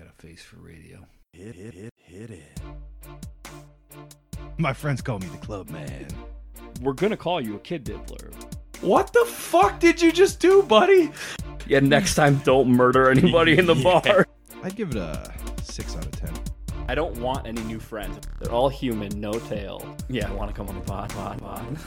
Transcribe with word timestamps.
got 0.00 0.08
a 0.08 0.22
face 0.26 0.42
for 0.42 0.56
radio. 0.56 0.98
Hit, 1.34 1.54
hit, 1.54 1.74
hit, 1.74 1.92
hit 1.98 2.30
it. 2.30 2.60
My 4.56 4.72
friends 4.72 5.02
call 5.02 5.18
me 5.18 5.26
the 5.28 5.36
club 5.38 5.68
man. 5.68 6.06
We're 6.80 6.94
gonna 6.94 7.16
call 7.18 7.38
you 7.40 7.56
a 7.56 7.58
kid 7.58 7.84
diddler. 7.84 8.30
What 8.80 9.12
the 9.12 9.24
fuck 9.26 9.78
did 9.78 10.00
you 10.00 10.10
just 10.10 10.40
do, 10.40 10.62
buddy? 10.62 11.10
Yeah, 11.66 11.80
next 11.80 12.14
time 12.14 12.38
don't 12.44 12.68
murder 12.68 13.10
anybody 13.10 13.58
in 13.58 13.66
the 13.66 13.74
Yeah. 13.76 14.00
bar. 14.00 14.26
I'd 14.62 14.74
give 14.74 14.90
it 14.92 14.96
a 14.96 15.30
six 15.62 15.94
out 15.96 16.06
of 16.06 16.12
ten. 16.12 16.32
I 16.88 16.94
don't 16.94 17.18
want 17.18 17.46
any 17.46 17.62
new 17.64 17.78
friends. 17.78 18.18
They're 18.40 18.52
all 18.52 18.70
human, 18.70 19.20
no 19.20 19.32
tail. 19.34 19.84
Yeah, 20.08 20.30
I 20.30 20.34
want 20.34 20.50
to 20.50 20.56
come 20.56 20.68
on 20.68 20.76
the 20.76 20.80
pod, 20.80 21.10
pod, 21.10 21.38
pod. 21.40 21.78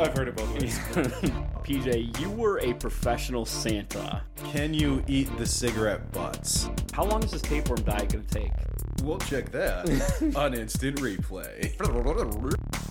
I've 0.00 0.16
heard 0.16 0.28
about 0.28 0.48
it 0.56 0.80
both 0.96 1.12
ways. 1.12 1.32
PJ, 1.64 2.20
you 2.20 2.30
were 2.30 2.58
a 2.58 2.74
professional 2.74 3.46
Santa. 3.46 4.22
Can 4.52 4.74
you 4.74 5.04
eat 5.06 5.34
the 5.38 5.46
cigarette 5.46 6.10
butts? 6.10 6.68
How 6.92 7.04
long 7.04 7.22
is 7.22 7.30
this 7.30 7.42
tapeworm 7.42 7.82
diet 7.82 8.12
gonna 8.12 8.24
take? 8.24 8.50
We'll 9.04 9.18
check 9.18 9.52
that 9.52 9.88
on 10.36 10.54
instant 10.54 10.96
replay. 10.98 11.72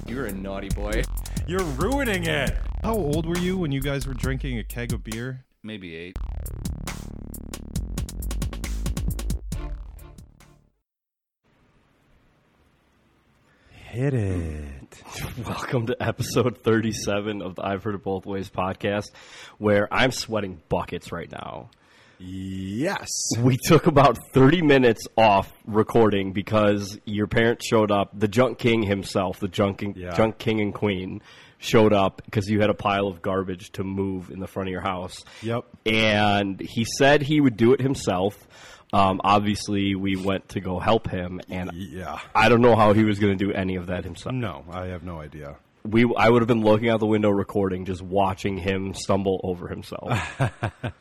You're 0.07 0.26
a 0.27 0.34
naughty 0.34 0.70
boy. 0.70 1.03
You're 1.48 1.63
ruining 1.63 2.26
it. 2.26 2.55
How 2.84 2.93
old 2.93 3.26
were 3.26 3.38
you 3.38 3.57
when 3.57 3.71
you 3.71 3.81
guys 3.81 4.07
were 4.07 4.13
drinking 4.13 4.59
a 4.59 4.63
keg 4.63 4.93
of 4.93 5.03
beer? 5.03 5.43
Maybe 5.63 5.95
eight. 5.95 6.17
Hit 13.91 14.13
it. 14.13 15.03
Welcome 15.45 15.87
to 15.87 15.97
episode 16.01 16.59
37 16.63 17.41
of 17.41 17.55
the 17.55 17.65
I've 17.65 17.83
Heard 17.83 17.95
It 17.95 18.03
Both 18.05 18.25
Ways 18.25 18.49
podcast, 18.49 19.11
where 19.57 19.93
I'm 19.93 20.11
sweating 20.11 20.61
buckets 20.69 21.11
right 21.11 21.29
now. 21.29 21.71
Yes. 22.17 23.09
We 23.37 23.57
took 23.57 23.87
about 23.87 24.17
30 24.33 24.61
minutes 24.61 25.07
off 25.17 25.51
recording 25.65 26.31
because 26.31 26.97
your 27.03 27.27
parents 27.27 27.67
showed 27.67 27.91
up. 27.91 28.17
The 28.17 28.29
Junk 28.29 28.59
King 28.59 28.83
himself, 28.83 29.41
the 29.41 29.49
Junk 29.49 29.79
King, 29.79 29.95
Yeah. 29.98 30.15
Junk 30.15 30.37
King 30.37 30.61
and 30.61 30.73
Queen, 30.73 31.21
showed 31.57 31.91
up 31.91 32.21
because 32.23 32.48
you 32.48 32.61
had 32.61 32.70
a 32.70 32.73
pile 32.73 33.07
of 33.07 33.21
garbage 33.21 33.71
to 33.73 33.83
move 33.83 34.29
in 34.31 34.39
the 34.39 34.48
front 34.48 34.70
of 34.70 34.71
your 34.71 34.81
house. 34.81 35.26
Yep. 35.41 35.65
And 35.85 36.61
he 36.61 36.85
said 36.98 37.23
he 37.23 37.41
would 37.41 37.57
do 37.57 37.73
it 37.73 37.81
himself. 37.81 38.37
Um, 38.93 39.21
obviously, 39.23 39.95
we 39.95 40.15
went 40.17 40.49
to 40.49 40.59
go 40.59 40.79
help 40.79 41.09
him, 41.09 41.39
and 41.49 41.71
Yeah. 41.73 42.20
I 42.35 42.49
don't 42.49 42.61
know 42.61 42.75
how 42.75 42.93
he 42.93 43.03
was 43.05 43.20
going 43.20 43.37
to 43.37 43.45
do 43.45 43.53
any 43.53 43.75
of 43.77 43.87
that 43.87 44.03
himself. 44.03 44.35
No, 44.35 44.65
I 44.71 44.87
have 44.87 45.03
no 45.03 45.20
idea. 45.21 45.55
we 45.83 46.05
I 46.17 46.29
would 46.29 46.41
have 46.41 46.48
been 46.48 46.61
looking 46.61 46.89
out 46.89 46.99
the 46.99 47.07
window 47.07 47.29
recording, 47.29 47.85
just 47.85 48.01
watching 48.01 48.57
him 48.57 48.93
stumble 48.93 49.39
over 49.43 49.67
himself. 49.67 50.41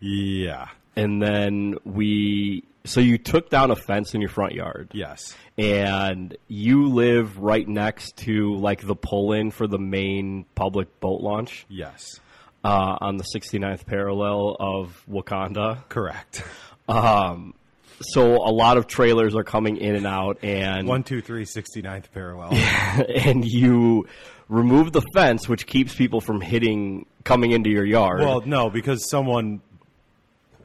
Yeah. 0.00 0.68
and 0.96 1.20
then 1.20 1.74
we 1.84 2.64
so 2.84 3.00
you 3.00 3.18
took 3.18 3.50
down 3.50 3.70
a 3.70 3.76
fence 3.76 4.14
in 4.14 4.20
your 4.20 4.30
front 4.30 4.52
yard. 4.54 4.90
Yes. 4.94 5.36
And 5.58 6.36
you 6.46 6.88
live 6.88 7.38
right 7.38 7.66
next 7.68 8.16
to 8.18 8.54
like 8.54 8.86
the 8.86 8.94
pull 8.94 9.32
in 9.32 9.50
for 9.50 9.66
the 9.66 9.78
main 9.78 10.46
public 10.54 11.00
boat 11.00 11.20
launch 11.20 11.66
Yes. 11.68 12.20
uh, 12.64 12.96
on 13.00 13.16
the 13.16 13.24
69th 13.24 13.84
parallel 13.84 14.56
of 14.60 15.04
Wakanda. 15.10 15.86
Correct. 15.88 16.44
Um, 16.88 17.54
so 18.00 18.36
a 18.36 18.52
lot 18.52 18.76
of 18.76 18.86
trailers 18.86 19.34
are 19.34 19.44
coming 19.44 19.76
in 19.76 19.94
and 19.96 20.06
out, 20.06 20.38
and 20.42 20.86
One, 20.86 21.02
two, 21.02 21.20
three, 21.20 21.44
69th 21.44 22.12
parallel. 22.12 22.52
and 23.14 23.44
you 23.44 24.06
remove 24.48 24.92
the 24.92 25.02
fence, 25.14 25.48
which 25.48 25.66
keeps 25.66 25.94
people 25.94 26.20
from 26.20 26.40
hitting 26.40 27.06
coming 27.24 27.50
into 27.52 27.70
your 27.70 27.84
yard. 27.84 28.20
well, 28.20 28.40
no, 28.44 28.70
because 28.70 29.10
someone 29.10 29.60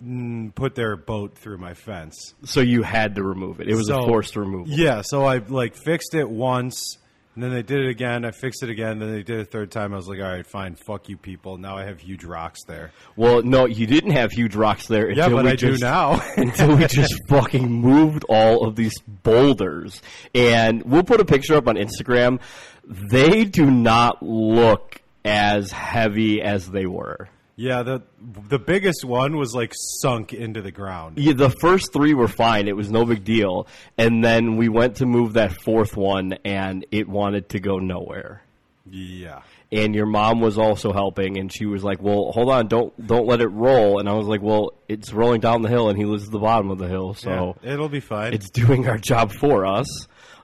mm, 0.04 0.54
put 0.56 0.76
their 0.76 0.96
boat 0.96 1.38
through 1.38 1.58
my 1.58 1.74
fence. 1.74 2.34
so 2.46 2.62
you 2.62 2.84
had 2.84 3.16
to 3.16 3.24
remove 3.24 3.60
it. 3.60 3.68
It 3.68 3.76
was 3.76 3.90
a 3.90 4.00
forced 4.02 4.36
removal. 4.36 4.68
Yeah, 4.74 5.02
so 5.02 5.26
I 5.26 5.40
like 5.40 5.76
fixed 5.76 6.14
it 6.14 6.30
once, 6.30 6.98
and 7.36 7.44
then 7.44 7.52
they 7.52 7.64
did 7.64 7.82
it 7.82 7.90
again. 7.90 8.26
I 8.26 8.32
fixed 8.32 8.64
it 8.64 8.70
again, 8.70 9.00
then 9.00 9.12
they 9.12 9.24
did 9.24 9.40
it 9.40 9.42
a 9.42 9.46
third 9.46 9.72
time. 9.72 9.94
I 9.94 9.98
was 9.98 10.08
like, 10.08 10.20
all 10.20 10.26
right, 10.26 10.46
fine, 10.46 10.76
fuck 10.76 11.10
you 11.10 11.18
people. 11.18 11.58
Now 11.58 11.78
I 11.78 11.86
have 11.86 12.00
huge 12.00 12.24
rocks 12.24 12.60
there. 12.68 12.92
Well, 13.16 13.42
no, 13.42 13.66
you 13.66 13.88
didn't 13.88 14.12
have 14.12 14.32
huge 14.32 14.56
rocks 14.56 14.88
there. 14.88 15.10
Yeah, 15.10 15.26
until 15.26 15.38
but 15.38 15.46
we 15.46 15.52
I 15.52 15.56
just, 15.56 15.80
do 15.80 15.86
now. 15.86 16.22
until 16.38 16.76
we 16.76 16.86
just 16.88 17.16
fucking 17.28 17.70
moved 17.70 18.26
all 18.30 18.68
of 18.68 18.76
these 18.76 19.00
boulders. 19.08 20.02
And 20.36 20.84
we'll 20.84 21.04
put 21.04 21.20
a 21.20 21.26
picture 21.26 21.56
up 21.56 21.68
on 21.68 21.76
Instagram. 21.76 22.40
They 22.86 23.46
do 23.46 23.70
not 23.70 24.22
look 24.22 25.02
as 25.26 25.72
heavy 25.72 26.42
as 26.42 26.70
they 26.70 26.86
were. 26.86 27.30
Yeah, 27.56 27.84
the 27.84 28.02
the 28.50 28.60
biggest 28.60 29.06
one 29.06 29.38
was 29.38 29.54
like 29.54 29.74
sunk 30.02 30.34
into 30.34 30.62
the 30.62 30.72
ground. 30.72 31.18
Yeah, 31.20 31.34
the 31.34 31.50
first 31.50 31.94
three 31.94 32.14
were 32.14 32.28
fine. 32.28 32.68
It 32.68 32.76
was 32.76 32.90
no 32.90 33.06
big 33.06 33.24
deal. 33.24 33.68
And 33.98 34.24
then 34.24 34.58
we 34.58 34.70
went 34.70 34.98
to 34.98 35.06
move 35.06 35.34
that 35.34 35.52
fourth 35.64 35.96
one, 35.96 36.34
and 36.44 36.86
it 36.92 37.08
wanted 37.08 37.50
to 37.50 37.60
go 37.60 37.78
nowhere. 37.80 38.42
Yeah. 38.90 39.42
And 39.72 39.96
your 39.96 40.06
mom 40.06 40.40
was 40.40 40.58
also 40.58 40.94
helping, 40.94 41.38
and 41.38 41.52
she 41.52 41.66
was 41.66 41.84
like, 41.84 42.02
"Well, 42.02 42.32
hold 42.32 42.50
on, 42.50 42.68
don't 42.68 43.08
don't 43.08 43.28
let 43.28 43.42
it 43.42 43.48
roll." 43.48 44.00
And 44.00 44.08
I 44.10 44.14
was 44.14 44.28
like, 44.28 44.42
"Well, 44.42 44.74
it's 44.88 45.12
rolling 45.14 45.42
down 45.42 45.62
the 45.62 45.70
hill, 45.70 45.90
and 45.90 45.98
he 45.98 46.06
lives 46.06 46.26
at 46.26 46.32
the 46.32 46.40
bottom 46.40 46.70
of 46.70 46.78
the 46.78 46.88
hill, 46.88 47.14
so 47.14 47.56
yeah, 47.64 47.74
it'll 47.74 47.90
be 47.90 48.00
fine. 48.00 48.34
it's 48.34 48.50
doing 48.50 48.88
our 48.88 48.98
job 48.98 49.32
for 49.32 49.66
us." 49.66 49.88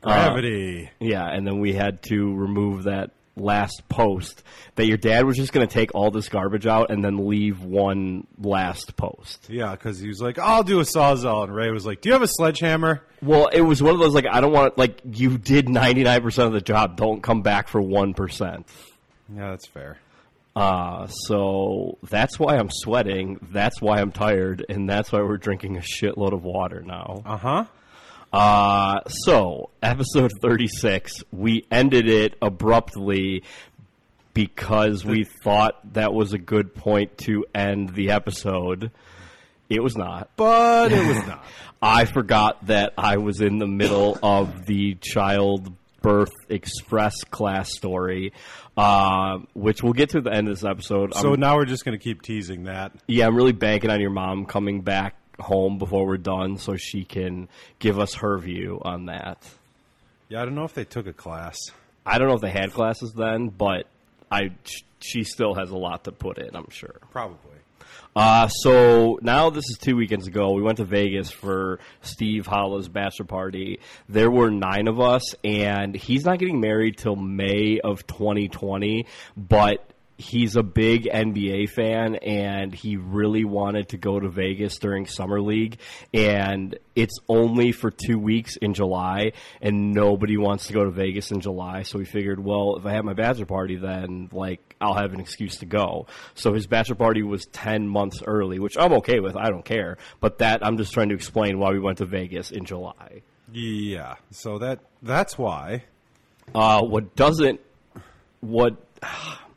Uh, 0.02 0.14
gravity. 0.14 0.90
yeah, 1.00 1.28
and 1.28 1.46
then 1.46 1.60
we 1.60 1.74
had 1.74 2.02
to 2.04 2.34
remove 2.34 2.84
that 2.84 3.12
last 3.36 3.84
post 3.90 4.44
that 4.76 4.86
your 4.86 4.98
dad 4.98 5.26
was 5.26 5.38
just 5.38 5.54
going 5.54 5.66
to 5.68 5.74
take 5.74 5.96
all 5.96 6.12
this 6.12 6.28
garbage 6.30 6.68
out 6.68 6.92
and 6.92 7.04
then 7.04 7.28
leave 7.28 7.62
one 7.64 8.28
last 8.38 8.96
post. 8.98 9.48
yeah, 9.50 9.72
because 9.72 10.00
he 10.00 10.08
was 10.08 10.22
like, 10.22 10.38
I'll 10.38 10.64
do 10.64 10.80
a 10.80 10.84
sawzall, 10.84 11.44
and 11.46 11.56
Ray 11.56 11.72
was 11.72 11.86
like, 11.86 12.02
Do 12.02 12.10
you 12.10 12.14
have 12.14 12.22
a 12.22 12.28
sledgehammer? 12.28 13.02
Well, 13.22 13.48
it 13.48 13.62
was 13.62 13.82
one 13.82 13.94
of 13.94 14.00
those 14.00 14.14
like 14.14 14.26
I 14.30 14.42
don't 14.42 14.54
want 14.54 14.78
like 14.78 15.00
you 15.06 15.38
did 15.38 15.68
99% 15.68 16.46
of 16.46 16.54
the 16.54 16.62
job, 16.62 16.98
don't 16.98 17.22
come 17.22 17.42
back 17.42 17.68
for 17.68 17.82
1%. 17.82 18.16
percent." 18.16 18.68
Yeah, 19.34 19.52
that's 19.52 19.68
fair. 19.68 19.98
Uh, 20.56 21.08
so 21.08 21.98
that's 22.10 22.40
why 22.40 22.58
I'm 22.58 22.70
sweating, 22.72 23.40
that's 23.52 23.80
why 23.82 24.00
I'm 24.02 24.12
tired, 24.12 24.66
and 24.68 24.90
that's 24.90 25.12
why 25.12 25.22
we're 25.22 25.38
drinking 25.38 25.78
a 25.78 25.82
shitload 25.82 26.34
of 26.34 26.44
water 26.44 26.82
now. 26.82 27.22
Uh 27.26 27.38
huh. 27.38 27.66
Uh, 28.32 29.00
so, 29.08 29.70
episode 29.82 30.32
36, 30.42 31.24
we 31.32 31.66
ended 31.72 32.08
it 32.08 32.36
abruptly 32.42 33.44
because 34.34 35.04
we 35.04 35.26
thought 35.44 35.94
that 35.94 36.14
was 36.14 36.34
a 36.34 36.38
good 36.38 36.74
point 36.76 37.18
to 37.18 37.46
end 37.54 37.90
the 37.96 38.12
episode. 38.12 38.92
It 39.70 39.82
was 39.84 39.96
not. 39.98 40.30
But 40.36 40.92
it 40.92 41.08
was 41.08 41.28
not. 41.28 41.44
I 41.82 42.06
forgot 42.06 42.66
that 42.68 42.94
I 42.98 43.18
was 43.18 43.42
in 43.42 43.58
the 43.58 43.68
middle 43.68 44.18
of 44.22 44.66
the 44.66 44.96
child 45.02 45.72
birth 46.02 46.32
express 46.50 47.24
class 47.26 47.74
story, 47.76 48.32
uh, 48.78 49.40
which 49.54 49.84
we'll 49.84 49.94
get 49.94 50.10
to 50.12 50.20
at 50.20 50.24
the 50.24 50.34
end 50.34 50.48
of 50.48 50.56
this 50.56 50.64
episode. 50.64 51.14
So 51.14 51.32
I'm- 51.32 51.40
now 51.40 51.56
we're 51.56 51.66
just 51.66 51.84
going 51.84 51.98
to 51.98 52.04
keep 52.04 52.22
teasing 52.22 52.64
that. 52.66 52.94
yeah, 53.08 53.28
I'm 53.28 53.36
really 53.36 53.52
banking 53.52 53.90
on 53.90 54.00
your 54.00 54.10
mom 54.12 54.46
coming 54.46 54.82
back 54.82 55.16
home 55.40 55.78
before 55.78 56.06
we're 56.06 56.18
done 56.18 56.58
so 56.58 56.76
she 56.76 57.04
can 57.04 57.48
give 57.80 58.00
us 58.00 58.16
her 58.16 58.38
view 58.38 58.82
on 58.84 59.06
that. 59.06 59.38
Yeah, 60.30 60.42
I 60.42 60.46
don't 60.46 60.56
know 60.56 60.66
if 60.66 60.74
they 60.74 60.86
took 60.86 61.08
a 61.08 61.14
class. 61.14 61.58
I 62.06 62.18
don't 62.18 62.28
know 62.28 62.36
if 62.36 62.42
they 62.42 62.52
had 62.52 62.72
classes 62.72 63.14
then, 63.14 63.50
but 63.50 63.88
I 64.32 64.52
she 65.00 65.24
still 65.24 65.56
has 65.56 65.72
a 65.72 65.78
lot 65.78 66.04
to 66.06 66.12
put 66.12 66.38
in, 66.38 66.56
I'm 66.56 66.70
sure. 66.70 66.96
Probably. 67.12 67.50
Uh, 68.16 68.48
so 68.48 69.20
now 69.22 69.50
this 69.50 69.64
is 69.70 69.78
two 69.78 69.96
weekends 69.96 70.28
ago. 70.28 70.52
We 70.52 70.62
went 70.62 70.78
to 70.78 70.86
Vegas 70.86 71.30
for 71.30 71.80
Steve 72.02 72.48
Hollow's 72.48 72.90
bachelor 72.90 73.26
party. 73.26 73.80
There 74.08 74.32
were 74.32 74.50
nine 74.50 74.88
of 74.88 75.00
us, 75.00 75.36
and 75.44 75.96
he's 75.96 76.26
not 76.26 76.40
getting 76.40 76.60
married 76.60 76.98
till 76.98 77.16
May 77.16 77.80
of 77.84 78.06
2020, 78.08 79.06
but 79.38 79.88
he's 80.20 80.58
a 80.58 80.64
big 80.64 81.06
NBA 81.06 81.70
fan 81.70 82.16
and 82.16 82.76
he 82.76 82.98
really 82.98 83.46
wanted 83.46 83.90
to 83.90 83.98
go 83.98 84.20
to 84.20 84.28
Vegas 84.28 84.78
during 84.78 85.08
summer 85.08 85.42
league 85.42 85.80
and 86.14 86.78
it's 86.94 87.18
only 87.30 87.72
for 87.72 87.90
2 87.90 88.20
weeks 88.20 88.58
in 88.58 88.74
July 88.74 89.32
and 89.62 89.94
nobody 89.94 90.36
wants 90.36 90.68
to 90.68 90.74
go 90.74 90.84
to 90.84 90.92
Vegas 90.92 91.32
in 91.32 91.40
July 91.40 91.84
so 91.84 91.98
we 91.98 92.04
figured 92.04 92.44
well 92.44 92.76
if 92.76 92.86
I 92.86 92.92
have 92.92 93.06
my 93.06 93.14
bachelor 93.14 93.46
party 93.46 93.78
then 93.78 94.28
like 94.34 94.76
I'll 94.82 94.94
have 94.94 95.14
an 95.14 95.20
excuse 95.20 95.58
to 95.58 95.66
go. 95.66 96.08
So 96.36 96.54
his 96.54 96.68
bachelor 96.68 96.96
party 96.96 97.22
was 97.22 97.46
10 97.48 97.88
months 97.88 98.24
early, 98.26 98.60
which 98.60 98.78
I'm 98.78 98.94
okay 98.94 99.20
with. 99.20 99.36
I 99.36 99.50
don't 99.50 99.66
care. 99.66 99.98
But 100.22 100.38
that 100.38 100.66
I'm 100.66 100.78
just 100.78 100.94
trying 100.94 101.10
to 101.10 101.16
explain 101.16 101.60
why 101.60 101.72
we 101.72 101.80
went 101.80 101.98
to 101.98 102.06
Vegas 102.06 102.52
in 102.52 102.66
July. 102.66 103.24
Yeah. 103.52 104.16
So 104.32 104.60
that 104.60 104.80
that's 105.02 105.38
why. 105.38 105.84
Uh, 106.54 106.82
what 106.82 107.16
doesn't 107.16 107.60
what 108.40 108.78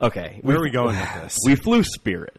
Okay, 0.00 0.38
Where 0.42 0.56
are 0.56 0.62
we 0.62 0.70
going 0.70 0.96
with 0.96 1.14
this? 1.22 1.36
We 1.44 1.56
flew 1.56 1.82
Spirit. 1.82 2.38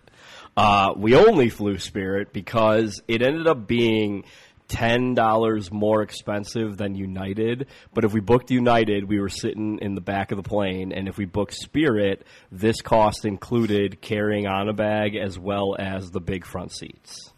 Uh, 0.56 0.94
we 0.96 1.16
only 1.16 1.50
flew 1.50 1.78
Spirit 1.78 2.34
because 2.34 3.02
it 3.08 3.22
ended 3.22 3.48
up 3.48 3.68
being 3.68 4.24
ten 4.70 5.14
dollars 5.14 5.72
more 5.72 6.02
expensive 6.02 6.78
than 6.78 6.96
United. 6.96 7.68
But 7.94 8.06
if 8.06 8.14
we 8.14 8.22
booked 8.22 8.52
United, 8.52 9.10
we 9.10 9.20
were 9.20 9.30
sitting 9.30 9.80
in 9.82 9.96
the 9.96 10.02
back 10.02 10.32
of 10.32 10.38
the 10.38 10.48
plane, 10.48 10.94
and 10.94 11.08
if 11.08 11.18
we 11.18 11.26
booked 11.26 11.54
Spirit, 11.54 12.26
this 12.52 12.82
cost 12.82 13.26
included 13.26 14.02
carrying 14.02 14.48
on 14.48 14.70
a 14.70 14.74
bag 14.74 15.16
as 15.16 15.38
well 15.38 15.76
as 15.78 16.12
the 16.12 16.22
big 16.22 16.46
front 16.46 16.72
seats. 16.72 17.34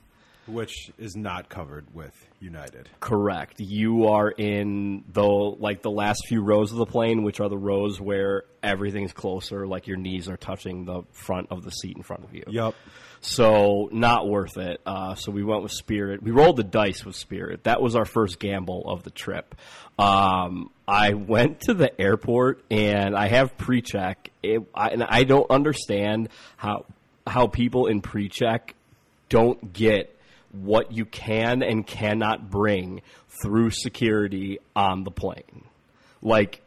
Which 0.52 0.92
is 0.98 1.16
not 1.16 1.50
covered 1.50 1.86
with 1.94 2.14
United. 2.40 2.90
Correct. 3.00 3.60
You 3.60 4.08
are 4.08 4.30
in 4.30 5.04
the 5.12 5.24
like 5.24 5.82
the 5.82 5.92
last 5.92 6.26
few 6.28 6.42
rows 6.42 6.72
of 6.72 6.78
the 6.78 6.86
plane, 6.86 7.24
which 7.24 7.40
are 7.40 7.50
the 7.50 7.58
rows 7.58 8.00
where 8.00 8.44
everything's 8.64 9.14
closer, 9.14 9.66
like 9.68 9.88
your 9.88 9.98
knees 9.98 10.28
are 10.28 10.38
touching 10.38 10.86
the 10.86 11.04
front 11.12 11.48
of 11.52 11.64
the 11.64 11.72
seat 11.72 11.96
in 11.96 12.04
front 12.04 12.24
of 12.24 12.34
you. 12.34 12.44
Yup. 12.48 12.76
So 13.22 13.88
not 13.92 14.28
worth 14.28 14.58
it. 14.58 14.82
Uh, 14.86 15.14
so 15.16 15.32
we 15.32 15.44
went 15.44 15.62
with 15.62 15.72
Spirit. 15.72 16.24
We 16.24 16.32
rolled 16.32 16.58
the 16.58 16.64
dice 16.64 17.06
with 17.06 17.16
Spirit. 17.16 17.66
That 17.66 17.82
was 17.82 17.96
our 17.96 18.06
first 18.06 18.40
gamble 18.40 18.84
of 18.88 19.04
the 19.04 19.12
trip. 19.12 19.54
Um, 20.00 20.72
I 20.88 21.14
went 21.14 21.62
to 21.62 21.76
the 21.76 22.00
airport 22.02 22.64
and 22.72 23.16
I 23.16 23.28
have 23.28 23.58
pre-check, 23.58 24.32
it, 24.42 24.62
I, 24.74 24.90
and 24.90 25.04
I 25.04 25.24
don't 25.24 25.50
understand 25.52 26.30
how 26.58 26.86
how 27.28 27.46
people 27.46 27.86
in 27.86 28.02
pre-check 28.02 28.74
don't 29.30 29.72
get 29.72 30.18
what 30.52 30.92
you 30.92 31.06
can 31.06 31.64
and 31.64 31.86
cannot 31.86 32.50
bring 32.50 33.02
through 33.42 33.72
security 33.72 34.60
on 34.76 35.04
the 35.04 35.12
plane. 35.12 35.64
Like 36.22 36.62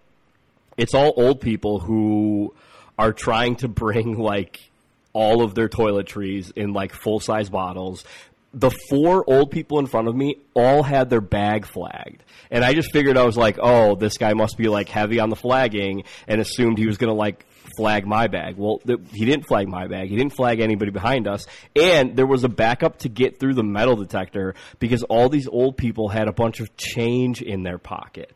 it's 0.76 0.94
all 0.94 1.12
old 1.16 1.40
people 1.40 1.78
who 1.78 2.54
are 2.98 3.12
trying 3.12 3.56
to 3.56 3.68
bring 3.68 4.18
like 4.18 4.70
all 5.12 5.42
of 5.42 5.54
their 5.54 5.68
toiletries 5.68 6.52
in 6.56 6.72
like 6.72 6.92
full 6.92 7.20
size 7.20 7.50
bottles. 7.50 8.04
The 8.52 8.70
four 8.88 9.24
old 9.28 9.50
people 9.50 9.78
in 9.80 9.86
front 9.86 10.08
of 10.08 10.14
me 10.14 10.36
all 10.54 10.82
had 10.82 11.10
their 11.10 11.20
bag 11.20 11.66
flagged. 11.66 12.22
And 12.50 12.64
I 12.64 12.74
just 12.74 12.92
figured 12.92 13.16
I 13.16 13.24
was 13.24 13.36
like, 13.36 13.58
oh, 13.60 13.96
this 13.96 14.16
guy 14.16 14.32
must 14.34 14.56
be 14.56 14.68
like 14.68 14.88
heavy 14.88 15.18
on 15.18 15.28
the 15.28 15.36
flagging 15.36 16.04
and 16.28 16.40
assumed 16.40 16.78
he 16.78 16.86
was 16.86 16.96
going 16.96 17.08
to 17.08 17.18
like 17.18 17.46
flag 17.76 18.06
my 18.06 18.26
bag. 18.26 18.56
Well, 18.56 18.78
th- 18.86 19.00
he 19.12 19.24
didn't 19.24 19.46
flag 19.46 19.68
my 19.68 19.86
bag. 19.86 20.08
He 20.08 20.16
didn't 20.16 20.34
flag 20.34 20.60
anybody 20.60 20.90
behind 20.90 21.26
us. 21.26 21.46
And 21.74 22.16
there 22.16 22.26
was 22.26 22.44
a 22.44 22.48
backup 22.48 22.98
to 23.00 23.08
get 23.08 23.38
through 23.40 23.54
the 23.54 23.62
metal 23.62 23.96
detector 23.96 24.54
because 24.78 25.02
all 25.04 25.28
these 25.28 25.48
old 25.48 25.76
people 25.76 26.08
had 26.08 26.28
a 26.28 26.32
bunch 26.32 26.60
of 26.60 26.76
change 26.76 27.42
in 27.42 27.62
their 27.62 27.78
pocket. 27.78 28.32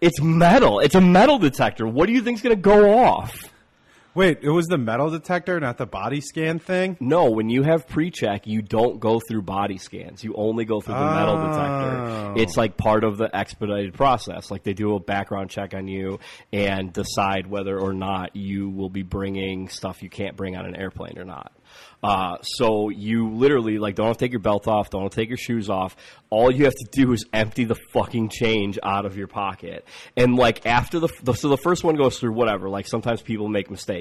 It's 0.00 0.20
metal. 0.20 0.80
It's 0.80 0.94
a 0.94 1.00
metal 1.00 1.38
detector. 1.38 1.86
What 1.86 2.06
do 2.06 2.12
you 2.12 2.22
think's 2.22 2.42
going 2.42 2.54
to 2.54 2.60
go 2.62 2.98
off? 2.98 3.34
Wait, 4.14 4.38
it 4.42 4.50
was 4.50 4.66
the 4.66 4.78
metal 4.78 5.10
detector, 5.10 5.60
not 5.60 5.78
the 5.78 5.86
body 5.86 6.20
scan 6.20 6.58
thing? 6.58 6.96
No, 6.98 7.30
when 7.30 7.48
you 7.50 7.62
have 7.62 7.86
pre-check, 7.86 8.46
you 8.48 8.62
don't 8.62 8.98
go 8.98 9.20
through 9.20 9.42
body 9.42 9.78
scans. 9.78 10.24
You 10.24 10.34
only 10.34 10.64
go 10.64 10.80
through 10.80 10.94
the 10.94 11.14
metal 11.14 11.36
Oh. 11.38 11.46
detector. 11.48 12.42
It's 12.42 12.56
like 12.56 12.76
part 12.76 13.04
of 13.04 13.16
the 13.16 13.34
expedited 13.36 13.94
process. 13.94 14.50
Like 14.50 14.64
they 14.64 14.72
do 14.72 14.96
a 14.96 15.00
background 15.00 15.50
check 15.50 15.72
on 15.72 15.86
you 15.86 16.18
and 16.52 16.92
decide 16.92 17.46
whether 17.48 17.78
or 17.78 17.92
not 17.92 18.34
you 18.34 18.68
will 18.70 18.90
be 18.90 19.02
bringing 19.02 19.68
stuff 19.68 20.02
you 20.02 20.10
can't 20.10 20.36
bring 20.36 20.56
on 20.56 20.66
an 20.66 20.74
airplane 20.74 21.16
or 21.18 21.24
not. 21.24 21.52
Uh, 22.02 22.36
so 22.42 22.88
you 22.90 23.28
literally 23.30 23.78
like 23.78 23.94
don't 23.96 24.06
have 24.06 24.16
to 24.16 24.24
take 24.24 24.32
your 24.32 24.40
belt 24.40 24.66
off, 24.68 24.88
don't 24.88 25.02
have 25.02 25.10
to 25.10 25.16
take 25.16 25.28
your 25.28 25.36
shoes 25.36 25.68
off. 25.68 25.96
All 26.30 26.50
you 26.50 26.64
have 26.64 26.74
to 26.74 26.86
do 26.92 27.12
is 27.12 27.24
empty 27.32 27.64
the 27.64 27.74
fucking 27.92 28.28
change 28.30 28.78
out 28.82 29.04
of 29.04 29.16
your 29.18 29.26
pocket. 29.26 29.84
And 30.16 30.36
like 30.36 30.64
after 30.64 30.98
the, 31.00 31.08
the 31.22 31.34
so 31.34 31.48
the 31.48 31.56
first 31.58 31.84
one 31.84 31.96
goes 31.96 32.18
through 32.18 32.32
whatever. 32.32 32.68
Like 32.70 32.86
sometimes 32.86 33.20
people 33.20 33.48
make 33.48 33.70
mistakes. 33.70 33.97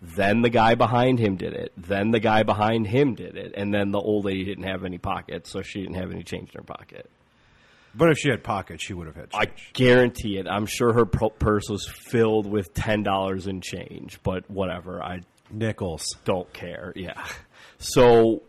Then 0.00 0.42
the 0.42 0.50
guy 0.50 0.74
behind 0.74 1.18
him 1.18 1.36
did 1.36 1.52
it. 1.54 1.72
Then 1.76 2.10
the 2.10 2.20
guy 2.20 2.42
behind 2.42 2.86
him 2.86 3.14
did 3.14 3.36
it. 3.36 3.54
And 3.56 3.72
then 3.72 3.90
the 3.90 3.98
old 4.00 4.24
lady 4.24 4.44
didn't 4.44 4.64
have 4.64 4.84
any 4.84 4.98
pockets, 4.98 5.50
so 5.50 5.62
she 5.62 5.80
didn't 5.80 5.96
have 5.96 6.10
any 6.10 6.22
change 6.22 6.50
in 6.54 6.58
her 6.60 6.64
pocket. 6.64 7.10
But 7.94 8.10
if 8.10 8.18
she 8.18 8.30
had 8.30 8.42
pockets, 8.42 8.82
she 8.82 8.94
would 8.94 9.06
have 9.06 9.16
had 9.16 9.28
I 9.34 9.48
guarantee 9.74 10.38
it. 10.38 10.46
I'm 10.48 10.64
sure 10.66 10.92
her 10.94 11.04
purse 11.04 11.68
was 11.68 11.86
filled 11.86 12.46
with 12.46 12.72
ten 12.72 13.02
dollars 13.02 13.46
in 13.46 13.60
change, 13.60 14.18
but 14.22 14.48
whatever. 14.50 15.02
I 15.02 15.20
Nickels. 15.50 16.06
don't 16.24 16.50
care. 16.54 16.92
Yeah. 16.96 17.22
So 17.78 18.42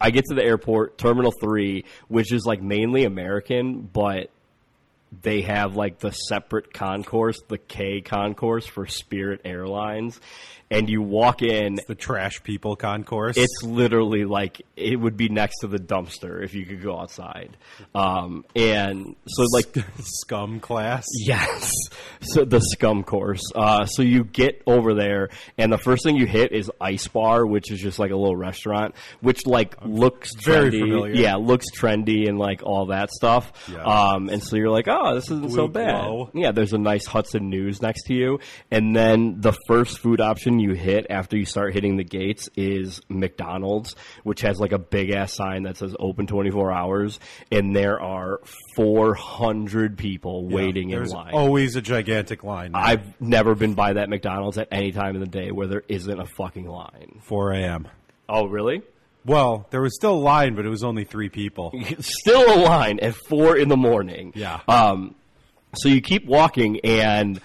I 0.00 0.10
get 0.10 0.24
to 0.26 0.34
the 0.34 0.44
airport, 0.44 0.98
Terminal 0.98 1.32
3, 1.40 1.84
which 2.08 2.32
is 2.32 2.44
like 2.44 2.60
mainly 2.60 3.04
American, 3.04 3.80
but 3.80 4.30
they 5.12 5.42
have 5.42 5.76
like 5.76 5.98
the 5.98 6.12
separate 6.12 6.72
concourse, 6.72 7.40
the 7.48 7.58
K 7.58 8.00
concourse 8.00 8.66
for 8.66 8.86
Spirit 8.86 9.40
Airlines. 9.44 10.20
And 10.70 10.88
you 10.88 11.02
walk 11.02 11.42
in, 11.42 11.78
The 11.88 11.96
trash 11.96 12.42
people 12.44 12.76
concourse. 12.76 13.36
it's 13.36 13.62
literally 13.64 14.24
like 14.24 14.62
it 14.76 14.94
would 15.00 15.16
be 15.16 15.28
next 15.28 15.58
to 15.62 15.66
the 15.66 15.78
dumpster 15.78 16.44
if 16.44 16.54
you 16.54 16.64
could 16.64 16.80
go 16.80 16.96
outside. 16.96 17.56
Um, 17.92 18.44
and 18.54 19.16
so, 19.26 19.44
like, 19.52 19.74
scum 19.98 20.60
class. 20.60 21.04
Yes. 21.24 21.72
So 22.22 22.44
the 22.44 22.60
scum 22.60 23.02
course. 23.02 23.42
Uh, 23.54 23.84
so 23.86 24.02
you 24.02 24.22
get 24.24 24.62
over 24.66 24.94
there, 24.94 25.30
and 25.58 25.72
the 25.72 25.78
first 25.78 26.04
thing 26.04 26.14
you 26.16 26.26
hit 26.26 26.52
is 26.52 26.70
Ice 26.80 27.08
Bar, 27.08 27.44
which 27.46 27.72
is 27.72 27.80
just 27.80 27.98
like 27.98 28.12
a 28.12 28.16
little 28.16 28.36
restaurant, 28.36 28.94
which 29.20 29.46
like 29.46 29.74
looks 29.84 30.30
very 30.36 30.70
trendy. 30.70 30.80
familiar. 30.80 31.14
Yeah, 31.14 31.34
looks 31.36 31.66
trendy 31.76 32.28
and 32.28 32.38
like 32.38 32.62
all 32.62 32.86
that 32.86 33.10
stuff. 33.10 33.52
Yeah. 33.72 33.82
Um, 33.82 34.28
and 34.28 34.40
so 34.42 34.54
you're 34.56 34.70
like, 34.70 34.86
oh, 34.88 35.16
this 35.16 35.24
isn't 35.30 35.50
so 35.52 35.66
bad. 35.66 35.90
glow. 36.04 36.30
Yeah, 36.32 36.52
there's 36.52 36.72
a 36.74 36.78
nice 36.78 37.06
Hudson 37.06 37.50
News 37.50 37.82
next 37.82 38.04
to 38.04 38.14
you, 38.14 38.38
and 38.70 38.94
then 38.94 39.40
the 39.40 39.54
first 39.66 39.98
food 39.98 40.20
option 40.20 40.59
you 40.60 40.72
hit 40.74 41.06
after 41.10 41.36
you 41.36 41.44
start 41.44 41.72
hitting 41.74 41.96
the 41.96 42.04
gates 42.04 42.48
is 42.56 43.00
McDonald's, 43.08 43.96
which 44.22 44.42
has 44.42 44.58
like 44.60 44.72
a 44.72 44.78
big 44.78 45.10
ass 45.10 45.34
sign 45.34 45.64
that 45.64 45.76
says 45.76 45.94
open 45.98 46.26
24 46.26 46.70
hours, 46.72 47.18
and 47.50 47.74
there 47.74 48.00
are 48.00 48.40
400 48.76 49.96
people 49.98 50.46
Yeah, 50.48 50.56
waiting 50.56 50.90
in 50.90 51.04
line. 51.08 51.32
always 51.34 51.76
a 51.76 51.80
gigantic 51.82 52.44
line. 52.44 52.72
I've 52.74 53.20
never 53.20 53.54
been 53.54 53.74
by 53.74 53.94
that 53.94 54.08
McDonald's 54.08 54.58
at 54.58 54.68
any 54.70 54.92
time 54.92 55.14
in 55.14 55.20
the 55.20 55.26
day 55.26 55.50
where 55.50 55.66
there 55.66 55.82
isn't 55.88 56.20
a 56.20 56.26
fucking 56.26 56.66
line. 56.66 57.20
4 57.22 57.52
a.m. 57.52 57.88
Oh, 58.28 58.46
really? 58.46 58.82
Well, 59.24 59.66
there 59.70 59.82
was 59.82 59.94
still 59.94 60.14
a 60.14 60.22
line, 60.22 60.54
but 60.54 60.64
it 60.64 60.70
was 60.70 60.82
only 60.82 61.04
three 61.04 61.28
people. 61.28 61.74
Still 62.00 62.54
a 62.54 62.56
line 62.64 62.98
at 63.00 63.14
four 63.14 63.54
in 63.54 63.68
the 63.68 63.76
morning. 63.76 64.32
Yeah. 64.34 64.60
Um, 64.66 65.14
so 65.74 65.90
you 65.90 66.00
keep 66.00 66.24
walking, 66.24 66.80
and 66.84 67.38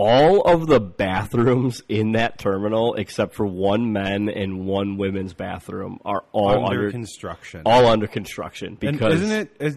all 0.00 0.42
of 0.42 0.68
the 0.68 0.78
bathrooms 0.78 1.82
in 1.88 2.12
that 2.12 2.38
terminal, 2.38 2.94
except 2.94 3.34
for 3.34 3.44
one 3.44 3.92
men 3.92 4.28
and 4.28 4.64
one 4.64 4.96
women's 4.96 5.34
bathroom, 5.34 5.98
are 6.04 6.22
all 6.30 6.50
under, 6.66 6.82
under, 6.82 6.90
construction. 6.92 7.62
all 7.66 7.84
under 7.86 8.06
construction. 8.06 8.78
and 8.80 8.92
Because 8.98 9.20
isn't 9.20 9.50
it? 9.60 9.76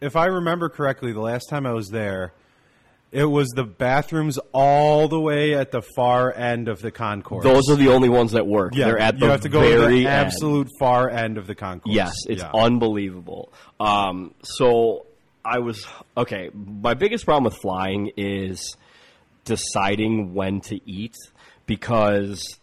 If 0.00 0.16
I 0.16 0.24
remember 0.26 0.70
correctly, 0.70 1.12
the 1.12 1.20
last 1.20 1.50
time 1.50 1.66
I 1.66 1.72
was 1.74 1.90
there, 1.90 2.32
it 3.12 3.26
was 3.26 3.46
the 3.54 3.64
bathrooms 3.64 4.38
all 4.52 5.06
the 5.06 5.20
way 5.20 5.52
at 5.54 5.70
the 5.70 5.82
far 5.94 6.34
end 6.34 6.68
of 6.68 6.80
the 6.80 6.90
concourse. 6.90 7.44
those 7.44 7.68
are 7.68 7.76
the 7.76 7.88
only 7.88 8.08
ones 8.08 8.32
that 8.32 8.46
work. 8.46 8.74
yeah, 8.74 8.86
They're 8.86 8.98
at 8.98 9.14
you 9.16 9.20
the 9.26 9.30
have 9.32 9.42
to 9.42 9.50
go 9.50 9.60
very 9.60 9.76
to 9.80 9.86
the 9.88 9.96
end. 9.98 10.08
absolute 10.08 10.68
far 10.80 11.10
end 11.10 11.36
of 11.36 11.46
the 11.46 11.54
concourse. 11.54 11.94
Yes, 11.94 12.14
it's 12.26 12.42
Yeah. 12.42 12.50
unbelievable. 12.54 13.52
Um, 13.78 14.32
so 14.42 15.04
I 15.44 15.58
was 15.58 15.86
okay. 16.16 16.48
My 16.54 16.94
biggest 16.94 17.26
problem 17.26 17.44
with 17.44 17.58
flying 17.60 18.12
is 18.16 18.76
deciding 19.44 20.34
when 20.34 20.60
to 20.62 20.80
eat 20.88 21.16
because 21.66 22.58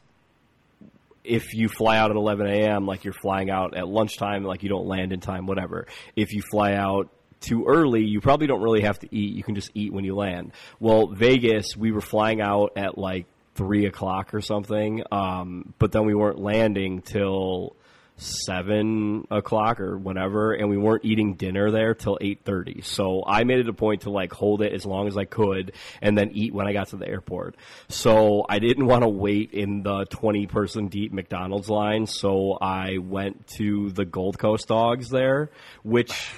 if 1.23 1.53
you 1.53 1.69
fly 1.69 1.97
out 1.97 2.09
at 2.09 2.17
11 2.17 2.47
a.m., 2.47 2.85
like 2.85 3.03
you're 3.03 3.13
flying 3.13 3.49
out 3.49 3.75
at 3.77 3.87
lunchtime, 3.87 4.43
like 4.43 4.63
you 4.63 4.69
don't 4.69 4.87
land 4.87 5.13
in 5.13 5.19
time, 5.19 5.45
whatever. 5.45 5.85
If 6.15 6.33
you 6.33 6.41
fly 6.41 6.73
out 6.73 7.09
too 7.39 7.65
early, 7.67 8.03
you 8.03 8.19
probably 8.21 8.47
don't 8.47 8.61
really 8.61 8.81
have 8.81 8.99
to 8.99 9.15
eat. 9.15 9.35
You 9.35 9.43
can 9.43 9.55
just 9.55 9.71
eat 9.73 9.93
when 9.93 10.03
you 10.03 10.15
land. 10.15 10.51
Well, 10.79 11.07
Vegas, 11.07 11.77
we 11.77 11.91
were 11.91 12.01
flying 12.01 12.41
out 12.41 12.73
at 12.75 12.97
like 12.97 13.25
three 13.55 13.85
o'clock 13.85 14.33
or 14.33 14.41
something, 14.41 15.03
um, 15.11 15.73
but 15.79 15.91
then 15.91 16.05
we 16.05 16.15
weren't 16.15 16.39
landing 16.39 17.01
till 17.01 17.75
seven 18.19 19.27
o'clock 19.31 19.79
or 19.79 19.97
whatever, 19.97 20.53
and 20.53 20.69
we 20.69 20.77
weren't 20.77 21.05
eating 21.05 21.35
dinner 21.35 21.71
there 21.71 21.93
till 21.95 22.17
eight 22.21 22.41
thirty. 22.43 22.81
So 22.81 23.23
I 23.25 23.43
made 23.43 23.59
it 23.59 23.69
a 23.69 23.73
point 23.73 24.01
to 24.01 24.09
like 24.09 24.31
hold 24.31 24.61
it 24.61 24.73
as 24.73 24.85
long 24.85 25.07
as 25.07 25.17
I 25.17 25.25
could, 25.25 25.73
and 26.01 26.17
then 26.17 26.31
eat 26.33 26.53
when 26.53 26.67
I 26.67 26.73
got 26.73 26.89
to 26.89 26.97
the 26.97 27.07
airport. 27.07 27.55
So 27.87 28.45
I 28.47 28.59
didn't 28.59 28.85
want 28.85 29.03
to 29.03 29.09
wait 29.09 29.51
in 29.53 29.83
the 29.83 30.05
twenty 30.05 30.47
person 30.47 30.87
deep 30.87 31.11
McDonald's 31.11 31.69
line, 31.69 32.05
so 32.05 32.57
I 32.61 32.97
went 32.97 33.47
to 33.57 33.89
the 33.91 34.05
Gold 34.05 34.37
Coast 34.37 34.67
Dogs 34.67 35.09
there, 35.09 35.49
which 35.83 36.31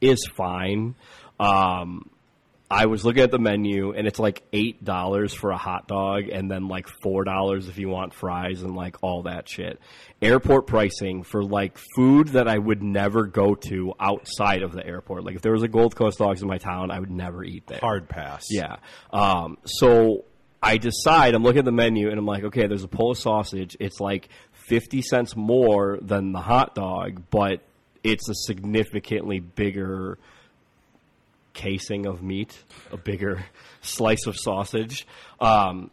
is 0.00 0.26
fine. 0.26 0.94
Um, 1.40 2.10
I 2.70 2.86
was 2.86 3.04
looking 3.04 3.22
at 3.22 3.30
the 3.30 3.38
menu 3.38 3.92
and 3.92 4.06
it's 4.06 4.18
like 4.18 4.42
eight 4.52 4.84
dollars 4.84 5.32
for 5.32 5.50
a 5.50 5.56
hot 5.56 5.88
dog 5.88 6.28
and 6.28 6.50
then 6.50 6.68
like 6.68 6.86
four 7.02 7.24
dollars 7.24 7.68
if 7.68 7.78
you 7.78 7.88
want 7.88 8.12
fries 8.12 8.62
and 8.62 8.76
like 8.76 8.96
all 9.02 9.22
that 9.22 9.48
shit. 9.48 9.80
Airport 10.20 10.66
pricing 10.66 11.22
for 11.22 11.42
like 11.42 11.78
food 11.96 12.28
that 12.28 12.46
I 12.46 12.58
would 12.58 12.82
never 12.82 13.26
go 13.26 13.54
to 13.54 13.94
outside 13.98 14.62
of 14.62 14.72
the 14.72 14.86
airport. 14.86 15.24
Like 15.24 15.36
if 15.36 15.42
there 15.42 15.52
was 15.52 15.62
a 15.62 15.68
Gold 15.68 15.96
Coast 15.96 16.18
Dogs 16.18 16.42
in 16.42 16.48
my 16.48 16.58
town, 16.58 16.90
I 16.90 17.00
would 17.00 17.10
never 17.10 17.42
eat 17.42 17.66
there. 17.66 17.78
hard 17.80 18.08
pass. 18.08 18.46
Yeah. 18.50 18.76
Um, 19.12 19.56
so 19.64 20.26
I 20.62 20.76
decide, 20.76 21.34
I'm 21.34 21.42
looking 21.42 21.60
at 21.60 21.64
the 21.64 21.72
menu 21.72 22.10
and 22.10 22.18
I'm 22.18 22.26
like, 22.26 22.44
okay, 22.44 22.66
there's 22.66 22.84
a 22.84 22.88
Polish 22.88 23.20
sausage. 23.20 23.76
It's 23.80 24.00
like 24.00 24.28
50 24.68 25.00
cents 25.02 25.36
more 25.36 25.98
than 26.02 26.32
the 26.32 26.40
hot 26.40 26.74
dog, 26.74 27.22
but 27.30 27.62
it's 28.04 28.28
a 28.28 28.34
significantly 28.34 29.40
bigger 29.40 30.18
casing 31.58 32.06
of 32.06 32.22
meat, 32.22 32.56
a 32.92 32.96
bigger 32.96 33.44
slice 33.82 34.26
of 34.26 34.36
sausage. 34.38 35.06
Um, 35.40 35.90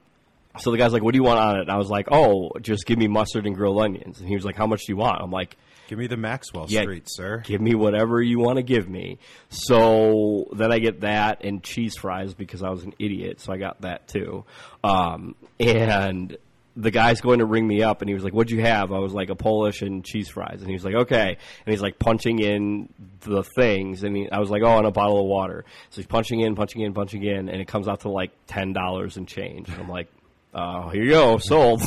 so 0.60 0.72
the 0.72 0.78
guy's 0.78 0.94
like, 0.94 1.04
"What 1.04 1.12
do 1.14 1.18
you 1.18 1.24
want 1.24 1.40
on 1.40 1.56
it?" 1.58 1.62
And 1.62 1.72
I 1.72 1.78
was 1.78 1.90
like, 1.90 2.08
"Oh, 2.12 2.52
just 2.62 2.86
give 2.86 2.98
me 2.98 3.08
mustard 3.08 3.46
and 3.46 3.56
grilled 3.56 3.82
onions." 3.82 4.20
And 4.20 4.30
he 4.30 4.36
was 4.36 4.46
like, 4.46 4.56
"How 4.56 4.68
much 4.68 4.82
do 4.86 4.92
you 4.94 4.98
want?" 4.98 5.22
I'm 5.22 5.32
like, 5.32 5.58
Give 5.88 6.00
me 6.00 6.08
the 6.08 6.18
Maxwell 6.18 6.66
Yeah. 6.68 6.82
Street, 6.82 7.04
sir. 7.08 7.44
give 7.46 7.62
me 7.62 7.76
whatever 7.76 8.20
you 8.20 8.40
want 8.40 8.56
to 8.58 8.64
give 8.64 8.90
me. 8.90 9.20
So 9.50 10.48
then 10.54 10.72
I 10.72 10.80
get 10.80 11.02
that 11.02 11.44
and 11.44 11.62
cheese 11.62 11.96
fries 11.96 12.34
because 12.34 12.64
I 12.64 12.70
was 12.70 12.84
an 12.84 12.94
idiot, 12.98 13.40
so 13.40 13.54
I 13.54 13.58
got 13.58 13.82
that 13.82 14.08
too. 14.08 14.46
Um, 14.84 15.36
and 15.60 16.36
the 16.76 16.92
guy's 16.92 17.22
going 17.22 17.40
to 17.40 17.46
ring 17.46 17.68
me 17.68 17.82
up, 17.84 18.02
and 18.02 18.10
he 18.10 18.14
was 18.14 18.24
like, 18.24 18.34
"What'd 18.34 18.52
you 18.52 18.62
have?" 18.62 18.92
I 18.92 19.00
was 19.00 19.14
like, 19.14 19.30
"A 19.30 19.36
Polish 19.36 19.82
and 19.82 20.04
cheese 20.04 20.30
fries," 20.30 20.60
and 20.60 20.68
he 20.68 20.74
was 20.74 20.84
like, 20.84 20.96
"Okay," 20.96 21.30
and 21.30 21.74
he's 21.74 21.82
like 21.82 22.00
punching 22.00 22.40
in 22.40 22.90
the 23.22 23.44
things, 23.44 24.04
and 24.04 24.16
he, 24.16 24.30
I 24.30 24.40
was 24.40 24.50
like, 24.50 24.62
"Oh, 24.64 24.78
and 24.78 24.86
a 24.86 24.92
bottle 24.92 25.20
of 25.20 25.26
water." 25.26 25.64
So 25.90 25.98
he's 25.98 26.08
punching 26.08 26.42
in, 26.42 26.56
punching 26.56 26.82
in, 26.82 26.94
punching 26.94 27.24
in, 27.24 27.50
and 27.50 27.62
it 27.62 27.68
comes 27.68 27.88
out 27.88 28.02
to 28.02 28.10
like 28.10 28.32
ten 28.48 28.74
dollars 28.74 29.18
and 29.18 29.28
change. 29.28 29.70
And 29.70 29.80
I'm 29.80 29.90
like. 29.90 30.08
Uh, 30.54 30.88
here 30.88 31.04
you 31.04 31.10
go, 31.10 31.38
sold. 31.42 31.82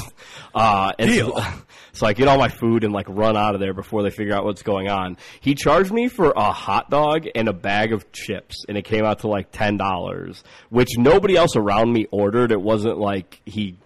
Uh, 0.54 0.92
and 0.99 1.11
Deal. 1.11 1.35
So, 1.35 1.52
so 1.95 2.07
I 2.07 2.12
get 2.12 2.28
all 2.28 2.37
my 2.37 2.50
food 2.50 2.85
and 2.85 2.92
like 2.92 3.07
run 3.09 3.35
out 3.35 3.54
of 3.54 3.62
there 3.62 3.73
before 3.73 4.02
they 4.02 4.11
figure 4.11 4.35
out 4.35 4.45
what's 4.45 4.61
going 4.61 4.90
on. 4.90 5.16
He 5.40 5.54
charged 5.54 5.90
me 5.90 6.09
for 6.09 6.35
a 6.37 6.52
hot 6.52 6.90
dog 6.90 7.26
and 7.35 7.49
a 7.49 7.54
bag 7.54 7.95
of 7.95 8.12
chips, 8.12 8.66
and 8.68 8.76
it 8.76 8.85
came 8.85 9.07
out 9.07 9.21
to 9.21 9.28
like 9.28 9.52
ten 9.52 9.78
dollars, 9.78 10.45
which 10.68 10.99
nobody 10.99 11.35
else 11.35 11.57
around 11.57 11.90
me 11.90 12.09
ordered. 12.11 12.52
It 12.52 12.61
wasn't 12.61 12.99
like 12.99 13.40
he 13.47 13.78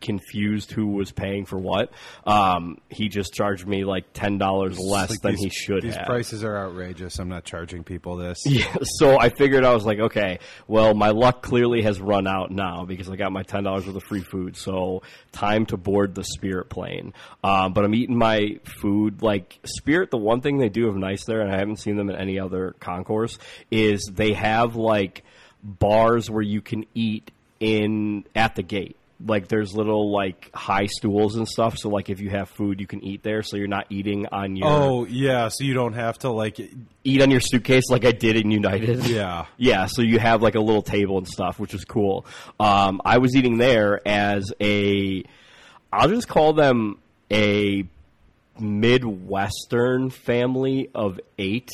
confused 0.00 0.72
who 0.72 0.88
was 0.88 1.12
paying 1.12 1.44
for 1.46 1.56
what. 1.58 1.92
Um, 2.26 2.78
he 2.88 3.08
just 3.08 3.32
charged 3.32 3.66
me 3.66 3.84
like 3.84 4.04
ten 4.12 4.36
dollars 4.38 4.78
less 4.78 5.10
Like, 5.10 5.20
than 5.20 5.32
these- 5.36 5.44
he 5.44 5.50
should 5.50 5.82
These 5.82 5.94
have. 5.96 6.06
prices 6.06 6.42
are 6.44 6.56
outrageous. 6.58 7.18
I'm 7.18 7.28
not 7.28 7.44
charging 7.44 7.84
people 7.84 8.16
this. 8.16 8.38
Yeah, 8.46 8.74
so 8.82 9.18
I 9.18 9.28
figured 9.28 9.64
I 9.64 9.72
was 9.72 9.86
like, 9.86 9.98
okay, 10.00 10.40
well, 10.66 10.92
my 10.94 11.10
luck 11.10 11.42
clearly 11.42 11.82
has 11.82 12.00
run 12.00 12.26
out 12.26 12.50
now 12.50 12.84
because 12.84 13.08
I 13.08 13.16
got 13.16 13.30
my 13.32 13.42
ten 13.42 13.62
dollars 13.64 13.86
worth 13.86 13.96
of 13.96 14.02
free 14.04 14.22
food. 14.22 14.56
So 14.56 15.02
time 15.32 15.66
to 15.66 15.76
board 15.76 16.14
the 16.14 16.24
Spirit 16.24 16.68
plane. 16.68 17.12
Um, 17.44 17.72
but 17.72 17.84
I'm 17.84 17.94
eating 17.94 18.18
my 18.18 18.58
food 18.64 19.22
like 19.22 19.58
Spirit. 19.64 20.10
The 20.10 20.18
one 20.18 20.40
thing 20.40 20.58
they 20.58 20.68
do 20.68 20.86
have 20.86 20.96
nice 20.96 21.24
there, 21.24 21.40
and 21.42 21.50
I 21.52 21.58
haven't 21.58 21.76
seen 21.76 21.96
them 21.96 22.10
in 22.10 22.16
any 22.16 22.38
other 22.40 22.74
concourse, 22.80 23.38
is 23.70 24.10
they 24.12 24.32
have 24.32 24.74
like 24.76 25.22
bars 25.62 26.28
where 26.30 26.42
you 26.42 26.60
can 26.60 26.86
eat 26.94 27.30
in 27.60 28.24
at 28.34 28.56
the 28.56 28.62
gate. 28.62 28.96
Like 29.26 29.48
there's 29.48 29.74
little 29.74 30.10
like 30.12 30.50
high 30.54 30.86
stools 30.86 31.36
and 31.36 31.46
stuff. 31.46 31.76
So 31.76 31.88
like 31.90 32.08
if 32.08 32.20
you 32.20 32.30
have 32.30 32.48
food, 32.48 32.80
you 32.80 32.86
can 32.86 33.04
eat 33.04 33.22
there. 33.22 33.42
So 33.42 33.56
you're 33.56 33.66
not 33.68 33.86
eating 33.90 34.26
on 34.32 34.56
your 34.56 34.68
Oh 34.68 35.04
yeah, 35.04 35.48
so 35.48 35.64
you 35.64 35.74
don't 35.74 35.92
have 35.92 36.18
to 36.20 36.30
like. 36.30 36.58
eat 37.04 37.20
on 37.22 37.30
your 37.30 37.40
suitcase 37.40 37.84
like 37.90 38.04
I 38.04 38.12
did 38.12 38.36
in 38.36 38.50
United. 38.50 39.04
Yeah. 39.06 39.44
Yeah, 39.58 39.86
so 39.86 40.00
you 40.02 40.18
have 40.18 40.40
like 40.42 40.54
a 40.54 40.60
little 40.60 40.82
table 40.82 41.18
and 41.18 41.28
stuff, 41.28 41.58
which 41.58 41.74
is 41.74 41.84
cool. 41.84 42.24
Um, 42.58 43.00
I 43.04 43.18
was 43.18 43.36
eating 43.36 43.58
there 43.58 44.00
as 44.08 44.50
a, 44.60 45.22
I'll 45.92 46.08
just 46.08 46.28
call 46.28 46.54
them 46.54 46.98
a 47.30 47.84
Midwestern 48.58 50.10
family 50.10 50.90
of 50.94 51.20
eight. 51.38 51.70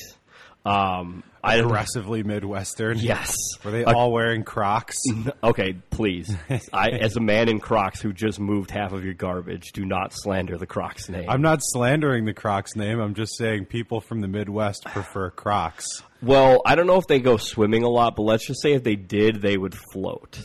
Um, 0.64 1.22
I 1.46 1.56
Aggressively 1.56 2.22
Midwestern. 2.22 2.98
Yes. 2.98 3.34
Were 3.64 3.70
they 3.70 3.84
all 3.84 4.12
wearing 4.12 4.44
Crocs? 4.44 4.96
Okay, 5.42 5.74
please. 5.90 6.34
I, 6.72 6.88
as 6.88 7.16
a 7.16 7.20
man 7.20 7.48
in 7.48 7.60
Crocs 7.60 8.00
who 8.00 8.12
just 8.12 8.40
moved 8.40 8.70
half 8.70 8.92
of 8.92 9.04
your 9.04 9.14
garbage, 9.14 9.72
do 9.72 9.84
not 9.84 10.12
slander 10.12 10.58
the 10.58 10.66
Crocs 10.66 11.08
name. 11.08 11.28
I'm 11.28 11.42
not 11.42 11.60
slandering 11.62 12.24
the 12.24 12.34
Crocs 12.34 12.74
name. 12.74 12.98
I'm 12.98 13.14
just 13.14 13.36
saying 13.36 13.66
people 13.66 14.00
from 14.00 14.20
the 14.20 14.28
Midwest 14.28 14.84
prefer 14.86 15.30
Crocs. 15.30 16.02
Well, 16.22 16.62
I 16.66 16.74
don't 16.74 16.86
know 16.86 16.96
if 16.96 17.06
they 17.06 17.20
go 17.20 17.36
swimming 17.36 17.84
a 17.84 17.88
lot, 17.88 18.16
but 18.16 18.22
let's 18.22 18.46
just 18.46 18.60
say 18.60 18.72
if 18.72 18.82
they 18.82 18.96
did, 18.96 19.40
they 19.40 19.56
would 19.56 19.74
float. 19.92 20.40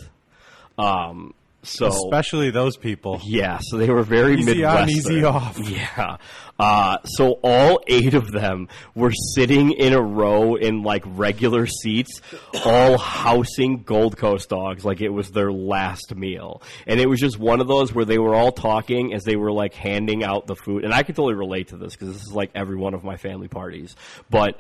Um, 0.77 1.33
so 1.63 1.87
Especially 1.87 2.49
those 2.49 2.75
people. 2.77 3.19
yeah, 3.23 3.59
so 3.61 3.77
they 3.77 3.89
were 3.89 4.03
very 4.03 4.35
Easy 4.39 4.63
on, 4.63 4.89
easy 4.89 5.23
off. 5.23 5.57
Yeah. 5.69 6.17
Uh, 6.59 6.97
so 7.05 7.39
all 7.43 7.79
eight 7.87 8.13
of 8.13 8.31
them 8.31 8.67
were 8.93 9.11
sitting 9.35 9.71
in 9.71 9.93
a 9.93 10.01
row 10.01 10.53
in 10.55 10.83
like 10.83 11.01
regular 11.07 11.65
seats, 11.65 12.21
all 12.65 12.99
housing 12.99 13.81
Gold 13.81 14.15
Coast 14.17 14.49
dogs 14.49 14.85
like 14.85 15.01
it 15.01 15.09
was 15.09 15.31
their 15.31 15.51
last 15.51 16.15
meal. 16.15 16.61
And 16.85 16.99
it 16.99 17.09
was 17.09 17.19
just 17.19 17.39
one 17.39 17.61
of 17.61 17.67
those 17.67 17.93
where 17.95 18.05
they 18.05 18.19
were 18.19 18.35
all 18.35 18.51
talking 18.51 19.11
as 19.13 19.23
they 19.23 19.35
were 19.35 19.51
like 19.51 19.73
handing 19.73 20.23
out 20.23 20.45
the 20.45 20.55
food. 20.55 20.83
And 20.83 20.93
I 20.93 21.01
can 21.01 21.15
totally 21.15 21.33
relate 21.35 21.69
to 21.69 21.77
this 21.77 21.95
because 21.95 22.13
this 22.13 22.21
is 22.23 22.31
like 22.33 22.51
every 22.53 22.75
one 22.75 22.93
of 22.93 23.03
my 23.03 23.17
family 23.17 23.47
parties. 23.47 23.95
But 24.29 24.59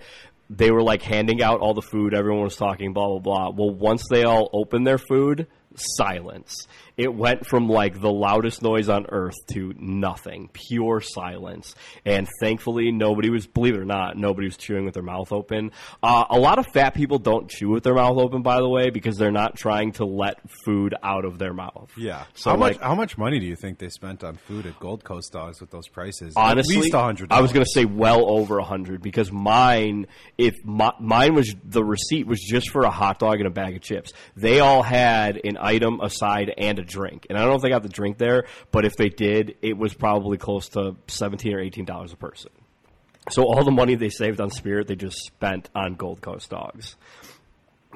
they 0.49 0.71
were 0.71 0.81
like 0.83 1.03
handing 1.03 1.41
out 1.43 1.59
all 1.59 1.73
the 1.75 1.81
food, 1.83 2.13
everyone 2.15 2.43
was 2.43 2.55
talking, 2.55 2.93
blah, 2.93 3.07
blah, 3.07 3.19
blah. 3.19 3.49
Well, 3.51 3.75
once 3.75 4.05
they 4.09 4.23
all 4.23 4.49
opened 4.53 4.87
their 4.87 4.97
food, 4.97 5.45
silence. 5.75 6.67
It 7.01 7.15
went 7.15 7.47
from 7.47 7.67
like 7.67 7.99
the 7.99 8.11
loudest 8.11 8.61
noise 8.61 8.89
on 8.89 9.07
earth 9.09 9.33
to 9.53 9.73
nothing, 9.77 10.49
pure 10.53 11.01
silence. 11.01 11.73
And 12.05 12.27
thankfully, 12.39 12.91
nobody 12.91 13.29
was, 13.29 13.47
believe 13.47 13.73
it 13.73 13.79
or 13.79 13.85
not, 13.85 14.17
nobody 14.17 14.47
was 14.47 14.57
chewing 14.57 14.85
with 14.85 14.93
their 14.93 15.01
mouth 15.01 15.31
open. 15.31 15.71
Uh, 16.03 16.25
a 16.29 16.37
lot 16.37 16.59
of 16.59 16.67
fat 16.67 16.93
people 16.93 17.17
don't 17.17 17.49
chew 17.49 17.69
with 17.69 17.83
their 17.83 17.95
mouth 17.95 18.17
open, 18.17 18.43
by 18.43 18.57
the 18.57 18.69
way, 18.69 18.91
because 18.91 19.17
they're 19.17 19.31
not 19.31 19.55
trying 19.55 19.93
to 19.93 20.05
let 20.05 20.37
food 20.63 20.93
out 21.01 21.25
of 21.25 21.39
their 21.39 21.53
mouth. 21.53 21.89
Yeah. 21.97 22.25
So 22.35 22.51
how 22.51 22.57
like, 22.57 22.75
much? 22.75 22.83
How 22.83 22.95
much 22.95 23.17
money 23.17 23.39
do 23.39 23.45
you 23.45 23.55
think 23.55 23.79
they 23.79 23.89
spent 23.89 24.23
on 24.23 24.35
food 24.35 24.67
at 24.67 24.79
Gold 24.79 25.03
Coast 25.03 25.31
Dogs 25.31 25.59
with 25.59 25.71
those 25.71 25.87
prices? 25.87 26.35
honestly, 26.35 26.75
at 26.75 26.81
least 26.81 26.93
a 26.93 26.99
hundred. 26.99 27.31
I 27.31 27.41
was 27.41 27.51
going 27.51 27.65
to 27.65 27.71
say 27.71 27.85
well 27.85 28.29
over 28.29 28.59
a 28.59 28.63
hundred 28.63 29.01
because 29.01 29.31
mine, 29.31 30.07
if 30.37 30.55
my, 30.63 30.91
mine 30.99 31.33
was 31.33 31.55
the 31.63 31.83
receipt 31.83 32.27
was 32.27 32.39
just 32.39 32.69
for 32.69 32.83
a 32.83 32.91
hot 32.91 33.19
dog 33.19 33.39
and 33.39 33.47
a 33.47 33.51
bag 33.51 33.75
of 33.75 33.81
chips. 33.81 34.13
They 34.35 34.59
all 34.59 34.83
had 34.83 35.39
an 35.43 35.57
item, 35.59 35.99
a 36.01 36.09
side, 36.09 36.53
and 36.57 36.79
a 36.79 36.83
drink. 36.91 37.27
And 37.29 37.37
I 37.37 37.41
don't 37.41 37.51
know 37.51 37.55
if 37.55 37.61
they 37.61 37.69
got 37.69 37.83
the 37.83 37.89
drink 37.89 38.17
there, 38.17 38.45
but 38.71 38.85
if 38.85 38.95
they 38.95 39.09
did, 39.09 39.55
it 39.61 39.77
was 39.77 39.93
probably 39.93 40.37
close 40.37 40.69
to 40.69 40.95
seventeen 41.07 41.53
or 41.53 41.59
eighteen 41.59 41.85
dollars 41.85 42.13
a 42.13 42.17
person. 42.17 42.51
So 43.29 43.43
all 43.43 43.63
the 43.63 43.71
money 43.71 43.95
they 43.95 44.09
saved 44.09 44.41
on 44.41 44.49
Spirit, 44.49 44.87
they 44.87 44.95
just 44.95 45.17
spent 45.17 45.69
on 45.75 45.93
Gold 45.95 46.21
Coast 46.21 46.49
dogs. 46.49 46.95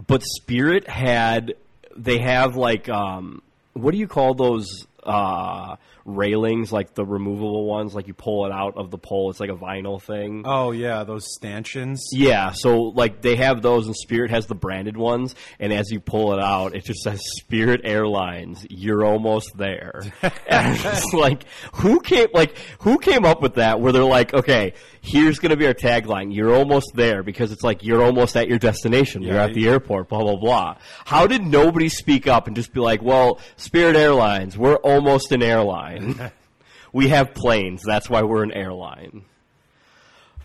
But 0.08 0.24
Spirit 0.24 0.88
had 0.88 1.56
they 1.96 2.20
have 2.20 2.56
like 2.56 2.90
um 2.90 3.42
what 3.74 3.92
do 3.92 3.98
you 3.98 4.08
call 4.08 4.34
those 4.34 4.68
uh 5.04 5.76
railings 6.06 6.72
like 6.72 6.94
the 6.94 7.04
removable 7.04 7.66
ones 7.66 7.96
like 7.96 8.08
you 8.08 8.14
pull 8.14 8.46
it 8.46 8.52
out 8.52 8.78
of 8.78 8.92
the 8.92 8.98
pole 8.98 9.32
it's 9.32 9.40
like 9.40 9.50
a 9.50 9.56
vinyl 9.56 10.00
thing 10.02 10.44
Oh 10.46 10.72
yeah, 10.72 11.04
those 11.04 11.26
stanchions. 11.34 12.04
yeah, 12.12 12.52
so 12.52 12.84
like 12.84 13.22
they 13.22 13.36
have 13.38 13.62
those, 13.64 13.88
and 13.88 13.96
Spirit 13.96 14.30
has 14.30 14.46
the 14.46 14.54
branded 14.56 14.96
ones, 14.98 15.34
and 15.60 15.74
as 15.74 15.90
you 15.90 16.00
pull 16.00 16.34
it 16.34 16.40
out, 16.40 16.76
it 16.76 16.86
just 16.86 17.02
says 17.02 17.20
Spirit 17.40 17.82
Airlines. 17.84 18.66
You're 18.70 19.04
almost 19.04 19.58
there. 19.58 20.02
and 20.48 20.78
it's 20.80 21.14
like, 21.14 21.46
who 21.76 22.00
came 22.00 22.28
like 22.34 22.56
who 22.82 23.00
came 23.00 23.26
up 23.26 23.42
with 23.42 23.56
that? 23.56 23.80
Where 23.82 23.92
they're 23.92 24.04
like, 24.04 24.34
okay, 24.34 24.74
here's 25.02 25.40
gonna 25.40 25.56
be 25.58 25.66
our 25.66 25.74
tagline. 25.74 26.34
You're 26.34 26.54
almost 26.56 26.92
there 26.96 27.24
because 27.24 27.52
it's 27.52 27.64
like 27.64 27.84
you're 27.84 28.04
almost 28.04 28.36
at 28.38 28.48
your 28.48 28.60
destination. 28.60 29.24
You're 29.24 29.36
Yeah, 29.36 29.46
at 29.46 29.54
the 29.54 29.68
airport. 29.68 30.10
Blah 30.10 30.22
blah 30.22 30.36
blah. 30.36 30.76
How 31.06 31.26
did 31.28 31.42
nobody 31.42 31.90
speak 31.90 32.28
up 32.28 32.48
and 32.48 32.56
just 32.56 32.74
be 32.74 32.80
like, 32.80 33.02
well, 33.02 33.40
Spirit 33.58 33.96
Airlines, 33.96 34.58
we're 34.58 34.76
almost 34.78 35.32
an 35.32 35.42
airline. 35.42 35.95
we 36.94 37.10
have 37.10 37.34
planes. 37.34 37.84
That's 37.84 38.10
why 38.10 38.24
we're 38.24 38.44
an 38.44 38.52
airline 38.52 39.26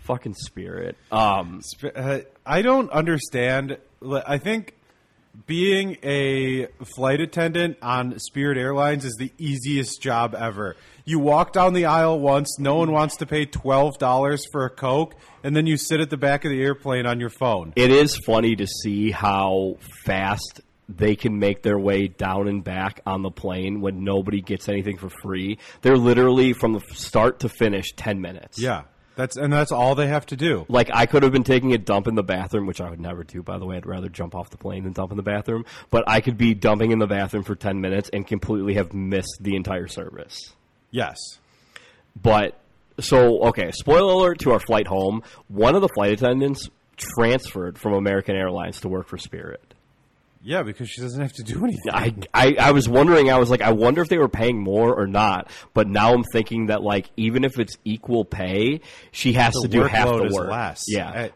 fucking 0.01 0.33
spirit. 0.33 0.97
Um, 1.11 1.61
Sp- 1.63 1.95
uh, 1.95 2.19
I 2.45 2.61
don't 2.61 2.89
understand. 2.91 3.77
I 4.03 4.37
think 4.37 4.73
being 5.45 5.97
a 6.03 6.67
flight 6.95 7.21
attendant 7.21 7.77
on 7.81 8.19
Spirit 8.19 8.57
Airlines 8.57 9.05
is 9.05 9.15
the 9.17 9.31
easiest 9.37 10.01
job 10.01 10.35
ever. 10.35 10.75
You 11.05 11.19
walk 11.19 11.53
down 11.53 11.73
the 11.73 11.85
aisle 11.85 12.19
once, 12.19 12.57
no 12.59 12.75
one 12.75 12.91
wants 12.91 13.17
to 13.17 13.25
pay 13.25 13.45
twelve 13.45 13.97
dollars 13.97 14.45
for 14.51 14.65
a 14.65 14.69
Coke, 14.69 15.15
and 15.43 15.55
then 15.55 15.65
you 15.65 15.77
sit 15.77 15.99
at 15.99 16.09
the 16.09 16.17
back 16.17 16.45
of 16.45 16.51
the 16.51 16.61
airplane 16.61 17.05
on 17.05 17.19
your 17.19 17.29
phone. 17.29 17.73
it 17.75 17.91
is 17.91 18.19
funny 18.25 18.55
to 18.55 18.67
see 18.67 19.11
how 19.11 19.77
fast 20.05 20.61
they 20.97 21.15
can 21.15 21.39
make 21.39 21.63
their 21.63 21.79
way 21.79 22.07
down 22.07 22.47
and 22.47 22.63
back 22.63 23.01
on 23.05 23.21
the 23.21 23.31
plane 23.31 23.81
when 23.81 24.03
nobody 24.03 24.41
gets 24.41 24.69
anything 24.69 24.97
for 24.97 25.09
free. 25.21 25.57
They're 25.81 25.97
literally 25.97 26.53
from 26.53 26.73
the 26.73 26.81
start 26.93 27.39
to 27.41 27.49
finish 27.49 27.93
ten 27.95 28.21
minutes. 28.21 28.59
Yeah, 28.59 28.83
that's 29.15 29.37
and 29.37 29.51
that's 29.51 29.71
all 29.71 29.95
they 29.95 30.07
have 30.07 30.25
to 30.27 30.35
do. 30.35 30.65
Like 30.69 30.89
I 30.93 31.05
could 31.05 31.23
have 31.23 31.31
been 31.31 31.43
taking 31.43 31.73
a 31.73 31.77
dump 31.77 32.07
in 32.07 32.15
the 32.15 32.23
bathroom, 32.23 32.65
which 32.65 32.81
I 32.81 32.89
would 32.89 32.99
never 32.99 33.23
do. 33.23 33.43
By 33.43 33.57
the 33.57 33.65
way, 33.65 33.77
I'd 33.77 33.85
rather 33.85 34.09
jump 34.09 34.35
off 34.35 34.49
the 34.49 34.57
plane 34.57 34.83
than 34.83 34.93
dump 34.93 35.11
in 35.11 35.17
the 35.17 35.23
bathroom. 35.23 35.65
But 35.89 36.05
I 36.07 36.21
could 36.21 36.37
be 36.37 36.53
dumping 36.53 36.91
in 36.91 36.99
the 36.99 37.07
bathroom 37.07 37.43
for 37.43 37.55
ten 37.55 37.81
minutes 37.81 38.09
and 38.11 38.25
completely 38.25 38.75
have 38.75 38.93
missed 38.93 39.37
the 39.41 39.55
entire 39.55 39.87
service. 39.87 40.53
Yes. 40.89 41.17
But 42.19 42.59
so 42.99 43.43
okay, 43.47 43.71
spoiler 43.71 44.13
alert 44.13 44.39
to 44.39 44.51
our 44.51 44.59
flight 44.59 44.87
home. 44.87 45.23
One 45.47 45.75
of 45.75 45.81
the 45.81 45.89
flight 45.89 46.11
attendants 46.13 46.69
transferred 46.97 47.77
from 47.77 47.93
American 47.93 48.35
Airlines 48.35 48.81
to 48.81 48.89
work 48.89 49.07
for 49.07 49.17
Spirit. 49.17 49.73
Yeah, 50.43 50.63
because 50.63 50.89
she 50.89 51.01
doesn't 51.01 51.21
have 51.21 51.33
to 51.33 51.43
do 51.43 51.63
anything. 51.63 51.91
I, 51.91 52.15
I, 52.33 52.55
I 52.59 52.71
was 52.71 52.89
wondering, 52.89 53.29
I 53.29 53.37
was 53.37 53.49
like, 53.49 53.61
I 53.61 53.71
wonder 53.71 54.01
if 54.01 54.09
they 54.09 54.17
were 54.17 54.29
paying 54.29 54.59
more 54.59 54.93
or 54.99 55.05
not. 55.05 55.51
But 55.73 55.87
now 55.87 56.13
I'm 56.13 56.23
thinking 56.23 56.67
that 56.67 56.81
like 56.81 57.09
even 57.15 57.43
if 57.43 57.59
it's 57.59 57.77
equal 57.85 58.25
pay, 58.25 58.81
she 59.11 59.33
has 59.33 59.53
the 59.53 59.61
to 59.63 59.67
do 59.67 59.83
half 59.83 60.07
the 60.07 60.29
work. 60.33 60.49
less. 60.49 60.85
Yeah. 60.87 61.11
At, 61.11 61.33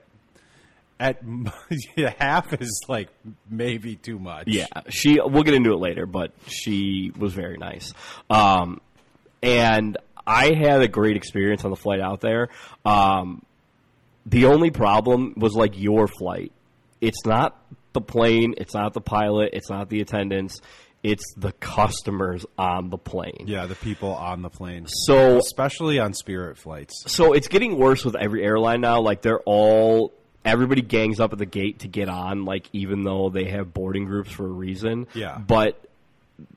at 0.99 1.21
yeah, 1.95 2.13
half 2.17 2.53
is 2.59 2.81
like 2.87 3.09
maybe 3.49 3.95
too 3.95 4.17
much. 4.17 4.47
Yeah, 4.47 4.65
she. 4.89 5.19
We'll 5.19 5.43
get 5.43 5.53
into 5.53 5.73
it 5.73 5.79
later, 5.79 6.05
but 6.05 6.31
she 6.47 7.11
was 7.17 7.33
very 7.33 7.57
nice. 7.57 7.93
Um, 8.29 8.81
and 9.43 9.97
I 10.25 10.53
had 10.53 10.81
a 10.81 10.87
great 10.87 11.15
experience 11.15 11.63
on 11.63 11.69
the 11.69 11.77
flight 11.77 11.99
out 11.99 12.21
there. 12.21 12.49
Um, 12.83 13.43
the 14.25 14.45
only 14.45 14.71
problem 14.71 15.33
was 15.37 15.53
like 15.53 15.77
your 15.77 16.07
flight. 16.07 16.51
It's 17.01 17.25
not 17.25 17.61
the 17.95 18.01
plane. 18.01 18.53
It's 18.57 18.75
not 18.75 18.93
the 18.93 19.01
pilot. 19.01 19.49
It's 19.53 19.71
not 19.71 19.89
the 19.89 20.01
attendants. 20.01 20.61
It's 21.01 21.23
the 21.35 21.51
customers 21.53 22.45
on 22.57 22.89
the 22.89 22.97
plane. 22.97 23.45
Yeah, 23.47 23.65
the 23.65 23.75
people 23.75 24.13
on 24.13 24.41
the 24.43 24.49
plane. 24.49 24.85
So 24.87 25.37
especially 25.37 25.99
on 25.99 26.13
Spirit 26.13 26.57
flights. 26.57 27.03
so 27.07 27.33
it's 27.33 27.47
getting 27.47 27.77
worse 27.77 28.05
with 28.05 28.15
every 28.15 28.43
airline 28.43 28.81
now. 28.81 29.01
Like 29.01 29.21
they're 29.21 29.41
all 29.41 30.13
everybody 30.43 30.81
gangs 30.81 31.19
up 31.19 31.31
at 31.33 31.39
the 31.39 31.45
gate 31.45 31.79
to 31.79 31.87
get 31.87 32.09
on. 32.09 32.45
Like 32.45 32.67
even 32.73 33.03
though 33.03 33.29
they 33.29 33.45
have 33.45 33.73
boarding 33.73 34.05
groups 34.05 34.31
for 34.31 34.45
a 34.45 34.51
reason. 34.51 35.07
Yeah. 35.13 35.37
But 35.37 35.79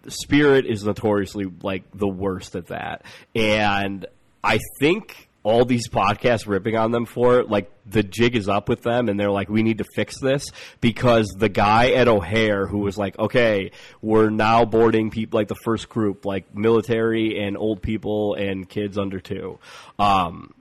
Spirit 0.08 0.66
is 0.66 0.84
notoriously 0.84 1.46
like 1.62 1.84
the 1.94 2.08
worst 2.08 2.56
at 2.56 2.68
that, 2.68 3.04
and 3.34 4.06
I 4.42 4.58
think 4.80 5.27
all 5.48 5.64
these 5.64 5.88
podcasts 5.88 6.46
ripping 6.46 6.76
on 6.76 6.90
them 6.90 7.06
for 7.06 7.38
it, 7.38 7.48
like 7.48 7.70
the 7.86 8.02
jig 8.02 8.36
is 8.36 8.50
up 8.50 8.68
with 8.68 8.82
them, 8.82 9.08
and 9.08 9.18
they're 9.18 9.30
like, 9.30 9.48
we 9.48 9.62
need 9.62 9.78
to 9.78 9.84
fix 9.94 10.20
this 10.20 10.44
because 10.82 11.26
the 11.38 11.48
guy 11.48 11.92
at 11.92 12.06
O'Hare 12.06 12.66
who 12.66 12.80
was 12.80 12.98
like, 12.98 13.18
okay, 13.18 13.70
we're 14.02 14.28
now 14.28 14.66
boarding 14.66 15.10
people 15.10 15.40
like 15.40 15.48
the 15.48 15.56
first 15.64 15.88
group, 15.88 16.26
like 16.26 16.54
military 16.54 17.42
and 17.42 17.56
old 17.56 17.80
people 17.80 18.34
and 18.34 18.68
kids 18.68 18.98
under 18.98 19.20
two. 19.20 19.58
Um, 19.98 20.52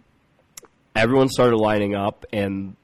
everyone 0.96 1.27
started 1.27 1.58
lining 1.58 1.94
up 1.94 2.25
and 2.32 2.77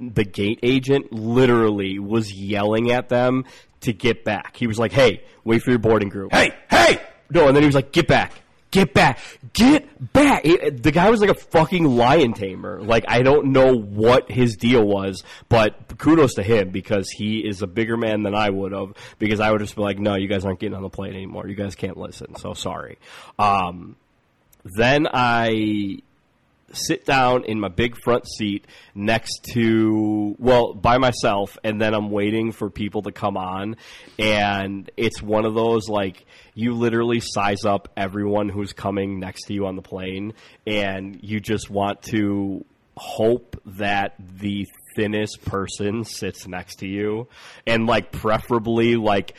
the 0.00 0.24
gate 0.24 0.60
agent 0.62 1.12
literally 1.12 1.98
was 1.98 2.32
yelling 2.32 2.92
at 2.92 3.08
them 3.08 3.44
to 3.80 3.92
get 3.92 4.24
back. 4.24 4.56
He 4.56 4.68
was 4.68 4.78
like, 4.78 4.92
"Hey, 4.92 5.24
wait 5.42 5.62
for 5.62 5.70
your 5.70 5.80
boarding 5.80 6.08
group." 6.08 6.32
Hey, 6.32 6.52
hey! 6.70 7.00
No, 7.30 7.48
and 7.48 7.56
then 7.56 7.64
he 7.64 7.66
was 7.66 7.74
like, 7.74 7.90
"Get 7.90 8.06
back." 8.06 8.32
Get 8.70 8.92
back! 8.92 9.18
Get 9.54 10.12
back! 10.12 10.44
It- 10.44 10.82
the 10.82 10.92
guy 10.92 11.08
was 11.10 11.20
like 11.20 11.30
a 11.30 11.34
fucking 11.34 11.84
lion 11.84 12.34
tamer. 12.34 12.82
Like 12.82 13.04
I 13.08 13.22
don't 13.22 13.52
know 13.52 13.74
what 13.74 14.30
his 14.30 14.56
deal 14.56 14.84
was, 14.86 15.24
but 15.48 15.96
kudos 15.98 16.34
to 16.34 16.42
him 16.42 16.70
because 16.70 17.08
he 17.08 17.38
is 17.38 17.62
a 17.62 17.66
bigger 17.66 17.96
man 17.96 18.22
than 18.24 18.34
I 18.34 18.50
would 18.50 18.72
have. 18.72 18.92
Because 19.18 19.40
I 19.40 19.50
would 19.50 19.60
just 19.60 19.74
be 19.74 19.80
like, 19.82 19.98
"No, 19.98 20.16
you 20.16 20.28
guys 20.28 20.44
aren't 20.44 20.60
getting 20.60 20.76
on 20.76 20.82
the 20.82 20.90
plane 20.90 21.14
anymore. 21.14 21.48
You 21.48 21.54
guys 21.54 21.74
can't 21.74 21.96
listen." 21.96 22.34
So 22.36 22.52
sorry. 22.52 22.98
Um, 23.38 23.96
then 24.64 25.06
I 25.12 26.00
sit 26.72 27.04
down 27.04 27.44
in 27.44 27.58
my 27.58 27.68
big 27.68 27.96
front 28.02 28.26
seat 28.26 28.66
next 28.94 29.44
to 29.52 30.36
well 30.38 30.74
by 30.74 30.98
myself 30.98 31.56
and 31.64 31.80
then 31.80 31.94
i'm 31.94 32.10
waiting 32.10 32.52
for 32.52 32.70
people 32.70 33.02
to 33.02 33.12
come 33.12 33.36
on. 33.36 33.76
And 34.18 34.90
it's 34.96 35.22
one 35.22 35.44
of 35.44 35.54
those 35.54 35.88
like 35.88 36.26
you 36.54 36.74
literally 36.74 37.20
size 37.20 37.64
up 37.64 37.88
everyone 37.96 38.48
who's 38.48 38.72
coming 38.72 39.20
next 39.20 39.44
to 39.44 39.54
you 39.54 39.66
on 39.66 39.76
the 39.76 39.82
plane 39.82 40.34
and 40.66 41.18
you 41.22 41.40
just 41.40 41.70
want 41.70 42.02
to 42.02 42.64
hope 42.96 43.60
that 43.64 44.14
the 44.18 44.66
thinnest 44.96 45.44
person 45.44 46.02
sits 46.02 46.48
next 46.48 46.76
to 46.76 46.86
you. 46.88 47.28
And 47.66 47.86
like 47.86 48.10
preferably 48.10 48.96
like 48.96 49.34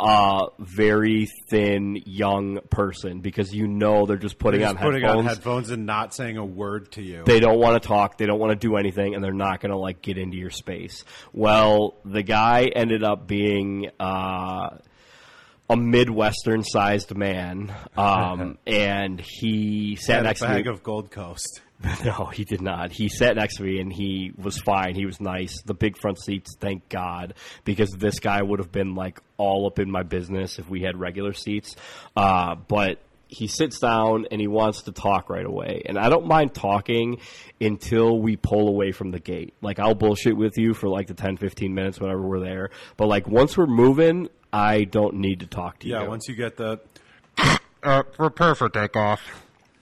a 0.00 0.46
very 0.60 1.26
thin 1.50 2.00
young 2.06 2.60
person 2.70 3.20
because 3.20 3.52
you 3.52 3.66
know 3.66 4.06
they're 4.06 4.16
just 4.16 4.38
putting 4.38 4.60
They're 4.60 4.68
on 4.68 4.74
just 4.76 4.84
putting 4.84 5.02
headphones 5.02 5.18
on 5.18 5.24
headphones 5.34 5.70
and 5.70 5.86
not 5.86 6.14
saying 6.14 6.36
a 6.36 6.44
word 6.44 6.92
to 6.92 7.02
you. 7.02 7.24
they 7.24 7.40
don't 7.40 7.58
want 7.58 7.82
to 7.82 7.86
talk 7.88 8.16
they 8.16 8.26
don't 8.26 8.38
want 8.38 8.50
to 8.52 8.56
do 8.56 8.76
anything 8.76 9.14
and 9.14 9.24
they're 9.24 9.32
not 9.32 9.60
going 9.60 9.72
to 9.72 9.76
like 9.78 10.00
get 10.00 10.16
into 10.16 10.36
your 10.36 10.50
space 10.50 11.04
well 11.32 11.96
the 12.04 12.22
guy 12.22 12.66
ended 12.74 13.02
up 13.02 13.26
being 13.26 13.90
uh, 13.98 14.70
a 15.70 15.76
midwestern 15.76 16.62
sized 16.62 17.16
man 17.16 17.74
um, 17.96 18.56
and 18.66 19.20
he 19.20 19.96
sat 19.96 20.16
Had 20.16 20.20
a 20.20 20.28
next 20.28 20.40
to 20.40 20.46
bag 20.46 20.64
me 20.66 20.70
of 20.70 20.82
Gold 20.82 21.10
Coast. 21.10 21.60
no, 22.04 22.26
he 22.26 22.44
did 22.44 22.60
not. 22.60 22.90
He 22.90 23.08
sat 23.08 23.36
next 23.36 23.56
to 23.56 23.62
me 23.62 23.80
and 23.80 23.92
he 23.92 24.32
was 24.36 24.58
fine. 24.58 24.94
He 24.94 25.06
was 25.06 25.20
nice. 25.20 25.62
The 25.62 25.74
big 25.74 25.96
front 25.96 26.20
seats, 26.20 26.56
thank 26.58 26.88
God, 26.88 27.34
because 27.64 27.90
this 27.90 28.18
guy 28.18 28.42
would 28.42 28.58
have 28.58 28.72
been 28.72 28.94
like 28.94 29.20
all 29.36 29.66
up 29.66 29.78
in 29.78 29.90
my 29.90 30.02
business 30.02 30.58
if 30.58 30.68
we 30.68 30.82
had 30.82 30.98
regular 30.98 31.32
seats. 31.32 31.76
Uh, 32.16 32.56
but 32.56 32.98
he 33.28 33.46
sits 33.46 33.78
down 33.78 34.26
and 34.30 34.40
he 34.40 34.48
wants 34.48 34.82
to 34.82 34.92
talk 34.92 35.30
right 35.30 35.44
away. 35.46 35.82
And 35.86 35.98
I 35.98 36.08
don't 36.08 36.26
mind 36.26 36.54
talking 36.54 37.20
until 37.60 38.18
we 38.18 38.36
pull 38.36 38.68
away 38.68 38.90
from 38.90 39.12
the 39.12 39.20
gate. 39.20 39.54
Like 39.60 39.78
I'll 39.78 39.94
bullshit 39.94 40.36
with 40.36 40.58
you 40.58 40.74
for 40.74 40.88
like 40.88 41.06
the 41.06 41.14
10, 41.14 41.36
15 41.36 41.74
minutes 41.74 42.00
whenever 42.00 42.22
we're 42.22 42.40
there. 42.40 42.70
But 42.96 43.06
like 43.06 43.28
once 43.28 43.56
we're 43.56 43.66
moving, 43.66 44.28
I 44.52 44.84
don't 44.84 45.16
need 45.16 45.40
to 45.40 45.46
talk 45.46 45.80
to 45.80 45.86
you. 45.86 45.94
Yeah, 45.94 46.08
once 46.08 46.26
you 46.26 46.34
get 46.34 46.56
the 46.56 46.80
Uh, 47.80 48.02
prepare 48.02 48.56
for 48.56 48.68
takeoff. 48.68 49.20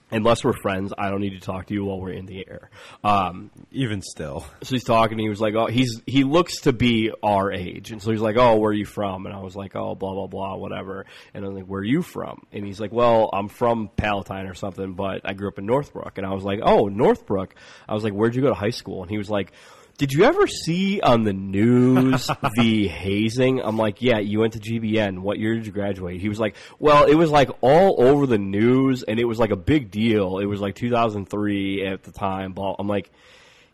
Unless 0.09 0.45
we're 0.45 0.53
friends, 0.53 0.93
I 0.97 1.09
don't 1.09 1.19
need 1.19 1.33
to 1.33 1.41
talk 1.41 1.65
to 1.67 1.73
you 1.73 1.83
while 1.83 1.99
we're 1.99 2.13
in 2.13 2.25
the 2.25 2.47
air. 2.47 2.69
Um, 3.03 3.51
even 3.71 4.01
still. 4.01 4.45
so 4.63 4.75
he's 4.75 4.85
talking. 4.85 5.13
And 5.13 5.21
he 5.21 5.29
was 5.29 5.41
like, 5.41 5.53
"Oh, 5.55 5.65
he's 5.67 6.01
he 6.05 6.23
looks 6.23 6.61
to 6.61 6.71
be 6.71 7.11
our 7.21 7.51
age," 7.51 7.91
and 7.91 8.01
so 8.01 8.11
he's 8.11 8.21
like, 8.21 8.37
"Oh, 8.37 8.55
where 8.55 8.69
are 8.69 8.73
you 8.73 8.85
from?" 8.85 9.25
And 9.25 9.35
I 9.35 9.39
was 9.39 9.55
like, 9.55 9.75
"Oh, 9.75 9.95
blah 9.95 10.13
blah 10.13 10.27
blah, 10.27 10.55
whatever." 10.55 11.05
And 11.33 11.43
I'm 11.43 11.53
like, 11.53 11.65
"Where 11.65 11.81
are 11.81 11.83
you 11.83 12.01
from?" 12.01 12.45
And 12.53 12.65
he's 12.65 12.79
like, 12.79 12.93
"Well, 12.93 13.29
I'm 13.33 13.49
from 13.49 13.89
Palatine 13.97 14.47
or 14.47 14.53
something, 14.53 14.93
but 14.93 15.21
I 15.25 15.33
grew 15.33 15.49
up 15.49 15.59
in 15.59 15.65
Northbrook." 15.65 16.17
And 16.17 16.25
I 16.25 16.33
was 16.33 16.43
like, 16.45 16.59
"Oh, 16.63 16.85
Northbrook." 16.87 17.55
I 17.89 17.93
was 17.93 18.05
like, 18.05 18.13
"Where'd 18.13 18.33
you 18.33 18.41
go 18.41 18.49
to 18.49 18.53
high 18.53 18.69
school?" 18.69 19.01
And 19.01 19.11
he 19.11 19.17
was 19.17 19.29
like. 19.29 19.51
Did 19.97 20.13
you 20.13 20.25
ever 20.25 20.45
see 20.45 21.01
on 21.01 21.23
the 21.23 21.33
news 21.33 22.27
the 22.55 22.87
hazing? 22.87 23.61
I'm 23.61 23.77
like, 23.77 23.99
yeah, 23.99 24.19
you 24.19 24.39
went 24.41 24.53
to 24.53 24.59
GBN. 24.59 25.19
What 25.19 25.39
year 25.39 25.55
did 25.55 25.65
you 25.65 25.71
graduate? 25.71 26.21
He 26.21 26.29
was 26.29 26.39
like, 26.39 26.55
well, 26.77 27.05
it 27.05 27.15
was 27.15 27.31
like 27.31 27.49
all 27.61 27.95
over 27.99 28.27
the 28.27 28.37
news 28.37 29.01
and 29.01 29.19
it 29.19 29.25
was 29.25 29.39
like 29.39 29.49
a 29.49 29.55
big 29.55 29.89
deal. 29.89 30.37
It 30.37 30.45
was 30.45 30.61
like 30.61 30.75
2003 30.75 31.87
at 31.87 32.03
the 32.03 32.11
time. 32.11 32.53
I'm 32.77 32.87
like, 32.87 33.09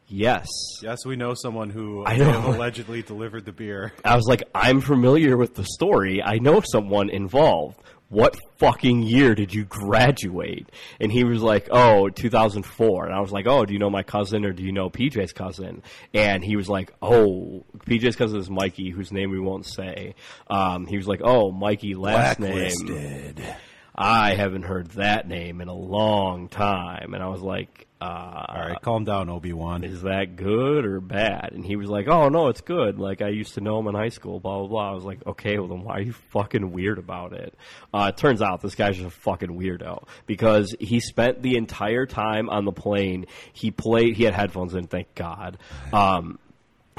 yes. 0.08 0.48
Yes, 0.82 1.06
we 1.06 1.18
know 1.18 1.34
someone 1.34 1.70
who 1.70 2.06
I 2.06 2.16
know. 2.16 2.52
allegedly 2.52 3.02
delivered 3.02 3.44
the 3.44 3.52
beer. 3.52 3.92
I 4.06 4.16
was 4.16 4.26
like, 4.26 4.44
I'm 4.56 4.80
familiar 4.80 5.36
with 5.36 5.56
the 5.56 5.66
story. 5.66 6.24
I 6.24 6.38
know 6.38 6.62
someone 6.62 7.10
involved. 7.10 7.82
What 8.14 8.38
fucking 8.60 9.02
year 9.02 9.34
did 9.34 9.52
you 9.56 9.66
graduate? 9.66 10.70
And 11.00 11.12
he 11.12 11.24
was 11.24 11.42
like, 11.42 11.68
oh, 11.72 12.10
2004. 12.10 13.06
And 13.08 13.16
I 13.16 13.20
was 13.20 13.32
like, 13.32 13.48
oh, 13.48 13.66
do 13.66 13.74
you 13.74 13.80
know 13.80 13.90
my 13.90 14.04
cousin 14.04 14.46
or 14.46 14.54
do 14.54 14.62
you 14.62 14.72
know 14.72 14.92
PJ's 14.92 15.34
cousin? 15.34 15.82
And 16.14 16.44
he 16.44 16.56
was 16.56 16.70
like, 16.70 16.94
oh, 17.02 17.66
PJ's 17.88 18.16
cousin 18.16 18.40
is 18.40 18.52
Mikey, 18.52 18.92
whose 18.92 19.12
name 19.12 19.32
we 19.32 19.40
won't 19.40 19.66
say. 19.66 20.14
Um, 20.48 20.86
he 20.86 20.96
was 20.96 21.08
like, 21.08 21.22
oh, 21.24 21.52
Mikey, 21.52 21.96
last 21.96 22.40
name. 22.40 23.36
I 23.96 24.36
haven't 24.36 24.64
heard 24.64 24.92
that 24.92 25.28
name 25.28 25.60
in 25.60 25.68
a 25.68 25.74
long 25.76 26.50
time. 26.50 27.16
And 27.16 27.24
I 27.24 27.30
was 27.30 27.42
like, 27.42 27.88
uh, 28.04 28.46
All 28.50 28.68
right, 28.70 28.82
calm 28.82 29.06
down, 29.06 29.30
Obi 29.30 29.54
Wan. 29.54 29.84
is 29.84 30.02
that 30.02 30.36
good 30.36 30.86
or 30.86 31.00
bad? 31.00 31.52
And 31.54 31.66
he 31.66 31.76
was 31.76 31.90
like, 31.90 32.08
oh, 32.08 32.28
no, 32.30 32.48
it's 32.50 32.62
good. 32.62 33.00
Like, 33.00 33.22
I 33.22 33.30
used 33.30 33.54
to 33.54 33.62
know 33.62 33.80
him 33.80 33.88
in 33.88 33.96
high 33.96 34.10
school, 34.10 34.40
blah, 34.40 34.60
blah, 34.60 34.68
blah. 34.68 34.92
I 34.92 34.94
was 34.94 35.06
like, 35.06 35.26
okay, 35.26 35.58
well, 35.58 35.68
then 35.68 35.84
why 35.84 35.98
are 35.98 36.02
you 36.02 36.14
fucking 36.32 36.72
weird 36.72 36.98
about 37.00 37.34
it? 37.34 37.56
Uh, 37.94 38.12
it 38.14 38.18
turns 38.18 38.42
out 38.42 38.62
this 38.62 38.76
guy's 38.76 38.96
just 38.98 39.08
a 39.08 39.12
fucking 39.22 39.50
weirdo 39.50 40.06
because 40.26 40.76
he 40.80 41.00
spent 41.00 41.42
the 41.42 41.56
entire 41.56 42.06
time 42.06 42.50
on 42.50 42.66
the 42.66 42.72
plane. 42.74 43.26
He 43.54 43.72
played, 43.72 44.18
he 44.18 44.24
had 44.24 44.34
headphones 44.34 44.74
in, 44.76 44.88
thank 44.88 45.16
God. 45.16 45.58
Um, 45.94 46.40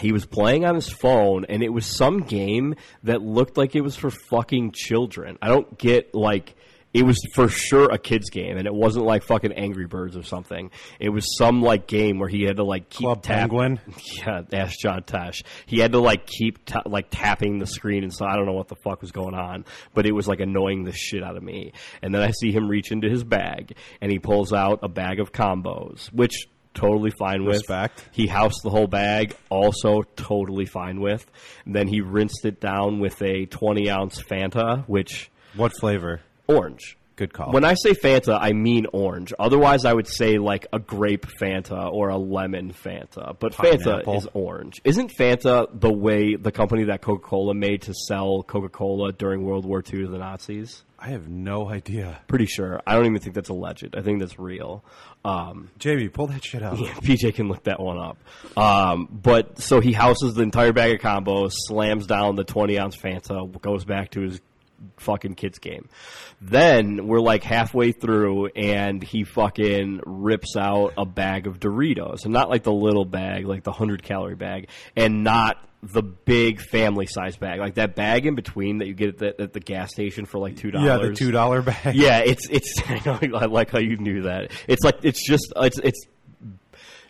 he 0.01 0.11
was 0.11 0.27
playing 0.27 0.65
on 0.65 0.75
his 0.75 0.89
phone 0.89 1.45
and 1.49 1.63
it 1.63 1.69
was 1.69 1.87
some 1.87 2.21
game 2.21 2.75
that 3.05 3.23
looked 3.23 3.57
like 3.57 3.77
it 3.77 3.83
was 3.83 3.95
for 3.95 4.11
fucking 4.11 4.73
children. 4.73 5.39
I 5.41 5.49
don't 5.49 5.79
get 5.79 6.15
like 6.15 6.57
it 6.95 7.05
was 7.05 7.19
for 7.35 7.49
sure 7.49 7.91
a 7.93 7.99
kids 7.99 8.31
game 8.31 8.57
and 8.57 8.67
it 8.67 8.73
wasn't 8.75 9.05
like 9.05 9.25
fucking 9.25 9.53
Angry 9.53 9.87
Birds 9.87 10.17
or 10.17 10.23
something. 10.23 10.71
It 11.01 11.09
was 11.11 11.37
some 11.37 11.61
like 11.61 11.89
game 11.89 12.21
where 12.21 12.29
he 12.29 12.45
had 12.45 12.57
to 12.57 12.65
like 12.65 12.89
keep 12.89 13.01
Club 13.07 13.23
tap- 13.23 13.51
Penguin? 13.51 13.81
Yeah, 14.17 14.43
ask 14.53 14.79
John 14.79 15.03
Tesh. 15.03 15.43
He 15.67 15.81
had 15.81 15.93
to 15.93 15.99
like 15.99 16.27
keep 16.27 16.65
ta- 16.65 16.83
like 16.87 17.09
tapping 17.11 17.59
the 17.59 17.67
screen 17.67 18.05
and 18.05 18.15
so 18.15 18.25
I 18.25 18.37
don't 18.37 18.47
know 18.47 18.53
what 18.53 18.69
the 18.69 18.77
fuck 18.77 19.01
was 19.03 19.11
going 19.11 19.35
on, 19.35 19.65
but 19.93 20.07
it 20.07 20.13
was 20.13 20.29
like 20.29 20.39
annoying 20.41 20.85
the 20.85 20.93
shit 20.93 21.23
out 21.25 21.37
of 21.37 21.43
me. 21.43 21.73
And 22.01 22.15
then 22.15 22.23
I 22.23 22.31
see 22.31 22.53
him 22.53 22.69
reach 22.69 22.93
into 22.93 23.09
his 23.11 23.25
bag 23.25 23.77
and 24.01 24.11
he 24.13 24.21
pulls 24.21 24.53
out 24.53 24.79
a 24.83 24.89
bag 24.89 25.19
of 25.19 25.33
combos, 25.33 26.13
which 26.13 26.47
totally 26.75 27.11
fine 27.19 27.45
with. 27.45 27.57
Respect. 27.57 28.09
He 28.13 28.27
housed 28.29 28.63
the 28.63 28.71
whole 28.71 28.87
bag, 28.87 29.37
also 29.51 30.03
totally 30.17 30.67
fine 30.67 31.01
with. 31.01 31.29
And 31.65 31.75
then 31.75 31.89
he 31.89 32.01
rinsed 32.01 32.45
it 32.45 32.61
down 32.61 33.01
with 33.01 33.21
a 33.21 33.47
20 33.47 33.91
ounce 33.91 34.23
Fanta, 34.23 34.85
which 34.89 35.31
What 35.57 35.73
flavor? 35.79 36.21
Orange. 36.47 36.97
Good 37.17 37.33
call. 37.33 37.53
When 37.53 37.65
I 37.65 37.75
say 37.75 37.93
Fanta, 37.93 38.37
I 38.41 38.53
mean 38.53 38.87
orange. 38.93 39.33
Otherwise, 39.39 39.85
I 39.85 39.93
would 39.93 40.09
say 40.09 40.39
like 40.39 40.67
a 40.73 40.81
grape 40.81 41.27
Fanta 41.41 41.93
or 41.93 42.09
a 42.09 42.17
lemon 42.17 42.73
Fanta. 42.73 43.39
But 43.39 43.53
Fanta 43.53 44.17
is 44.17 44.27
orange. 44.35 44.81
Isn't 44.83 45.13
Fanta 45.17 45.69
the 45.73 45.93
way 45.93 46.35
the 46.35 46.51
company 46.51 46.85
that 46.85 47.03
Coca 47.03 47.23
Cola 47.25 47.55
made 47.55 47.83
to 47.83 47.95
sell 47.95 48.43
Coca 48.43 48.69
Cola 48.69 49.13
during 49.13 49.45
World 49.45 49.65
War 49.65 49.79
II 49.79 50.03
to 50.03 50.09
the 50.09 50.19
Nazis? 50.19 50.83
I 50.99 51.09
have 51.11 51.29
no 51.29 51.69
idea. 51.69 52.21
Pretty 52.27 52.47
sure. 52.47 52.81
I 52.85 52.95
don't 52.97 53.05
even 53.05 53.21
think 53.21 53.35
that's 53.35 53.51
alleged. 53.51 53.95
I 53.95 54.01
think 54.01 54.19
that's 54.21 54.39
real. 54.39 54.83
Um, 55.25 55.71
Jamie, 55.79 56.09
pull 56.09 56.27
that 56.29 56.45
shit 56.45 56.63
out. 56.63 56.81
yeah, 56.81 56.95
PJ 56.95 57.35
can 57.35 57.47
look 57.47 57.63
that 57.65 57.79
one 57.79 57.99
up. 57.99 58.17
Um, 58.59 59.09
but 59.13 59.61
so 59.61 59.81
he 59.81 59.93
houses 59.93 60.35
the 60.35 60.43
entire 60.43 60.73
bag 60.73 60.95
of 60.95 61.01
combos, 61.01 61.53
slams 61.53 62.07
down 62.07 62.35
the 62.37 62.45
20 62.45 62.79
ounce 62.79 62.97
Fanta, 62.97 63.61
goes 63.61 63.85
back 63.85 64.11
to 64.13 64.23
his 64.23 64.41
fucking 64.97 65.35
kids 65.35 65.59
game. 65.59 65.89
Then 66.41 67.07
we're 67.07 67.21
like 67.21 67.43
halfway 67.43 67.93
through, 67.93 68.47
and 68.49 69.03
he 69.03 69.25
fucking 69.25 70.01
rips 70.05 70.57
out 70.57 70.95
a 70.97 71.07
bag 71.07 71.47
of 71.47 71.61
Doritos, 71.61 72.25
and 72.25 72.33
not 72.33 72.51
like 72.51 72.63
the 72.63 72.73
little 72.73 73.05
bag, 73.05 73.47
like 73.47 73.63
the 73.63 73.73
hundred 73.73 74.03
calorie 74.03 74.35
bag, 74.35 74.69
and 74.97 75.25
not 75.25 75.57
the 75.93 76.03
big 76.03 76.61
family 76.61 77.07
size 77.07 77.37
bag, 77.37 77.61
like 77.61 77.75
that 77.75 77.95
bag 77.95 78.27
in 78.27 78.35
between 78.35 78.79
that 78.79 78.87
you 78.87 78.95
get 78.95 79.09
at 79.11 79.19
the, 79.19 79.43
at 79.43 79.53
the 79.53 79.61
gas 79.61 79.91
station 79.93 80.25
for 80.25 80.39
like 80.39 80.57
two 80.57 80.71
dollars. 80.71 80.87
Yeah, 80.87 81.09
the 81.09 81.15
two 81.15 81.31
dollar 81.31 81.63
bag. 81.63 81.95
Yeah, 82.05 82.21
it's 82.21 82.49
it's. 82.51 82.81
I 82.87 83.01
know. 83.05 83.39
I 83.39 83.47
like 83.47 83.71
how 83.71 83.79
you 83.81 83.97
knew 83.97 84.23
that. 84.23 84.51
It's 84.67 84.83
like 84.83 84.99
it's 85.03 85.27
just 85.27 85.53
it's 85.57 85.79
it's 85.79 86.07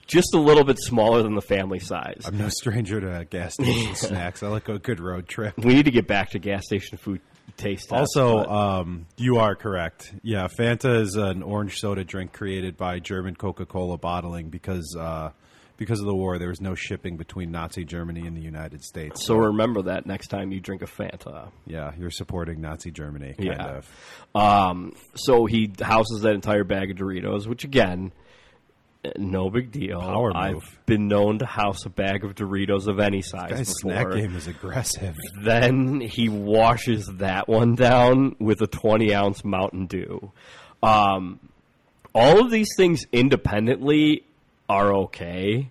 just 0.07 0.35
a 0.35 0.39
little 0.39 0.65
bit 0.65 0.79
smaller 0.79 1.23
than 1.23 1.35
the 1.35 1.41
family 1.43 1.79
size. 1.79 2.23
I'm 2.27 2.37
no 2.37 2.49
stranger 2.49 3.01
to 3.01 3.25
gas 3.25 3.55
station 3.55 3.95
snacks. 3.95 4.43
I 4.43 4.49
like 4.49 4.69
a 4.69 4.79
good 4.79 5.01
road 5.01 5.29
trip. 5.29 5.57
We 5.57 5.75
need 5.75 5.87
to 5.87 5.91
get 5.91 6.07
back 6.07 6.31
to 6.31 6.39
gas 6.39 6.65
station 6.67 6.99
food 6.99 7.21
taste. 7.57 7.93
Also, 7.93 8.45
um, 8.45 9.07
you 9.17 9.37
are 9.39 9.55
correct. 9.55 10.13
Yeah, 10.23 10.49
Fanta 10.49 11.01
is 11.01 11.15
an 11.17 11.43
orange 11.43 11.79
soda 11.79 12.05
drink 12.05 12.33
created 12.33 12.77
by 12.77 12.99
German 12.99 13.35
Coca 13.37 13.67
Cola 13.67 13.97
bottling 13.99 14.49
because 14.51 14.97
uh, 14.99 15.31
because 15.77 15.99
of 16.01 16.07
the 16.07 16.15
war. 16.15 16.39
There 16.39 16.49
was 16.49 16.61
no 16.61 16.75
shipping 16.75 17.17
between 17.17 17.51
Nazi 17.51 17.85
Germany 17.85 18.27
and 18.27 18.37
the 18.37 18.41
United 18.41 18.83
States. 18.83 19.25
so 19.27 19.37
remember 19.37 19.83
that 19.83 20.07
next 20.07 20.29
time 20.29 20.53
you 20.53 20.61
drink 20.61 20.83
a 20.83 20.87
Fanta. 20.87 21.51
yeah, 21.67 21.93
you're 21.99 22.11
supporting 22.11 22.61
Nazi 22.61 22.91
Germany. 22.91 23.35
Kind 23.35 23.49
Yeah. 23.49 23.81
of. 24.35 24.35
Um, 24.35 24.93
so 25.17 25.47
he 25.47 25.73
houses 25.81 26.23
that 26.23 26.35
entire 26.35 26.65
bag 26.65 26.91
of 26.93 26.97
Doritos, 26.97 27.47
which 27.47 27.65
again, 27.65 28.13
no 29.19 29.51
big 29.51 29.71
deal. 29.73 30.01
Power 30.01 30.29
move. 30.29 30.37
I've 30.37 30.87
been 30.87 31.09
known 31.09 31.39
to 31.41 31.47
house 31.47 31.85
a 31.85 31.91
bag 31.91 32.25
of 32.25 32.35
Doritos 32.35 32.87
of 32.87 32.99
any 33.01 33.23
size 33.23 33.51
Guy's 33.51 33.75
before. 33.75 33.93
snack 33.93 34.11
game 34.13 34.35
is 34.37 34.47
aggressive. 34.47 35.17
Then 35.43 36.01
he 36.01 36.29
washes 36.29 37.07
that 37.19 37.49
one 37.49 37.75
down 37.75 38.37
with 38.39 38.61
a 38.63 38.67
20 38.67 39.15
ounce 39.15 39.45
Mountain 39.45 39.87
Dew. 39.87 40.33
Um, 40.83 41.41
all 42.15 42.41
of 42.45 42.51
these 42.51 42.69
things 42.77 43.05
independently 43.13 44.25
are 44.69 44.95
okay. 44.95 45.71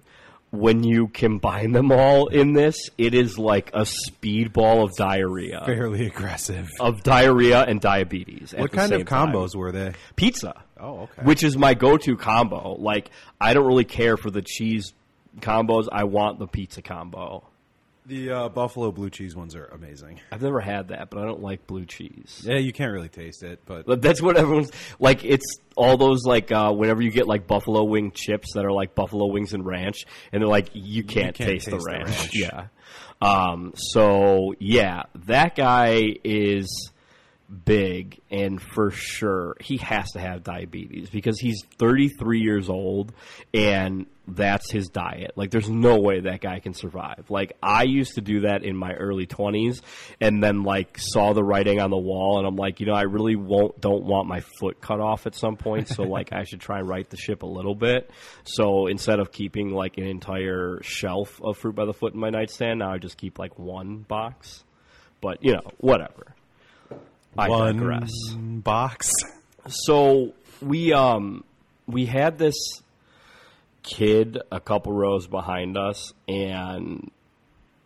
When 0.51 0.83
you 0.83 1.07
combine 1.07 1.71
them 1.71 1.91
all 1.91 2.27
in 2.27 2.53
this, 2.53 2.77
it 2.99 3.15
is 3.15 3.39
like 3.39 3.71
a 3.73 3.87
speedball 3.87 4.83
of 4.83 4.95
diarrhea. 4.95 5.63
Fairly 5.65 6.05
aggressive. 6.05 6.69
Of 6.79 7.01
diarrhea 7.01 7.63
and 7.63 7.81
diabetes. 7.81 8.53
at 8.53 8.59
What 8.59 8.71
kind 8.71 8.91
of 8.93 8.99
same 8.99 9.05
time. 9.07 9.31
combos 9.33 9.55
were 9.55 9.71
they? 9.71 9.93
Pizza. 10.15 10.63
Oh, 10.83 10.99
okay. 11.03 11.21
Which 11.23 11.43
is 11.43 11.57
my 11.57 11.73
go 11.73 11.97
to 11.97 12.17
combo. 12.17 12.75
Like, 12.77 13.09
I 13.39 13.53
don't 13.53 13.65
really 13.65 13.85
care 13.85 14.17
for 14.17 14.29
the 14.29 14.41
cheese 14.41 14.93
combos. 15.39 15.87
I 15.91 16.03
want 16.03 16.39
the 16.39 16.47
pizza 16.47 16.81
combo. 16.81 17.47
The 18.05 18.31
uh, 18.31 18.49
buffalo 18.49 18.91
blue 18.91 19.09
cheese 19.09 19.33
ones 19.33 19.55
are 19.55 19.65
amazing. 19.67 20.19
I've 20.29 20.41
never 20.41 20.59
had 20.59 20.89
that, 20.89 21.09
but 21.09 21.19
I 21.19 21.25
don't 21.25 21.41
like 21.41 21.65
blue 21.67 21.85
cheese. 21.85 22.43
Yeah, 22.45 22.57
you 22.57 22.73
can't 22.73 22.91
really 22.91 23.07
taste 23.07 23.43
it, 23.43 23.61
but 23.65 23.85
But 23.85 24.01
that's 24.01 24.21
what 24.21 24.35
everyone's 24.35 24.73
like. 24.99 25.23
It's 25.23 25.45
all 25.77 25.95
those 25.95 26.25
like 26.25 26.51
uh, 26.51 26.73
whenever 26.73 27.01
you 27.01 27.11
get 27.11 27.27
like 27.27 27.47
buffalo 27.47 27.85
wing 27.85 28.11
chips 28.11 28.55
that 28.55 28.65
are 28.65 28.73
like 28.73 28.93
buffalo 28.93 29.27
wings 29.27 29.53
and 29.53 29.65
ranch, 29.65 30.05
and 30.33 30.41
they're 30.41 30.49
like 30.49 30.71
you 30.73 31.05
can't, 31.05 31.33
can't 31.33 31.49
taste, 31.49 31.67
the, 31.67 31.71
taste 31.71 31.85
the 31.85 31.91
ranch. 31.91 32.09
ranch. 32.09 32.31
Yeah. 32.33 32.67
Um. 33.21 33.71
So 33.77 34.53
yeah, 34.59 35.03
that 35.27 35.55
guy 35.55 36.17
is 36.25 36.91
big, 37.53 38.19
and 38.31 38.61
for 38.61 38.91
sure 38.91 39.55
he 39.59 39.77
has 39.77 40.11
to 40.11 40.19
have 40.19 40.43
diabetes 40.43 41.09
because 41.09 41.39
he's 41.39 41.63
33 41.77 42.39
years 42.39 42.69
old, 42.69 43.13
and 43.53 44.07
that's 44.27 44.71
his 44.71 44.87
diet. 44.87 45.31
Like, 45.35 45.51
there's 45.51 45.69
no 45.69 45.99
way 45.99 46.21
that 46.21 46.41
guy 46.41 46.59
can 46.59 46.73
survive. 46.73 47.25
Like, 47.29 47.57
I 47.61 47.83
used 47.83 48.15
to 48.15 48.21
do 48.21 48.41
that 48.41 48.63
in 48.63 48.75
my 48.75 48.93
early 48.93 49.27
20s, 49.27 49.81
and 50.21 50.41
then 50.41 50.63
like 50.63 50.97
saw 50.97 51.33
the 51.33 51.43
writing 51.43 51.79
on 51.79 51.89
the 51.89 51.97
wall, 51.97 52.39
and 52.39 52.47
I'm 52.47 52.55
like, 52.55 52.79
you 52.79 52.85
know, 52.85 52.93
I 52.93 53.03
really 53.03 53.35
won't 53.35 53.79
don't 53.81 54.03
want 54.05 54.27
my 54.27 54.41
foot 54.59 54.81
cut 54.81 54.99
off 54.99 55.27
at 55.27 55.35
some 55.35 55.57
point, 55.57 55.87
so 55.89 56.03
like 56.03 56.33
I 56.33 56.43
should 56.43 56.61
try 56.61 56.79
and 56.79 56.87
right 56.87 57.09
the 57.09 57.17
ship 57.17 57.43
a 57.43 57.47
little 57.47 57.75
bit. 57.75 58.09
So 58.43 58.87
instead 58.87 59.19
of 59.19 59.31
keeping 59.31 59.71
like 59.71 59.97
an 59.97 60.05
entire 60.05 60.79
shelf 60.83 61.41
of 61.41 61.57
fruit 61.57 61.75
by 61.75 61.85
the 61.85 61.93
foot 61.93 62.13
in 62.13 62.19
my 62.19 62.29
nightstand, 62.29 62.79
now 62.79 62.93
I 62.93 62.97
just 62.97 63.17
keep 63.17 63.39
like 63.39 63.59
one 63.59 63.99
box. 63.99 64.63
But 65.21 65.43
you 65.43 65.53
know, 65.53 65.71
whatever. 65.77 66.32
I 67.37 67.49
one 67.49 67.77
digress 67.77 68.11
box. 68.35 69.11
so 69.67 70.33
we 70.61 70.93
um 70.93 71.43
we 71.87 72.05
had 72.05 72.37
this 72.37 72.55
kid 73.81 74.39
a 74.51 74.59
couple 74.59 74.93
rows 74.93 75.27
behind 75.27 75.77
us 75.77 76.13
and 76.27 77.11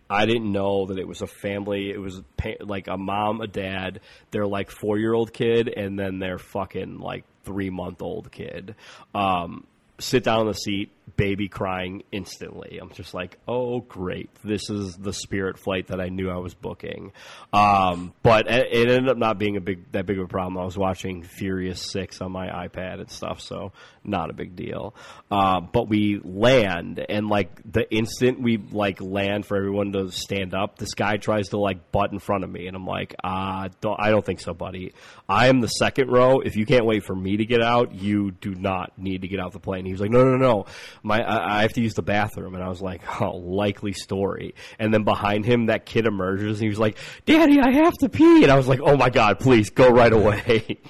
I 0.10 0.26
didn't 0.26 0.52
know 0.52 0.86
that 0.88 0.98
it 1.00 1.08
was 1.08 1.22
a 1.22 1.28
family. 1.28 1.90
It 1.90 2.00
was 2.00 2.22
pa- 2.38 2.62
like 2.62 2.88
a 2.88 2.98
mom, 2.98 3.42
a 3.42 3.48
dad, 3.48 4.00
their 4.32 4.48
like 4.48 4.72
four 4.72 4.98
year 4.98 5.14
old 5.14 5.34
kid, 5.34 5.68
and 5.68 6.00
then 6.00 6.20
their 6.20 6.38
fucking 6.38 7.00
like 7.00 7.26
three 7.44 7.70
month 7.70 8.02
old 8.02 8.32
kid. 8.32 8.76
Um, 9.14 9.66
sit 10.00 10.24
down 10.24 10.42
in 10.42 10.48
the 10.48 10.54
seat, 10.54 10.92
baby 11.16 11.48
crying 11.48 12.04
instantly. 12.12 12.80
I'm 12.82 12.92
just 12.92 13.14
like, 13.14 13.38
oh 13.48 13.80
great, 13.80 14.30
this 14.44 14.70
is 14.70 14.98
the 14.98 15.14
Spirit 15.14 15.58
flight 15.58 15.88
that 15.88 16.02
I 16.02 16.10
knew 16.10 16.30
I 16.30 16.38
was 16.38 16.54
booking. 16.54 17.14
Um, 17.54 18.14
but 18.24 18.50
it, 18.50 18.68
it 18.72 18.90
ended 18.90 19.10
up 19.10 19.18
not 19.18 19.38
being 19.38 19.58
a 19.58 19.62
big 19.62 19.92
that 19.94 20.06
big 20.06 20.20
of 20.20 20.26
a 20.26 20.28
problem. 20.28 20.58
I 20.58 20.66
was 20.66 20.78
watching 20.78 21.24
Furious 21.24 21.82
Six 21.82 22.22
on 22.22 22.32
my 22.32 22.48
iPad 22.48 23.00
and 23.00 23.10
stuff, 23.10 23.42
so 23.42 23.72
not 24.04 24.30
a 24.30 24.34
big 24.34 24.56
deal. 24.56 24.96
Uh, 25.30 25.62
but 25.62 25.88
we 25.88 26.20
land, 26.24 27.04
and 27.10 27.28
like 27.28 27.50
the 27.70 27.90
instant 27.94 28.42
we 28.42 28.58
like 28.58 29.02
land 29.02 29.46
for 29.46 29.58
everyone 29.58 29.92
to 29.94 30.12
stand 30.12 30.54
up, 30.54 30.78
this 30.78 30.94
guy 30.94 31.18
tries 31.18 31.50
to 31.50 31.58
like 31.58 31.92
butt 31.92 32.12
in 32.12 32.20
front 32.20 32.44
of 32.44 32.50
me, 32.50 32.68
and 32.68 32.76
I'm 32.76 32.86
like, 32.86 33.16
uh, 33.24 33.70
don't, 33.82 34.00
I 34.00 34.10
don't 34.10 34.26
think 34.26 34.40
so, 34.40 34.54
buddy. 34.54 34.94
I 35.30 35.48
am 35.48 35.60
the 35.60 35.68
second 35.68 36.10
row. 36.10 36.40
If 36.40 36.56
you 36.56 36.66
can't 36.66 36.86
wait 36.86 37.04
for 37.04 37.16
me 37.16 37.38
to 37.38 37.46
get 37.46 37.62
out, 37.62 37.94
you 37.94 38.32
do 38.32 38.56
not 38.56 38.98
need 38.98 39.22
to 39.22 39.28
get 39.28 39.40
out 39.40 39.52
the 39.52 39.60
plane. 39.60 39.86
He 39.86 39.92
was 39.92 40.02
like, 40.02 40.12
no, 40.12 40.24
no, 40.24 40.38
no, 40.38 40.66
my 41.04 41.22
I, 41.22 41.60
I 41.60 41.62
have 41.64 41.74
to 41.74 41.82
use 41.82 41.94
the 41.94 42.02
bathroom, 42.02 42.56
and 42.56 42.64
I 42.64 42.70
was 42.70 42.82
like, 42.82 43.02
oh, 43.22 43.38
likely 43.38 43.94
story. 43.94 44.56
And 44.80 44.94
then 44.94 45.04
behind 45.04 45.46
him, 45.46 45.68
that 45.68 45.86
kid 45.86 46.06
emerges, 46.06 46.58
and 46.58 46.64
he 46.64 46.70
was 46.70 46.80
like, 46.80 46.98
Daddy, 47.26 47.60
I 47.60 47.72
have 47.72 47.94
to 48.02 48.10
pee, 48.10 48.44
and 48.44 48.52
I 48.52 48.56
was 48.56 48.68
like, 48.68 48.80
oh 48.82 48.98
my 48.98 49.10
god, 49.10 49.40
please 49.40 49.70
go 49.70 49.90
right 49.90 50.14
away. 50.14 50.80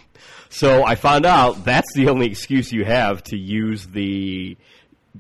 So 0.50 0.86
I 0.86 0.96
found 0.96 1.26
out 1.26 1.66
that's 1.66 1.94
the 1.94 2.08
only 2.08 2.28
excuse 2.28 2.72
you 2.72 2.86
have 2.86 3.22
to 3.26 3.38
use 3.38 3.86
the 3.86 4.58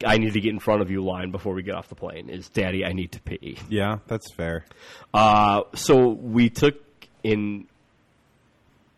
I 0.06 0.18
need 0.18 0.34
to 0.34 0.40
get 0.40 0.52
in 0.52 0.60
front 0.60 0.82
of 0.82 0.92
you 0.92 1.04
line 1.04 1.32
before 1.32 1.54
we 1.54 1.64
get 1.64 1.76
off 1.76 1.90
the 1.90 1.96
plane 1.96 2.30
is 2.30 2.50
daddy 2.50 2.86
I 2.86 2.94
need 2.94 3.12
to 3.14 3.22
pee. 3.22 3.58
Yeah, 3.70 3.98
that's 4.08 4.32
fair. 4.32 4.66
Uh, 5.14 5.64
so 5.76 6.10
we 6.10 6.50
took 6.50 6.76
in 7.24 7.68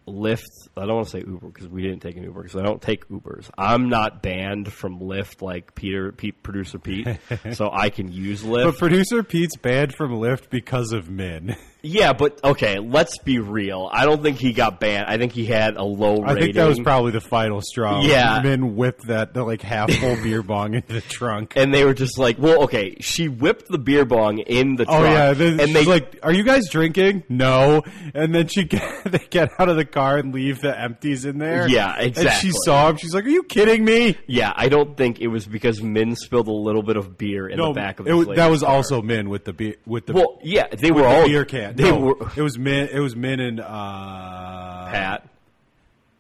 Lyft. 0.09 0.45
I 0.75 0.85
don't 0.85 0.95
want 0.95 1.07
to 1.07 1.11
say 1.11 1.23
Uber 1.25 1.47
because 1.47 1.67
we 1.67 1.81
didn't 1.81 2.01
take 2.01 2.17
an 2.17 2.23
Uber 2.23 2.43
because 2.43 2.59
I 2.59 2.63
don't 2.63 2.81
take 2.81 3.07
Ubers. 3.09 3.49
I'm 3.57 3.89
not 3.89 4.21
banned 4.21 4.71
from 4.71 4.99
Lyft 4.99 5.41
like 5.41 5.75
Peter, 5.75 6.11
Pete, 6.11 6.41
producer 6.43 6.79
Pete, 6.79 7.07
so 7.53 7.69
I 7.71 7.89
can 7.89 8.11
use 8.11 8.43
Lyft. 8.43 8.65
But 8.65 8.77
producer 8.77 9.23
Pete's 9.23 9.57
banned 9.57 9.95
from 9.95 10.11
Lyft 10.11 10.49
because 10.49 10.91
of 10.91 11.09
Min. 11.09 11.55
yeah, 11.81 12.13
but 12.13 12.43
okay, 12.43 12.79
let's 12.79 13.17
be 13.19 13.39
real. 13.39 13.89
I 13.91 14.05
don't 14.05 14.21
think 14.21 14.37
he 14.37 14.53
got 14.53 14.79
banned. 14.79 15.05
I 15.07 15.17
think 15.17 15.31
he 15.31 15.45
had 15.45 15.77
a 15.77 15.83
low 15.83 16.21
rating. 16.21 16.25
I 16.37 16.39
think 16.39 16.55
that 16.55 16.67
was 16.67 16.79
probably 16.79 17.11
the 17.11 17.21
final 17.21 17.61
straw. 17.61 18.01
Yeah. 18.01 18.41
Min 18.43 18.75
whipped 18.75 19.07
that 19.07 19.33
the, 19.33 19.43
like 19.43 19.61
half 19.61 19.91
full 19.91 20.15
beer 20.23 20.41
bong 20.43 20.73
into 20.75 20.93
the 20.93 21.01
trunk. 21.01 21.53
and 21.55 21.73
they 21.73 21.83
were 21.85 21.93
just 21.93 22.17
like, 22.17 22.37
"Well, 22.37 22.63
okay." 22.63 22.97
She 22.99 23.27
whipped 23.27 23.67
the 23.69 23.77
beer 23.77 24.05
bong 24.05 24.39
in 24.39 24.75
the 24.75 24.83
Oh 24.87 24.99
truck, 24.99 25.03
yeah, 25.13 25.33
then 25.33 25.59
and 25.59 25.69
she's 25.69 25.73
they 25.73 25.85
like, 25.85 26.19
"Are 26.23 26.31
you 26.33 26.43
guys 26.43 26.69
drinking?" 26.69 27.23
No, 27.29 27.83
and 28.13 28.33
then 28.35 28.47
she 28.47 28.63
get, 28.65 29.03
they 29.05 29.25
get 29.29 29.49
out 29.59 29.69
of 29.69 29.75
the 29.77 29.85
car 29.85 30.17
and 30.17 30.33
leave 30.33 30.61
the 30.61 30.77
empties 30.77 31.25
in 31.25 31.37
there. 31.37 31.67
Yeah, 31.67 31.93
And 31.97 32.07
exactly. 32.07 32.49
she 32.49 32.55
saw 32.63 32.89
him. 32.89 32.97
She's 32.97 33.13
like, 33.13 33.25
"Are 33.25 33.29
you 33.29 33.43
kidding 33.43 33.85
me?" 33.85 34.17
Yeah, 34.27 34.51
I 34.55 34.69
don't 34.69 34.97
think 34.97 35.19
it 35.19 35.27
was 35.27 35.45
because 35.45 35.81
Min 35.81 36.15
spilled 36.15 36.47
a 36.47 36.51
little 36.51 36.83
bit 36.83 36.97
of 36.97 37.17
beer 37.17 37.47
in 37.47 37.57
No, 37.57 37.67
the 37.69 37.73
back 37.79 37.99
of 37.99 38.07
it 38.07 38.13
this 38.27 38.35
that 38.37 38.49
was 38.51 38.61
car. 38.61 38.75
also 38.75 39.01
Min 39.01 39.29
with 39.29 39.45
the 39.45 39.53
beer 39.53 39.75
with 39.85 40.05
the 40.07 40.13
Well, 40.13 40.39
yeah, 40.43 40.67
they 40.67 40.91
were 40.91 41.01
the 41.01 41.07
all 41.07 41.25
beer 41.25 41.45
can. 41.45 41.68
They 41.75 41.89
no, 41.91 41.99
were 41.99 42.31
it 42.35 42.41
was 42.41 42.57
Min. 42.57 42.89
It 42.91 42.99
was 42.99 43.15
Min 43.15 43.39
and 43.39 43.59
uh, 43.59 44.87
Pat. 44.91 45.27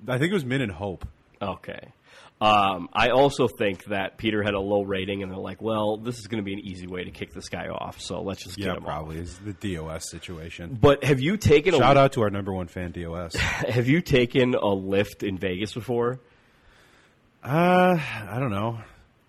I 0.07 0.17
think 0.17 0.31
it 0.31 0.33
was 0.33 0.45
Min 0.45 0.61
and 0.61 0.71
Hope. 0.71 1.05
Okay. 1.41 1.91
Um, 2.41 2.87
I 2.93 3.09
also 3.09 3.49
think 3.49 3.83
that 3.85 4.17
Peter 4.17 4.41
had 4.41 4.53
a 4.53 4.61
low 4.61 4.83
rating, 4.83 5.23
and 5.23 5.31
they're 5.31 5.37
like, 5.37 5.61
"Well, 5.61 5.97
this 5.97 6.19
is 6.19 6.27
going 6.27 6.41
to 6.41 6.45
be 6.45 6.53
an 6.53 6.59
easy 6.59 6.87
way 6.87 7.03
to 7.03 7.11
kick 7.11 7.33
this 7.33 7.49
guy 7.49 7.67
off, 7.67 7.99
so 7.99 8.21
let's 8.21 8.41
just 8.41 8.57
Yeah, 8.57 8.67
get 8.67 8.77
him 8.77 8.83
probably 8.83 9.17
is 9.17 9.37
the 9.39 9.51
DOS 9.53 10.09
situation. 10.09 10.77
But 10.79 11.03
have 11.03 11.19
you 11.19 11.35
taken 11.35 11.73
Shout 11.73 11.97
a 11.97 11.99
out 11.99 12.13
to 12.13 12.21
our 12.21 12.29
number 12.29 12.53
one 12.53 12.67
fan, 12.67 12.93
DOS. 12.93 13.35
have 13.35 13.89
you 13.89 14.01
taken 14.01 14.55
a 14.55 14.59
Lyft 14.59 15.27
in 15.27 15.37
Vegas 15.37 15.73
before? 15.73 16.21
Uh, 17.43 17.97
I 17.99 18.39
don't 18.39 18.51
know. 18.51 18.79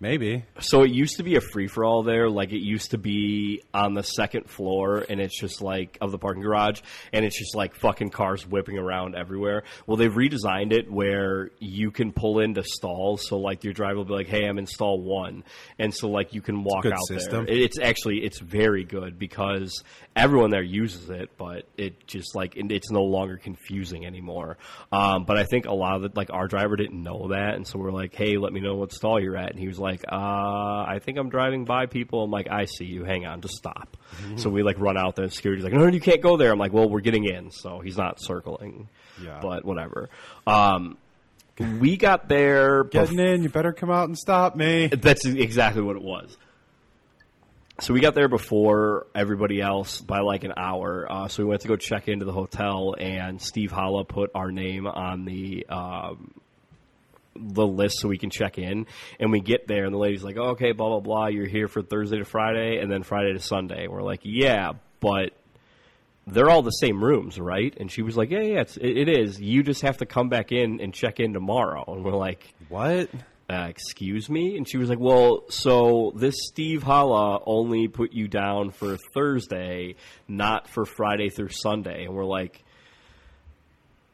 Maybe. 0.01 0.43
So 0.59 0.81
it 0.81 0.89
used 0.89 1.17
to 1.17 1.23
be 1.23 1.35
a 1.35 1.41
free 1.41 1.67
for 1.67 1.85
all 1.85 2.01
there. 2.01 2.27
Like 2.27 2.51
it 2.51 2.63
used 2.63 2.89
to 2.91 2.97
be 2.97 3.61
on 3.71 3.93
the 3.93 4.01
second 4.01 4.49
floor, 4.49 5.05
and 5.07 5.21
it's 5.21 5.39
just 5.39 5.61
like 5.61 5.99
of 6.01 6.11
the 6.11 6.17
parking 6.17 6.41
garage, 6.41 6.81
and 7.13 7.23
it's 7.23 7.37
just 7.37 7.55
like 7.55 7.75
fucking 7.75 8.09
cars 8.09 8.45
whipping 8.45 8.79
around 8.79 9.15
everywhere. 9.15 9.61
Well, 9.85 9.97
they've 9.97 10.11
redesigned 10.11 10.73
it 10.73 10.91
where 10.91 11.51
you 11.59 11.91
can 11.91 12.13
pull 12.13 12.39
into 12.39 12.63
stalls. 12.63 13.27
So 13.27 13.37
like 13.37 13.63
your 13.63 13.73
driver 13.73 13.97
will 13.97 14.05
be 14.05 14.13
like, 14.13 14.27
"Hey, 14.27 14.47
I'm 14.47 14.57
in 14.57 14.65
stall 14.65 14.99
one," 14.99 15.43
and 15.77 15.93
so 15.93 16.09
like 16.09 16.33
you 16.33 16.41
can 16.41 16.63
walk 16.63 16.87
out 16.87 17.05
system. 17.05 17.45
there. 17.45 17.55
It's 17.55 17.77
actually 17.77 18.23
it's 18.23 18.39
very 18.39 18.83
good 18.83 19.19
because 19.19 19.83
everyone 20.15 20.49
there 20.49 20.61
uses 20.61 21.09
it, 21.09 21.29
but 21.37 21.63
it 21.77 22.05
just 22.07 22.35
like 22.35 22.53
it's 22.55 22.91
no 22.91 23.03
longer 23.03 23.37
confusing 23.37 24.05
anymore. 24.05 24.57
Um, 24.91 25.23
but 25.25 25.37
I 25.37 25.43
think 25.45 25.65
a 25.65 25.73
lot 25.73 25.95
of 25.95 26.03
it, 26.05 26.15
like 26.17 26.29
our 26.31 26.47
driver 26.47 26.75
didn't 26.75 27.01
know 27.01 27.29
that, 27.29 27.55
and 27.55 27.65
so 27.65 27.79
we're 27.79 27.91
like, 27.91 28.13
"Hey, 28.13 28.37
let 28.37 28.51
me 28.53 28.59
know 28.59 28.75
what 28.75 28.91
stall 28.91 29.21
you're 29.21 29.37
at," 29.37 29.51
and 29.51 29.59
he 29.59 29.67
was 29.67 29.79
like, 29.79 30.03
"Uh, 30.11 30.15
I 30.15 30.99
think 31.01 31.17
I'm 31.17 31.29
driving 31.29 31.63
by 31.65 31.85
people." 31.85 32.23
I'm 32.23 32.31
like, 32.31 32.47
"I 32.51 32.65
see 32.65 32.85
you. 32.85 33.03
Hang 33.05 33.25
on, 33.25 33.41
just 33.41 33.55
stop." 33.55 33.95
So 34.35 34.49
we 34.49 34.63
like 34.63 34.79
run 34.79 34.97
out 34.97 35.15
there, 35.15 35.23
and 35.23 35.33
security's 35.33 35.63
like, 35.63 35.73
"No, 35.73 35.87
you 35.87 36.01
can't 36.01 36.21
go 36.21 36.35
there." 36.37 36.51
I'm 36.51 36.59
like, 36.59 36.73
"Well, 36.73 36.89
we're 36.89 36.99
getting 37.01 37.23
in," 37.25 37.51
so 37.51 37.79
he's 37.79 37.97
not 37.97 38.21
circling. 38.21 38.89
Yeah. 39.23 39.39
but 39.41 39.63
whatever. 39.65 40.09
Um, 40.47 40.97
we 41.79 41.95
got 41.95 42.27
there. 42.27 42.83
bef- 42.85 42.91
Getting 42.91 43.19
in, 43.19 43.43
you 43.43 43.49
better 43.49 43.71
come 43.71 43.91
out 43.91 44.07
and 44.07 44.17
stop 44.17 44.55
me. 44.55 44.87
that's 44.87 45.25
exactly 45.25 45.81
what 45.83 45.95
it 45.95 46.01
was. 46.01 46.35
So 47.81 47.95
we 47.95 47.99
got 47.99 48.13
there 48.13 48.27
before 48.27 49.07
everybody 49.15 49.59
else 49.59 50.01
by 50.01 50.19
like 50.19 50.43
an 50.43 50.53
hour. 50.55 51.11
Uh, 51.11 51.27
so 51.27 51.41
we 51.41 51.49
went 51.49 51.61
to 51.61 51.67
go 51.67 51.75
check 51.75 52.07
into 52.07 52.25
the 52.25 52.31
hotel, 52.31 52.93
and 52.95 53.41
Steve 53.41 53.71
Holla 53.71 54.05
put 54.05 54.29
our 54.35 54.51
name 54.51 54.85
on 54.85 55.25
the 55.25 55.65
um, 55.67 56.31
the 57.35 57.65
list 57.65 57.97
so 57.97 58.07
we 58.07 58.19
can 58.19 58.29
check 58.29 58.59
in. 58.59 58.85
And 59.19 59.31
we 59.31 59.39
get 59.39 59.67
there, 59.67 59.85
and 59.85 59.93
the 59.95 59.97
lady's 59.97 60.23
like, 60.23 60.37
oh, 60.37 60.49
"Okay, 60.49 60.73
blah 60.73 60.89
blah 60.89 60.99
blah. 60.99 61.27
You're 61.27 61.47
here 61.47 61.67
for 61.67 61.81
Thursday 61.81 62.19
to 62.19 62.23
Friday, 62.23 62.77
and 62.77 62.91
then 62.91 63.01
Friday 63.01 63.33
to 63.33 63.39
Sunday." 63.39 63.87
We're 63.87 64.03
like, 64.03 64.21
"Yeah, 64.23 64.73
but." 64.99 65.31
They're 66.27 66.51
all 66.51 66.61
the 66.61 66.69
same 66.69 67.03
rooms, 67.03 67.39
right? 67.39 67.75
And 67.77 67.91
she 67.91 68.03
was 68.03 68.15
like, 68.15 68.29
"Yeah, 68.29 68.41
yeah, 68.41 68.61
it's, 68.61 68.77
it, 68.77 68.95
it 68.95 69.09
is. 69.09 69.41
You 69.41 69.63
just 69.63 69.81
have 69.81 69.97
to 69.97 70.05
come 70.05 70.29
back 70.29 70.51
in 70.51 70.79
and 70.79 70.93
check 70.93 71.19
in 71.19 71.33
tomorrow." 71.33 71.83
And 71.87 72.05
we're 72.05 72.11
like, 72.11 72.53
What? 72.69 73.09
Uh, 73.51 73.67
excuse 73.67 74.29
me? 74.29 74.57
And 74.57 74.67
she 74.67 74.77
was 74.77 74.89
like, 74.89 74.99
well, 74.99 75.43
so 75.49 76.13
this 76.15 76.35
Steve 76.47 76.83
Holla 76.83 77.41
only 77.45 77.87
put 77.87 78.13
you 78.13 78.27
down 78.27 78.71
for 78.71 78.97
Thursday, 79.13 79.95
not 80.27 80.69
for 80.69 80.85
Friday 80.85 81.29
through 81.29 81.49
Sunday. 81.49 82.05
And 82.05 82.13
we're 82.13 82.25
like, 82.25 82.63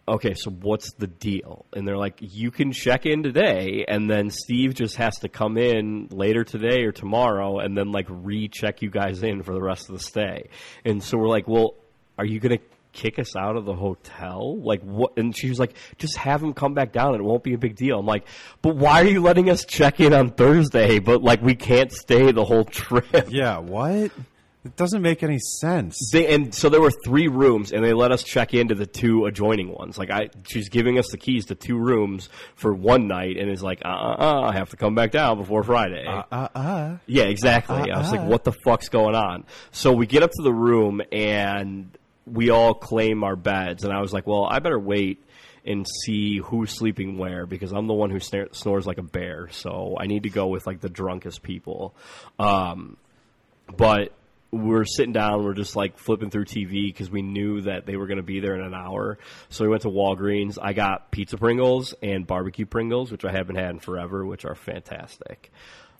okay, 0.07 0.33
so 0.33 0.49
what's 0.49 0.93
the 0.93 1.07
deal? 1.07 1.65
And 1.73 1.87
they're 1.87 1.97
like, 1.97 2.17
you 2.19 2.49
can 2.49 2.71
check 2.71 3.05
in 3.05 3.23
today, 3.23 3.85
and 3.87 4.09
then 4.09 4.29
Steve 4.29 4.73
just 4.73 4.95
has 4.95 5.17
to 5.19 5.29
come 5.29 5.57
in 5.57 6.07
later 6.11 6.43
today 6.43 6.83
or 6.83 6.91
tomorrow 6.91 7.59
and 7.59 7.77
then 7.77 7.91
like 7.91 8.05
recheck 8.09 8.81
you 8.81 8.89
guys 8.89 9.21
in 9.21 9.43
for 9.43 9.53
the 9.53 9.61
rest 9.61 9.89
of 9.89 9.97
the 9.97 10.03
stay. 10.03 10.49
And 10.85 11.03
so 11.03 11.17
we're 11.17 11.27
like, 11.27 11.47
well, 11.47 11.75
are 12.17 12.25
you 12.25 12.39
going 12.39 12.57
to 12.57 12.63
kick 12.97 13.19
us 13.19 13.35
out 13.35 13.55
of 13.55 13.65
the 13.65 13.75
hotel? 13.75 14.59
Like 14.59 14.81
what? 14.81 15.17
And 15.17 15.35
she 15.35 15.49
was 15.49 15.59
like, 15.59 15.75
just 15.97 16.17
have 16.17 16.43
him 16.43 16.53
come 16.53 16.73
back 16.73 16.91
down 16.91 17.13
and 17.13 17.21
it 17.21 17.23
won't 17.23 17.43
be 17.43 17.53
a 17.53 17.57
big 17.57 17.75
deal. 17.75 17.99
I'm 17.99 18.05
like, 18.05 18.27
but 18.61 18.75
why 18.75 19.01
are 19.01 19.07
you 19.07 19.21
letting 19.21 19.49
us 19.49 19.63
check 19.63 19.99
in 19.99 20.13
on 20.13 20.31
Thursday, 20.31 20.99
but 20.99 21.21
like 21.21 21.41
we 21.41 21.55
can't 21.55 21.91
stay 21.91 22.31
the 22.31 22.43
whole 22.43 22.65
trip? 22.65 23.29
Yeah, 23.29 23.59
what? 23.59 24.11
It 24.67 24.75
doesn't 24.75 25.01
make 25.01 25.23
any 25.23 25.39
sense. 25.39 26.09
They, 26.11 26.33
and 26.33 26.53
so 26.53 26.67
there 26.67 26.81
were 26.81 26.91
three 26.91 27.29
rooms, 27.29 27.71
and 27.71 27.85
they 27.85 27.93
let 27.93 28.11
us 28.11 28.21
check 28.21 28.53
into 28.53 28.75
the 28.75 28.85
two 28.85 29.25
adjoining 29.25 29.71
ones. 29.71 29.97
Like 29.97 30.11
I, 30.11 30.29
she's 30.45 30.67
giving 30.67 30.99
us 30.99 31.07
the 31.09 31.17
keys 31.17 31.45
to 31.45 31.55
two 31.55 31.77
rooms 31.77 32.27
for 32.55 32.73
one 32.73 33.07
night, 33.07 33.37
and 33.37 33.49
is 33.49 33.63
like, 33.63 33.81
uh, 33.85 33.87
uh, 33.87 34.15
uh 34.19 34.41
I 34.41 34.53
have 34.53 34.71
to 34.71 34.75
come 34.75 34.93
back 34.93 35.11
down 35.11 35.37
before 35.37 35.63
Friday. 35.63 36.05
Uh, 36.05 36.23
uh. 36.53 36.97
Yeah, 37.05 37.23
exactly. 37.23 37.89
I 37.89 37.97
was 37.97 38.11
like, 38.11 38.19
uh. 38.19 38.25
what 38.25 38.43
the 38.43 38.51
fuck's 38.51 38.89
going 38.89 39.15
on? 39.15 39.45
So 39.71 39.93
we 39.93 40.05
get 40.05 40.21
up 40.21 40.31
to 40.31 40.43
the 40.43 40.53
room 40.53 41.01
and 41.13 41.97
we 42.31 42.49
all 42.49 42.73
claim 42.73 43.23
our 43.23 43.35
beds. 43.35 43.83
And 43.83 43.93
I 43.93 44.01
was 44.01 44.13
like, 44.13 44.27
well, 44.27 44.45
I 44.45 44.59
better 44.59 44.79
wait 44.79 45.23
and 45.65 45.85
see 46.05 46.37
who's 46.37 46.71
sleeping 46.71 47.17
where 47.17 47.45
because 47.45 47.71
I'm 47.71 47.87
the 47.87 47.93
one 47.93 48.09
who 48.09 48.19
snare- 48.19 48.53
snores 48.53 48.85
like 48.85 48.97
a 48.97 49.03
bear. 49.03 49.49
So 49.51 49.97
I 49.99 50.07
need 50.07 50.23
to 50.23 50.29
go 50.29 50.47
with 50.47 50.65
like 50.65 50.79
the 50.79 50.89
drunkest 50.89 51.43
people. 51.43 51.95
Um, 52.39 52.97
but 53.75 54.13
we're 54.51 54.85
sitting 54.85 55.11
down, 55.11 55.43
we're 55.43 55.53
just 55.53 55.75
like 55.75 55.97
flipping 55.97 56.29
through 56.29 56.45
TV 56.45 56.87
because 56.87 57.09
we 57.11 57.21
knew 57.21 57.61
that 57.61 57.85
they 57.85 57.97
were 57.97 58.07
going 58.07 58.17
to 58.17 58.23
be 58.23 58.39
there 58.39 58.55
in 58.55 58.61
an 58.61 58.73
hour. 58.73 59.17
So 59.49 59.65
we 59.65 59.69
went 59.69 59.81
to 59.81 59.89
Walgreens. 59.89 60.57
I 60.61 60.71
got 60.73 61.11
pizza 61.11 61.37
Pringles 61.37 61.93
and 62.01 62.25
barbecue 62.25 62.65
Pringles, 62.65 63.11
which 63.11 63.25
I 63.25 63.31
haven't 63.31 63.57
had 63.57 63.71
in 63.71 63.79
forever, 63.79 64.25
which 64.25 64.45
are 64.45 64.55
fantastic. 64.55 65.51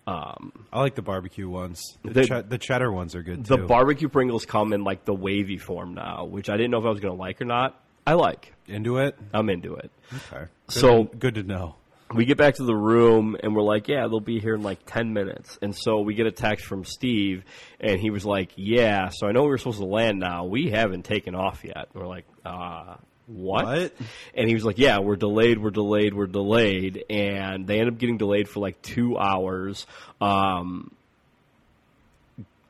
Um, 0.07 0.53
I 0.71 0.79
like 0.79 0.95
the 0.95 1.01
barbecue 1.01 1.49
ones. 1.49 1.81
The, 2.03 2.11
The- 2.13 2.25
che- 2.25 2.43
the 2.47 2.57
cheddar 2.57 2.91
ones 2.91 3.13
are 3.13 3.21
good 3.23 3.45
too. 3.45 3.55
the 3.55 3.57
too. 3.57 3.67
barbecue 3.67 4.07
Pringles 4.07 4.45
come 4.45 4.71
in 4.73 4.83
like 4.85 5.03
the 5.05 5.13
wavy 5.13 5.57
form 5.57 5.93
now, 5.95 6.23
which 6.25 6.49
I 6.49 6.55
didn't 6.55 6.71
know 6.71 6.79
if 6.79 6.85
I 6.85 6.89
was 6.89 7.01
going 7.01 7.13
to 7.15 7.19
like 7.21 7.41
or 7.41 7.45
not. 7.45 7.79
I 8.05 8.13
like. 8.13 8.53
Into 8.67 8.97
it? 8.99 9.17
I'm 9.33 9.49
into 9.49 9.75
it. 9.75 9.91
Okay. 10.13 10.45
Good 10.45 10.49
So- 10.69 11.03
to- 11.03 11.17
good 11.17 11.35
to 11.35 11.43
know. 11.43 11.75
We 12.15 12.23
get 12.23 12.37
back 12.37 12.55
to 12.55 12.63
the 12.63 12.73
room 12.73 13.35
and 13.43 13.53
we're 13.53 13.63
like, 13.63 13.89
yeah, 13.89 14.07
they'll 14.07 14.21
be 14.21 14.39
here 14.39 14.55
in 14.55 14.63
like 14.63 14.79
10 14.85 15.11
minutes. 15.11 15.59
And 15.61 15.75
so 15.75 15.99
we 15.99 16.13
get 16.15 16.25
a 16.25 16.31
text 16.31 16.65
from 16.65 16.85
Steve 16.85 17.43
and 17.81 17.99
he 17.99 18.11
was 18.11 18.25
like, 18.25 18.51
yeah, 18.55 19.09
so 19.11 19.27
I 19.27 19.33
know 19.33 19.43
we're 19.43 19.57
supposed 19.57 19.79
to 19.79 19.85
land 19.85 20.17
now. 20.17 20.45
We 20.45 20.69
haven't 20.69 21.03
taken 21.03 21.35
off 21.35 21.65
yet. 21.65 21.89
And 21.93 22.01
we're 22.01 22.07
like, 22.07 22.23
uh, 22.45 22.95
what? 23.27 23.65
What? 23.65 23.93
And 24.33 24.47
he 24.47 24.55
was 24.55 24.63
like, 24.65 24.77
yeah, 24.77 24.99
we're 24.99 25.17
delayed, 25.17 25.59
we're 25.59 25.69
delayed, 25.69 26.13
we're 26.13 26.27
delayed. 26.27 27.03
And 27.09 27.67
they 27.67 27.79
end 27.79 27.89
up 27.89 27.97
getting 27.97 28.17
delayed 28.17 28.49
for 28.49 28.59
like 28.59 28.81
two 28.81 29.17
hours. 29.17 29.85
Um, 30.19 30.91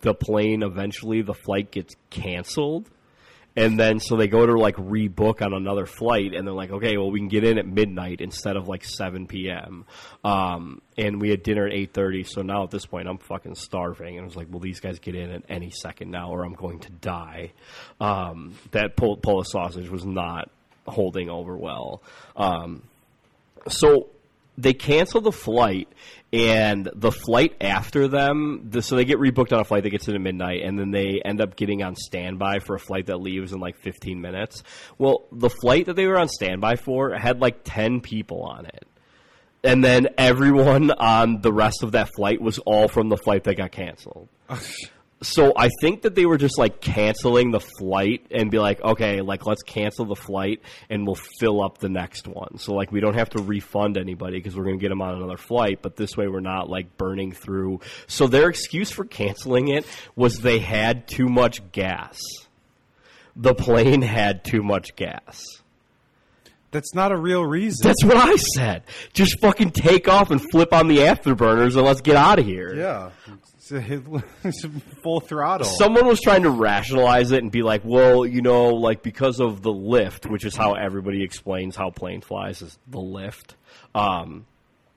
the 0.02 0.14
plane 0.14 0.64
eventually, 0.64 1.22
the 1.22 1.34
flight 1.34 1.72
gets 1.72 1.96
canceled. 2.10 2.90
And 3.58 3.78
then 3.78 4.00
so 4.00 4.16
they 4.16 4.28
go 4.28 4.46
to 4.46 4.58
like 4.58 4.76
rebook 4.76 5.42
on 5.42 5.52
another 5.54 5.86
flight, 5.86 6.34
and 6.34 6.48
they're 6.48 6.54
like, 6.54 6.72
okay, 6.72 6.96
well 6.96 7.12
we 7.12 7.20
can 7.20 7.28
get 7.28 7.44
in 7.44 7.58
at 7.58 7.66
midnight 7.66 8.22
instead 8.22 8.56
of 8.56 8.68
like 8.68 8.86
seven 8.86 9.26
p.m. 9.28 9.86
Um, 10.24 10.82
and 10.98 11.20
we 11.20 11.32
had 11.32 11.42
dinner 11.44 11.66
at 11.66 11.74
eight 11.74 11.92
thirty. 11.92 12.24
So 12.24 12.44
now 12.44 12.64
at 12.64 12.70
this 12.70 12.86
point, 12.86 13.08
I'm 13.10 13.18
fucking 13.18 13.56
starving, 13.56 14.18
and 14.18 14.24
I 14.24 14.26
was 14.26 14.36
like, 14.36 14.48
well, 14.50 14.60
these 14.60 14.80
guys 14.80 15.00
get 15.00 15.16
in 15.16 15.32
at 15.32 15.44
any 15.50 15.72
second 15.72 16.12
now, 16.12 16.30
or 16.30 16.46
I'm 16.46 16.54
going 16.54 16.80
to 16.82 16.92
die. 16.92 17.52
Um, 18.00 18.54
that 18.72 18.96
Pol- 18.96 19.18
Polish 19.18 19.50
sausage 19.50 19.90
was 19.90 20.06
not 20.06 20.52
holding 20.86 21.30
over 21.30 21.58
well. 21.58 22.04
Um, 22.36 22.84
so 23.68 24.10
they 24.58 24.74
cancel 24.74 25.22
the 25.22 25.32
flight 25.32 25.88
and 26.34 26.90
the 26.94 27.12
flight 27.12 27.56
after 27.62 28.08
them 28.08 28.68
the, 28.70 28.82
so 28.82 28.96
they 28.96 29.06
get 29.06 29.18
rebooked 29.18 29.54
on 29.54 29.60
a 29.60 29.64
flight 29.64 29.84
that 29.84 29.92
gets 29.92 30.08
in 30.08 30.16
at 30.16 30.22
midnight 30.22 30.62
and 30.64 30.78
then 30.78 30.92
they 30.92 31.22
end 31.24 31.40
up 31.40 31.56
getting 31.56 31.84
on 31.84 31.96
standby 31.96 32.60
for 32.60 32.76
a 32.76 32.80
flight 32.80 33.06
that 33.06 33.18
leaves 33.18 33.54
in 33.54 33.60
like 33.60 33.78
15 33.78 34.20
minutes. 34.20 34.64
Well 34.98 35.26
the 35.32 35.50
flight 35.50 35.86
that 35.86 35.96
they 35.96 36.08
were 36.08 36.18
on 36.18 36.28
standby 36.28 36.76
for 36.78 37.14
had 37.14 37.40
like 37.40 37.62
10 37.64 38.02
people 38.02 38.42
on 38.42 38.66
it. 38.66 38.86
And 39.64 39.84
then 39.84 40.10
everyone 40.18 40.92
on 40.92 41.42
the 41.42 41.52
rest 41.52 41.84
of 41.84 41.94
that 41.94 42.10
flight 42.16 42.42
was 42.42 42.60
all 42.60 42.88
from 42.88 43.10
the 43.10 43.18
flight 43.18 43.44
that 43.46 43.56
got 43.56 43.72
canceled 43.72 44.28
so 45.22 45.52
I 45.56 45.70
think 45.82 46.04
that 46.04 46.14
they 46.14 46.26
were 46.28 46.38
just 46.38 46.60
like 46.60 46.80
canceling 46.80 47.50
the 47.52 47.60
flight 47.60 48.28
and 48.30 48.52
be 48.52 48.60
like, 48.60 48.80
okay, 48.82 49.22
like 49.22 49.48
let's 49.48 49.64
cancel 49.64 50.06
the 50.06 50.16
flight 50.16 50.62
and 50.90 51.08
we'll 51.08 51.18
fill 51.40 51.64
up 51.64 51.80
the 51.80 51.90
next 51.90 52.28
one. 52.28 52.60
So 52.60 52.76
like 52.76 52.92
we 52.92 53.00
don't 53.00 53.16
have 53.16 53.32
to 53.32 53.42
refund 53.42 53.98
anybody 53.98 54.38
because 54.38 54.56
we're 54.56 54.66
going 54.66 54.78
to 54.78 54.82
get 54.82 54.90
them 54.90 55.02
on 55.02 55.16
another 55.16 55.38
flight, 55.38 55.80
but 55.82 55.96
this 55.96 56.16
way 56.16 56.28
we're 56.28 56.40
not 56.40 56.70
like 56.70 56.98
burning 56.98 57.32
through. 57.32 57.80
So 58.06 58.28
their 58.28 58.48
excuse 58.48 58.92
for 58.92 59.06
canceling 59.06 59.70
it 59.70 59.86
was 60.16 60.40
they 60.40 60.60
had 60.60 61.08
too 61.08 61.28
much 61.28 61.72
gas. 61.72 62.22
The 63.36 63.56
plane 63.56 64.04
had 64.04 64.44
too 64.44 64.62
much 64.62 64.96
gas. 64.96 65.44
That's 66.70 66.94
not 66.94 67.12
a 67.12 67.18
real 67.18 67.44
reason. 67.44 67.88
That's 67.88 68.04
what 68.04 68.18
I 68.18 68.36
said. 68.36 68.84
Just 69.14 69.40
fucking 69.42 69.72
take 69.72 70.08
off 70.08 70.32
and 70.32 70.42
flip 70.52 70.74
on 70.74 70.88
the 70.88 70.98
afterburners 70.98 71.76
and 71.76 71.86
let's 71.86 72.02
get 72.02 72.16
out 72.16 72.40
of 72.40 72.46
here. 72.46 72.76
yeah. 72.76 73.10
Full 75.04 75.20
throttle. 75.20 75.68
Someone 75.68 76.08
was 76.08 76.22
trying 76.22 76.44
to 76.44 76.50
rationalize 76.50 77.32
it 77.32 77.42
and 77.44 77.52
be 77.52 77.64
like, 77.64 77.82
well, 77.84 78.26
you 78.26 78.42
know, 78.42 78.68
like 78.68 79.04
because 79.04 79.40
of 79.40 79.62
the 79.62 79.72
lift, 79.72 80.26
which 80.26 80.46
is 80.46 80.56
how 80.56 80.74
everybody 80.74 81.24
explains 81.24 81.76
how 81.76 81.90
plane 81.90 82.22
flies 82.22 82.62
is 82.62 82.78
the 82.88 83.00
lift. 83.00 83.56
Um, 83.96 84.46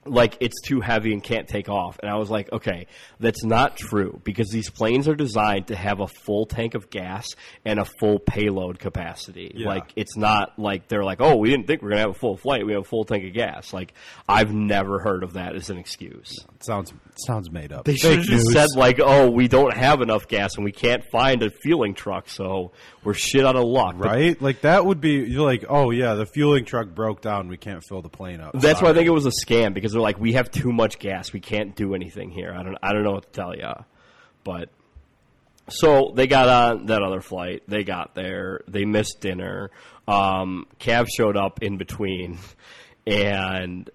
like 0.07 0.39
it's 0.41 0.61
too 0.63 0.81
heavy 0.81 1.13
and 1.13 1.23
can't 1.23 1.47
take 1.47 1.69
off. 1.69 1.99
And 2.03 2.11
I 2.11 2.17
was 2.17 2.31
like, 2.31 2.51
okay, 2.53 2.87
that's 3.19 3.45
not 3.45 3.77
true 3.77 4.21
because 4.25 4.49
these 4.49 4.71
planes 4.71 5.07
are 5.09 5.15
designed 5.15 5.67
to 5.69 5.77
have 5.77 6.01
a 6.01 6.07
full 6.07 6.47
tank 6.47 6.75
of 6.75 6.89
gas 6.89 7.27
and 7.65 7.79
a 7.79 7.85
full 7.85 8.19
payload 8.19 8.79
capacity. 8.79 9.53
Yeah. 9.55 9.69
Like 9.69 9.93
it's 9.97 10.17
not 10.17 10.59
like 10.59 10.89
they're 10.89 11.05
like, 11.05 11.21
oh, 11.21 11.37
we 11.37 11.51
didn't 11.51 11.67
think 11.67 11.83
we 11.83 11.89
are 11.89 11.91
gonna 11.91 12.01
have 12.01 12.11
a 12.11 12.15
full 12.15 12.39
flight. 12.39 12.65
We 12.65 12.73
have 12.73 12.83
a 12.83 12.85
full 12.85 13.05
tank 13.05 13.27
of 13.27 13.35
gas. 13.35 13.75
Like 13.75 13.93
I've 14.29 14.53
never 14.53 15.01
heard 15.01 15.23
of 15.23 15.35
that 15.35 15.55
as 15.55 15.69
an 15.69 15.77
excuse. 15.77 16.35
sounds 16.61 16.93
sounds 17.27 17.51
made 17.51 17.73
up. 17.73 17.85
They 17.85 17.97
should 17.97 18.19
have 18.19 18.27
just 18.27 18.51
said 18.51 18.69
like, 18.77 19.01
"Oh, 19.01 19.31
we 19.31 19.49
don't 19.49 19.77
have 19.77 20.01
enough 20.01 20.29
gas 20.29 20.57
and 20.57 20.65
we 20.65 20.73
can't 20.73 21.05
find 21.13 21.43
a 21.43 21.51
fueling 21.51 21.95
truck, 21.95 22.29
so 22.31 22.73
we're 23.05 23.15
shit 23.15 23.45
out 23.45 23.57
of 23.57 23.65
luck." 23.65 23.97
But 23.99 24.07
right? 24.07 24.41
Like 24.41 24.63
that 24.63 24.87
would 24.87 25.01
be 25.01 25.11
you're 25.11 25.45
like, 25.45 25.67
oh 25.69 25.91
yeah, 25.91 26.15
the 26.15 26.27
fueling 26.27 26.65
truck 26.65 26.89
broke 26.89 27.21
down. 27.21 27.49
We 27.49 27.59
can't 27.59 27.85
fill 27.87 28.01
the 28.01 28.09
plane 28.09 28.41
up. 28.41 28.53
that's 28.55 28.81
why 28.81 28.91
I 28.91 28.93
think 28.95 29.07
it 29.07 29.11
was 29.11 29.27
a 29.27 29.33
scam 29.47 29.75
because 29.75 29.91
because 29.91 29.95
they're 29.95 30.03
like, 30.03 30.21
we 30.21 30.35
have 30.35 30.51
too 30.51 30.73
much 30.73 30.99
gas, 30.99 31.33
we 31.33 31.41
can't 31.41 31.75
do 31.75 31.95
anything 31.95 32.31
here. 32.31 32.55
I 32.57 32.63
don't, 32.63 32.77
I 32.83 32.93
don't 32.93 33.03
know 33.03 33.13
what 33.13 33.25
to 33.25 33.31
tell 33.31 33.57
you, 33.57 33.73
but 34.45 34.69
so 35.69 36.13
they 36.15 36.27
got 36.27 36.49
on 36.49 36.87
that 36.87 37.03
other 37.03 37.21
flight. 37.21 37.63
They 37.69 37.85
got 37.85 38.15
there. 38.15 38.61
They 38.69 38.85
missed 38.85 39.21
dinner. 39.21 39.71
Um, 40.07 40.67
Cav 40.79 41.07
showed 41.09 41.37
up 41.37 41.63
in 41.63 41.77
between, 41.77 42.39
and 43.07 43.89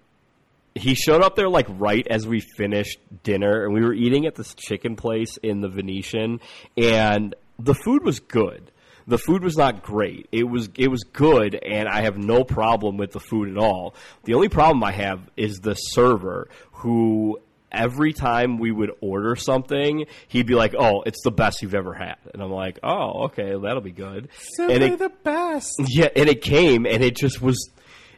he 0.74 0.94
showed 0.94 1.22
up 1.22 1.36
there 1.36 1.48
like 1.48 1.66
right 1.68 2.06
as 2.08 2.26
we 2.26 2.40
finished 2.40 2.98
dinner, 3.22 3.64
and 3.64 3.72
we 3.72 3.82
were 3.82 3.94
eating 3.94 4.26
at 4.26 4.34
this 4.34 4.54
chicken 4.54 4.96
place 4.96 5.38
in 5.42 5.60
the 5.60 5.68
Venetian, 5.68 6.40
and 6.76 7.34
the 7.58 7.74
food 7.74 8.04
was 8.04 8.20
good. 8.20 8.70
The 9.08 9.18
food 9.18 9.44
was 9.44 9.56
not 9.56 9.82
great. 9.82 10.28
It 10.32 10.44
was 10.44 10.68
it 10.76 10.88
was 10.88 11.04
good, 11.04 11.54
and 11.54 11.88
I 11.88 12.02
have 12.02 12.18
no 12.18 12.42
problem 12.42 12.96
with 12.96 13.12
the 13.12 13.20
food 13.20 13.48
at 13.50 13.56
all. 13.56 13.94
The 14.24 14.34
only 14.34 14.48
problem 14.48 14.82
I 14.82 14.92
have 14.92 15.20
is 15.36 15.60
the 15.60 15.74
server 15.74 16.48
who 16.72 17.38
every 17.70 18.12
time 18.12 18.58
we 18.58 18.72
would 18.72 18.90
order 19.00 19.36
something, 19.36 20.06
he'd 20.28 20.46
be 20.46 20.54
like, 20.54 20.74
"Oh, 20.76 21.02
it's 21.02 21.22
the 21.22 21.30
best 21.30 21.62
you've 21.62 21.74
ever 21.74 21.94
had," 21.94 22.16
and 22.32 22.42
I'm 22.42 22.50
like, 22.50 22.78
"Oh, 22.82 23.24
okay, 23.26 23.54
that'll 23.56 23.80
be 23.80 23.92
good." 23.92 24.28
Simply 24.56 24.74
and 24.74 24.84
it, 24.84 24.98
the 24.98 25.12
best. 25.22 25.74
yeah, 25.88 26.08
and 26.16 26.28
it 26.28 26.42
came, 26.42 26.86
and 26.86 27.04
it 27.04 27.16
just 27.16 27.40
was. 27.40 27.70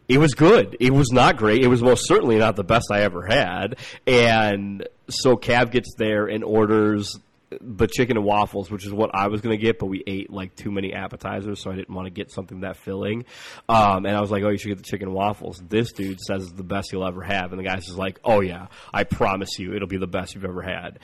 It 0.09 0.16
was 0.16 0.33
good. 0.33 0.74
It 0.81 0.94
was 0.94 1.12
not 1.12 1.37
great. 1.37 1.62
It 1.62 1.66
was 1.66 1.83
most 1.83 2.09
certainly 2.09 2.38
not 2.38 2.57
the 2.57 2.64
best 2.64 2.87
I 2.90 3.03
ever 3.03 3.27
had. 3.27 3.77
And 4.07 4.88
so 5.11 5.37
Cav 5.37 5.70
gets 5.70 5.94
there 5.98 6.24
and 6.27 6.42
orders 6.42 7.18
the 7.61 7.87
chicken 7.87 8.16
and 8.16 8.26
waffles, 8.26 8.70
which 8.70 8.84
is 8.84 8.92
what 8.92 9.11
I 9.14 9.28
was 9.28 9.40
going 9.40 9.58
to 9.58 9.62
get, 9.62 9.78
but 9.78 9.87
we 9.87 10.02
ate 10.06 10.30
like 10.30 10.54
too 10.54 10.70
many 10.70 10.92
appetizers, 10.92 11.62
so 11.62 11.70
I 11.70 11.76
didn't 11.76 11.94
want 11.94 12.06
to 12.06 12.11
get 12.11 12.30
something 12.30 12.61
that 12.61 12.76
filling. 12.76 13.24
Um, 13.68 14.04
and 14.04 14.16
I 14.16 14.20
was 14.20 14.30
like, 14.30 14.42
"Oh, 14.42 14.48
you 14.48 14.58
should 14.58 14.68
get 14.68 14.78
the 14.78 14.84
chicken 14.84 15.08
and 15.08 15.16
waffles." 15.16 15.62
This 15.68 15.92
dude 15.92 16.20
says 16.20 16.44
it's 16.44 16.52
the 16.52 16.62
best 16.62 16.92
you'll 16.92 17.06
ever 17.06 17.22
have, 17.22 17.52
and 17.52 17.58
the 17.58 17.64
guy's 17.64 17.87
just 17.87 17.98
like, 17.98 18.20
"Oh 18.24 18.40
yeah, 18.40 18.66
I 18.92 19.04
promise 19.04 19.58
you, 19.58 19.74
it'll 19.74 19.88
be 19.88 19.98
the 19.98 20.06
best 20.06 20.34
you've 20.34 20.44
ever 20.44 20.62
had." 20.62 20.98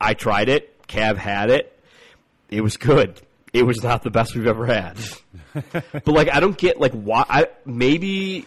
I 0.00 0.14
tried 0.14 0.48
it. 0.48 0.86
Cav 0.88 1.16
had 1.16 1.50
it. 1.50 1.72
It 2.50 2.60
was 2.60 2.76
good. 2.76 3.20
It 3.52 3.62
was 3.62 3.82
not 3.82 4.02
the 4.02 4.10
best 4.10 4.34
we've 4.34 4.46
ever 4.46 4.66
had. 4.66 4.98
but 5.72 6.06
like, 6.08 6.32
I 6.32 6.40
don't 6.40 6.58
get 6.58 6.80
like 6.80 6.92
why. 6.92 7.24
I, 7.28 7.46
maybe 7.64 8.46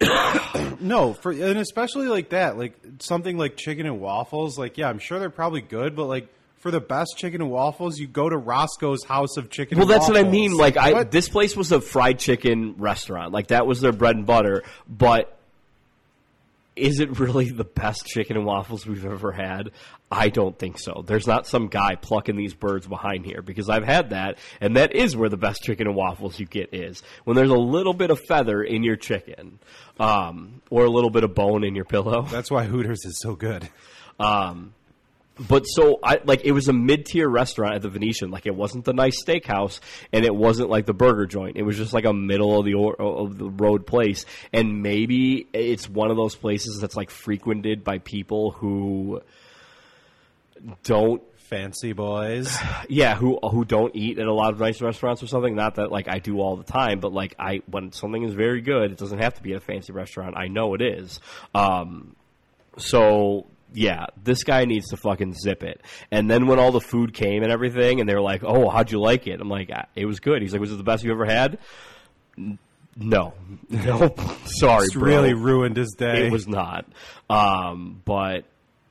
No, 0.80 1.12
for 1.12 1.32
and 1.32 1.58
especially 1.58 2.06
like 2.06 2.30
that, 2.30 2.56
like 2.56 2.74
something 3.00 3.36
like 3.36 3.56
chicken 3.56 3.86
and 3.86 4.00
waffles. 4.00 4.58
Like, 4.58 4.78
yeah, 4.78 4.88
I'm 4.88 4.98
sure 4.98 5.18
they're 5.18 5.30
probably 5.30 5.60
good, 5.60 5.94
but 5.94 6.06
like 6.06 6.28
for 6.58 6.70
the 6.70 6.80
best 6.80 7.14
chicken 7.16 7.40
and 7.40 7.50
waffles, 7.50 7.98
you 7.98 8.06
go 8.08 8.28
to 8.28 8.36
Roscoe's 8.36 9.04
House 9.04 9.36
of 9.36 9.50
Chicken. 9.50 9.78
Well, 9.78 9.86
that's 9.86 10.08
what 10.08 10.16
I 10.16 10.24
mean. 10.28 10.52
Like, 10.52 10.76
I 10.76 10.92
What? 10.92 11.10
this 11.10 11.28
place 11.28 11.56
was 11.56 11.72
a 11.72 11.80
fried 11.80 12.18
chicken 12.18 12.74
restaurant. 12.78 13.32
Like 13.32 13.48
that 13.48 13.66
was 13.66 13.80
their 13.80 13.92
bread 13.92 14.16
and 14.16 14.26
butter. 14.26 14.64
But 14.88 15.34
is 16.74 17.00
it 17.00 17.18
really 17.18 17.50
the 17.50 17.64
best 17.64 18.06
chicken 18.06 18.36
and 18.36 18.46
waffles 18.46 18.86
we've 18.86 19.04
ever 19.04 19.32
had? 19.32 19.70
I 20.12 20.28
don't 20.28 20.56
think 20.58 20.78
so. 20.78 21.02
There's 21.06 21.26
not 21.26 21.46
some 21.46 21.66
guy 21.68 21.96
plucking 21.96 22.36
these 22.36 22.54
birds 22.54 22.86
behind 22.86 23.26
here 23.26 23.42
because 23.42 23.68
I've 23.68 23.84
had 23.84 24.10
that, 24.10 24.38
and 24.60 24.76
that 24.76 24.94
is 24.94 25.16
where 25.16 25.28
the 25.28 25.36
best 25.36 25.62
chicken 25.62 25.86
and 25.86 25.94
waffles 25.96 26.38
you 26.40 26.46
get 26.46 26.72
is 26.72 27.02
when 27.24 27.36
there's 27.36 27.50
a 27.50 27.56
little 27.56 27.92
bit 27.94 28.10
of 28.10 28.18
feather 28.20 28.62
in 28.62 28.84
your 28.84 28.96
chicken, 28.96 29.58
um, 30.00 30.62
or 30.70 30.84
a 30.84 30.90
little 30.90 31.10
bit 31.10 31.24
of 31.24 31.34
bone 31.34 31.62
in 31.64 31.74
your 31.74 31.84
pillow. 31.84 32.22
That's 32.22 32.50
why 32.50 32.64
Hooters 32.64 33.04
is 33.04 33.20
so 33.20 33.34
good. 33.34 33.68
But 35.38 35.64
so 35.64 35.98
I 36.02 36.20
like 36.24 36.44
it 36.44 36.52
was 36.52 36.68
a 36.68 36.72
mid 36.72 37.06
tier 37.06 37.28
restaurant 37.28 37.74
at 37.74 37.82
the 37.82 37.88
Venetian. 37.88 38.30
Like 38.30 38.46
it 38.46 38.54
wasn't 38.54 38.84
the 38.84 38.92
nice 38.92 39.22
steakhouse, 39.22 39.80
and 40.12 40.24
it 40.24 40.34
wasn't 40.34 40.70
like 40.70 40.86
the 40.86 40.94
burger 40.94 41.26
joint. 41.26 41.56
It 41.56 41.62
was 41.62 41.76
just 41.76 41.92
like 41.92 42.04
a 42.04 42.12
middle 42.12 42.58
of 42.58 42.66
the 42.66 42.74
or, 42.74 42.94
of 43.00 43.38
the 43.38 43.48
road 43.48 43.86
place. 43.86 44.26
And 44.52 44.82
maybe 44.82 45.46
it's 45.52 45.88
one 45.88 46.10
of 46.10 46.16
those 46.16 46.34
places 46.34 46.80
that's 46.80 46.96
like 46.96 47.10
frequented 47.10 47.84
by 47.84 47.98
people 47.98 48.52
who 48.52 49.22
don't 50.82 51.22
Fancy 51.48 51.94
boys. 51.94 52.58
yeah 52.90 53.14
who 53.14 53.38
who 53.38 53.64
don't 53.64 53.96
eat 53.96 54.18
at 54.18 54.26
a 54.26 54.32
lot 54.32 54.52
of 54.52 54.60
nice 54.60 54.82
restaurants 54.82 55.22
or 55.22 55.26
something 55.26 55.54
not 55.54 55.76
that 55.76 55.90
like 55.90 56.06
i 56.06 56.18
do 56.18 56.40
all 56.40 56.56
the 56.56 56.64
time 56.64 57.00
but 57.00 57.10
like 57.10 57.34
i 57.38 57.62
when 57.70 57.90
something 57.90 58.22
is 58.22 58.34
very 58.34 58.60
good 58.60 58.92
it 58.92 58.98
doesn't 58.98 59.20
have 59.20 59.32
to 59.32 59.42
be 59.42 59.52
at 59.52 59.56
a 59.56 59.60
fancy 59.60 59.90
restaurant 59.90 60.36
i 60.36 60.46
know 60.46 60.74
it 60.74 60.82
is 60.82 61.20
um 61.54 62.14
so 62.76 63.46
yeah 63.74 64.06
this 64.24 64.44
guy 64.44 64.64
needs 64.64 64.88
to 64.88 64.96
fucking 64.96 65.34
zip 65.34 65.62
it 65.62 65.80
and 66.10 66.30
then 66.30 66.46
when 66.46 66.58
all 66.58 66.72
the 66.72 66.80
food 66.80 67.12
came 67.12 67.42
and 67.42 67.52
everything 67.52 68.00
and 68.00 68.08
they 68.08 68.14
were 68.14 68.20
like 68.22 68.42
oh 68.44 68.68
how'd 68.68 68.90
you 68.90 68.98
like 69.00 69.26
it 69.26 69.40
i'm 69.40 69.48
like 69.48 69.70
"Ah, 69.74 69.84
it 69.94 70.06
was 70.06 70.20
good 70.20 70.40
he's 70.40 70.52
like 70.52 70.60
was 70.60 70.72
it 70.72 70.76
the 70.76 70.82
best 70.82 71.04
you 71.04 71.12
ever 71.12 71.26
had 71.26 71.58
no 72.96 73.34
no 73.68 74.14
sorry 74.46 74.86
It's 74.86 74.94
bro. 74.94 75.02
really 75.04 75.34
ruined 75.34 75.76
his 75.76 75.94
day. 75.96 76.26
It 76.26 76.32
was 76.32 76.48
not. 76.48 76.84
Um, 77.30 78.02
but 78.04 78.44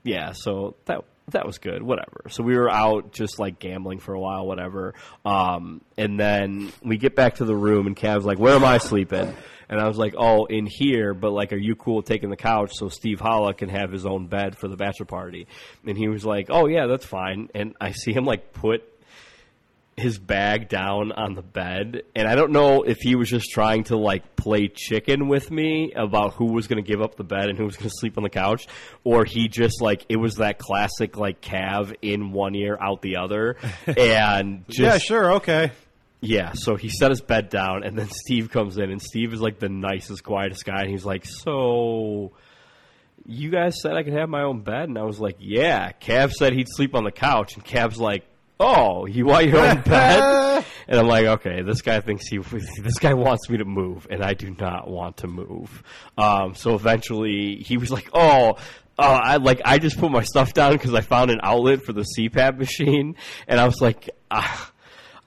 yeah, 0.04 0.32
so 0.34 0.76
that 0.86 1.04
that 1.32 1.46
was 1.46 1.58
good. 1.58 1.84
Whatever. 1.84 2.24
So 2.30 2.44
we 2.44 2.58
were 2.58 2.70
out 2.70 3.12
just 3.12 3.40
like 3.40 3.60
gambling 3.60 4.00
for 4.00 4.14
a 4.14 4.20
while, 4.20 4.46
whatever. 4.48 4.94
Um, 5.26 5.82
and 5.98 6.20
then 6.20 6.72
we 6.82 6.98
get 6.98 7.16
back 7.16 7.36
to 7.36 7.46
the 7.46 7.56
room, 7.56 7.88
and 7.88 7.96
Cav's 7.96 8.26
like, 8.26 8.40
"Where 8.40 8.56
am 8.56 8.64
I 8.64 8.78
sleeping?" 8.78 9.36
And 9.70 9.82
I 9.82 9.88
was 9.88 9.98
like, 9.98 10.14
"Oh, 10.18 10.46
in 10.46 10.66
here." 10.66 11.14
But 11.14 11.32
like, 11.32 11.52
are 11.52 11.58
you 11.58 11.76
cool 11.76 12.02
taking 12.02 12.30
the 12.30 12.38
couch 12.38 12.72
so 12.74 12.88
Steve 12.88 13.20
Holla 13.20 13.54
can 13.54 13.68
have 13.70 13.92
his 13.92 14.06
own 14.06 14.28
bed 14.28 14.58
for 14.58 14.70
the 14.70 14.78
bachelor 14.78 15.06
party? 15.06 15.48
And 15.86 15.98
he 15.98 16.08
was 16.08 16.26
like, 16.26 16.48
"Oh 16.50 16.68
yeah, 16.68 16.88
that's 16.88 17.06
fine." 17.06 17.50
And 17.54 17.76
I 17.82 17.92
see 17.92 18.14
him 18.14 18.24
like 18.24 18.54
put 18.54 18.84
his 19.98 20.20
bag 20.20 20.70
down 20.70 21.12
on 21.12 21.34
the 21.34 21.42
bed 21.42 22.04
and 22.16 22.28
i 22.28 22.36
don't 22.36 22.52
know 22.52 22.84
if 22.84 22.98
he 23.00 23.16
was 23.16 23.28
just 23.28 23.50
trying 23.50 23.84
to 23.84 23.98
like 23.98 24.36
play 24.36 24.68
chicken 24.68 25.28
with 25.28 25.50
me 25.50 25.92
about 25.96 26.36
who 26.36 26.54
was 26.54 26.68
going 26.68 26.82
to 26.82 26.88
give 26.88 27.02
up 27.02 27.16
the 27.16 27.24
bed 27.24 27.50
and 27.50 27.58
who 27.58 27.66
was 27.66 27.76
going 27.76 27.90
to 27.90 27.96
sleep 27.98 28.16
on 28.16 28.24
the 28.24 28.30
couch 28.30 28.68
or 29.04 29.26
he 29.26 29.48
just 29.48 29.82
like 29.82 30.06
it 30.08 30.18
was 30.18 30.36
that 30.36 30.60
classic 30.60 31.18
like 31.18 31.42
cav 31.42 31.96
in 32.04 32.32
one 32.32 32.54
ear 32.54 32.78
out 32.80 33.02
the 33.02 33.18
other 33.18 33.58
and 33.98 34.66
just 34.68 34.80
yeah, 34.80 34.98
sure, 35.00 35.34
okay. 35.34 35.72
yeah, 36.22 36.52
so 36.54 36.76
he 36.76 36.90
set 36.90 37.10
his 37.12 37.22
bed 37.22 37.50
down, 37.50 37.84
and 37.84 37.98
then 37.98 38.10
Steve 38.10 38.52
comes 38.52 38.78
in, 38.78 38.92
and 38.92 39.02
Steve 39.02 39.34
is 39.34 39.42
like 39.42 39.60
the 39.60 39.70
nicest, 39.70 40.24
quietest 40.24 40.66
guy, 40.66 40.82
and 40.82 40.90
he's 40.90 41.06
like, 41.06 41.26
"So, 41.26 42.34
you 43.26 43.50
guys 43.50 43.82
said 43.82 43.94
I 43.94 44.04
could 44.04 44.14
have 44.14 44.30
my 44.30 44.44
own 44.44 44.62
bed?" 44.62 44.90
And 44.90 44.98
I 44.98 45.04
was 45.04 45.20
like, 45.20 45.38
"Yeah." 45.40 45.92
Cav 46.02 46.32
said 46.32 46.54
he'd 46.54 46.68
sleep 46.70 46.96
on 46.96 47.04
the 47.04 47.12
couch, 47.12 47.56
and 47.56 47.66
Cav's 47.66 48.00
like, 48.00 48.26
"Oh, 48.60 49.06
you 49.06 49.26
want 49.26 49.48
your 49.48 49.60
own 49.60 49.82
bed?" 49.86 50.66
and 50.88 51.00
I'm 51.00 51.08
like, 51.08 51.26
"Okay, 51.26 51.62
this 51.62 51.82
guy 51.82 52.00
thinks 52.02 52.28
he, 52.28 52.38
this 52.82 53.00
guy 53.00 53.14
wants 53.14 53.50
me 53.50 53.58
to 53.58 53.66
move, 53.66 54.08
and 54.10 54.24
I 54.24 54.34
do 54.34 54.56
not 54.60 54.90
want 54.90 55.18
to 55.18 55.28
move." 55.28 55.84
Um, 56.18 56.56
so 56.56 56.76
eventually, 56.76 57.58
he 57.58 57.78
was 57.78 57.92
like, 57.92 58.10
"Oh." 58.14 58.58
Oh, 59.00 59.04
I 59.04 59.36
like 59.38 59.62
I 59.64 59.78
just 59.78 60.00
put 60.00 60.10
my 60.10 60.24
stuff 60.24 60.56
down 60.56 60.74
because 60.74 60.96
I 60.96 61.02
found 61.02 61.30
an 61.30 61.40
outlet 61.44 61.84
for 61.84 61.94
the 61.94 62.04
CPAP 62.18 62.58
machine, 62.58 63.16
and 63.48 63.60
I 63.60 63.66
was 63.68 63.80
like, 63.80 64.10
ah, 64.32 64.72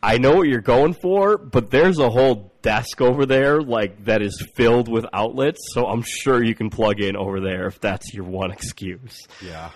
I 0.03 0.19
know 0.19 0.35
what 0.35 0.49
you're 0.49 0.61
going 0.61 0.95
for, 0.95 1.38
but 1.38 1.71
there's 1.71 1.99
a 2.01 2.11
whole 2.11 2.53
desk 2.62 3.01
over 3.01 3.27
there 3.27 3.62
like 3.62 4.07
that 4.07 4.23
is 4.23 4.45
filled 4.57 4.88
with 4.88 5.07
outlets, 5.12 5.61
so 5.73 5.87
I'm 5.87 6.03
sure 6.03 6.43
you 6.43 6.55
can 6.55 6.71
plug 6.71 7.01
in 7.01 7.16
over 7.16 7.40
there 7.40 7.66
if 7.66 7.81
that's 7.81 8.12
your 8.12 8.25
one 8.25 8.51
excuse. 8.51 9.16
Yeah. 9.40 9.71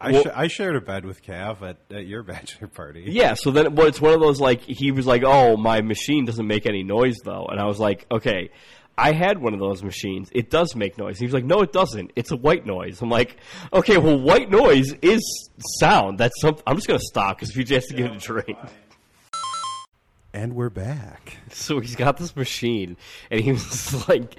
I, 0.00 0.12
Well- 0.12 0.22
sh- 0.24 0.28
I 0.34 0.46
shared 0.48 0.76
a 0.76 0.80
bed 0.80 1.04
with 1.04 1.22
Cav 1.22 1.60
at, 1.62 1.76
at 1.94 2.06
your 2.06 2.22
bachelor 2.32 2.68
party. 2.68 3.04
Yeah, 3.06 3.34
so 3.34 3.50
then 3.50 3.74
but 3.74 3.88
it's 3.88 4.00
one 4.00 4.14
of 4.14 4.20
those 4.20 4.40
like 4.40 4.62
he 4.62 4.92
was 4.92 5.06
like, 5.06 5.22
"Oh, 5.24 5.56
my 5.56 5.80
machine 5.82 6.24
doesn't 6.24 6.46
make 6.46 6.64
any 6.66 6.82
noise 6.82 7.16
though." 7.24 7.46
And 7.46 7.60
I 7.60 7.66
was 7.66 7.78
like, 7.78 8.06
"Okay, 8.10 8.50
I 8.96 9.12
had 9.12 9.38
one 9.38 9.52
of 9.54 9.60
those 9.60 9.82
machines. 9.82 10.30
It 10.32 10.48
does 10.50 10.74
make 10.74 10.96
noise." 10.96 11.18
He 11.18 11.26
was 11.26 11.34
like, 11.34 11.44
"No, 11.44 11.60
it 11.60 11.72
doesn't. 11.72 12.12
It's 12.16 12.30
a 12.30 12.36
white 12.36 12.64
noise." 12.64 13.02
I'm 13.02 13.10
like, 13.10 13.36
"Okay, 13.72 13.98
well, 13.98 14.18
white 14.18 14.50
noise 14.50 14.92
is 15.02 15.50
sound. 15.78 16.18
That's 16.18 16.40
something. 16.40 16.62
I'm 16.66 16.76
just 16.76 16.88
going 16.88 16.98
to 16.98 17.04
stop 17.06 17.38
cuz 17.38 17.50
VJ 17.52 17.68
has 17.70 17.86
to 17.86 17.94
get 17.94 18.10
a 18.10 18.16
drink." 18.18 18.56
And 20.32 20.54
we're 20.54 20.70
back. 20.70 21.38
So 21.50 21.80
he's 21.80 21.96
got 21.96 22.16
this 22.16 22.36
machine, 22.36 22.96
and 23.32 23.40
he 23.40 23.50
was 23.52 24.08
like, 24.08 24.36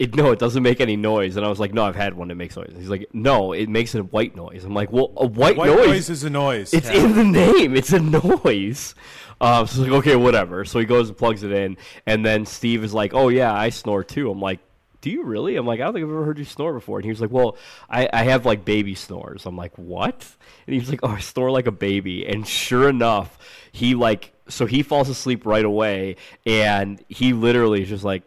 it, 0.00 0.16
"No, 0.16 0.32
it 0.32 0.38
doesn't 0.38 0.62
make 0.62 0.80
any 0.80 0.96
noise." 0.96 1.36
And 1.36 1.44
I 1.44 1.48
was 1.48 1.60
like, 1.60 1.74
"No, 1.74 1.84
I've 1.84 1.94
had 1.94 2.14
one 2.14 2.28
that 2.28 2.34
makes 2.34 2.56
noise." 2.56 2.72
He's 2.76 2.88
like, 2.88 3.06
"No, 3.12 3.52
it 3.52 3.68
makes 3.68 3.94
a 3.94 4.02
white 4.02 4.34
noise." 4.34 4.64
I'm 4.64 4.74
like, 4.74 4.90
"Well, 4.90 5.12
a 5.16 5.26
white, 5.26 5.56
White 5.56 5.66
noise, 5.68 5.86
noise, 5.86 6.10
is 6.10 6.24
a 6.24 6.30
noise. 6.30 6.72
it's 6.72 6.88
Cav. 6.88 7.04
in 7.04 7.14
the 7.14 7.24
name. 7.24 7.76
It's 7.76 7.92
a 7.92 8.00
noise." 8.00 8.94
Um, 9.42 9.66
so 9.66 9.82
he's 9.82 9.90
like, 9.90 9.98
"Okay, 10.00 10.16
whatever." 10.16 10.64
So 10.64 10.78
he 10.78 10.86
goes 10.86 11.08
and 11.08 11.16
plugs 11.16 11.42
it 11.42 11.52
in, 11.52 11.76
and 12.06 12.24
then 12.24 12.46
Steve 12.46 12.82
is 12.82 12.94
like, 12.94 13.12
"Oh 13.14 13.28
yeah, 13.28 13.52
I 13.54 13.68
snore 13.68 14.02
too." 14.02 14.30
I'm 14.30 14.40
like. 14.40 14.58
Do 15.02 15.08
you 15.08 15.22
really? 15.22 15.56
I'm 15.56 15.64
like, 15.66 15.80
I 15.80 15.84
don't 15.84 15.94
think 15.94 16.04
I've 16.04 16.10
ever 16.10 16.26
heard 16.26 16.38
you 16.38 16.44
snore 16.44 16.74
before. 16.74 16.98
And 16.98 17.06
he 17.06 17.10
was 17.10 17.22
like, 17.22 17.30
Well, 17.30 17.56
I, 17.88 18.06
I 18.12 18.24
have 18.24 18.44
like 18.44 18.66
baby 18.66 18.94
snores. 18.94 19.46
I'm 19.46 19.56
like, 19.56 19.72
What? 19.78 20.26
And 20.66 20.74
he 20.74 20.78
was 20.78 20.90
like, 20.90 21.00
Oh, 21.02 21.08
I 21.08 21.20
snore 21.20 21.50
like 21.50 21.66
a 21.66 21.72
baby. 21.72 22.26
And 22.26 22.46
sure 22.46 22.86
enough, 22.86 23.38
he 23.72 23.94
like 23.94 24.34
so 24.46 24.66
he 24.66 24.82
falls 24.82 25.08
asleep 25.08 25.46
right 25.46 25.64
away 25.64 26.16
and 26.44 27.02
he 27.08 27.32
literally 27.32 27.80
is 27.80 27.88
just 27.88 28.04
like 28.04 28.24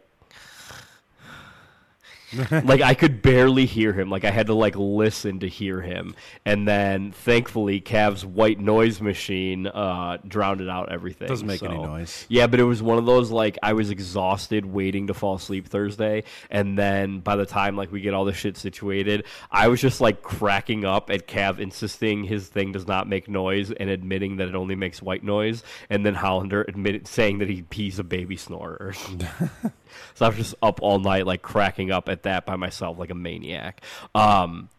like 2.63 2.81
I 2.81 2.93
could 2.93 3.21
barely 3.21 3.65
hear 3.65 3.93
him. 3.93 4.09
Like 4.09 4.25
I 4.25 4.31
had 4.31 4.47
to 4.47 4.53
like 4.53 4.75
listen 4.75 5.39
to 5.39 5.47
hear 5.47 5.81
him. 5.81 6.15
And 6.45 6.67
then 6.67 7.11
thankfully 7.11 7.81
Cav's 7.81 8.25
white 8.25 8.59
noise 8.59 9.01
machine 9.01 9.67
uh, 9.67 10.17
drowned 10.27 10.61
it 10.61 10.69
out 10.69 10.91
everything. 10.91 11.27
Doesn't 11.27 11.47
make 11.47 11.63
any 11.63 11.77
noise. 11.77 12.25
Yeah, 12.29 12.47
but 12.47 12.59
it 12.59 12.63
was 12.63 12.81
one 12.81 12.97
of 12.97 13.05
those 13.05 13.31
like 13.31 13.57
I 13.61 13.73
was 13.73 13.89
exhausted 13.89 14.65
waiting 14.65 15.07
to 15.07 15.13
fall 15.13 15.35
asleep 15.35 15.67
Thursday, 15.67 16.23
and 16.49 16.77
then 16.77 17.19
by 17.19 17.35
the 17.35 17.45
time 17.45 17.75
like 17.75 17.91
we 17.91 18.01
get 18.01 18.13
all 18.13 18.25
the 18.25 18.33
shit 18.33 18.57
situated, 18.57 19.25
I 19.51 19.67
was 19.67 19.81
just 19.81 20.01
like 20.01 20.21
cracking 20.21 20.85
up 20.85 21.09
at 21.09 21.27
Cav 21.27 21.59
insisting 21.59 22.23
his 22.23 22.47
thing 22.47 22.71
does 22.71 22.87
not 22.87 23.07
make 23.07 23.27
noise 23.29 23.71
and 23.71 23.89
admitting 23.89 24.37
that 24.37 24.47
it 24.47 24.55
only 24.55 24.75
makes 24.75 25.01
white 25.01 25.23
noise, 25.23 25.63
and 25.89 26.05
then 26.05 26.15
Hollander 26.15 26.63
admitted 26.67 27.07
saying 27.07 27.39
that 27.39 27.49
he 27.49 27.65
he's 27.71 27.99
a 27.99 28.03
baby 28.03 28.37
snorer. 28.37 28.93
so 30.13 30.25
I 30.25 30.27
was 30.27 30.37
just 30.37 30.55
up 30.61 30.81
all 30.81 30.99
night 30.99 31.25
like 31.25 31.41
cracking 31.41 31.91
up 31.91 32.09
at 32.09 32.22
that 32.23 32.45
by 32.45 32.55
myself 32.55 32.97
like 32.97 33.09
a 33.09 33.15
maniac. 33.15 33.81
Um, 34.15 34.69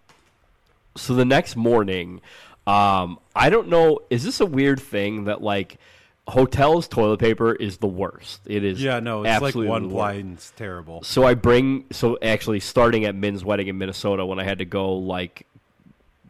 so 0.96 1.14
the 1.14 1.24
next 1.24 1.56
morning, 1.56 2.20
um, 2.66 3.18
I 3.34 3.50
don't 3.50 3.68
know. 3.68 4.00
Is 4.10 4.24
this 4.24 4.40
a 4.40 4.46
weird 4.46 4.80
thing 4.80 5.24
that 5.24 5.42
like 5.42 5.78
hotels 6.26 6.88
toilet 6.88 7.18
paper 7.18 7.54
is 7.54 7.78
the 7.78 7.86
worst? 7.86 8.40
It 8.46 8.64
is. 8.64 8.82
Yeah, 8.82 9.00
no, 9.00 9.24
it's 9.24 9.40
like 9.40 9.54
one 9.54 9.88
blind's 9.88 10.52
terrible. 10.56 11.02
So 11.02 11.24
I 11.24 11.34
bring. 11.34 11.84
So 11.92 12.18
actually, 12.22 12.60
starting 12.60 13.04
at 13.04 13.14
Min's 13.14 13.44
wedding 13.44 13.68
in 13.68 13.78
Minnesota, 13.78 14.24
when 14.24 14.38
I 14.38 14.44
had 14.44 14.58
to 14.58 14.64
go 14.64 14.94
like 14.94 15.46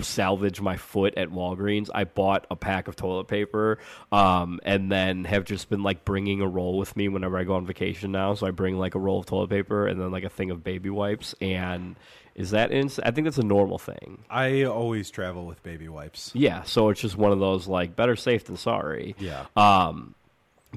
salvage 0.01 0.61
my 0.61 0.77
foot 0.77 1.15
at 1.17 1.29
Walgreens, 1.29 1.89
I 1.95 2.05
bought 2.05 2.47
a 2.51 2.57
pack 2.57 2.89
of 2.89 2.97
toilet 2.97 3.29
paper, 3.29 3.79
um, 4.13 4.61
and 4.65 4.91
then 4.91 5.25
have 5.25 5.45
just 5.45 5.69
been 5.69 5.83
like 5.83 6.05
bringing 6.05 6.41
a 6.41 6.49
roll 6.49 6.79
with 6.79 6.97
me 6.97 7.09
whenever 7.09 7.39
I 7.39 7.45
go 7.45 7.55
on 7.55 7.67
vacation 7.67 8.13
now. 8.13 8.35
So 8.35 8.47
I 8.47 8.51
bring 8.51 8.79
like 8.79 8.95
a 8.95 8.99
roll 8.99 9.21
of 9.21 9.27
toilet 9.27 9.51
paper 9.51 9.87
and 9.87 10.01
then 10.01 10.11
like 10.11 10.25
a 10.25 10.29
thing 10.29 10.51
of 10.51 10.65
baby 10.65 10.91
wipes. 10.91 11.35
And 11.41 11.97
is 12.35 12.51
that 12.51 12.73
in? 12.73 12.91
I 13.03 13.11
think 13.13 13.27
that's 13.27 13.39
a 13.39 13.45
normal 13.45 13.79
thing. 13.79 14.25
I 14.29 14.65
always 14.65 15.11
travel 15.11 15.47
with 15.47 15.63
baby 15.63 15.89
wipes. 15.89 16.33
Yeah, 16.35 16.63
so 16.65 16.89
it's 16.89 17.01
just 17.01 17.17
one 17.17 17.33
of 17.33 17.39
those 17.39 17.69
like 17.69 17.95
better 17.95 18.17
safe 18.17 18.45
than 18.45 18.57
sorry. 18.57 19.15
Yeah. 19.19 19.47
Um, 19.57 20.15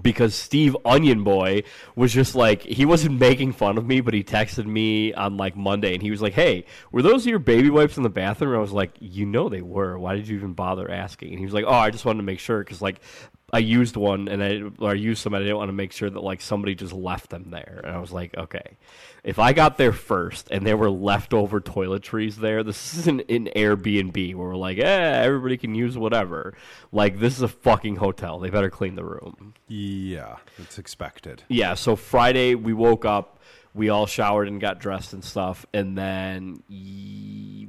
because 0.02 0.36
Steve 0.36 0.76
Onion 0.86 1.24
Boy 1.24 1.64
was 1.96 2.14
just 2.14 2.36
like 2.36 2.62
he 2.62 2.86
wasn't 2.86 3.20
making 3.20 3.54
fun 3.54 3.78
of 3.78 3.86
me, 3.86 4.02
but 4.02 4.14
he 4.14 4.24
texted 4.24 4.66
me 4.66 5.14
on 5.14 5.38
like 5.38 5.56
Monday 5.56 5.94
and 5.94 6.02
he 6.02 6.12
was 6.12 6.22
like, 6.22 6.34
"Hey, 6.34 6.66
were 6.92 7.02
those 7.02 7.26
your 7.26 7.40
baby 7.40 7.70
wipes 7.70 7.98
in 7.98 8.04
the 8.04 8.10
bathroom?" 8.10 8.52
And 8.52 8.58
I 8.58 8.62
was 8.62 8.72
like, 8.72 8.92
"You 9.00 9.26
know 9.26 9.50
they 9.50 9.62
were. 9.62 9.98
Why 9.98 10.16
did 10.16 10.28
you 10.28 10.38
even 10.38 10.54
bother 10.54 10.90
asking?" 10.90 11.30
And 11.30 11.40
he 11.40 11.46
was 11.46 11.54
like, 11.54 11.66
"Oh, 11.68 11.74
I 11.74 11.90
just 11.90 12.06
wanted 12.06 12.18
to 12.18 12.24
make 12.24 12.40
sure 12.40 12.60
because 12.60 12.82
like." 12.82 13.00
I 13.54 13.60
used 13.60 13.96
one 13.96 14.28
and 14.28 14.44
I 14.44 14.62
or 14.78 14.92
I 14.92 14.96
used 14.96 15.22
some 15.22 15.34
and 15.34 15.42
I 15.42 15.46
didn't 15.46 15.58
want 15.58 15.70
to 15.70 15.74
make 15.74 15.94
sure 15.94 16.10
that 16.10 16.22
like 16.22 16.42
somebody 16.42 16.76
just 16.76 16.92
left 16.92 17.30
them 17.30 17.50
there. 17.50 17.80
And 17.82 17.96
I 17.96 18.00
was 18.00 18.12
like, 18.12 18.36
okay, 18.36 18.78
if 19.24 19.40
I 19.40 19.54
got 19.54 19.78
there 19.78 19.94
first 19.94 20.50
and 20.52 20.68
there 20.68 20.76
were 20.76 20.90
leftover 20.90 21.62
toiletries 21.62 22.36
there, 22.36 22.62
this 22.62 22.98
isn't 22.98 23.22
an 23.30 23.48
Airbnb 23.56 24.36
where 24.36 24.50
we're 24.50 24.56
like, 24.58 24.80
eh, 24.80 25.22
everybody 25.24 25.56
can 25.56 25.76
use 25.76 25.98
whatever. 25.98 26.56
Like 26.92 27.20
this 27.20 27.38
is 27.38 27.42
a 27.42 27.48
fucking 27.48 27.96
hotel. 27.96 28.38
They 28.38 28.50
better 28.50 28.70
clean 28.70 28.96
the 28.96 29.06
room. 29.06 29.54
Yeah, 29.70 30.40
it's 30.58 30.78
expected. 30.78 31.44
Yeah, 31.48 31.76
so 31.76 31.96
Friday 31.96 32.54
we 32.54 32.74
woke 32.74 33.06
up, 33.06 33.40
we 33.74 33.88
all 33.88 34.08
showered 34.08 34.50
and 34.50 34.60
got 34.60 34.80
dressed 34.80 35.14
and 35.14 35.24
stuff, 35.24 35.66
and 35.74 35.98
then 35.98 36.64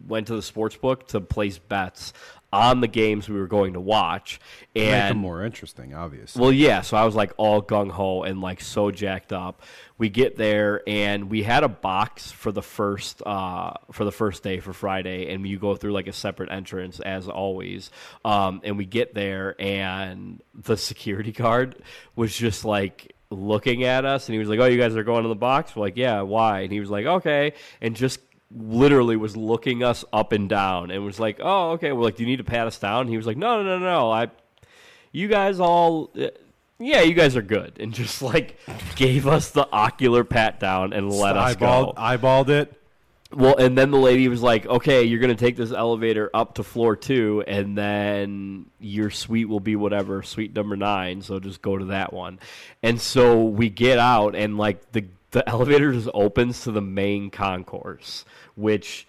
went 0.08 0.26
to 0.26 0.34
the 0.34 0.42
sports 0.42 0.76
book 0.76 1.06
to 1.08 1.20
place 1.20 1.58
bets 1.58 2.12
on 2.52 2.80
the 2.80 2.88
games 2.88 3.28
we 3.28 3.38
were 3.38 3.46
going 3.46 3.74
to 3.74 3.80
watch. 3.80 4.40
Make 4.74 4.84
them 4.84 5.10
And 5.10 5.18
more 5.18 5.44
interesting, 5.44 5.94
obviously. 5.94 6.40
well, 6.40 6.52
yeah. 6.52 6.80
So 6.80 6.96
I 6.96 7.04
was 7.04 7.14
like 7.14 7.32
all 7.36 7.62
gung 7.62 7.90
ho 7.90 8.22
and 8.22 8.40
like 8.40 8.60
so 8.60 8.90
jacked 8.90 9.32
up. 9.32 9.62
We 9.98 10.08
get 10.08 10.36
there 10.36 10.82
and 10.86 11.28
we 11.30 11.42
had 11.42 11.64
a 11.64 11.68
box 11.68 12.30
for 12.30 12.52
the 12.52 12.62
first 12.62 13.20
uh, 13.26 13.72
for 13.92 14.04
the 14.04 14.12
first 14.12 14.42
day 14.42 14.60
for 14.60 14.72
Friday, 14.72 15.32
and 15.32 15.46
you 15.46 15.58
go 15.58 15.74
through 15.76 15.92
like 15.92 16.06
a 16.06 16.12
separate 16.12 16.50
entrance 16.50 17.00
as 17.00 17.28
always. 17.28 17.90
Um, 18.24 18.60
and 18.64 18.78
we 18.78 18.86
get 18.86 19.14
there 19.14 19.54
and 19.60 20.40
the 20.54 20.76
security 20.76 21.32
guard 21.32 21.82
was 22.16 22.34
just 22.34 22.64
like 22.64 23.14
looking 23.30 23.84
at 23.84 24.06
us, 24.06 24.26
and 24.28 24.34
he 24.34 24.38
was 24.38 24.48
like, 24.48 24.58
"Oh, 24.58 24.64
you 24.64 24.78
guys 24.78 24.96
are 24.96 25.02
going 25.04 25.24
to 25.24 25.28
the 25.28 25.34
box?" 25.34 25.76
We're 25.76 25.82
like, 25.82 25.96
"Yeah, 25.98 26.22
why?" 26.22 26.60
And 26.60 26.72
he 26.72 26.80
was 26.80 26.88
like, 26.88 27.04
"Okay," 27.04 27.52
and 27.82 27.94
just 27.94 28.20
literally 28.50 29.16
was 29.16 29.36
looking 29.36 29.82
us 29.82 30.04
up 30.12 30.32
and 30.32 30.48
down 30.48 30.90
and 30.90 31.04
was 31.04 31.20
like, 31.20 31.38
"Oh, 31.42 31.72
okay." 31.72 31.92
We're 31.92 32.04
like, 32.04 32.16
"Do 32.16 32.22
you 32.22 32.28
need 32.28 32.38
to 32.38 32.44
pat 32.44 32.66
us 32.66 32.78
down?" 32.78 33.02
And 33.02 33.10
he 33.10 33.16
was 33.16 33.26
like, 33.26 33.36
"No, 33.36 33.62
no, 33.62 33.78
no, 33.78 33.84
no. 33.84 34.10
I 34.10 34.28
you 35.12 35.28
guys 35.28 35.60
all 35.60 36.10
uh, 36.20 36.28
yeah 36.78 37.00
you 37.00 37.14
guys 37.14 37.36
are 37.36 37.42
good 37.42 37.76
and 37.80 37.92
just 37.92 38.22
like 38.22 38.58
gave 38.96 39.26
us 39.26 39.50
the 39.50 39.68
ocular 39.72 40.24
pat 40.24 40.60
down 40.60 40.92
and 40.92 41.12
let 41.12 41.36
us 41.36 41.56
eyeballed, 41.56 41.94
go 41.96 42.00
eyeballed 42.00 42.48
it. 42.48 42.72
well 43.32 43.56
and 43.56 43.76
then 43.76 43.90
the 43.90 43.98
lady 43.98 44.28
was 44.28 44.42
like 44.42 44.66
okay 44.66 45.02
you're 45.04 45.18
gonna 45.20 45.34
take 45.34 45.56
this 45.56 45.72
elevator 45.72 46.30
up 46.34 46.54
to 46.54 46.62
floor 46.62 46.94
two 46.94 47.42
and 47.46 47.76
then 47.76 48.66
your 48.78 49.10
suite 49.10 49.48
will 49.48 49.60
be 49.60 49.76
whatever 49.76 50.22
suite 50.22 50.54
number 50.54 50.76
nine 50.76 51.20
so 51.22 51.40
just 51.40 51.62
go 51.62 51.76
to 51.76 51.86
that 51.86 52.12
one 52.12 52.38
and 52.82 53.00
so 53.00 53.44
we 53.44 53.68
get 53.68 53.98
out 53.98 54.34
and 54.36 54.56
like 54.56 54.92
the 54.92 55.04
the 55.30 55.48
elevator 55.48 55.92
just 55.92 56.08
opens 56.14 56.62
to 56.62 56.72
the 56.72 56.80
main 56.80 57.30
concourse 57.30 58.24
which 58.54 59.06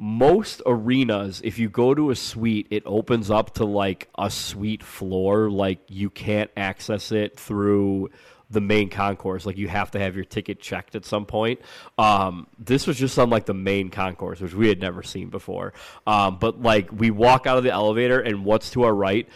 most 0.00 0.62
arenas 0.64 1.40
if 1.42 1.58
you 1.58 1.68
go 1.68 1.92
to 1.92 2.10
a 2.10 2.16
suite 2.16 2.68
it 2.70 2.84
opens 2.86 3.32
up 3.32 3.54
to 3.54 3.64
like 3.64 4.08
a 4.16 4.30
suite 4.30 4.82
floor. 4.82 5.50
Like 5.50 5.80
you 5.88 6.08
can't 6.08 6.50
access 6.56 7.10
it 7.10 7.38
through 7.38 8.10
the 8.48 8.60
main 8.60 8.90
concourse. 8.90 9.44
Like 9.44 9.58
you 9.58 9.66
have 9.66 9.90
to 9.90 9.98
have 9.98 10.14
your 10.14 10.24
ticket 10.24 10.60
checked 10.60 10.94
at 10.94 11.04
some 11.04 11.26
point. 11.26 11.60
Um, 11.98 12.46
this 12.60 12.86
was 12.86 12.96
just 12.96 13.18
on 13.18 13.28
like 13.28 13.46
the 13.46 13.54
main 13.54 13.90
concourse 13.90 14.40
which 14.40 14.54
we 14.54 14.68
had 14.68 14.80
never 14.80 15.02
seen 15.02 15.30
before. 15.30 15.72
Um, 16.06 16.38
but 16.38 16.62
like 16.62 16.90
we 16.92 17.10
walk 17.10 17.48
out 17.48 17.58
of 17.58 17.64
the 17.64 17.72
elevator 17.72 18.20
and 18.20 18.44
what's 18.44 18.70
to 18.70 18.84
our 18.84 18.94
right? 18.94 19.28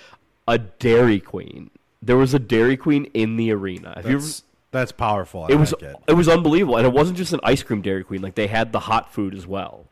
A 0.46 0.58
dairy 0.58 1.18
queen. 1.18 1.70
There 2.00 2.16
was 2.16 2.34
a 2.34 2.38
dairy 2.38 2.76
queen 2.76 3.06
in 3.14 3.36
the 3.36 3.50
arena. 3.50 3.94
Have 3.96 4.08
you 4.08 4.16
ever- 4.18 4.26
That's, 4.72 4.90
powerful. 4.90 5.44
I 5.44 5.52
it 5.52 5.56
was 5.56 5.72
like 5.72 5.82
it. 5.82 5.96
it 6.08 6.12
was 6.14 6.28
unbelievable 6.28 6.76
and 6.78 6.86
it 6.86 6.92
wasn't 6.92 7.16
just 7.18 7.32
an 7.32 7.40
ice 7.44 7.62
cream 7.62 7.80
dairy 7.82 8.02
queen 8.02 8.20
like 8.22 8.34
they 8.34 8.48
had 8.48 8.72
the 8.72 8.80
hot 8.80 9.12
food 9.14 9.34
as 9.34 9.46
well 9.46 9.86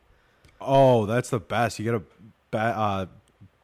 Oh, 0.59 1.05
that's 1.07 1.29
the 1.31 1.39
best. 1.39 1.79
You 1.79 1.85
get 1.85 1.95
a 1.95 2.03
ba- 2.51 2.57
uh, 2.77 3.05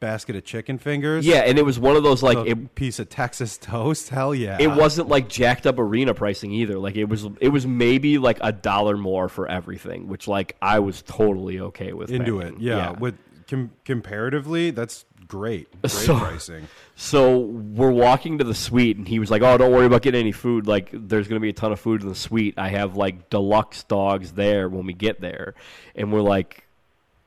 basket 0.00 0.34
of 0.34 0.44
chicken 0.44 0.78
fingers. 0.78 1.24
Yeah, 1.24 1.38
and 1.40 1.56
it 1.58 1.64
was 1.64 1.78
one 1.78 1.94
of 1.96 2.02
those 2.02 2.22
like 2.24 2.38
a 2.38 2.44
it. 2.50 2.74
piece 2.74 2.98
of 2.98 3.08
Texas 3.08 3.56
toast. 3.60 4.08
Hell 4.08 4.34
yeah. 4.34 4.56
It 4.60 4.68
wasn't 4.68 5.08
like 5.08 5.28
jacked 5.28 5.66
up 5.66 5.78
arena 5.78 6.12
pricing 6.14 6.50
either. 6.50 6.76
Like 6.78 6.96
it 6.96 7.04
was, 7.04 7.26
it 7.40 7.50
was 7.50 7.66
maybe 7.68 8.18
like 8.18 8.38
a 8.40 8.50
dollar 8.50 8.96
more 8.96 9.28
for 9.28 9.46
everything, 9.48 10.08
which 10.08 10.26
like 10.26 10.56
I 10.60 10.80
was 10.80 11.02
totally 11.02 11.60
okay 11.60 11.92
with. 11.92 12.10
into 12.10 12.40
paying. 12.40 12.54
it. 12.54 12.60
Yeah. 12.60 12.90
With 12.92 13.14
com- 13.48 13.70
comparatively, 13.84 14.70
that's 14.72 15.04
great. 15.28 15.68
Great 15.82 15.90
So- 15.92 16.18
pricing. 16.18 16.66
So 17.00 17.38
we're 17.38 17.92
walking 17.92 18.38
to 18.38 18.44
the 18.44 18.56
suite, 18.56 18.96
and 18.96 19.06
he 19.06 19.20
was 19.20 19.30
like, 19.30 19.40
"Oh, 19.40 19.56
don't 19.56 19.70
worry 19.70 19.86
about 19.86 20.02
getting 20.02 20.20
any 20.20 20.32
food. 20.32 20.66
Like, 20.66 20.90
there's 20.92 21.28
going 21.28 21.36
to 21.36 21.40
be 21.40 21.48
a 21.48 21.52
ton 21.52 21.70
of 21.70 21.78
food 21.78 22.02
in 22.02 22.08
the 22.08 22.14
suite. 22.16 22.54
I 22.58 22.70
have 22.70 22.96
like 22.96 23.30
deluxe 23.30 23.84
dogs 23.84 24.32
there 24.32 24.68
when 24.68 24.84
we 24.84 24.94
get 24.94 25.20
there." 25.20 25.54
And 25.94 26.12
we're 26.12 26.22
like, 26.22 26.66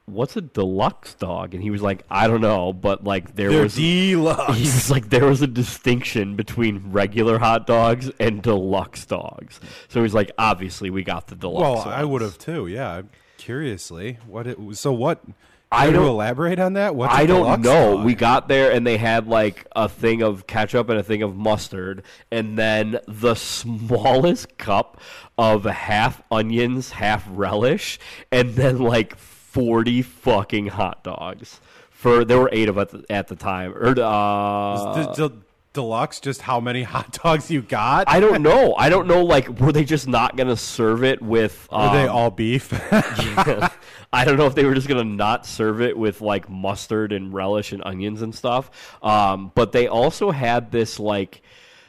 "What's 0.08 0.36
a 0.36 0.42
deluxe 0.42 1.14
dog?" 1.14 1.54
And 1.54 1.64
he 1.64 1.72
was 1.72 1.82
like, 1.82 2.04
"I 2.12 2.28
don't 2.28 2.42
know, 2.42 2.74
but 2.74 3.06
like 3.06 3.38
there 3.38 3.50
They're 3.50 3.64
was." 3.64 3.76
deluxe. 3.76 4.58
He 4.58 4.64
was 4.64 4.92
like, 4.92 5.10
there 5.10 5.26
was 5.26 5.42
a 5.42 5.48
distinction 5.48 6.36
between 6.36 6.92
regular 6.92 7.40
hot 7.40 7.66
dogs 7.66 8.12
and 8.20 8.42
deluxe 8.42 9.06
dogs. 9.06 9.62
So 9.88 10.04
he's 10.04 10.14
like, 10.14 10.32
obviously, 10.38 10.90
we 10.90 11.04
got 11.04 11.28
the 11.28 11.36
deluxe. 11.36 11.86
Well, 11.86 11.96
I 11.96 12.04
would 12.04 12.22
have 12.22 12.38
too. 12.38 12.68
Yeah. 12.68 13.04
Curiously, 13.38 14.20
what 14.28 14.48
it. 14.48 14.58
So 14.74 14.92
what? 14.92 15.24
I 15.72 15.90
don't- 15.92 16.06
elaborate 16.06 16.60
on 16.60 16.74
that. 16.74 16.96
What's 16.96 17.14
I 17.14 17.26
don't 17.26 17.62
know. 17.62 17.96
dog? 17.96 18.06
We 18.06 18.14
got 18.16 18.48
there 18.48 18.72
and 18.72 18.86
they 18.86 18.98
had 18.98 19.28
like 19.28 19.66
a 19.76 19.88
thing 19.88 20.22
of 20.22 20.46
ketchup 20.48 20.90
and 20.90 21.00
a 21.00 21.04
thing 21.04 21.22
of 21.24 21.36
mustard, 21.36 22.04
and 22.32 22.58
then 22.58 23.00
the 23.08 23.36
smallest 23.36 24.58
cup 24.58 25.00
of 25.38 25.64
half 25.64 26.22
onions, 26.32 26.92
half 26.92 27.26
relish, 27.30 28.00
and 28.32 28.56
then 28.56 28.80
like 28.80 29.16
forty 29.16 30.02
fucking 30.02 30.68
hot 30.68 31.04
dogs. 31.04 31.62
For 31.90 32.26
there 32.26 32.40
were 32.40 32.50
eight 32.52 32.68
of 32.68 32.78
us 32.78 32.94
at 32.94 33.02
the, 33.08 33.12
at 33.14 33.28
the 33.28 33.36
time. 33.36 33.74
Or 33.74 33.90
uh, 33.90 33.94
the- 33.94 35.14
the 35.16 35.32
deluxe 35.74 36.20
just 36.20 36.42
how 36.42 36.60
many 36.60 36.84
hot 36.96 37.18
dogs 37.24 37.50
you 37.50 37.62
got? 37.62 38.08
I 38.08 38.20
don't 38.20 38.42
know. 38.42 38.76
I 38.76 38.90
don't 38.90 39.08
know. 39.08 39.24
Like, 39.24 39.48
were 39.60 39.72
they 39.72 39.84
just 39.84 40.08
not 40.08 40.36
gonna 40.36 40.56
serve 40.56 41.04
it 41.04 41.22
with? 41.22 41.68
Were 41.72 41.92
they 41.92 42.08
um, 42.08 42.16
all 42.16 42.32
beef? 42.32 42.72
I 44.14 44.26
don't 44.26 44.38
know 44.38 44.46
if 44.46 44.56
they 44.56 44.66
were 44.66 44.76
just 44.76 44.88
gonna 44.88 45.04
not 45.04 45.46
serve 45.46 45.82
it 45.82 45.98
with 45.98 46.22
like 46.22 46.50
mustard 46.50 47.12
and 47.12 47.34
relish 47.34 47.72
and 47.72 47.82
onions 47.86 48.22
and 48.22 48.34
stuff. 48.34 48.98
Um, 49.02 49.52
but 49.56 49.72
they 49.72 49.88
also 49.88 50.32
had 50.32 50.72
this 50.72 51.00
like 51.00 51.42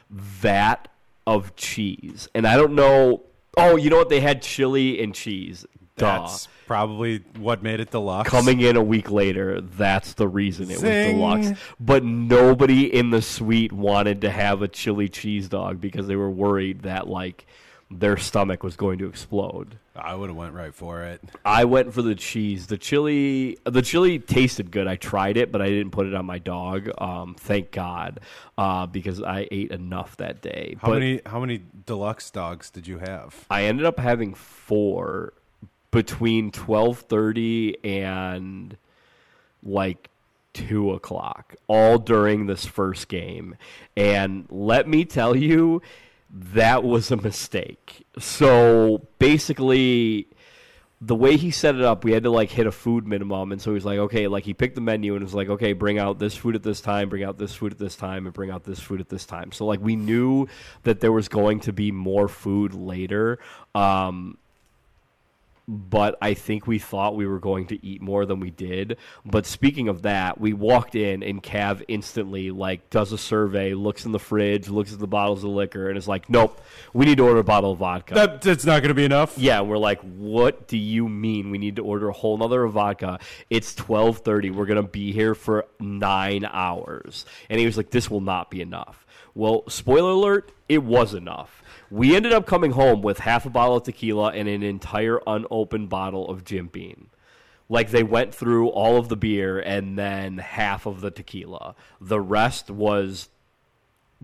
vat 0.09 0.87
of 1.25 1.55
cheese, 1.55 2.29
and 2.33 2.47
I 2.47 2.55
don't 2.55 2.75
know. 2.75 3.23
Oh, 3.55 3.75
you 3.75 3.89
know 3.89 3.97
what? 3.97 4.09
They 4.09 4.21
had 4.21 4.41
chili 4.41 5.01
and 5.03 5.13
cheese. 5.13 5.65
Duh. 5.95 6.21
That's 6.21 6.47
probably 6.73 7.19
what 7.37 7.61
made 7.61 7.79
it 7.79 7.91
deluxe. 7.91 8.27
Coming 8.27 8.61
in 8.61 8.75
a 8.75 8.83
week 8.83 9.11
later, 9.11 9.61
that's 9.61 10.13
the 10.13 10.27
reason 10.27 10.71
it 10.71 10.79
Zing. 10.79 11.19
was 11.19 11.45
deluxe. 11.45 11.61
But 11.79 12.03
nobody 12.03 12.91
in 12.91 13.11
the 13.11 13.21
suite 13.21 13.71
wanted 13.71 14.21
to 14.21 14.31
have 14.31 14.63
a 14.63 14.67
chili 14.67 15.07
cheese 15.07 15.47
dog 15.47 15.79
because 15.79 16.07
they 16.07 16.15
were 16.15 16.31
worried 16.31 16.81
that 16.81 17.07
like 17.07 17.45
their 17.91 18.17
stomach 18.17 18.63
was 18.63 18.75
going 18.75 18.97
to 18.97 19.07
explode. 19.07 19.77
I 19.95 20.15
would 20.15 20.31
have 20.31 20.35
went 20.35 20.55
right 20.55 20.73
for 20.73 21.03
it. 21.03 21.21
I 21.45 21.65
went 21.65 21.93
for 21.93 22.01
the 22.01 22.15
cheese. 22.15 22.65
The 22.65 22.79
chili, 22.79 23.59
the 23.65 23.83
chili 23.83 24.17
tasted 24.17 24.71
good. 24.71 24.87
I 24.87 24.95
tried 24.95 25.37
it, 25.37 25.51
but 25.51 25.61
I 25.61 25.67
didn't 25.67 25.91
put 25.91 26.07
it 26.07 26.15
on 26.15 26.25
my 26.25 26.39
dog. 26.39 26.89
Um, 26.97 27.35
thank 27.37 27.69
God, 27.69 28.19
uh, 28.57 28.87
because 28.87 29.21
I 29.21 29.47
ate 29.51 29.69
enough 29.69 30.17
that 30.17 30.41
day. 30.41 30.75
How 30.81 30.87
but 30.87 30.95
many 30.95 31.21
how 31.27 31.39
many 31.39 31.61
deluxe 31.85 32.31
dogs 32.31 32.71
did 32.71 32.87
you 32.87 32.97
have? 32.97 33.45
I 33.51 33.65
ended 33.65 33.85
up 33.85 33.99
having 33.99 34.33
four 34.33 35.33
between 35.93 36.51
twelve 36.51 36.99
thirty 36.99 37.77
and 37.85 38.75
like 39.63 40.09
two 40.53 40.91
o'clock, 40.91 41.55
all 41.67 41.97
during 41.97 42.47
this 42.47 42.65
first 42.65 43.07
game. 43.07 43.55
And 43.95 44.45
let 44.49 44.87
me 44.87 45.05
tell 45.05 45.35
you, 45.35 45.81
that 46.29 46.83
was 46.83 47.11
a 47.11 47.17
mistake. 47.17 48.05
So 48.19 49.07
basically, 49.19 50.27
the 50.99 51.15
way 51.15 51.37
he 51.37 51.51
set 51.51 51.75
it 51.75 51.81
up, 51.81 52.03
we 52.03 52.11
had 52.11 52.23
to 52.23 52.29
like 52.29 52.49
hit 52.49 52.67
a 52.67 52.71
food 52.71 53.07
minimum, 53.07 53.51
and 53.51 53.61
so 53.61 53.73
he's 53.73 53.85
like, 53.85 53.99
okay, 53.99 54.27
like 54.27 54.43
he 54.43 54.53
picked 54.53 54.75
the 54.75 54.81
menu 54.81 55.15
and 55.15 55.23
was 55.23 55.33
like, 55.33 55.49
okay, 55.49 55.73
bring 55.73 55.99
out 55.99 56.19
this 56.19 56.35
food 56.35 56.55
at 56.55 56.63
this 56.63 56.81
time, 56.81 57.09
bring 57.09 57.23
out 57.23 57.37
this 57.37 57.53
food 57.53 57.71
at 57.71 57.79
this 57.79 57.95
time, 57.95 58.25
and 58.25 58.33
bring 58.33 58.51
out 58.51 58.63
this 58.63 58.79
food 58.79 58.99
at 58.99 59.09
this 59.09 59.25
time. 59.25 59.51
So 59.51 59.65
like 59.65 59.79
we 59.79 59.95
knew 59.95 60.47
that 60.83 60.99
there 60.99 61.11
was 61.11 61.27
going 61.27 61.61
to 61.61 61.73
be 61.73 61.91
more 61.91 62.27
food 62.27 62.73
later. 62.73 63.39
Um, 63.75 64.37
but 65.67 66.17
I 66.21 66.33
think 66.33 66.67
we 66.67 66.79
thought 66.79 67.15
we 67.15 67.25
were 67.25 67.39
going 67.39 67.67
to 67.67 67.85
eat 67.85 68.01
more 68.01 68.25
than 68.25 68.39
we 68.39 68.51
did. 68.51 68.97
But 69.25 69.45
speaking 69.45 69.87
of 69.87 70.01
that, 70.01 70.39
we 70.39 70.53
walked 70.53 70.95
in 70.95 71.23
and 71.23 71.41
Cav 71.41 71.83
instantly 71.87 72.51
like 72.51 72.89
does 72.89 73.11
a 73.11 73.17
survey, 73.17 73.73
looks 73.73 74.05
in 74.05 74.11
the 74.11 74.19
fridge, 74.19 74.67
looks 74.67 74.93
at 74.93 74.99
the 74.99 75.07
bottles 75.07 75.43
of 75.43 75.51
liquor, 75.51 75.89
and 75.89 75.97
is 75.97 76.07
like, 76.07 76.29
"Nope, 76.29 76.61
we 76.93 77.05
need 77.05 77.17
to 77.17 77.25
order 77.25 77.39
a 77.39 77.43
bottle 77.43 77.71
of 77.71 77.79
vodka." 77.79 78.13
That, 78.13 78.41
that's 78.41 78.65
not 78.65 78.81
going 78.81 78.89
to 78.89 78.93
be 78.93 79.05
enough. 79.05 79.37
yeah, 79.37 79.61
we're 79.61 79.77
like, 79.77 80.01
"What 80.01 80.67
do 80.67 80.77
you 80.77 81.07
mean? 81.07 81.49
We 81.49 81.57
need 81.57 81.77
to 81.77 81.83
order 81.83 82.09
a 82.09 82.13
whole 82.13 82.37
nother 82.37 82.67
vodka? 82.67 83.19
It's 83.49 83.73
twelve 83.73 84.19
thirty. 84.19 84.49
We're 84.49 84.65
gonna 84.65 84.83
be 84.83 85.11
here 85.13 85.35
for 85.35 85.65
nine 85.79 86.45
hours." 86.45 87.25
And 87.49 87.59
he 87.59 87.65
was 87.65 87.77
like, 87.77 87.89
"This 87.89 88.09
will 88.09 88.21
not 88.21 88.51
be 88.51 88.61
enough." 88.61 89.05
Well, 89.35 89.63
spoiler 89.67 90.11
alert, 90.11 90.51
it 90.69 90.83
was 90.83 91.15
enough. 91.15 91.62
We 91.93 92.15
ended 92.15 92.33
up 92.33 92.47
coming 92.47 92.71
home 92.71 93.03
with 93.03 93.19
half 93.19 93.45
a 93.45 93.51
bottle 93.51 93.77
of 93.77 93.83
tequila 93.83 94.31
and 94.31 94.47
an 94.47 94.63
entire 94.63 95.21
unopened 95.27 95.89
bottle 95.89 96.27
of 96.27 96.43
Jim 96.43 96.65
Beam. 96.65 97.11
Like 97.69 97.91
they 97.91 98.01
went 98.01 98.33
through 98.33 98.69
all 98.69 98.97
of 98.97 99.09
the 99.09 99.15
beer 99.15 99.59
and 99.59 99.95
then 99.95 100.39
half 100.39 100.87
of 100.87 101.01
the 101.01 101.11
tequila. 101.11 101.75
The 102.01 102.19
rest 102.19 102.71
was 102.71 103.29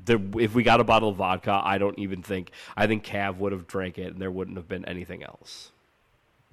the 0.04 0.20
if 0.40 0.56
we 0.56 0.64
got 0.64 0.80
a 0.80 0.84
bottle 0.84 1.10
of 1.10 1.18
vodka, 1.18 1.62
I 1.64 1.78
don't 1.78 2.00
even 2.00 2.24
think 2.24 2.50
I 2.76 2.88
think 2.88 3.04
Cav 3.04 3.38
would 3.38 3.52
have 3.52 3.68
drank 3.68 4.00
it 4.00 4.14
and 4.14 4.20
there 4.20 4.32
wouldn't 4.32 4.58
have 4.58 4.68
been 4.68 4.86
anything 4.86 5.22
else. 5.22 5.72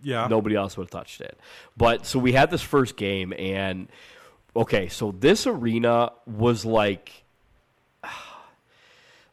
Yeah. 0.02 0.26
Nobody 0.28 0.54
else 0.54 0.76
would 0.76 0.84
have 0.84 0.90
touched 0.90 1.22
it. 1.22 1.40
But 1.78 2.04
so 2.04 2.18
we 2.18 2.32
had 2.32 2.50
this 2.50 2.60
first 2.60 2.94
game 2.94 3.32
and 3.38 3.88
okay, 4.54 4.88
so 4.88 5.12
this 5.18 5.46
arena 5.46 6.12
was 6.26 6.66
like 6.66 7.24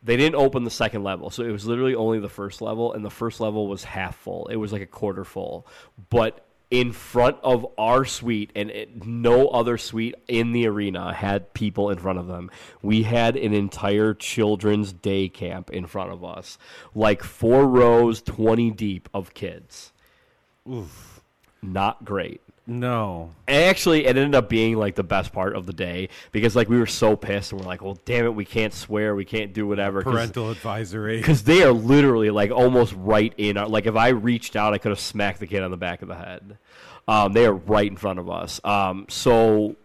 they 0.03 0.17
didn't 0.17 0.35
open 0.35 0.63
the 0.63 0.69
second 0.69 1.03
level, 1.03 1.29
so 1.29 1.43
it 1.43 1.51
was 1.51 1.65
literally 1.65 1.95
only 1.95 2.19
the 2.19 2.29
first 2.29 2.61
level, 2.61 2.93
and 2.93 3.05
the 3.05 3.09
first 3.09 3.39
level 3.39 3.67
was 3.67 3.83
half 3.83 4.15
full. 4.17 4.47
It 4.47 4.57
was 4.57 4.73
like 4.73 4.81
a 4.81 4.87
quarter 4.87 5.23
full, 5.23 5.65
but 6.09 6.45
in 6.69 6.91
front 6.91 7.37
of 7.43 7.65
our 7.77 8.03
suite, 8.03 8.51
and 8.55 8.71
it, 8.71 9.05
no 9.05 9.47
other 9.47 9.77
suite 9.77 10.15
in 10.27 10.51
the 10.51 10.67
arena 10.67 11.13
had 11.13 11.53
people 11.53 11.89
in 11.89 11.99
front 11.99 12.17
of 12.19 12.27
them. 12.27 12.49
We 12.81 13.03
had 13.03 13.35
an 13.35 13.53
entire 13.53 14.13
children's 14.13 14.91
day 14.91 15.29
camp 15.29 15.69
in 15.69 15.85
front 15.85 16.11
of 16.11 16.25
us, 16.25 16.57
like 16.95 17.23
four 17.23 17.67
rows, 17.67 18.21
twenty 18.21 18.71
deep 18.71 19.07
of 19.13 19.33
kids. 19.33 19.93
Oof, 20.67 21.21
not 21.61 22.03
great. 22.03 22.41
No. 22.65 23.31
And 23.47 23.65
actually, 23.65 24.05
it 24.05 24.15
ended 24.15 24.35
up 24.35 24.47
being 24.47 24.77
like 24.77 24.95
the 24.95 25.03
best 25.03 25.33
part 25.33 25.55
of 25.55 25.65
the 25.65 25.73
day 25.73 26.09
because 26.31 26.55
like 26.55 26.69
we 26.69 26.77
were 26.77 26.85
so 26.85 27.15
pissed 27.15 27.51
and 27.51 27.59
we're 27.59 27.67
like, 27.67 27.81
well, 27.81 27.99
damn 28.05 28.25
it, 28.25 28.35
we 28.35 28.45
can't 28.45 28.73
swear, 28.73 29.15
we 29.15 29.25
can't 29.25 29.53
do 29.53 29.67
whatever. 29.67 30.01
Parental 30.01 30.49
advisory. 30.49 31.17
Because 31.17 31.43
they 31.43 31.63
are 31.63 31.73
literally 31.73 32.29
like 32.29 32.51
almost 32.51 32.93
right 32.97 33.33
in 33.37 33.57
our. 33.57 33.67
Like 33.67 33.85
if 33.85 33.95
I 33.95 34.09
reached 34.09 34.55
out, 34.55 34.73
I 34.73 34.77
could 34.77 34.89
have 34.89 34.99
smacked 34.99 35.39
the 35.39 35.47
kid 35.47 35.61
on 35.61 35.71
the 35.71 35.77
back 35.77 36.01
of 36.01 36.07
the 36.07 36.15
head. 36.15 36.57
Um, 37.05 37.33
they 37.33 37.45
are 37.45 37.53
right 37.53 37.87
in 37.87 37.97
front 37.97 38.19
of 38.19 38.29
us. 38.29 38.61
Um, 38.63 39.07
so 39.09 39.75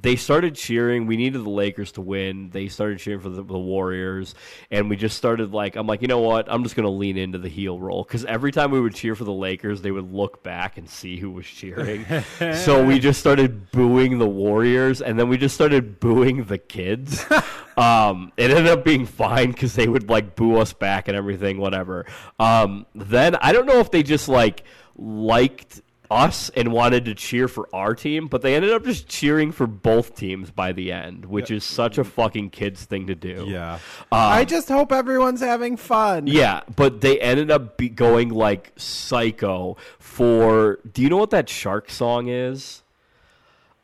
they 0.00 0.16
started 0.16 0.54
cheering. 0.54 1.06
We 1.06 1.16
needed 1.16 1.44
the 1.44 1.50
Lakers 1.50 1.92
to 1.92 2.00
win. 2.00 2.48
They 2.50 2.68
started 2.68 2.98
cheering 2.98 3.20
for 3.20 3.28
the, 3.28 3.42
the 3.42 3.58
Warriors, 3.58 4.34
and 4.70 4.88
we 4.88 4.96
just 4.96 5.16
started 5.16 5.52
like 5.52 5.76
I'm 5.76 5.86
like, 5.86 6.00
you 6.00 6.08
know 6.08 6.20
what? 6.20 6.50
I'm 6.50 6.62
just 6.62 6.76
gonna 6.76 6.90
lean 6.90 7.18
into 7.18 7.38
the 7.38 7.48
heel 7.48 7.78
role 7.78 8.02
because 8.02 8.24
every 8.24 8.52
time 8.52 8.70
we 8.70 8.80
would 8.80 8.94
cheer 8.94 9.14
for 9.14 9.24
the 9.24 9.32
Lakers, 9.32 9.82
they 9.82 9.90
would 9.90 10.12
look 10.12 10.42
back 10.42 10.78
and 10.78 10.88
see 10.88 11.18
who 11.18 11.30
was 11.30 11.46
cheering. 11.46 12.06
so 12.54 12.84
we 12.84 12.98
just 12.98 13.20
started 13.20 13.70
booing 13.70 14.18
the 14.18 14.28
Warriors, 14.28 15.02
and 15.02 15.18
then 15.18 15.28
we 15.28 15.36
just 15.36 15.54
started 15.54 16.00
booing 16.00 16.44
the 16.44 16.58
kids. 16.58 17.26
um, 17.76 18.32
it 18.36 18.50
ended 18.50 18.68
up 18.68 18.84
being 18.84 19.04
fine 19.04 19.50
because 19.50 19.74
they 19.74 19.88
would 19.88 20.08
like 20.08 20.36
boo 20.36 20.56
us 20.56 20.72
back 20.72 21.08
and 21.08 21.16
everything, 21.16 21.58
whatever. 21.58 22.06
Um, 22.38 22.86
then 22.94 23.36
I 23.36 23.52
don't 23.52 23.66
know 23.66 23.80
if 23.80 23.90
they 23.90 24.02
just 24.02 24.28
like 24.28 24.64
liked 24.96 25.82
us 26.12 26.50
and 26.50 26.72
wanted 26.72 27.04
to 27.06 27.14
cheer 27.14 27.48
for 27.48 27.68
our 27.74 27.94
team, 27.94 28.26
but 28.28 28.42
they 28.42 28.54
ended 28.54 28.72
up 28.72 28.84
just 28.84 29.08
cheering 29.08 29.50
for 29.52 29.66
both 29.66 30.14
teams 30.14 30.50
by 30.50 30.72
the 30.72 30.92
end, 30.92 31.24
which 31.24 31.50
is 31.50 31.64
such 31.64 31.98
a 31.98 32.04
fucking 32.04 32.50
kids 32.50 32.84
thing 32.84 33.06
to 33.06 33.14
do. 33.14 33.46
yeah. 33.48 33.74
Um, 33.74 33.80
I 34.10 34.44
just 34.44 34.68
hope 34.68 34.92
everyone's 34.92 35.40
having 35.40 35.76
fun. 35.76 36.26
Yeah, 36.26 36.60
but 36.76 37.00
they 37.00 37.20
ended 37.20 37.50
up 37.50 37.76
be 37.76 37.88
going 37.88 38.28
like 38.28 38.72
psycho 38.76 39.76
for. 39.98 40.78
Do 40.92 41.02
you 41.02 41.08
know 41.08 41.16
what 41.16 41.30
that 41.30 41.48
shark 41.48 41.90
song 41.90 42.28
is? 42.28 42.82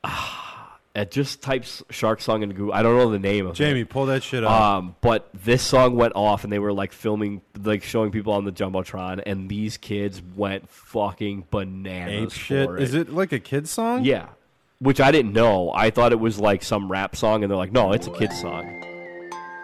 Ah. 0.04 0.47
It 0.98 1.12
just 1.12 1.42
types 1.42 1.84
shark 1.90 2.20
song 2.20 2.42
into 2.42 2.56
Google. 2.56 2.74
I 2.74 2.82
don't 2.82 2.96
know 2.96 3.08
the 3.08 3.20
name 3.20 3.46
of 3.46 3.52
it. 3.52 3.54
Jamie, 3.54 3.84
pull 3.84 4.06
that 4.06 4.24
shit 4.24 4.42
up. 4.42 4.50
Um, 4.50 4.96
but 5.00 5.28
this 5.32 5.62
song 5.62 5.94
went 5.94 6.14
off, 6.16 6.42
and 6.42 6.52
they 6.52 6.58
were 6.58 6.72
like 6.72 6.92
filming, 6.92 7.40
like 7.62 7.84
showing 7.84 8.10
people 8.10 8.32
on 8.32 8.44
the 8.44 8.50
jumbotron, 8.50 9.22
and 9.24 9.48
these 9.48 9.76
kids 9.76 10.20
went 10.34 10.68
fucking 10.68 11.44
bananas 11.52 12.32
Ape 12.32 12.32
shit. 12.32 12.66
for 12.66 12.78
Is 12.78 12.94
it 12.94 13.12
like 13.12 13.30
a 13.30 13.38
kid 13.38 13.68
song? 13.68 14.04
Yeah, 14.04 14.26
which 14.80 15.00
I 15.00 15.12
didn't 15.12 15.32
know. 15.34 15.70
I 15.72 15.90
thought 15.90 16.10
it 16.10 16.18
was 16.18 16.40
like 16.40 16.64
some 16.64 16.90
rap 16.90 17.14
song, 17.14 17.44
and 17.44 17.50
they're 17.50 17.56
like, 17.56 17.70
"No, 17.70 17.92
it's 17.92 18.08
a 18.08 18.10
kid's 18.10 18.40
song." 18.40 18.66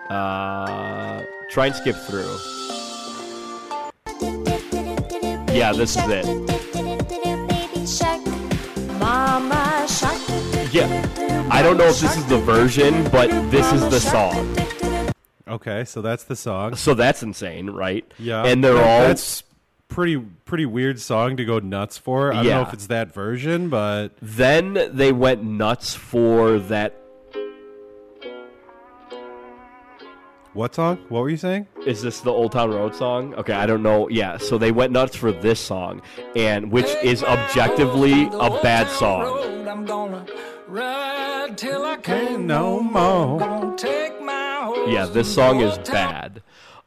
Uh, 0.08 1.24
try 1.50 1.66
and 1.66 1.74
skip 1.74 1.96
through. 1.96 2.22
Yeah, 5.52 5.72
this 5.72 5.96
is 5.96 6.04
it. 6.06 6.26
Mama 9.00 9.86
shark. 9.88 10.20
Yeah, 10.74 10.88
I 11.54 11.62
don't 11.62 11.76
know 11.78 11.86
if 11.86 12.00
this 12.00 12.16
is 12.16 12.26
the 12.26 12.38
version, 12.38 13.04
but 13.10 13.28
this 13.52 13.72
is 13.72 13.88
the 13.88 14.00
song. 14.00 14.56
Okay, 15.46 15.84
so 15.84 16.02
that's 16.02 16.24
the 16.24 16.34
song. 16.34 16.74
So 16.74 16.94
that's 16.94 17.22
insane, 17.22 17.70
right? 17.70 18.04
Yeah. 18.18 18.42
and 18.44 18.64
they're 18.64 18.76
all 18.76 19.02
That's 19.02 19.44
pretty 19.86 20.16
pretty 20.16 20.66
weird 20.66 20.98
song 21.00 21.36
to 21.36 21.44
go 21.44 21.60
nuts 21.60 21.96
for. 21.96 22.32
I 22.32 22.42
don't 22.42 22.46
know 22.46 22.62
if 22.62 22.72
it's 22.72 22.88
that 22.88 23.14
version, 23.14 23.68
but 23.68 24.16
Then 24.20 24.90
they 24.92 25.12
went 25.12 25.44
nuts 25.44 25.94
for 25.94 26.58
that. 26.58 27.00
What 30.54 30.74
song? 30.74 30.98
What 31.08 31.20
were 31.20 31.30
you 31.30 31.36
saying? 31.36 31.66
Is 31.84 32.00
this 32.00 32.20
the 32.20 32.30
Old 32.30 32.52
Town 32.52 32.70
Road 32.70 32.94
song? 32.94 33.34
Okay, 33.34 33.52
I 33.52 33.66
don't 33.66 33.82
know. 33.82 34.08
Yeah, 34.08 34.38
so 34.38 34.56
they 34.56 34.70
went 34.70 34.92
nuts 34.92 35.16
for 35.16 35.32
this 35.32 35.58
song, 35.60 36.00
and 36.36 36.70
which 36.70 36.88
is 37.02 37.22
objectively 37.24 38.28
a 38.32 38.50
bad 38.62 38.88
song. 38.88 39.68
I'm 39.68 39.84
gonna 39.84 40.24
ride 40.68 41.58
till 41.58 41.84
I 41.84 41.96
can't 41.96 42.44
no 42.44 42.80
more. 42.80 43.40
Gonna 43.40 43.76
take 43.76 44.22
my 44.22 44.62
horse 44.64 44.88
Yeah, 44.88 45.06
this 45.06 45.32
song 45.32 45.60
is 45.60 45.76
bad. 45.78 46.42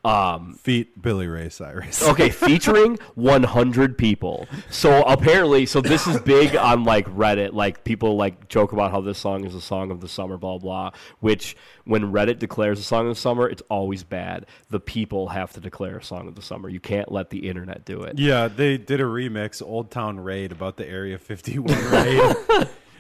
Um, 0.07 0.53
Feet 0.55 1.01
Billy 1.01 1.27
Ray 1.27 1.49
Cyrus. 1.49 2.01
okay, 2.03 2.29
featuring 2.31 2.97
100 3.15 3.97
people. 3.97 4.47
So 4.69 5.03
apparently, 5.03 5.65
so 5.65 5.81
this 5.81 6.07
is 6.07 6.19
big 6.21 6.55
on 6.55 6.83
like 6.83 7.05
Reddit. 7.07 7.53
Like 7.53 7.83
people 7.83 8.15
like 8.15 8.47
joke 8.47 8.71
about 8.71 8.91
how 8.91 9.01
this 9.01 9.17
song 9.19 9.45
is 9.45 9.53
a 9.53 9.61
song 9.61 9.91
of 9.91 9.99
the 10.01 10.07
summer, 10.07 10.37
blah 10.37 10.57
blah. 10.57 10.91
Which 11.19 11.55
when 11.85 12.11
Reddit 12.11 12.39
declares 12.39 12.79
a 12.79 12.83
song 12.83 13.07
of 13.07 13.15
the 13.15 13.19
summer, 13.19 13.47
it's 13.49 13.63
always 13.69 14.03
bad. 14.03 14.45
The 14.69 14.79
people 14.79 15.27
have 15.29 15.51
to 15.53 15.59
declare 15.59 15.97
a 15.97 16.03
song 16.03 16.27
of 16.27 16.35
the 16.35 16.41
summer. 16.41 16.69
You 16.69 16.79
can't 16.79 17.11
let 17.11 17.29
the 17.29 17.47
internet 17.49 17.85
do 17.85 18.01
it. 18.03 18.17
Yeah, 18.17 18.47
they 18.47 18.77
did 18.77 19.01
a 19.01 19.05
remix, 19.05 19.61
Old 19.61 19.91
Town 19.91 20.19
Raid, 20.19 20.51
about 20.51 20.77
the 20.77 20.87
Area 20.87 21.17
51 21.17 21.67
raid, 21.91 22.35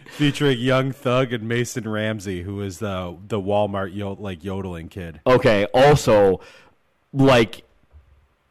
featuring 0.07 0.59
Young 0.59 0.91
Thug 0.91 1.33
and 1.33 1.47
Mason 1.47 1.87
Ramsey, 1.87 2.41
who 2.43 2.61
is 2.61 2.79
the 2.79 3.17
the 3.27 3.39
Walmart 3.39 3.95
yo- 3.95 4.13
like 4.19 4.43
yodeling 4.43 4.89
kid. 4.89 5.21
Okay. 5.25 5.65
Also, 5.73 6.39
like 7.13 7.63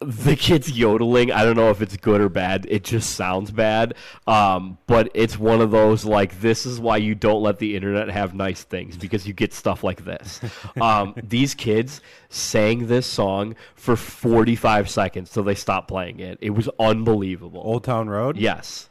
the 0.00 0.36
kid's 0.36 0.70
yodeling. 0.70 1.32
I 1.32 1.44
don't 1.44 1.56
know 1.56 1.70
if 1.70 1.80
it's 1.80 1.96
good 1.96 2.20
or 2.20 2.28
bad. 2.28 2.66
It 2.68 2.84
just 2.84 3.14
sounds 3.16 3.50
bad. 3.50 3.94
Um, 4.26 4.76
but 4.86 5.10
it's 5.14 5.38
one 5.38 5.60
of 5.60 5.70
those 5.70 6.04
like 6.04 6.40
this 6.40 6.66
is 6.66 6.78
why 6.78 6.98
you 6.98 7.14
don't 7.14 7.42
let 7.42 7.58
the 7.58 7.74
internet 7.74 8.10
have 8.10 8.34
nice 8.34 8.62
things 8.62 8.96
because 8.96 9.26
you 9.26 9.32
get 9.32 9.52
stuff 9.52 9.82
like 9.82 10.04
this. 10.04 10.40
Um, 10.80 11.14
these 11.22 11.54
kids 11.54 12.00
sang 12.28 12.86
this 12.86 13.06
song 13.06 13.56
for 13.74 13.96
45 13.96 14.90
seconds 14.90 15.30
till 15.30 15.42
they 15.42 15.54
stopped 15.54 15.88
playing 15.88 16.20
it. 16.20 16.38
It 16.40 16.50
was 16.50 16.68
unbelievable. 16.78 17.62
Old 17.64 17.84
Town 17.84 18.08
Road. 18.08 18.36
Yes. 18.36 18.90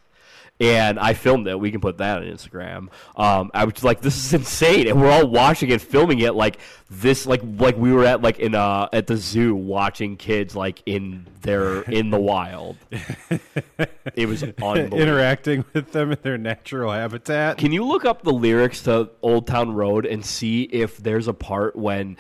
And 0.58 0.98
I 0.98 1.14
filmed 1.14 1.48
it. 1.48 1.60
We 1.60 1.70
can 1.70 1.82
put 1.82 1.98
that 1.98 2.20
on 2.20 2.24
Instagram. 2.24 2.88
Um, 3.18 3.52
I 3.54 3.66
was 3.66 3.84
like, 3.84 4.00
"This 4.00 4.16
is 4.16 4.34
insane!" 4.34 4.88
And 4.88 5.02
we're 5.02 5.12
all 5.12 5.28
watching 5.28 5.70
it, 5.70 5.82
filming 5.82 6.20
it 6.20 6.34
like 6.34 6.60
this, 6.90 7.26
like 7.26 7.42
like 7.44 7.76
we 7.76 7.92
were 7.92 8.06
at 8.06 8.22
like 8.22 8.40
in 8.40 8.56
uh 8.56 8.88
at 8.94 9.08
the 9.08 9.18
zoo 9.18 9.54
watching 9.54 10.16
kids 10.16 10.56
like 10.56 10.82
in 10.86 11.28
their 11.42 11.82
in 11.82 12.10
the 12.10 12.20
wild. 12.20 12.78
It 14.16 14.28
was 14.28 14.44
unbelievable. 14.44 14.98
interacting 15.00 15.66
with 15.74 15.92
them 15.92 16.12
in 16.14 16.18
their 16.22 16.38
natural 16.38 16.92
habitat. 16.92 17.58
Can 17.58 17.74
you 17.74 17.84
look 17.84 18.06
up 18.06 18.22
the 18.22 18.32
lyrics 18.32 18.84
to 18.84 19.10
Old 19.22 19.48
Town 19.48 19.74
Road 19.74 20.06
and 20.06 20.26
see 20.26 20.62
if 20.64 20.98
there's 20.98 21.28
a 21.28 21.34
part 21.34 21.76
when 21.76 22.16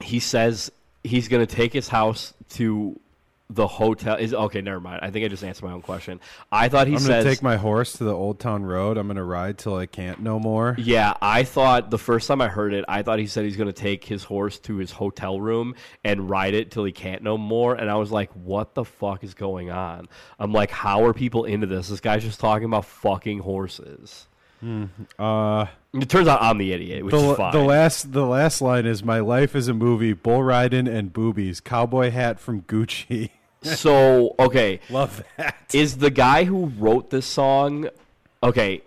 he 0.00 0.18
says 0.18 0.72
he's 1.04 1.28
going 1.28 1.46
to 1.46 1.54
take 1.54 1.72
his 1.72 1.88
house 1.88 2.32
to 2.50 2.98
the 3.52 3.66
hotel? 3.66 4.16
Is 4.16 4.32
okay. 4.32 4.60
Never 4.60 4.80
mind. 4.80 5.00
I 5.02 5.10
think 5.10 5.24
I 5.24 5.28
just 5.28 5.42
answered 5.44 5.64
my 5.66 5.72
own 5.72 5.82
question. 5.82 6.20
I 6.52 6.68
thought 6.68 6.86
he 6.86 6.94
I'm 6.94 7.00
says 7.00 7.08
gonna 7.08 7.24
take 7.24 7.42
my 7.42 7.56
horse 7.56 7.94
to 7.94 8.04
the 8.04 8.14
Old 8.14 8.38
Town 8.38 8.64
Road. 8.64 8.96
I'm 8.96 9.06
gonna 9.08 9.24
ride 9.24 9.58
till 9.58 9.76
I 9.76 9.86
can't 9.86 10.20
no 10.20 10.38
more. 10.38 10.76
Yeah, 10.78 11.14
I 11.20 11.42
thought 11.42 11.90
the 11.90 11.98
first 11.98 12.28
time 12.28 12.40
I 12.40 12.48
heard 12.48 12.72
it, 12.72 12.84
I 12.88 13.02
thought 13.02 13.18
he 13.18 13.26
said 13.26 13.44
he's 13.44 13.56
going 13.56 13.66
to 13.66 13.72
take 13.72 14.04
his 14.04 14.24
horse 14.24 14.58
to 14.60 14.76
his 14.76 14.92
hotel 14.92 15.40
room 15.40 15.74
and 16.04 16.30
ride 16.30 16.54
it 16.54 16.70
till 16.70 16.84
he 16.84 16.92
can't 16.92 17.22
no 17.22 17.36
more. 17.36 17.74
And 17.74 17.90
I 17.90 17.96
was 17.96 18.10
like, 18.12 18.30
what 18.34 18.74
the 18.74 18.84
fuck 18.84 19.24
is 19.24 19.34
going 19.34 19.70
on? 19.70 20.08
I'm 20.38 20.52
like, 20.52 20.70
how 20.70 21.04
are 21.04 21.12
people 21.12 21.44
into 21.44 21.66
this? 21.66 21.88
This 21.88 22.00
guy's 22.00 22.22
just 22.22 22.38
talking 22.40 22.64
about 22.66 22.84
fucking 22.84 23.40
horses. 23.40 24.26
Uh, 25.18 25.66
It 25.94 26.08
turns 26.08 26.28
out 26.28 26.42
I'm 26.42 26.58
the 26.58 26.72
idiot, 26.72 27.04
which 27.04 27.12
the, 27.14 27.30
is 27.30 27.36
fine. 27.36 27.52
the 27.52 27.60
last 27.64 28.12
the 28.12 28.26
last 28.26 28.60
line 28.60 28.84
is 28.86 29.02
my 29.02 29.18
life 29.20 29.56
is 29.56 29.68
a 29.68 29.74
movie, 29.74 30.12
bull 30.12 30.42
riding 30.42 30.86
and 30.86 31.12
boobies, 31.12 31.60
cowboy 31.60 32.10
hat 32.10 32.38
from 32.38 32.62
Gucci. 32.62 33.30
so, 33.62 34.34
okay, 34.38 34.80
Love 34.90 35.22
that. 35.36 35.56
is 35.74 35.98
the 35.98 36.10
guy 36.10 36.44
who 36.44 36.66
wrote 36.78 37.10
this 37.10 37.26
song, 37.26 37.88
okay, 38.42 38.82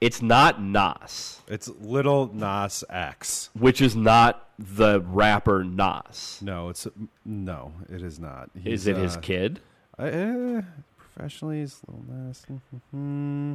it's 0.00 0.22
not 0.22 0.62
Nas, 0.62 1.40
It's 1.48 1.68
Little 1.80 2.30
Nas 2.32 2.84
X. 2.88 3.50
which 3.58 3.80
is 3.80 3.96
not 3.96 4.48
the 4.58 5.00
rapper 5.00 5.64
Nas. 5.64 6.38
No, 6.42 6.68
it's 6.68 6.86
no, 7.24 7.72
it 7.88 8.02
is 8.02 8.18
not. 8.20 8.50
Is 8.56 8.62
He's, 8.64 8.86
it 8.88 8.96
his 8.96 9.16
uh, 9.16 9.20
kid? 9.20 9.60
Uh, 9.98 10.62
professionally, 10.96 11.60
he's 11.60 11.80
Little 11.88 12.04
Nas. 12.08 12.46
Hmm. 12.92 13.54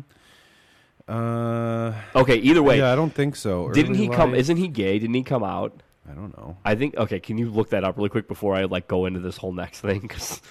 Uh, 1.07 1.93
Okay, 2.15 2.35
either 2.37 2.63
way, 2.63 2.77
yeah, 2.79 2.91
I 2.91 2.95
don't 2.95 3.13
think 3.13 3.35
so. 3.35 3.69
didn't 3.71 3.95
he 3.95 4.07
come? 4.07 4.33
Isn't 4.35 4.57
he 4.57 4.67
gay? 4.67 4.99
Didn't 4.99 5.15
he 5.15 5.23
come 5.23 5.43
out? 5.43 5.81
I 6.09 6.13
don't 6.13 6.37
know. 6.37 6.57
I 6.65 6.75
think 6.75 6.95
okay. 6.97 7.19
Can 7.19 7.37
you 7.37 7.49
look 7.49 7.69
that 7.69 7.83
up 7.83 7.97
really 7.97 8.09
quick 8.09 8.27
before 8.27 8.55
I 8.55 8.65
like 8.65 8.87
go 8.87 9.05
into 9.05 9.19
this 9.19 9.37
whole 9.37 9.53
next 9.53 9.79
thing? 9.81 10.01
'Cause- 10.07 10.41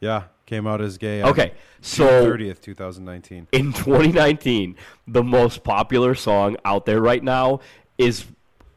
Yeah, 0.00 0.24
came 0.46 0.66
out 0.66 0.80
as 0.80 0.98
gay. 0.98 1.22
okay, 1.22 1.52
so 1.80 2.06
thirtieth, 2.06 2.60
two 2.60 2.74
thousand 2.74 3.04
nineteen. 3.04 3.46
in 3.52 3.72
2019, 3.72 4.76
the 5.06 5.22
most 5.22 5.64
popular 5.64 6.14
song 6.14 6.56
out 6.64 6.86
there 6.86 7.00
right 7.00 7.22
now 7.24 7.60
is 7.98 8.24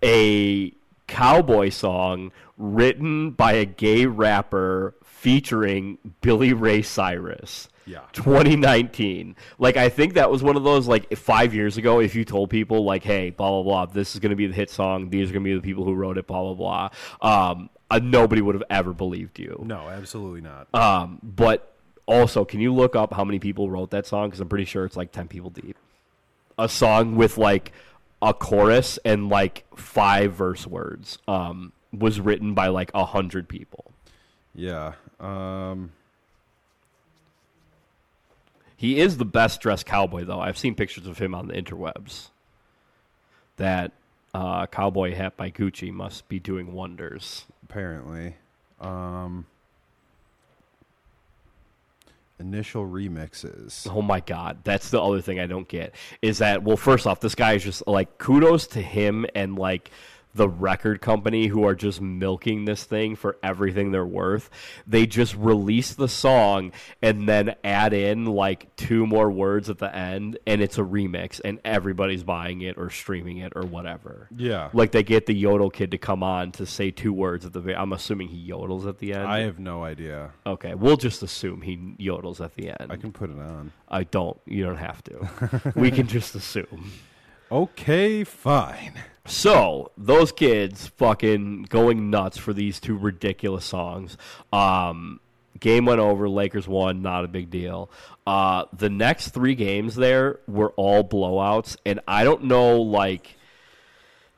a 0.03 0.72
cowboy 1.07 1.70
song 1.70 2.32
written 2.57 3.32
by 3.32 3.53
a 3.53 3.65
gay 3.65 4.05
rapper 4.05 4.93
featuring 5.03 5.97
Billy 6.22 6.53
Ray 6.53 6.82
Cyrus. 6.82 7.67
Yeah. 7.90 8.02
2019. 8.14 9.36
Like 9.58 9.76
I 9.78 9.90
think 9.90 10.14
that 10.14 10.30
was 10.30 10.44
one 10.44 10.56
of 10.56 10.64
those 10.64 10.88
like 10.88 11.16
five 11.18 11.56
years 11.56 11.78
ago. 11.78 12.00
If 12.00 12.14
you 12.14 12.24
told 12.24 12.52
people 12.52 12.86
like, 12.86 13.04
"Hey, 13.04 13.32
blah 13.32 13.50
blah 13.50 13.64
blah, 13.64 13.86
this 13.88 14.14
is 14.14 14.20
going 14.20 14.30
to 14.30 14.36
be 14.36 14.46
the 14.46 14.54
hit 14.54 14.70
song. 14.70 15.10
These 15.10 15.30
are 15.30 15.34
going 15.34 15.44
to 15.44 15.50
be 15.50 15.56
the 15.56 15.62
people 15.62 15.84
who 15.84 15.96
wrote 15.96 16.18
it." 16.20 16.28
Blah 16.28 16.54
blah 16.54 16.90
blah. 17.22 17.52
Um, 17.52 17.70
uh, 17.90 18.00
nobody 18.02 18.42
would 18.42 18.54
have 18.54 18.64
ever 18.70 18.94
believed 18.94 19.40
you. 19.40 19.64
No, 19.66 19.90
absolutely 19.90 20.42
not. 20.42 20.68
Um, 20.76 21.20
but 21.24 21.76
also, 22.06 22.46
can 22.46 22.60
you 22.60 22.74
look 22.74 22.96
up 22.96 23.14
how 23.14 23.24
many 23.24 23.40
people 23.40 23.70
wrote 23.72 23.90
that 23.92 24.06
song? 24.06 24.28
Because 24.30 24.40
I'm 24.40 24.50
pretty 24.50 24.66
sure 24.66 24.86
it's 24.86 24.96
like 24.96 25.12
10 25.12 25.28
people 25.28 25.50
deep. 25.50 25.76
A 26.60 26.70
song 26.70 27.16
with 27.16 27.38
like 27.40 27.72
a 28.22 28.34
chorus 28.34 29.00
and 29.04 29.30
like 29.30 29.66
five 29.76 30.34
verse 30.34 30.68
words 30.68 31.18
um, 31.28 31.72
was 31.92 32.20
written 32.20 32.54
by 32.54 32.68
like 32.68 32.92
a 32.94 33.06
hundred 33.06 33.48
people. 33.50 33.92
yeah. 34.54 34.94
Um, 35.20 35.92
He 38.80 39.02
is 39.02 39.18
the 39.18 39.26
best 39.26 39.60
dressed 39.60 39.86
cowboy, 39.86 40.24
though. 40.24 40.40
I've 40.40 40.58
seen 40.58 40.74
pictures 40.74 41.06
of 41.06 41.18
him 41.18 41.36
on 41.36 41.48
the 41.48 41.54
interwebs. 41.54 42.30
That 43.58 43.92
uh, 44.34 44.68
cowboy 44.68 45.14
hat 45.14 45.36
by 45.36 45.52
Gucci 45.52 45.92
must 45.92 46.30
be 46.30 46.40
doing 46.40 46.72
wonders. 46.72 47.44
apparently. 47.62 48.38
Um, 48.80 49.48
initial 52.40 52.88
remixes. 52.88 53.86
Oh 53.94 54.02
my 54.02 54.22
god, 54.22 54.60
that's 54.64 54.92
the 54.92 55.02
other 55.02 55.20
thing 55.20 55.42
I 55.42 55.46
don't 55.46 55.68
get 55.68 55.94
is 56.22 56.38
that 56.38 56.64
well, 56.64 56.78
first 56.78 57.06
off, 57.06 57.20
this 57.20 57.36
guy 57.36 57.56
is 57.56 57.66
just 57.66 57.86
like 57.86 58.18
kudos 58.18 58.68
to 58.68 58.82
him 58.82 59.26
and 59.36 59.58
like 59.60 59.92
the 60.34 60.48
record 60.48 61.02
company 61.02 61.48
who 61.48 61.66
are 61.66 61.76
just 61.76 62.02
milking 62.02 62.66
this 62.66 62.84
thing 62.84 63.16
for 63.16 63.38
everything 63.42 63.92
they're 63.92 64.06
worth. 64.06 64.50
They 64.86 65.06
just 65.06 65.36
release 65.36 65.94
the 65.94 66.08
song 66.08 66.72
and 67.02 67.28
then 67.28 67.56
add 67.64 67.94
in 67.94 68.26
like 68.26 68.76
two 68.76 69.08
more 69.08 69.32
words 69.32 69.70
at 69.70 69.80
the 69.80 69.94
end 69.96 70.38
and 70.46 70.62
it's 70.62 70.78
a 70.78 70.82
remix 70.82 71.42
and 71.44 71.60
everybody's 71.66 72.24
buying 72.24 72.62
it 72.62 72.78
or 72.78 72.90
streaming 72.90 73.38
it 73.38 73.54
or 73.56 73.64
whatever. 73.64 74.28
Yeah. 74.36 74.70
Like 74.74 74.92
they 74.92 75.04
get 75.04 75.26
the 75.26 75.34
yodel 75.34 75.70
kid 75.70 75.92
to 75.92 75.98
come 75.98 76.24
on 76.24 76.52
to 76.54 76.66
say 76.66 76.92
two 76.92 77.14
words 77.14 77.46
at 77.46 77.54
the 77.54 77.60
I'm 77.80 77.94
assuming 77.94 78.30
he 78.30 78.50
yodels 78.50 78.88
at 78.88 79.00
the 79.00 79.14
end. 79.14 79.28
I 79.28 79.40
have 79.42 79.60
no 79.60 79.84
idea. 79.84 80.32
okay, 80.46 80.74
we'll 80.76 80.98
just 80.98 81.24
assume 81.24 81.62
he 81.62 81.96
yodels 82.00 82.44
at 82.44 82.56
the 82.56 82.70
end. 82.70 82.92
I 82.92 82.98
can 82.98 83.12
put 83.12 83.30
it 83.30 83.40
on. 83.40 83.72
I 83.88 84.04
don't. 84.04 84.40
You 84.46 84.66
don't 84.66 84.78
have 84.78 85.04
to. 85.06 85.74
we 85.76 85.92
can 85.92 86.08
just 86.08 86.36
assume. 86.36 86.92
Okay, 87.52 88.24
fine. 88.24 88.93
So 89.26 89.91
those 89.97 90.32
kids 90.32 90.88
fucking 90.97 91.64
going 91.64 92.10
nuts 92.10 92.38
for 92.38 92.54
these 92.54 92.80
two 92.80 92.95
ridiculous 92.95 93.66
songs. 93.66 94.18
Um, 94.54 95.20
game 95.60 95.86
went 95.86 96.00
over. 96.00 96.30
Lakers 96.30 96.68
won. 96.68 97.02
Not 97.02 97.26
a 97.26 97.28
big 97.28 97.50
deal. 97.50 97.89
Uh, 98.28 98.66
the 98.74 98.89
next 98.89 99.30
three 99.30 99.56
games 99.56 99.95
there 99.95 100.39
were 100.47 100.72
all 100.72 101.04
blowouts, 101.04 101.76
and 101.86 102.00
I 102.08 102.24
don't 102.24 102.43
know 102.43 102.80
like 102.82 103.36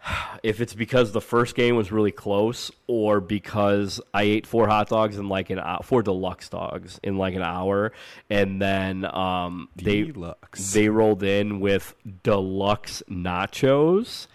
if 0.43 0.62
it's 0.62 0.74
because 0.74 1.12
the 1.12 1.22
first 1.22 1.56
game 1.56 1.76
was 1.76 1.91
really 1.91 2.12
close 2.12 2.72
or 2.88 3.20
because 3.20 4.02
I 4.14 4.24
ate 4.24 4.47
four 4.47 4.68
hot 4.68 4.89
dogs 4.89 5.18
in 5.18 5.30
like 5.30 5.49
an 5.49 5.60
hour, 5.60 5.82
four 5.84 6.04
deluxe 6.04 6.49
dogs 6.49 6.99
in 7.04 7.18
like 7.18 7.36
an 7.36 7.43
hour, 7.43 7.91
and 8.30 8.62
then 8.62 9.06
um, 9.06 9.70
they 9.76 10.04
Deluxe. 10.04 10.74
they 10.74 10.89
rolled 10.89 11.24
in 11.24 11.60
with 11.60 11.95
deluxe 12.24 13.04
nachos 13.10 14.28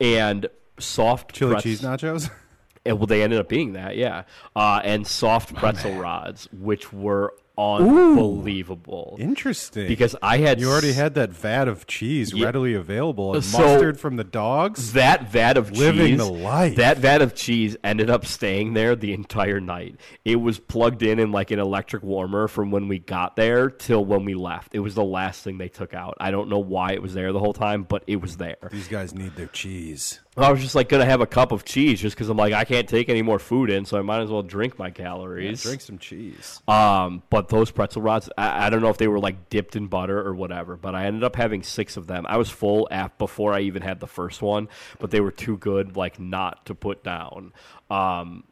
and 0.00 0.46
soft 0.78 1.34
Chili 1.34 1.52
pretz- 1.54 1.62
cheese 1.62 1.80
nachos? 1.82 2.30
and 2.84 2.98
well, 2.98 3.06
they 3.06 3.22
ended 3.22 3.38
up 3.38 3.48
being 3.48 3.74
that, 3.74 3.96
yeah, 3.96 4.24
uh, 4.56 4.80
and 4.84 5.06
soft 5.06 5.54
pretzel 5.54 5.94
rods, 5.94 6.48
which 6.52 6.92
were 6.92 7.34
unbelievable. 7.58 9.16
Interesting. 9.18 9.88
Because 9.88 10.14
I 10.22 10.38
had 10.38 10.60
you 10.60 10.70
already 10.70 10.92
had 10.92 11.14
that 11.14 11.30
vat 11.30 11.68
of 11.68 11.86
cheese 11.86 12.32
Yeah. 12.32 12.46
readily 12.46 12.74
available 12.74 13.34
and 13.34 13.44
So- 13.44 13.58
mustard 13.58 13.98
from 14.00 14.16
the 14.16 14.24
dogs. 14.24 14.92
that 14.92 15.30
vat 15.30 15.56
of 15.56 15.72
Living 15.72 16.06
cheese, 16.08 16.18
the 16.18 16.24
life. 16.32 16.76
That 16.76 16.98
vat 16.98 17.22
of 17.22 17.34
cheese 17.34 17.76
ended 17.84 18.10
up 18.10 18.24
staying 18.26 18.74
there 18.74 18.94
the 18.96 19.12
entire 19.12 19.60
night. 19.60 19.96
It 20.24 20.36
was 20.36 20.58
plugged 20.58 21.02
in 21.02 21.18
in 21.18 21.32
like 21.32 21.50
an 21.50 21.58
electric 21.58 22.02
warmer 22.02 22.48
from 22.48 22.70
when 22.70 22.88
we 22.88 22.98
got 22.98 23.36
there 23.36 23.70
till 23.70 24.04
when 24.04 24.24
we 24.24 24.34
left. 24.34 24.74
It 24.74 24.80
was 24.80 24.94
the 24.94 25.04
last 25.04 25.42
thing 25.42 25.58
they 25.58 25.68
took 25.68 25.94
out. 25.94 26.14
I 26.20 26.30
don't 26.30 26.48
know 26.48 26.58
why 26.58 26.92
it 26.92 27.02
was 27.02 27.14
there 27.14 27.32
the 27.32 27.40
whole 27.40 27.52
time, 27.52 27.84
but 27.88 28.02
it 28.06 28.20
was 28.20 28.36
there. 28.36 28.56
These 28.70 28.88
guys 28.88 29.14
need 29.14 29.36
their 29.36 29.46
cheese. 29.46 30.20
I 30.36 30.52
was 30.52 30.60
just 30.60 30.74
like 30.74 30.88
gonna 30.88 31.04
have 31.04 31.20
a 31.20 31.26
cup 31.26 31.50
of 31.50 31.64
cheese 31.64 32.00
just 32.00 32.14
because 32.14 32.28
I'm 32.28 32.36
like 32.36 32.52
I 32.52 32.64
can't 32.64 32.88
take 32.88 33.08
any 33.08 33.22
more 33.22 33.38
food 33.38 33.70
in, 33.70 33.84
so 33.84 33.98
I 33.98 34.02
might 34.02 34.20
as 34.20 34.30
well 34.30 34.42
drink 34.42 34.78
my 34.78 34.90
calories. 34.90 35.62
Drink 35.62 35.80
some 35.80 35.98
cheese. 35.98 36.60
Um, 36.68 37.22
but 37.30 37.48
those 37.48 37.70
pretzel 37.70 38.02
rods, 38.02 38.30
I, 38.38 38.66
I 38.66 38.70
don't 38.70 38.80
know 38.80 38.88
if 38.88 38.98
they 38.98 39.08
were 39.08 39.18
like 39.18 39.48
dipped 39.50 39.74
in 39.74 39.88
butter 39.88 40.20
or 40.20 40.34
whatever, 40.34 40.76
but 40.76 40.94
I 40.94 41.06
ended 41.06 41.24
up 41.24 41.34
having 41.34 41.62
six 41.62 41.96
of 41.96 42.06
them. 42.06 42.24
I 42.28 42.36
was 42.36 42.50
full 42.50 42.86
af 42.90 43.16
before 43.18 43.52
I 43.52 43.60
even 43.60 43.82
had 43.82 44.00
the 44.00 44.06
first 44.06 44.40
one, 44.42 44.68
but 45.00 45.10
they 45.10 45.20
were 45.20 45.32
too 45.32 45.56
good, 45.56 45.96
like 45.96 46.20
not 46.20 46.66
to 46.66 46.74
put 46.74 47.02
down. 47.02 47.52
Um, 47.90 48.44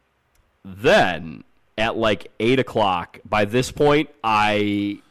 then 0.65 1.43
at 1.77 1.95
like 1.95 2.31
eight 2.39 2.59
o'clock, 2.59 3.19
by 3.23 3.45
this 3.45 3.71
point, 3.71 4.09
I 4.23 5.01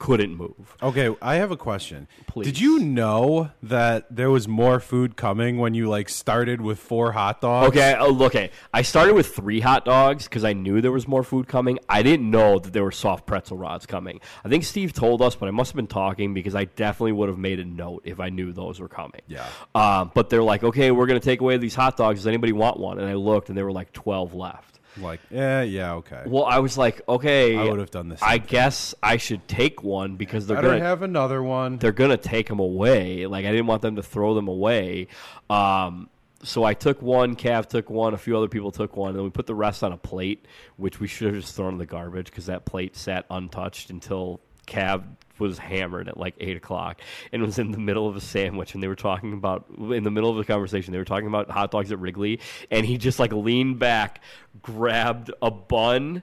couldn't 0.00 0.34
move. 0.34 0.76
Okay, 0.82 1.14
I 1.20 1.36
have 1.36 1.50
a 1.50 1.58
question. 1.58 2.08
Please. 2.26 2.46
Did 2.46 2.58
you 2.58 2.80
know 2.80 3.50
that 3.62 4.06
there 4.10 4.30
was 4.30 4.48
more 4.48 4.80
food 4.80 5.14
coming 5.14 5.58
when 5.58 5.74
you 5.74 5.90
like 5.90 6.08
started 6.08 6.62
with 6.62 6.78
four 6.78 7.12
hot 7.12 7.42
dogs? 7.42 7.68
Okay, 7.68 7.94
oh, 7.98 8.24
okay. 8.24 8.50
I 8.72 8.80
started 8.80 9.14
with 9.14 9.36
three 9.36 9.60
hot 9.60 9.84
dogs 9.84 10.24
because 10.24 10.42
I 10.42 10.54
knew 10.54 10.80
there 10.80 10.90
was 10.90 11.06
more 11.06 11.22
food 11.22 11.48
coming. 11.48 11.78
I 11.86 12.02
didn't 12.02 12.30
know 12.30 12.58
that 12.58 12.72
there 12.72 12.82
were 12.82 12.90
soft 12.90 13.26
pretzel 13.26 13.58
rods 13.58 13.84
coming. 13.84 14.20
I 14.42 14.48
think 14.48 14.64
Steve 14.64 14.94
told 14.94 15.20
us, 15.20 15.36
but 15.36 15.48
I 15.48 15.52
must 15.52 15.72
have 15.72 15.76
been 15.76 15.86
talking 15.86 16.32
because 16.32 16.54
I 16.54 16.64
definitely 16.64 17.12
would 17.12 17.28
have 17.28 17.38
made 17.38 17.60
a 17.60 17.64
note 17.66 18.00
if 18.06 18.20
I 18.20 18.30
knew 18.30 18.52
those 18.54 18.80
were 18.80 18.88
coming. 18.88 19.20
Yeah. 19.28 19.46
Um, 19.74 20.12
but 20.14 20.30
they're 20.30 20.42
like, 20.42 20.64
okay, 20.64 20.90
we're 20.90 21.06
going 21.06 21.20
to 21.20 21.24
take 21.24 21.42
away 21.42 21.58
these 21.58 21.74
hot 21.74 21.98
dogs. 21.98 22.20
Does 22.20 22.26
anybody 22.26 22.54
want 22.54 22.80
one? 22.80 22.98
And 22.98 23.06
I 23.06 23.14
looked, 23.14 23.50
and 23.50 23.58
there 23.58 23.66
were 23.66 23.72
like 23.72 23.92
12 23.92 24.32
left. 24.32 24.79
Like, 25.00 25.20
yeah, 25.30 25.62
yeah, 25.62 25.94
okay. 25.94 26.22
Well, 26.26 26.44
I 26.44 26.58
was 26.58 26.76
like, 26.78 27.00
okay, 27.08 27.56
I 27.56 27.64
would 27.64 27.78
have 27.78 27.90
done 27.90 28.08
this. 28.08 28.22
I 28.22 28.38
guess 28.38 28.94
I 29.02 29.16
should 29.16 29.46
take 29.48 29.82
one 29.82 30.16
because 30.16 30.46
they're 30.46 30.60
gonna 30.60 30.80
have 30.80 31.02
another 31.02 31.42
one. 31.42 31.78
they're 31.78 31.92
gonna 31.92 32.16
take 32.16 32.48
them 32.48 32.58
away. 32.60 33.26
Like 33.26 33.44
I 33.46 33.50
didn't 33.50 33.66
want 33.66 33.82
them 33.82 33.96
to 33.96 34.02
throw 34.02 34.34
them 34.34 34.48
away. 34.48 35.08
Um, 35.48 36.08
so 36.42 36.64
I 36.64 36.72
took 36.74 37.02
one, 37.02 37.36
Cav 37.36 37.66
took 37.66 37.90
one, 37.90 38.14
a 38.14 38.18
few 38.18 38.36
other 38.36 38.48
people 38.48 38.70
took 38.72 38.96
one, 38.96 39.10
and 39.10 39.18
then 39.18 39.24
we 39.24 39.30
put 39.30 39.46
the 39.46 39.54
rest 39.54 39.82
on 39.84 39.92
a 39.92 39.96
plate, 39.98 40.46
which 40.76 40.98
we 40.98 41.06
should 41.06 41.26
have 41.34 41.42
just 41.42 41.54
thrown 41.54 41.72
in 41.74 41.78
the 41.78 41.84
garbage 41.86 42.26
because 42.26 42.46
that 42.46 42.64
plate 42.64 42.96
sat 42.96 43.26
untouched 43.30 43.90
until 43.90 44.40
Cav 44.66 45.04
was 45.40 45.58
hammered 45.58 46.08
at 46.08 46.16
like 46.16 46.34
eight 46.38 46.56
o'clock 46.56 47.00
and 47.32 47.42
was 47.42 47.58
in 47.58 47.72
the 47.72 47.78
middle 47.78 48.06
of 48.08 48.14
a 48.16 48.20
sandwich 48.20 48.74
and 48.74 48.82
they 48.82 48.88
were 48.88 48.94
talking 48.94 49.32
about 49.32 49.66
in 49.78 50.02
the 50.04 50.10
middle 50.10 50.30
of 50.30 50.36
the 50.36 50.44
conversation 50.44 50.92
they 50.92 50.98
were 50.98 51.04
talking 51.04 51.26
about 51.26 51.50
hot 51.50 51.70
dogs 51.70 51.90
at 51.90 51.98
Wrigley 51.98 52.38
and 52.70 52.86
he 52.86 52.98
just 52.98 53.18
like 53.18 53.32
leaned 53.32 53.78
back, 53.78 54.20
grabbed 54.62 55.30
a 55.42 55.50
bun 55.50 56.22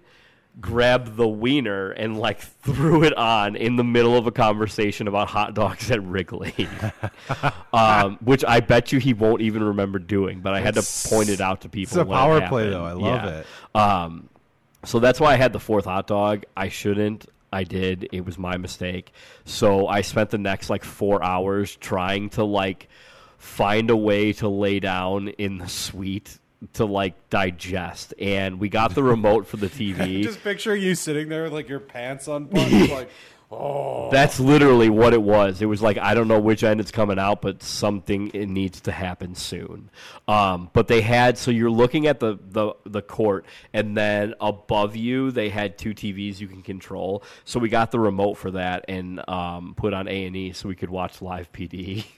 grabbed 0.60 1.16
the 1.18 1.28
wiener 1.28 1.92
and 1.92 2.18
like 2.18 2.40
threw 2.42 3.04
it 3.04 3.16
on 3.16 3.56
in 3.56 3.76
the 3.76 3.84
middle 3.84 4.18
of 4.18 4.26
a 4.26 4.32
conversation 4.32 5.08
about 5.08 5.28
hot 5.28 5.54
dogs 5.54 5.92
at 5.92 6.02
Wrigley, 6.04 6.68
um, 7.74 8.18
which 8.22 8.44
I 8.44 8.60
bet 8.62 8.92
you 8.92 9.00
he 9.00 9.14
won't 9.14 9.42
even 9.42 9.64
remember 9.64 10.00
doing. 10.00 10.40
But 10.42 10.56
I 10.56 10.62
had 10.62 10.74
to 10.74 11.10
point 11.10 11.30
it 11.30 11.42
out 11.42 11.62
to 11.62 11.70
people. 11.70 12.00
a 12.00 12.06
when 12.06 12.18
it 12.18 12.20
power 12.20 12.48
play, 12.48 12.70
though. 12.72 12.84
I 12.86 12.94
love 12.94 13.24
Yeah. 13.24 13.40
it. 13.40 13.46
Um, 13.76 14.30
so 14.84 15.00
that's 15.00 15.20
why 15.20 15.34
I 15.34 15.36
had 15.36 15.54
the 15.54 15.60
fourth 15.60 15.86
hot 15.86 16.08
dog. 16.08 16.46
I 16.56 16.70
shouldn't. 16.70 17.28
I 17.52 17.64
did. 17.64 18.10
It 18.12 18.26
was 18.26 18.38
my 18.38 18.58
mistake. 18.58 19.12
So 19.46 19.88
I 19.88 20.02
spent 20.02 20.30
the 20.32 20.38
next 20.38 20.70
like 20.70 20.84
four 20.84 21.24
hours 21.24 21.76
trying 21.76 22.30
to 22.32 22.44
like 22.44 22.90
find 23.38 23.90
a 23.90 23.98
way 23.98 24.34
to 24.34 24.50
lay 24.50 24.80
down 24.80 25.30
in 25.30 25.58
the 25.58 25.68
suite 25.68 26.40
to 26.74 26.86
like 26.86 27.30
digest. 27.30 28.14
And 28.20 28.60
we 28.60 28.70
got 28.70 28.96
the 28.96 29.04
remote 29.04 29.48
for 29.48 29.58
the 29.58 29.68
TV. 29.68 30.24
Just 30.24 30.44
picture 30.44 30.76
you 30.76 30.96
sitting 30.96 31.30
there 31.30 31.44
with 31.44 31.54
like 31.54 31.70
your 31.70 31.80
pants 31.80 32.28
on, 32.28 32.50
like, 32.52 33.10
That's 34.12 34.42
literally 34.42 34.90
what 34.90 35.14
it 35.14 35.22
was. 35.22 35.62
It 35.62 35.68
was 35.68 35.82
like 35.82 35.98
I 35.98 36.14
don't 36.14 36.28
know 36.28 36.40
which 36.40 36.64
end 36.64 36.82
it's 36.82 36.92
coming 36.92 37.18
out, 37.18 37.42
but 37.42 37.64
something 37.64 38.30
it 38.34 38.48
needs 38.48 38.82
to 38.82 38.92
happen 38.92 39.36
soon. 39.36 39.90
Um, 40.28 40.70
but 40.74 40.90
they 40.90 41.02
had 41.02 41.38
so 41.38 41.52
you're 41.52 41.72
looking 41.72 42.08
at 42.08 42.20
the, 42.20 42.38
the 42.50 42.74
the 42.86 43.02
court, 43.02 43.46
and 43.72 43.96
then 43.96 44.34
above 44.42 44.98
you 44.98 45.32
they 45.32 45.48
had 45.48 45.78
two 45.78 45.94
TVs 45.94 46.40
you 46.40 46.48
can 46.48 46.62
control. 46.62 47.24
So 47.46 47.60
we 47.60 47.70
got 47.70 47.92
the 47.92 48.00
remote 48.00 48.34
for 48.34 48.52
that 48.52 48.84
and 48.90 49.28
um, 49.30 49.76
put 49.78 49.94
on 49.94 50.10
A 50.10 50.26
and 50.26 50.36
E 50.36 50.52
so 50.52 50.68
we 50.68 50.76
could 50.76 50.90
watch 50.90 51.22
live 51.22 51.52
PD. 51.54 52.06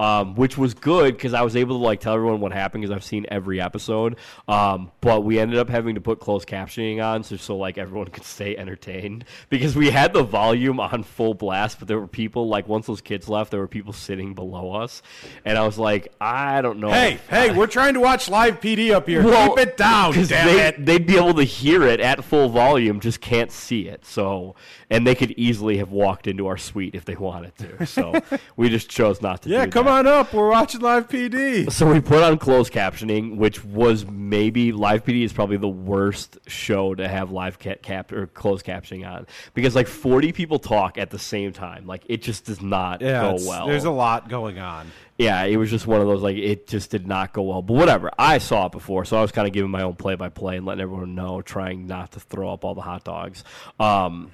Um, 0.00 0.36
which 0.36 0.56
was 0.56 0.74
good 0.74 1.16
because 1.16 1.34
I 1.34 1.42
was 1.42 1.56
able 1.56 1.76
to 1.76 1.84
like 1.84 1.98
tell 1.98 2.14
everyone 2.14 2.38
what 2.38 2.52
happened 2.52 2.82
because 2.82 2.94
I've 2.94 3.02
seen 3.02 3.26
every 3.30 3.60
episode. 3.60 4.14
Um, 4.46 4.92
but 5.00 5.24
we 5.24 5.40
ended 5.40 5.58
up 5.58 5.68
having 5.68 5.96
to 5.96 6.00
put 6.00 6.20
closed 6.20 6.46
captioning 6.46 7.04
on 7.04 7.24
so, 7.24 7.34
so 7.34 7.56
like 7.56 7.78
everyone 7.78 8.06
could 8.12 8.22
stay 8.22 8.56
entertained 8.56 9.24
because 9.50 9.74
we 9.74 9.90
had 9.90 10.12
the 10.12 10.22
volume 10.22 10.78
on 10.78 11.02
full 11.02 11.34
blast, 11.34 11.80
but 11.80 11.88
there 11.88 11.98
were 11.98 12.06
people 12.06 12.46
like 12.46 12.68
once 12.68 12.86
those 12.86 13.00
kids 13.00 13.28
left, 13.28 13.50
there 13.50 13.58
were 13.58 13.66
people 13.66 13.92
sitting 13.92 14.34
below 14.34 14.72
us, 14.72 15.02
and 15.44 15.58
I 15.58 15.66
was 15.66 15.78
like, 15.78 16.12
I 16.20 16.62
don't 16.62 16.78
know. 16.78 16.90
hey, 16.90 17.18
hey, 17.28 17.50
I- 17.50 17.52
we're 17.58 17.66
trying 17.66 17.94
to 17.94 18.00
watch 18.00 18.28
live 18.28 18.60
PD 18.60 18.92
up 18.92 19.08
here. 19.08 19.24
Well, 19.24 19.56
Keep 19.56 19.66
it 19.66 19.76
down, 19.76 20.12
damn 20.12 20.46
they, 20.46 20.64
it. 20.68 20.86
They'd 20.86 21.06
be 21.08 21.16
able 21.16 21.34
to 21.34 21.42
hear 21.42 21.82
it 21.82 21.98
at 21.98 22.22
full 22.22 22.50
volume, 22.50 23.00
just 23.00 23.20
can't 23.20 23.50
see 23.50 23.88
it. 23.88 24.04
So, 24.06 24.54
and 24.90 25.06
they 25.06 25.14
could 25.14 25.32
easily 25.32 25.76
have 25.78 25.90
walked 25.90 26.26
into 26.26 26.46
our 26.46 26.56
suite 26.56 26.94
if 26.94 27.04
they 27.04 27.14
wanted 27.16 27.56
to. 27.58 27.86
So, 27.86 28.20
we 28.56 28.68
just 28.68 28.88
chose 28.88 29.20
not 29.20 29.42
to. 29.42 29.48
Yeah, 29.50 29.66
come 29.66 29.86
that. 29.86 30.06
on 30.06 30.06
up. 30.06 30.32
We're 30.32 30.50
watching 30.50 30.80
live 30.80 31.08
PD. 31.08 31.70
So 31.70 31.92
we 31.92 32.00
put 32.00 32.22
on 32.22 32.38
closed 32.38 32.72
captioning, 32.72 33.36
which 33.36 33.64
was 33.64 34.06
maybe 34.06 34.72
live 34.72 35.04
PD 35.04 35.24
is 35.24 35.32
probably 35.32 35.56
the 35.58 35.68
worst 35.68 36.38
show 36.46 36.94
to 36.94 37.06
have 37.08 37.30
live 37.30 37.58
cap, 37.58 37.82
cap 37.82 38.12
or 38.12 38.26
closed 38.28 38.64
captioning 38.64 39.08
on 39.08 39.26
because 39.54 39.74
like 39.74 39.86
forty 39.86 40.32
people 40.32 40.58
talk 40.58 40.98
at 40.98 41.10
the 41.10 41.18
same 41.18 41.52
time. 41.52 41.86
Like 41.86 42.04
it 42.08 42.22
just 42.22 42.44
does 42.46 42.60
not 42.62 43.00
Yeah, 43.00 43.22
go 43.22 43.36
well. 43.46 43.66
there's 43.66 43.84
a 43.84 43.90
lot 43.90 44.28
going 44.28 44.58
on. 44.58 44.90
yeah, 45.18 45.44
it 45.44 45.56
was 45.56 45.70
just 45.70 45.86
one 45.86 46.00
of 46.00 46.06
those 46.06 46.22
like 46.22 46.36
it 46.36 46.66
just 46.66 46.90
did 46.90 47.06
not 47.06 47.32
go 47.32 47.42
well. 47.42 47.62
But 47.62 47.74
whatever, 47.74 48.10
I 48.18 48.38
saw 48.38 48.66
it 48.66 48.72
before, 48.72 49.04
so 49.04 49.16
I 49.18 49.22
was 49.22 49.32
kind 49.32 49.46
of 49.46 49.52
giving 49.52 49.70
my 49.70 49.82
own 49.82 49.94
play 49.96 50.14
by 50.14 50.28
play 50.28 50.56
and 50.56 50.64
letting 50.64 50.80
everyone 50.82 51.14
know, 51.14 51.42
trying 51.42 51.86
not 51.86 52.12
to 52.12 52.20
throw 52.20 52.52
up 52.52 52.64
all 52.64 52.74
the 52.74 52.80
hot 52.80 53.04
dogs. 53.04 53.44
Um, 53.78 54.30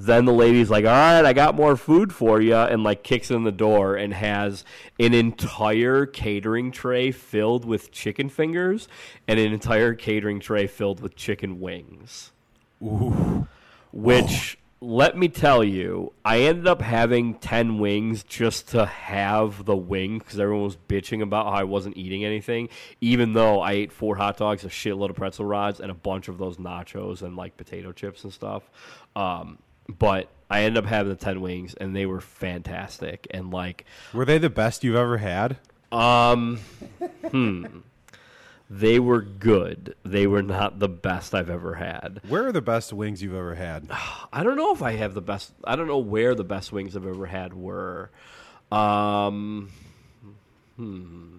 then 0.00 0.24
the 0.24 0.32
lady's 0.32 0.70
like, 0.70 0.84
"All 0.84 0.90
right, 0.90 1.24
I 1.24 1.32
got 1.32 1.54
more 1.54 1.76
food 1.76 2.12
for 2.12 2.40
you," 2.40 2.54
and 2.54 2.82
like 2.82 3.02
kicks 3.02 3.30
in 3.30 3.44
the 3.44 3.52
door 3.52 3.96
and 3.96 4.14
has 4.14 4.64
an 4.98 5.14
entire 5.14 6.06
catering 6.06 6.70
tray 6.70 7.10
filled 7.10 7.64
with 7.64 7.92
chicken 7.92 8.28
fingers 8.28 8.88
and 9.26 9.38
an 9.38 9.52
entire 9.52 9.94
catering 9.94 10.40
tray 10.40 10.66
filled 10.66 11.00
with 11.00 11.16
chicken 11.16 11.60
wings. 11.60 12.32
Ooh. 12.82 13.46
Which, 13.92 14.58
let 14.80 15.16
me 15.16 15.28
tell 15.28 15.64
you, 15.64 16.12
I 16.24 16.40
ended 16.40 16.66
up 16.66 16.82
having 16.82 17.34
10 17.34 17.78
wings 17.78 18.22
just 18.22 18.68
to 18.68 18.84
have 18.84 19.64
the 19.64 19.76
wing 19.76 20.18
because 20.18 20.38
everyone 20.38 20.64
was 20.64 20.76
bitching 20.76 21.22
about 21.22 21.46
how 21.46 21.52
I 21.52 21.64
wasn't 21.64 21.96
eating 21.96 22.24
anything, 22.24 22.68
even 23.00 23.32
though 23.32 23.60
I 23.60 23.72
ate 23.72 23.92
four 23.92 24.16
hot 24.16 24.36
dogs, 24.36 24.64
a 24.64 24.68
shitload 24.68 25.10
of 25.10 25.16
pretzel 25.16 25.46
rods, 25.46 25.80
and 25.80 25.90
a 25.90 25.94
bunch 25.94 26.28
of 26.28 26.36
those 26.36 26.58
nachos 26.58 27.22
and 27.22 27.36
like 27.36 27.56
potato 27.56 27.92
chips 27.92 28.22
and 28.24 28.32
stuff. 28.32 28.68
Um, 29.14 29.58
but 29.88 30.28
I 30.50 30.62
ended 30.62 30.84
up 30.84 30.88
having 30.88 31.10
the 31.10 31.16
10 31.16 31.40
wings, 31.40 31.74
and 31.74 31.94
they 31.94 32.06
were 32.06 32.20
fantastic. 32.20 33.26
And 33.30 33.50
like, 33.50 33.84
Were 34.12 34.24
they 34.24 34.38
the 34.38 34.50
best 34.50 34.84
you've 34.84 34.96
ever 34.96 35.18
had? 35.18 35.58
um, 35.92 36.58
hmm. 37.30 37.66
They 38.68 38.98
were 38.98 39.22
good. 39.22 39.94
They 40.04 40.26
were 40.26 40.42
not 40.42 40.80
the 40.80 40.88
best 40.88 41.36
I've 41.36 41.50
ever 41.50 41.74
had. 41.74 42.20
Where 42.28 42.48
are 42.48 42.52
the 42.52 42.60
best 42.60 42.92
wings 42.92 43.22
you've 43.22 43.34
ever 43.34 43.54
had? 43.54 43.88
I 44.32 44.42
don't 44.42 44.56
know 44.56 44.72
if 44.74 44.82
I 44.82 44.92
have 44.92 45.14
the 45.14 45.20
best. 45.20 45.52
I 45.62 45.76
don't 45.76 45.86
know 45.86 45.98
where 45.98 46.34
the 46.34 46.44
best 46.44 46.72
wings 46.72 46.96
I've 46.96 47.06
ever 47.06 47.26
had 47.26 47.54
were. 47.54 48.10
Um, 48.72 49.70
hmm. 50.74 51.36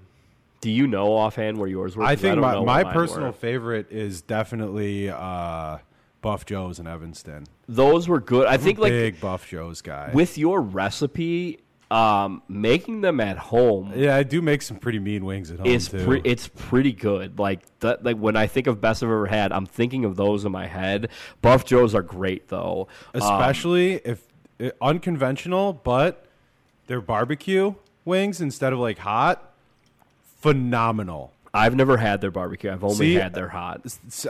Do 0.61 0.71
you 0.71 0.87
know 0.87 1.15
offhand 1.17 1.57
where 1.57 1.67
yours 1.67 1.97
were? 1.97 2.03
I 2.03 2.15
think 2.15 2.41
don't 2.41 2.65
my, 2.65 2.83
my 2.83 2.93
personal 2.93 3.27
were. 3.27 3.33
favorite 3.33 3.91
is 3.91 4.21
definitely 4.21 5.09
uh, 5.09 5.79
Buff 6.27 6.45
Joe's 6.45 6.77
in 6.79 6.87
Evanston. 6.87 7.45
those 7.69 8.07
were 8.09 8.19
good. 8.19 8.47
I 8.47 8.57
think 8.57 8.79
like 8.79 8.91
Big 8.91 9.21
Buff 9.21 9.47
Joe's 9.47 9.81
guy. 9.81 10.11
with 10.13 10.37
your 10.37 10.59
recipe, 10.61 11.59
um, 11.89 12.41
making 12.49 12.99
them 12.99 13.21
at 13.21 13.37
home 13.37 13.93
yeah, 13.95 14.13
I 14.17 14.23
do 14.23 14.41
make 14.41 14.61
some 14.61 14.75
pretty 14.75 14.99
mean 14.99 15.23
wings 15.23 15.51
at 15.51 15.59
home 15.59 15.67
is 15.67 15.87
too. 15.87 16.03
pre- 16.05 16.21
it's 16.25 16.49
pretty 16.49 16.91
good. 16.91 17.39
Like 17.39 17.61
that, 17.79 18.03
like 18.03 18.17
when 18.17 18.35
I 18.35 18.45
think 18.47 18.67
of 18.67 18.81
best 18.81 19.01
I've 19.03 19.09
ever 19.09 19.27
had, 19.27 19.53
I'm 19.53 19.65
thinking 19.65 20.03
of 20.03 20.17
those 20.17 20.43
in 20.43 20.51
my 20.51 20.67
head. 20.67 21.07
Buff 21.41 21.63
Joes 21.63 21.95
are 21.95 22.01
great 22.01 22.49
though. 22.49 22.89
Um, 23.13 23.21
Especially 23.21 23.93
if 24.03 24.21
uh, 24.59 24.71
unconventional, 24.81 25.71
but 25.71 26.25
they're 26.87 26.99
barbecue 26.99 27.75
wings 28.03 28.41
instead 28.41 28.73
of 28.73 28.79
like 28.79 28.97
hot. 28.97 29.53
Phenomenal. 30.41 31.31
I've 31.53 31.75
never 31.75 31.97
had 31.97 32.21
their 32.21 32.31
barbecue. 32.31 32.71
I've 32.71 32.83
only 32.83 32.95
See, 32.97 33.13
had 33.15 33.33
their 33.33 33.47
hot. 33.49 33.81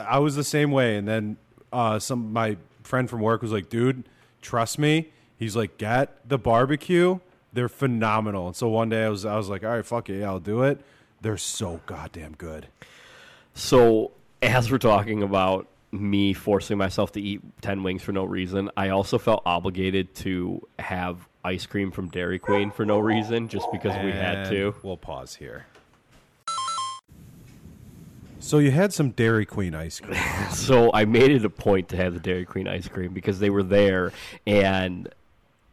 I 0.08 0.20
was 0.20 0.36
the 0.36 0.44
same 0.44 0.72
way, 0.72 0.96
and 0.96 1.08
then 1.08 1.38
uh, 1.72 2.00
some 2.00 2.34
my 2.34 2.58
friend 2.84 3.10
from 3.10 3.22
work 3.22 3.42
was 3.42 3.52
like, 3.52 3.70
"Dude, 3.70 4.04
trust 4.42 4.80
me." 4.80 5.10
He's 5.38 5.56
like, 5.56 5.78
"Get 5.78 6.28
the 6.28 6.38
barbecue. 6.38 7.20
They're 7.54 7.70
phenomenal." 7.70 8.48
And 8.48 8.56
so 8.56 8.68
one 8.70 8.90
day 8.90 9.06
I 9.06 9.10
was 9.10 9.26
I 9.26 9.36
was 9.38 9.50
like, 9.50 9.64
"All 9.64 9.72
right, 9.72 9.86
fuck 9.86 10.10
it, 10.10 10.20
yeah, 10.20 10.28
I'll 10.28 10.40
do 10.40 10.64
it." 10.64 10.82
They're 11.22 11.38
so 11.38 11.82
goddamn 11.86 12.34
good. 12.34 12.68
So, 13.54 14.12
as 14.42 14.72
we're 14.72 14.78
talking 14.78 15.24
about 15.24 15.68
me 15.92 16.34
forcing 16.34 16.78
myself 16.78 17.14
to 17.14 17.22
eat 17.22 17.42
10 17.62 17.82
wings 17.82 18.04
for 18.04 18.12
no 18.12 18.24
reason, 18.24 18.70
I 18.78 18.90
also 18.90 19.18
felt 19.18 19.42
obligated 19.46 20.14
to 20.16 20.68
have 20.78 21.28
ice 21.44 21.66
cream 21.66 21.92
from 21.92 22.10
Dairy 22.10 22.40
Queen 22.40 22.70
for 22.70 22.86
no 22.86 23.00
reason, 23.00 23.48
just 23.48 23.66
because 23.72 23.96
we 24.04 24.12
had 24.12 24.40
And 24.40 24.50
to. 24.52 24.76
We'll 24.84 24.98
pause 24.98 25.36
here. 25.36 25.66
So 28.48 28.60
you 28.60 28.72
had 28.72 28.94
some 28.94 29.10
Dairy 29.10 29.46
Queen 29.46 29.76
ice 29.76 30.00
cream. 30.00 30.18
So, 30.52 30.90
I 30.94 31.04
made 31.04 31.32
it 31.32 31.44
a 31.44 31.50
point 31.50 31.90
to 31.90 31.98
have 31.98 32.14
the 32.14 32.20
Dairy 32.22 32.46
Queen 32.46 32.68
ice 32.68 32.88
cream 32.88 33.14
because 33.14 33.40
they 33.40 33.50
were 33.50 33.64
there 33.64 34.14
and. 34.46 35.10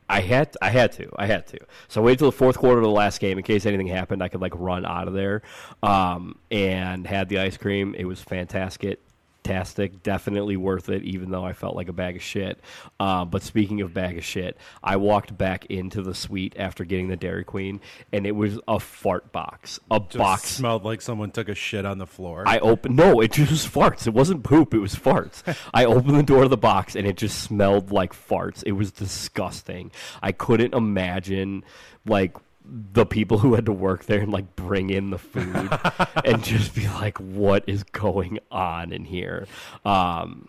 I 0.07 0.21
had 0.21 0.55
I 0.61 0.69
had 0.69 0.93
to 0.93 1.11
I 1.17 1.25
had 1.25 1.47
to 1.47 1.59
so 1.89 2.03
I 2.03 2.05
waited 2.05 2.19
till 2.19 2.31
the 2.31 2.37
fourth 2.37 2.59
quarter 2.59 2.77
of 2.77 2.85
the 2.85 2.91
last 2.91 3.21
game 3.21 3.39
in 3.39 3.43
case 3.43 3.65
anything 3.65 3.87
happened 3.87 4.23
I 4.23 4.29
could 4.29 4.43
like 4.43 4.53
run 4.55 4.85
out 4.85 5.09
of 5.09 5.15
there 5.15 5.41
um, 5.83 6.39
and 6.51 7.07
had 7.07 7.31
the 7.31 7.39
ice 7.39 7.57
cream 7.57 7.95
it 7.97 8.05
was 8.05 8.21
fantastic 8.21 9.01
fantastic, 9.45 10.03
definitely 10.03 10.57
worth 10.57 10.89
it, 10.89 11.03
even 11.03 11.31
though 11.31 11.45
I 11.45 11.53
felt 11.53 11.77
like 11.77 11.89
a 11.89 11.93
bag 11.93 12.17
of 12.17 12.23
shit. 12.23 12.59
Uh, 12.99 13.25
but 13.25 13.43
speaking 13.43 13.81
of 13.83 13.93
bag 13.93 14.17
of 14.17 14.25
shit, 14.25 14.57
I 14.83 14.97
walked 14.97 15.37
back 15.37 15.67
into 15.67 16.03
the 16.03 16.15
suite 16.15 16.55
after 16.57 16.85
getting 16.85 17.09
the 17.09 17.17
Dairy 17.17 17.45
Queen, 17.45 17.81
and 18.13 18.27
it 18.27 18.33
was 18.33 18.59
a 18.67 18.81
fart 18.81 19.33
box, 19.33 19.79
a 19.91 20.01
Just 20.01 20.17
box. 20.17 20.43
smelled 20.45 20.85
like 20.85 21.03
someone 21.03 21.31
took 21.31 21.49
a 21.49 21.55
shit 21.55 21.85
on 21.85 21.99
the 21.99 22.07
floor. 22.07 22.45
I 22.47 22.59
opened 22.59 22.97
no, 22.97 23.21
it 23.21 23.33
just 23.33 23.51
was 23.51 23.67
farts. 23.67 24.07
It 24.07 24.15
wasn't 24.15 24.45
poop, 24.45 24.73
it 24.73 24.79
was 24.79 24.95
farts. 24.95 25.43
I 25.75 25.85
opened 25.85 26.17
the 26.17 26.23
door 26.23 26.45
of 26.45 26.51
the 26.51 26.57
box 26.57 26.97
and 26.97 27.07
it 27.07 27.17
just 27.17 27.41
smelled 27.43 27.93
like 27.93 28.13
farts. 28.13 28.63
It 28.65 28.73
was 28.73 28.93
disgusting. 28.93 29.91
I 30.23 30.33
couldn't 30.33 30.75
imagine 30.75 31.65
like 32.07 32.37
the 32.65 33.05
people 33.05 33.39
who 33.39 33.55
had 33.55 33.67
to 33.67 33.73
work 33.73 34.07
there 34.07 34.21
and 34.21 34.33
like 34.33 34.57
bring 34.57 34.91
in 34.91 35.11
the 35.11 35.19
food 35.19 35.69
and 36.25 36.43
just 36.43 36.75
be 36.75 36.89
like, 36.89 37.19
what 37.19 37.65
is 37.67 37.83
going 37.85 38.39
on 38.51 38.93
in 38.93 39.05
here? 39.05 39.47
Um, 39.85 40.49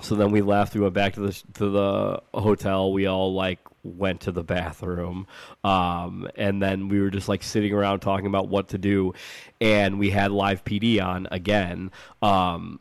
so 0.00 0.14
then 0.14 0.30
we 0.30 0.42
left. 0.42 0.74
We 0.74 0.80
went 0.80 0.94
back 0.94 1.14
to 1.14 1.20
the 1.20 1.42
to 1.54 1.70
the 1.70 2.22
hotel. 2.34 2.92
We 2.92 3.06
all 3.06 3.32
like 3.32 3.60
went 3.82 4.22
to 4.22 4.32
the 4.32 4.42
bathroom, 4.42 5.26
um, 5.64 6.28
and 6.36 6.62
then 6.62 6.88
we 6.88 7.00
were 7.00 7.08
just 7.08 7.28
like 7.28 7.42
sitting 7.42 7.72
around 7.72 8.00
talking 8.00 8.26
about 8.26 8.48
what 8.48 8.68
to 8.68 8.78
do. 8.78 9.14
And 9.58 9.98
we 9.98 10.10
had 10.10 10.32
live 10.32 10.64
PD 10.64 11.02
on 11.02 11.28
again, 11.30 11.90
um, 12.20 12.80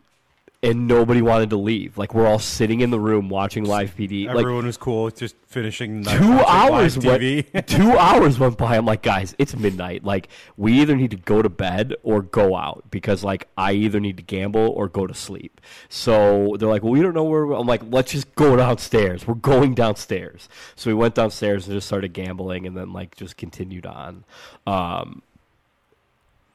and 0.65 0.87
nobody 0.87 1.21
wanted 1.21 1.51
to 1.51 1.57
leave. 1.57 1.97
Like 1.97 2.15
we're 2.15 2.27
all 2.27 2.39
sitting 2.39 2.81
in 2.81 2.89
the 2.89 2.99
room 2.99 3.29
watching 3.29 3.63
live 3.63 3.95
PD. 3.95 4.25
like 4.25 4.37
Everyone 4.37 4.65
was 4.65 4.77
cool 4.77 5.11
just 5.11 5.35
finishing 5.45 6.03
two 6.03 6.39
hours 6.39 6.97
went, 6.97 7.21
two 7.67 7.91
hours 7.91 8.39
went 8.39 8.57
by. 8.57 8.75
I'm 8.75 8.85
like 8.85 9.03
guys 9.03 9.35
it's 9.37 9.55
midnight. 9.55 10.03
Like 10.03 10.29
we 10.57 10.73
either 10.81 10.95
need 10.95 11.11
to 11.11 11.17
go 11.17 11.41
to 11.41 11.49
bed 11.49 11.93
or 12.03 12.23
go 12.23 12.55
out 12.55 12.85
because 12.89 13.23
like 13.23 13.47
i 13.57 13.73
either 13.73 13.99
need 13.99 14.17
to 14.17 14.23
gamble 14.23 14.69
or 14.69 14.89
go 14.89 15.05
to 15.05 15.13
sleep. 15.13 15.61
So 15.87 16.55
they're 16.57 16.69
like 16.69 16.83
well 16.83 16.93
we 16.93 17.01
don't 17.01 17.13
know 17.13 17.23
where 17.23 17.45
we're-" 17.45 17.59
i'm 17.59 17.67
like 17.67 17.81
let's 17.89 18.11
just 18.11 18.33
go 18.35 18.55
downstairs. 18.55 19.27
We're 19.27 19.35
going 19.35 19.75
downstairs. 19.75 20.49
So 20.75 20.89
we 20.89 20.95
went 20.95 21.15
downstairs 21.15 21.67
and 21.67 21.75
just 21.75 21.87
started 21.87 22.13
gambling 22.13 22.65
and 22.65 22.75
then 22.75 22.91
like 22.91 23.15
just 23.15 23.37
continued 23.37 23.85
on 23.85 24.23
um 24.65 25.21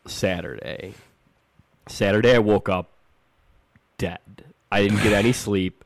saturday. 0.06 0.94
Saturday 1.86 2.34
i 2.34 2.38
woke 2.38 2.68
up 2.68 2.90
dead. 4.00 4.44
I 4.72 4.82
didn't 4.82 5.02
get 5.02 5.12
any 5.12 5.32
sleep. 5.32 5.84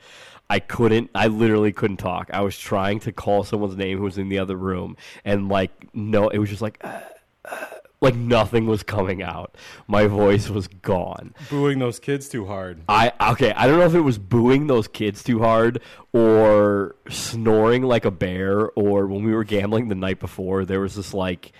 I 0.48 0.60
couldn't. 0.60 1.10
I 1.14 1.26
literally 1.26 1.72
couldn't 1.72 1.96
talk. 1.96 2.30
I 2.32 2.42
was 2.42 2.56
trying 2.56 3.00
to 3.00 3.12
call 3.12 3.42
someone's 3.42 3.76
name 3.76 3.98
who 3.98 4.04
was 4.04 4.18
in 4.18 4.28
the 4.28 4.38
other 4.38 4.56
room, 4.56 4.96
and 5.24 5.48
like, 5.48 5.70
no, 5.94 6.28
it 6.28 6.38
was 6.38 6.48
just 6.48 6.62
like, 6.62 6.78
uh, 6.84 7.00
uh, 7.44 7.64
like 8.00 8.14
nothing 8.14 8.66
was 8.66 8.82
coming 8.82 9.22
out. 9.22 9.56
My 9.88 10.06
voice 10.06 10.48
was 10.48 10.68
gone. 10.68 11.34
Booing 11.50 11.80
those 11.80 11.98
kids 11.98 12.28
too 12.28 12.46
hard. 12.46 12.82
I 12.88 13.12
okay. 13.32 13.52
I 13.52 13.66
don't 13.66 13.78
know 13.78 13.86
if 13.86 13.94
it 13.94 14.02
was 14.02 14.18
booing 14.18 14.68
those 14.68 14.86
kids 14.86 15.24
too 15.24 15.40
hard 15.40 15.80
or 16.12 16.94
snoring 17.08 17.82
like 17.82 18.04
a 18.04 18.12
bear, 18.12 18.70
or 18.70 19.06
when 19.06 19.24
we 19.24 19.34
were 19.34 19.44
gambling 19.44 19.88
the 19.88 19.96
night 19.96 20.20
before, 20.20 20.64
there 20.64 20.80
was 20.80 20.94
this 20.94 21.12
like 21.12 21.52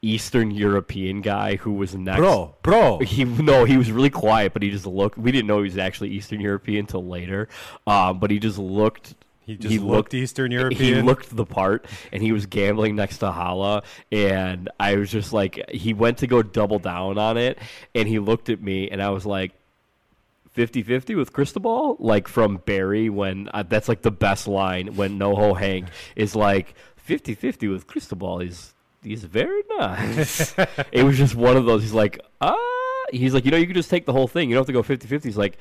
Eastern 0.00 0.50
European 0.52 1.20
guy 1.22 1.56
who 1.56 1.72
was 1.72 1.94
next. 1.94 2.18
Bro, 2.18 2.54
bro. 2.62 2.98
He 3.00 3.24
no, 3.24 3.64
he 3.64 3.76
was 3.76 3.90
really 3.90 4.10
quiet, 4.10 4.52
but 4.52 4.62
he 4.62 4.70
just 4.70 4.86
looked. 4.86 5.18
We 5.18 5.32
didn't 5.32 5.48
know 5.48 5.58
he 5.58 5.64
was 5.64 5.78
actually 5.78 6.10
Eastern 6.10 6.40
European 6.40 6.80
until 6.80 7.04
later. 7.04 7.48
Um, 7.86 8.18
but 8.18 8.30
he 8.30 8.38
just 8.38 8.58
looked. 8.58 9.14
He 9.40 9.56
just 9.56 9.82
looked 9.82 10.12
Eastern 10.12 10.52
European. 10.52 10.94
He 10.96 11.02
looked 11.02 11.34
the 11.34 11.46
part, 11.46 11.86
and 12.12 12.22
he 12.22 12.32
was 12.32 12.44
gambling 12.44 12.96
next 12.96 13.18
to 13.18 13.32
Holla. 13.32 13.82
And 14.12 14.68
I 14.78 14.96
was 14.96 15.10
just 15.10 15.32
like, 15.32 15.70
he 15.70 15.94
went 15.94 16.18
to 16.18 16.26
go 16.26 16.42
double 16.42 16.78
down 16.78 17.16
on 17.16 17.38
it, 17.38 17.58
and 17.94 18.06
he 18.06 18.18
looked 18.18 18.50
at 18.50 18.60
me, 18.60 18.90
and 18.90 19.02
I 19.02 19.08
was 19.08 19.24
like, 19.24 19.52
50-50 20.54 21.16
with 21.16 21.32
Cristobal, 21.32 21.96
like 21.98 22.28
from 22.28 22.58
Barry. 22.66 23.08
When 23.08 23.48
uh, 23.54 23.62
that's 23.62 23.88
like 23.88 24.02
the 24.02 24.10
best 24.10 24.46
line 24.46 24.96
when 24.96 25.18
NoHo 25.18 25.58
Hank 25.58 25.86
is 26.14 26.36
like 26.36 26.74
50-50 27.08 27.70
with 27.70 27.86
Cristobal. 27.86 28.40
He's 28.40 28.74
he's 29.02 29.24
very 29.24 29.62
nice. 29.78 30.54
it 30.92 31.04
was 31.04 31.16
just 31.16 31.34
one 31.34 31.56
of 31.56 31.64
those. 31.64 31.82
He's 31.82 31.92
like, 31.92 32.20
ah. 32.40 32.56
He's 33.10 33.32
like, 33.32 33.44
you 33.44 33.50
know, 33.50 33.56
you 33.56 33.66
could 33.66 33.76
just 33.76 33.90
take 33.90 34.04
the 34.04 34.12
whole 34.12 34.28
thing. 34.28 34.50
You 34.50 34.54
don't 34.54 34.60
have 34.60 34.66
to 34.66 34.72
go 34.72 34.82
50-50. 34.82 35.24
He's 35.24 35.38
like, 35.38 35.58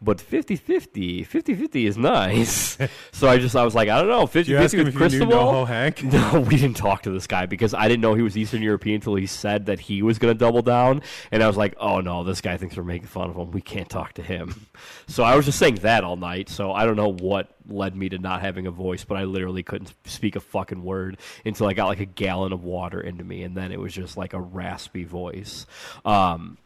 but 0.00 0.18
50-50, 0.18 1.26
50-50 1.26 1.86
is 1.86 1.96
nice. 1.96 2.76
so 3.12 3.28
I 3.28 3.38
just, 3.38 3.56
I 3.56 3.64
was 3.64 3.74
like, 3.74 3.88
I 3.88 3.98
don't 3.98 4.08
know, 4.08 4.26
50-50 4.26 4.46
you 4.48 4.56
ask 4.58 4.74
him 4.74 4.84
with 4.84 4.96
Cristobal. 4.96 5.64
Hank? 5.66 6.02
No, 6.14 6.40
we 6.40 6.56
didn't 6.56 6.76
talk 6.76 7.02
to 7.02 7.10
this 7.10 7.26
guy 7.26 7.46
because 7.46 7.74
I 7.74 7.88
didn't 7.88 8.00
know 8.00 8.14
he 8.14 8.22
was 8.22 8.36
Eastern 8.36 8.62
European 8.62 8.96
until 8.96 9.14
he 9.14 9.26
said 9.26 9.66
that 9.66 9.80
he 9.80 10.02
was 10.02 10.18
going 10.18 10.32
to 10.32 10.38
double 10.38 10.62
down, 10.62 11.02
and 11.32 11.42
I 11.42 11.46
was 11.46 11.56
like, 11.56 11.74
"Oh 11.78 12.00
no, 12.00 12.22
this 12.22 12.40
guy 12.40 12.56
thinks 12.56 12.76
we're 12.76 12.84
making 12.84 13.08
fun 13.08 13.30
of 13.30 13.36
him. 13.36 13.50
We 13.50 13.60
can't 13.60 13.88
talk 13.88 14.14
to 14.14 14.22
him." 14.22 14.66
So 15.06 15.22
I 15.22 15.36
was 15.36 15.44
just 15.44 15.58
saying 15.58 15.76
that 15.76 16.02
all 16.02 16.16
night. 16.16 16.48
So 16.48 16.72
I 16.72 16.86
don't 16.86 16.96
know 16.96 17.12
what 17.12 17.54
led 17.68 17.94
me 17.94 18.08
to 18.08 18.18
not 18.18 18.40
having 18.40 18.66
a 18.66 18.70
voice, 18.70 19.04
but 19.04 19.16
I 19.16 19.24
literally 19.24 19.62
couldn't 19.62 19.92
speak 20.06 20.34
a 20.34 20.40
fucking 20.40 20.82
word 20.82 21.18
until 21.44 21.66
I 21.66 21.74
got 21.74 21.86
like 21.86 22.00
a 22.00 22.06
gallon 22.06 22.52
of 22.52 22.64
water 22.64 23.00
into 23.00 23.22
me, 23.22 23.42
and 23.42 23.56
then 23.56 23.70
it 23.70 23.78
was 23.78 23.92
just 23.92 24.16
like 24.16 24.32
a 24.32 24.40
raspy 24.40 25.04
voice. 25.04 25.66
Um, 26.04 26.56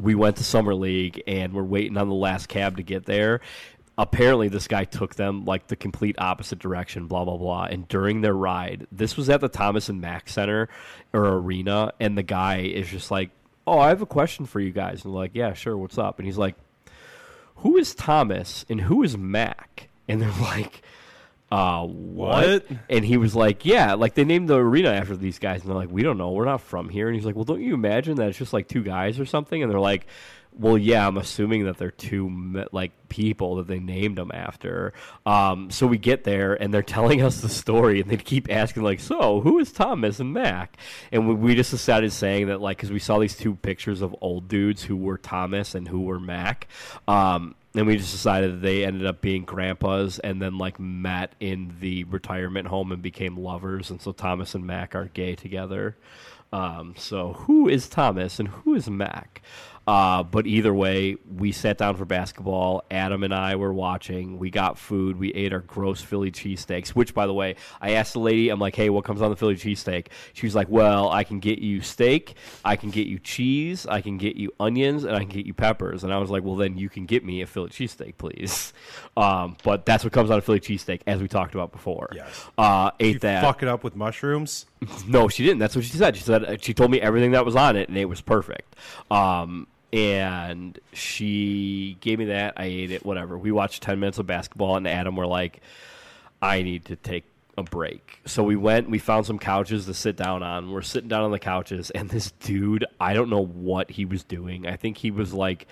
we 0.00 0.14
went 0.14 0.36
to 0.36 0.44
summer 0.44 0.74
league 0.74 1.22
and 1.26 1.52
we're 1.52 1.62
waiting 1.62 1.96
on 1.96 2.08
the 2.08 2.14
last 2.14 2.48
cab 2.48 2.76
to 2.76 2.82
get 2.82 3.06
there. 3.06 3.40
Apparently 3.98 4.48
this 4.48 4.66
guy 4.66 4.84
took 4.84 5.14
them 5.16 5.44
like 5.44 5.66
the 5.66 5.76
complete 5.76 6.16
opposite 6.18 6.58
direction 6.58 7.06
blah 7.06 7.24
blah 7.24 7.36
blah. 7.36 7.64
And 7.64 7.86
during 7.88 8.20
their 8.20 8.34
ride 8.34 8.86
this 8.90 9.16
was 9.16 9.28
at 9.28 9.40
the 9.40 9.48
thomas 9.48 9.88
and 9.88 10.00
mack 10.00 10.28
center 10.28 10.68
or 11.12 11.26
arena 11.38 11.92
and 12.00 12.16
the 12.16 12.22
guy 12.22 12.60
is 12.60 12.88
just 12.88 13.10
like 13.10 13.30
oh 13.66 13.78
i 13.78 13.88
have 13.88 14.02
a 14.02 14.06
question 14.06 14.46
for 14.46 14.60
you 14.60 14.70
guys. 14.70 15.04
And 15.04 15.14
like 15.14 15.32
yeah 15.34 15.52
sure 15.52 15.76
what's 15.76 15.98
up? 15.98 16.18
And 16.18 16.26
he's 16.26 16.38
like 16.38 16.54
who 17.56 17.76
is 17.76 17.94
thomas 17.94 18.64
and 18.68 18.80
who 18.80 19.02
is 19.02 19.18
mack? 19.18 19.88
And 20.08 20.22
they're 20.22 20.30
like 20.40 20.82
uh 21.50 21.84
what? 21.84 22.66
And 22.88 23.04
he 23.04 23.16
was 23.16 23.34
like 23.34 23.64
yeah 23.64 23.94
like 23.94 24.14
they 24.14 24.24
named 24.24 24.48
the 24.48 24.56
arena 24.56 24.90
after 24.90 25.16
these 25.16 25.38
guys. 25.38 25.62
And 25.62 25.70
they're 25.70 25.76
like 25.76 25.90
we 25.90 26.02
don't 26.02 26.18
know. 26.18 26.30
We're 26.30 26.44
not 26.44 26.60
from 26.60 26.88
here. 26.88 27.08
And 27.08 27.16
he's 27.16 27.26
like 27.26 27.34
well 27.34 27.44
don't 27.44 27.60
you 27.60 27.74
imagine 27.74 28.16
that 28.16 28.28
it's 28.28 28.38
just 28.38 28.52
like 28.52 28.68
two 28.68 28.82
guys 28.82 29.18
or 29.18 29.26
something? 29.26 29.62
And 29.62 29.70
they're 29.70 29.80
like 29.80 30.06
well 30.52 30.76
yeah 30.76 31.06
i'm 31.06 31.16
assuming 31.16 31.64
that 31.66 31.78
they're 31.78 31.92
two 31.92 32.64
like 32.72 32.90
people 33.08 33.56
that 33.56 33.66
they 33.66 33.78
named 33.78 34.16
them 34.16 34.30
after. 34.32 34.92
Um 35.26 35.70
so 35.70 35.86
we 35.86 35.98
get 35.98 36.24
there 36.24 36.54
and 36.54 36.72
they're 36.72 36.82
telling 37.00 37.22
us 37.22 37.40
the 37.40 37.48
story 37.48 38.00
and 38.00 38.10
they 38.10 38.16
keep 38.16 38.50
asking 38.50 38.82
like 38.82 39.00
so 39.00 39.40
who 39.40 39.58
is 39.58 39.72
thomas 39.72 40.20
and 40.20 40.32
mack? 40.32 40.76
And 41.10 41.28
we, 41.28 41.34
we 41.34 41.54
just 41.54 41.70
decided 41.70 42.12
saying 42.12 42.48
that 42.48 42.60
like 42.60 42.76
because 42.76 42.92
we 42.92 42.98
saw 42.98 43.18
these 43.18 43.36
two 43.36 43.54
pictures 43.56 44.02
of 44.02 44.14
old 44.20 44.48
dudes 44.48 44.82
who 44.82 44.96
were 44.96 45.18
thomas 45.18 45.74
and 45.74 45.88
who 45.88 46.02
were 46.02 46.20
mack. 46.20 46.68
Um 47.08 47.54
and 47.74 47.86
we 47.86 47.96
just 47.96 48.12
decided 48.12 48.54
that 48.54 48.62
they 48.62 48.84
ended 48.84 49.06
up 49.06 49.20
being 49.20 49.44
grandpas 49.44 50.18
and 50.18 50.42
then 50.42 50.58
like 50.58 50.80
met 50.80 51.34
in 51.38 51.76
the 51.80 52.04
retirement 52.04 52.66
home 52.68 52.90
and 52.90 53.00
became 53.00 53.36
lovers. 53.36 53.90
And 53.90 54.00
so 54.00 54.12
thomas 54.12 54.54
and 54.54 54.66
mack 54.66 54.94
are 54.94 55.06
gay 55.06 55.36
together. 55.36 55.96
Um, 56.52 56.94
so 56.96 57.34
who 57.34 57.68
is 57.68 57.88
thomas 57.88 58.40
and 58.40 58.48
who 58.48 58.74
is 58.74 58.90
mack 58.90 59.42
uh, 59.90 60.22
but 60.22 60.46
either 60.46 60.72
way, 60.72 61.16
we 61.36 61.50
sat 61.50 61.76
down 61.76 61.96
for 61.96 62.04
basketball. 62.04 62.84
Adam 62.92 63.24
and 63.24 63.34
I 63.34 63.56
were 63.56 63.72
watching. 63.72 64.38
We 64.38 64.48
got 64.48 64.78
food. 64.78 65.18
We 65.18 65.34
ate 65.34 65.52
our 65.52 65.58
gross 65.58 66.00
Philly 66.00 66.30
cheesesteaks, 66.30 66.90
which, 66.90 67.12
by 67.12 67.26
the 67.26 67.34
way, 67.34 67.56
I 67.80 67.94
asked 67.94 68.12
the 68.12 68.20
lady, 68.20 68.50
I'm 68.50 68.60
like, 68.60 68.76
hey, 68.76 68.88
what 68.88 69.02
comes 69.04 69.20
on 69.20 69.30
the 69.30 69.36
Philly 69.36 69.56
cheesesteak? 69.56 70.06
She 70.32 70.46
was 70.46 70.54
like, 70.54 70.68
well, 70.68 71.10
I 71.10 71.24
can 71.24 71.40
get 71.40 71.58
you 71.58 71.80
steak, 71.80 72.36
I 72.64 72.76
can 72.76 72.90
get 72.90 73.08
you 73.08 73.18
cheese, 73.18 73.84
I 73.84 74.00
can 74.00 74.16
get 74.16 74.36
you 74.36 74.52
onions, 74.60 75.02
and 75.02 75.16
I 75.16 75.18
can 75.24 75.30
get 75.30 75.44
you 75.44 75.54
peppers. 75.54 76.04
And 76.04 76.14
I 76.14 76.18
was 76.18 76.30
like, 76.30 76.44
well, 76.44 76.54
then 76.54 76.78
you 76.78 76.88
can 76.88 77.04
get 77.06 77.24
me 77.24 77.42
a 77.42 77.46
Philly 77.48 77.70
cheesesteak, 77.70 78.16
please. 78.16 78.72
Um, 79.16 79.56
but 79.64 79.84
that's 79.84 80.02
what 80.04 80.12
comes 80.14 80.30
on 80.30 80.38
a 80.38 80.40
Philly 80.40 80.60
cheesesteak, 80.60 81.00
as 81.06 81.20
we 81.20 81.28
talked 81.28 81.54
about 81.54 81.72
before. 81.72 82.08
Yes. 82.14 82.46
Uh, 82.56 82.90
ate 83.00 83.14
You 83.14 83.18
that. 83.18 83.42
fuck 83.42 83.62
it 83.62 83.68
up 83.68 83.82
with 83.84 83.96
mushrooms. 83.96 84.66
No, 85.06 85.28
she 85.28 85.44
didn't. 85.44 85.58
That's 85.58 85.76
what 85.76 85.84
she 85.84 85.96
said. 85.96 86.16
She 86.16 86.22
said 86.22 86.44
uh, 86.44 86.56
she 86.58 86.72
told 86.72 86.90
me 86.90 87.00
everything 87.00 87.32
that 87.32 87.44
was 87.44 87.54
on 87.56 87.76
it, 87.76 87.88
and 87.88 87.98
it 87.98 88.06
was 88.06 88.20
perfect. 88.22 88.76
Um, 89.10 89.66
and 89.92 90.78
she 90.92 91.96
gave 92.00 92.18
me 92.18 92.26
that. 92.26 92.54
I 92.56 92.64
ate 92.66 92.90
it. 92.90 93.04
Whatever. 93.04 93.38
We 93.38 93.52
watched 93.52 93.82
ten 93.82 94.00
minutes 94.00 94.18
of 94.18 94.26
basketball, 94.26 94.76
and 94.76 94.86
Adam 94.86 95.16
were 95.16 95.26
like, 95.26 95.60
"I 96.40 96.62
need 96.62 96.84
to 96.86 96.96
take 96.96 97.24
a 97.56 97.62
break." 97.62 98.20
So 98.26 98.42
we 98.42 98.56
went. 98.56 98.88
We 98.90 98.98
found 98.98 99.26
some 99.26 99.38
couches 99.38 99.86
to 99.86 99.94
sit 99.94 100.16
down 100.16 100.42
on. 100.42 100.70
We're 100.70 100.82
sitting 100.82 101.08
down 101.08 101.22
on 101.22 101.30
the 101.30 101.38
couches, 101.38 101.90
and 101.90 102.08
this 102.08 102.30
dude, 102.30 102.84
I 103.00 103.14
don't 103.14 103.30
know 103.30 103.44
what 103.44 103.90
he 103.90 104.04
was 104.04 104.24
doing. 104.24 104.66
I 104.66 104.76
think 104.76 104.98
he 104.98 105.10
was 105.10 105.32
like 105.32 105.66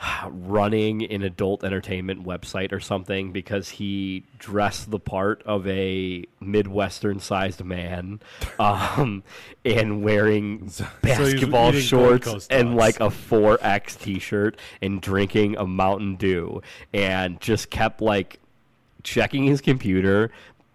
running 0.30 1.04
an 1.04 1.22
adult 1.22 1.64
entertainment 1.64 2.24
website 2.24 2.72
or 2.72 2.80
something 2.80 3.32
because 3.32 3.68
he 3.68 4.24
dressed 4.38 4.90
the 4.90 4.98
part 4.98 5.42
of 5.44 5.66
a 5.66 6.24
midwestern 6.40 7.20
sized 7.20 7.64
man 7.64 8.20
um, 8.58 9.22
and 9.64 10.02
wearing 10.02 10.70
basketball 11.02 11.72
Gold 11.72 11.82
shorts 11.82 12.46
and 12.48 12.76
like 12.76 13.00
a 13.00 13.08
4x 13.08 13.98
t-shirt 13.98 14.58
and 14.80 15.00
drinking 15.00 15.56
a 15.56 15.66
mountain 15.66 16.16
dew 16.16 16.62
and 16.92 17.40
just 17.40 17.70
kept 17.70 18.00
like 18.00 18.40
checking 19.02 19.44
his 19.44 19.60
computer 19.60 20.30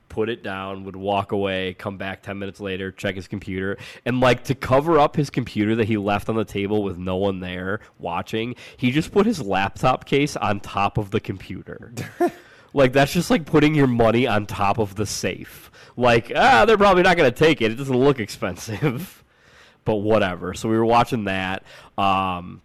put 0.09 0.29
it 0.29 0.43
down, 0.43 0.83
would 0.85 0.95
walk 0.95 1.31
away, 1.31 1.73
come 1.73 1.97
back 1.97 2.21
10 2.23 2.39
minutes 2.39 2.59
later, 2.59 2.91
check 2.91 3.15
his 3.15 3.27
computer. 3.27 3.77
And, 4.05 4.19
like, 4.19 4.43
to 4.45 4.55
cover 4.55 4.99
up 4.99 5.15
his 5.15 5.29
computer 5.29 5.75
that 5.75 5.87
he 5.87 5.97
left 5.97 6.29
on 6.29 6.35
the 6.35 6.45
table 6.45 6.83
with 6.83 6.97
no 6.97 7.15
one 7.15 7.39
there 7.39 7.79
watching, 7.99 8.55
he 8.77 8.91
just 8.91 9.11
put 9.11 9.25
his 9.25 9.41
laptop 9.41 10.05
case 10.05 10.35
on 10.35 10.59
top 10.59 10.97
of 10.97 11.11
the 11.11 11.19
computer. 11.19 11.93
like, 12.73 12.93
that's 12.93 13.13
just 13.13 13.29
like 13.29 13.45
putting 13.45 13.75
your 13.75 13.87
money 13.87 14.27
on 14.27 14.45
top 14.45 14.77
of 14.77 14.95
the 14.95 15.05
safe. 15.05 15.71
Like, 15.97 16.31
ah, 16.35 16.65
they're 16.65 16.77
probably 16.77 17.03
not 17.03 17.17
going 17.17 17.31
to 17.31 17.37
take 17.37 17.61
it. 17.61 17.71
It 17.71 17.75
doesn't 17.75 17.97
look 17.97 18.19
expensive. 18.19 19.23
but 19.85 19.97
whatever. 19.97 20.53
So 20.53 20.67
we 20.67 20.75
were 20.75 20.85
watching 20.85 21.25
that. 21.25 21.63
Um, 21.97 22.61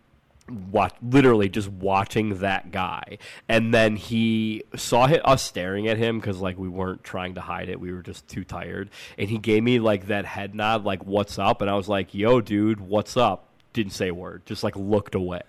watch 0.51 0.95
literally 1.03 1.49
just 1.49 1.69
watching 1.69 2.39
that 2.41 2.71
guy. 2.71 3.19
And 3.49 3.73
then 3.73 3.97
he 3.97 4.65
saw 4.77 5.05
us 5.05 5.43
staring 5.43 5.89
at 5.89 5.99
him 5.99 6.19
because 6.19 6.39
like 6.39 6.59
we 6.59 6.69
weren't 6.69 7.05
trying 7.05 7.35
to 7.35 7.41
hide 7.41 7.69
it. 7.69 7.81
We 7.81 7.93
were 7.93 8.03
just 8.03 8.29
too 8.29 8.45
tired. 8.45 8.91
And 9.19 9.29
he 9.29 9.39
gave 9.39 9.63
me 9.63 9.79
like 9.79 10.07
that 10.07 10.25
head 10.25 10.55
nod 10.55 10.85
like 10.85 11.05
what's 11.05 11.39
up? 11.39 11.61
And 11.61 11.71
i 11.71 11.75
was 11.75 11.89
like 11.89 12.15
yo 12.15 12.41
dude 12.41 12.81
what's 12.81 13.17
up? 13.17 13.47
Didn't 13.73 13.93
say 13.93 14.09
a 14.09 14.15
word 14.15 14.45
just 14.47 14.65
like 14.65 14.77
looked 14.77 15.15
away 15.15 15.43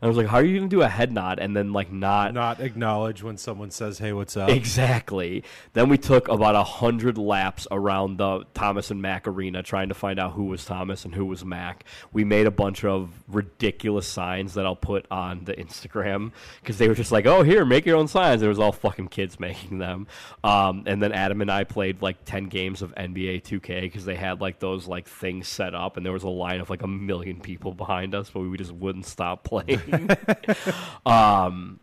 i 0.00 0.06
was 0.06 0.16
like 0.16 0.26
how 0.26 0.38
are 0.38 0.44
you 0.44 0.56
gonna 0.58 0.68
do 0.68 0.82
a 0.82 0.88
head 0.88 1.12
nod 1.12 1.38
and 1.38 1.56
then 1.56 1.72
like 1.72 1.90
not 1.92 2.34
Not 2.34 2.60
acknowledge 2.60 3.22
when 3.22 3.36
someone 3.36 3.70
says, 3.70 3.98
"Hey, 3.98 4.12
what's 4.12 4.36
up?" 4.36 4.48
Exactly. 4.50 5.44
Then 5.72 5.88
we 5.88 5.98
took 5.98 6.28
about 6.28 6.54
a 6.54 6.64
hundred 6.64 7.18
laps 7.18 7.66
around 7.70 8.16
the 8.16 8.44
Thomas 8.54 8.90
and 8.90 9.00
Mack 9.02 9.26
arena 9.28 9.62
trying 9.62 9.88
to 9.88 9.94
find 9.94 10.18
out 10.18 10.32
who 10.32 10.44
was 10.44 10.64
Thomas 10.64 11.04
and 11.04 11.14
who 11.14 11.24
was 11.26 11.44
Mack. 11.44 11.84
We 12.12 12.24
made 12.24 12.46
a 12.46 12.50
bunch 12.50 12.84
of 12.84 13.10
ridiculous 13.28 14.06
signs 14.06 14.54
that 14.54 14.66
I'll 14.66 14.76
put 14.76 15.06
on 15.10 15.44
the 15.44 15.54
Instagram 15.54 16.32
because 16.60 16.78
they 16.78 16.88
were 16.88 16.94
just 16.94 17.12
like, 17.12 17.26
"Oh, 17.26 17.42
here, 17.42 17.64
make 17.64 17.86
your 17.86 17.96
own 17.96 18.08
signs." 18.08 18.42
It 18.42 18.48
was 18.48 18.58
all 18.58 18.72
fucking 18.72 19.08
kids 19.08 19.38
making 19.48 19.78
them. 19.78 20.06
Um, 20.42 20.84
and 20.86 21.02
then 21.02 21.12
Adam 21.12 21.40
and 21.40 21.50
I 21.50 21.64
played 21.64 22.02
like 22.02 22.24
ten 22.24 22.44
games 22.44 22.82
of 22.82 22.94
NBA 22.94 23.42
2K 23.42 23.82
because 23.82 24.04
they 24.04 24.16
had 24.16 24.40
like 24.40 24.58
those 24.58 24.86
like 24.86 25.08
things 25.08 25.48
set 25.48 25.74
up, 25.74 25.96
and 25.96 26.04
there 26.04 26.12
was 26.12 26.24
a 26.24 26.28
line 26.28 26.60
of 26.60 26.70
like 26.70 26.82
a 26.82 26.88
million 26.88 27.40
people 27.40 27.72
behind 27.72 28.14
us, 28.14 28.30
but 28.30 28.40
we 28.40 28.56
just 28.56 28.72
wouldn't 28.72 29.06
stop 29.06 29.44
playing. 29.52 29.71
um, 31.06 31.80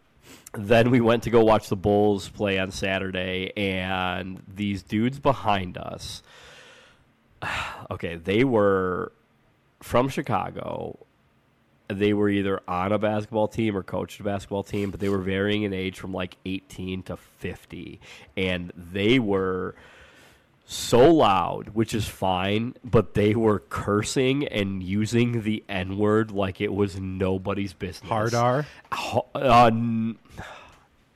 then 0.54 0.90
we 0.90 1.00
went 1.00 1.24
to 1.24 1.30
go 1.30 1.44
watch 1.44 1.70
the 1.70 1.76
Bulls 1.76 2.30
play 2.30 2.60
on 2.60 2.72
Saturday, 2.72 3.52
and 3.56 4.42
these 4.48 4.84
dudes 4.84 5.20
behind 5.20 5.78
us, 5.78 6.24
okay, 7.92 8.16
they 8.16 8.44
were 8.44 9.12
from 9.82 10.10
Chicago. 10.10 10.98
They 11.88 12.14
were 12.14 12.30
either 12.30 12.62
on 12.68 12.92
a 12.92 13.00
basketball 13.00 13.48
team 13.48 13.76
or 13.76 13.84
coached 13.84 14.20
a 14.20 14.24
basketball 14.24 14.64
team, 14.64 14.92
but 14.92 15.00
they 15.00 15.10
were 15.10 15.20
varying 15.20 15.64
in 15.64 15.74
age 15.74 16.00
from 16.00 16.14
like 16.14 16.38
18 16.46 17.04
to 17.04 17.18
50. 17.18 18.00
And 18.38 18.72
they 18.76 19.18
were 19.18 19.74
so 20.72 21.12
loud, 21.12 21.70
which 21.70 21.96
is 21.96 22.08
fine, 22.08 22.76
but 22.84 23.16
they 23.16 23.34
were 23.34 23.58
cursing 23.58 24.48
and 24.48 24.84
using 24.84 25.42
the 25.42 25.64
N 25.68 25.98
word 25.98 26.30
like 26.30 26.62
it 26.62 26.72
was 26.72 27.00
nobody's 27.00 27.74
business. 27.74 28.08
Hard 28.08 28.36
R. 28.36 28.68
Uh, 29.34 29.66
n- 29.66 30.20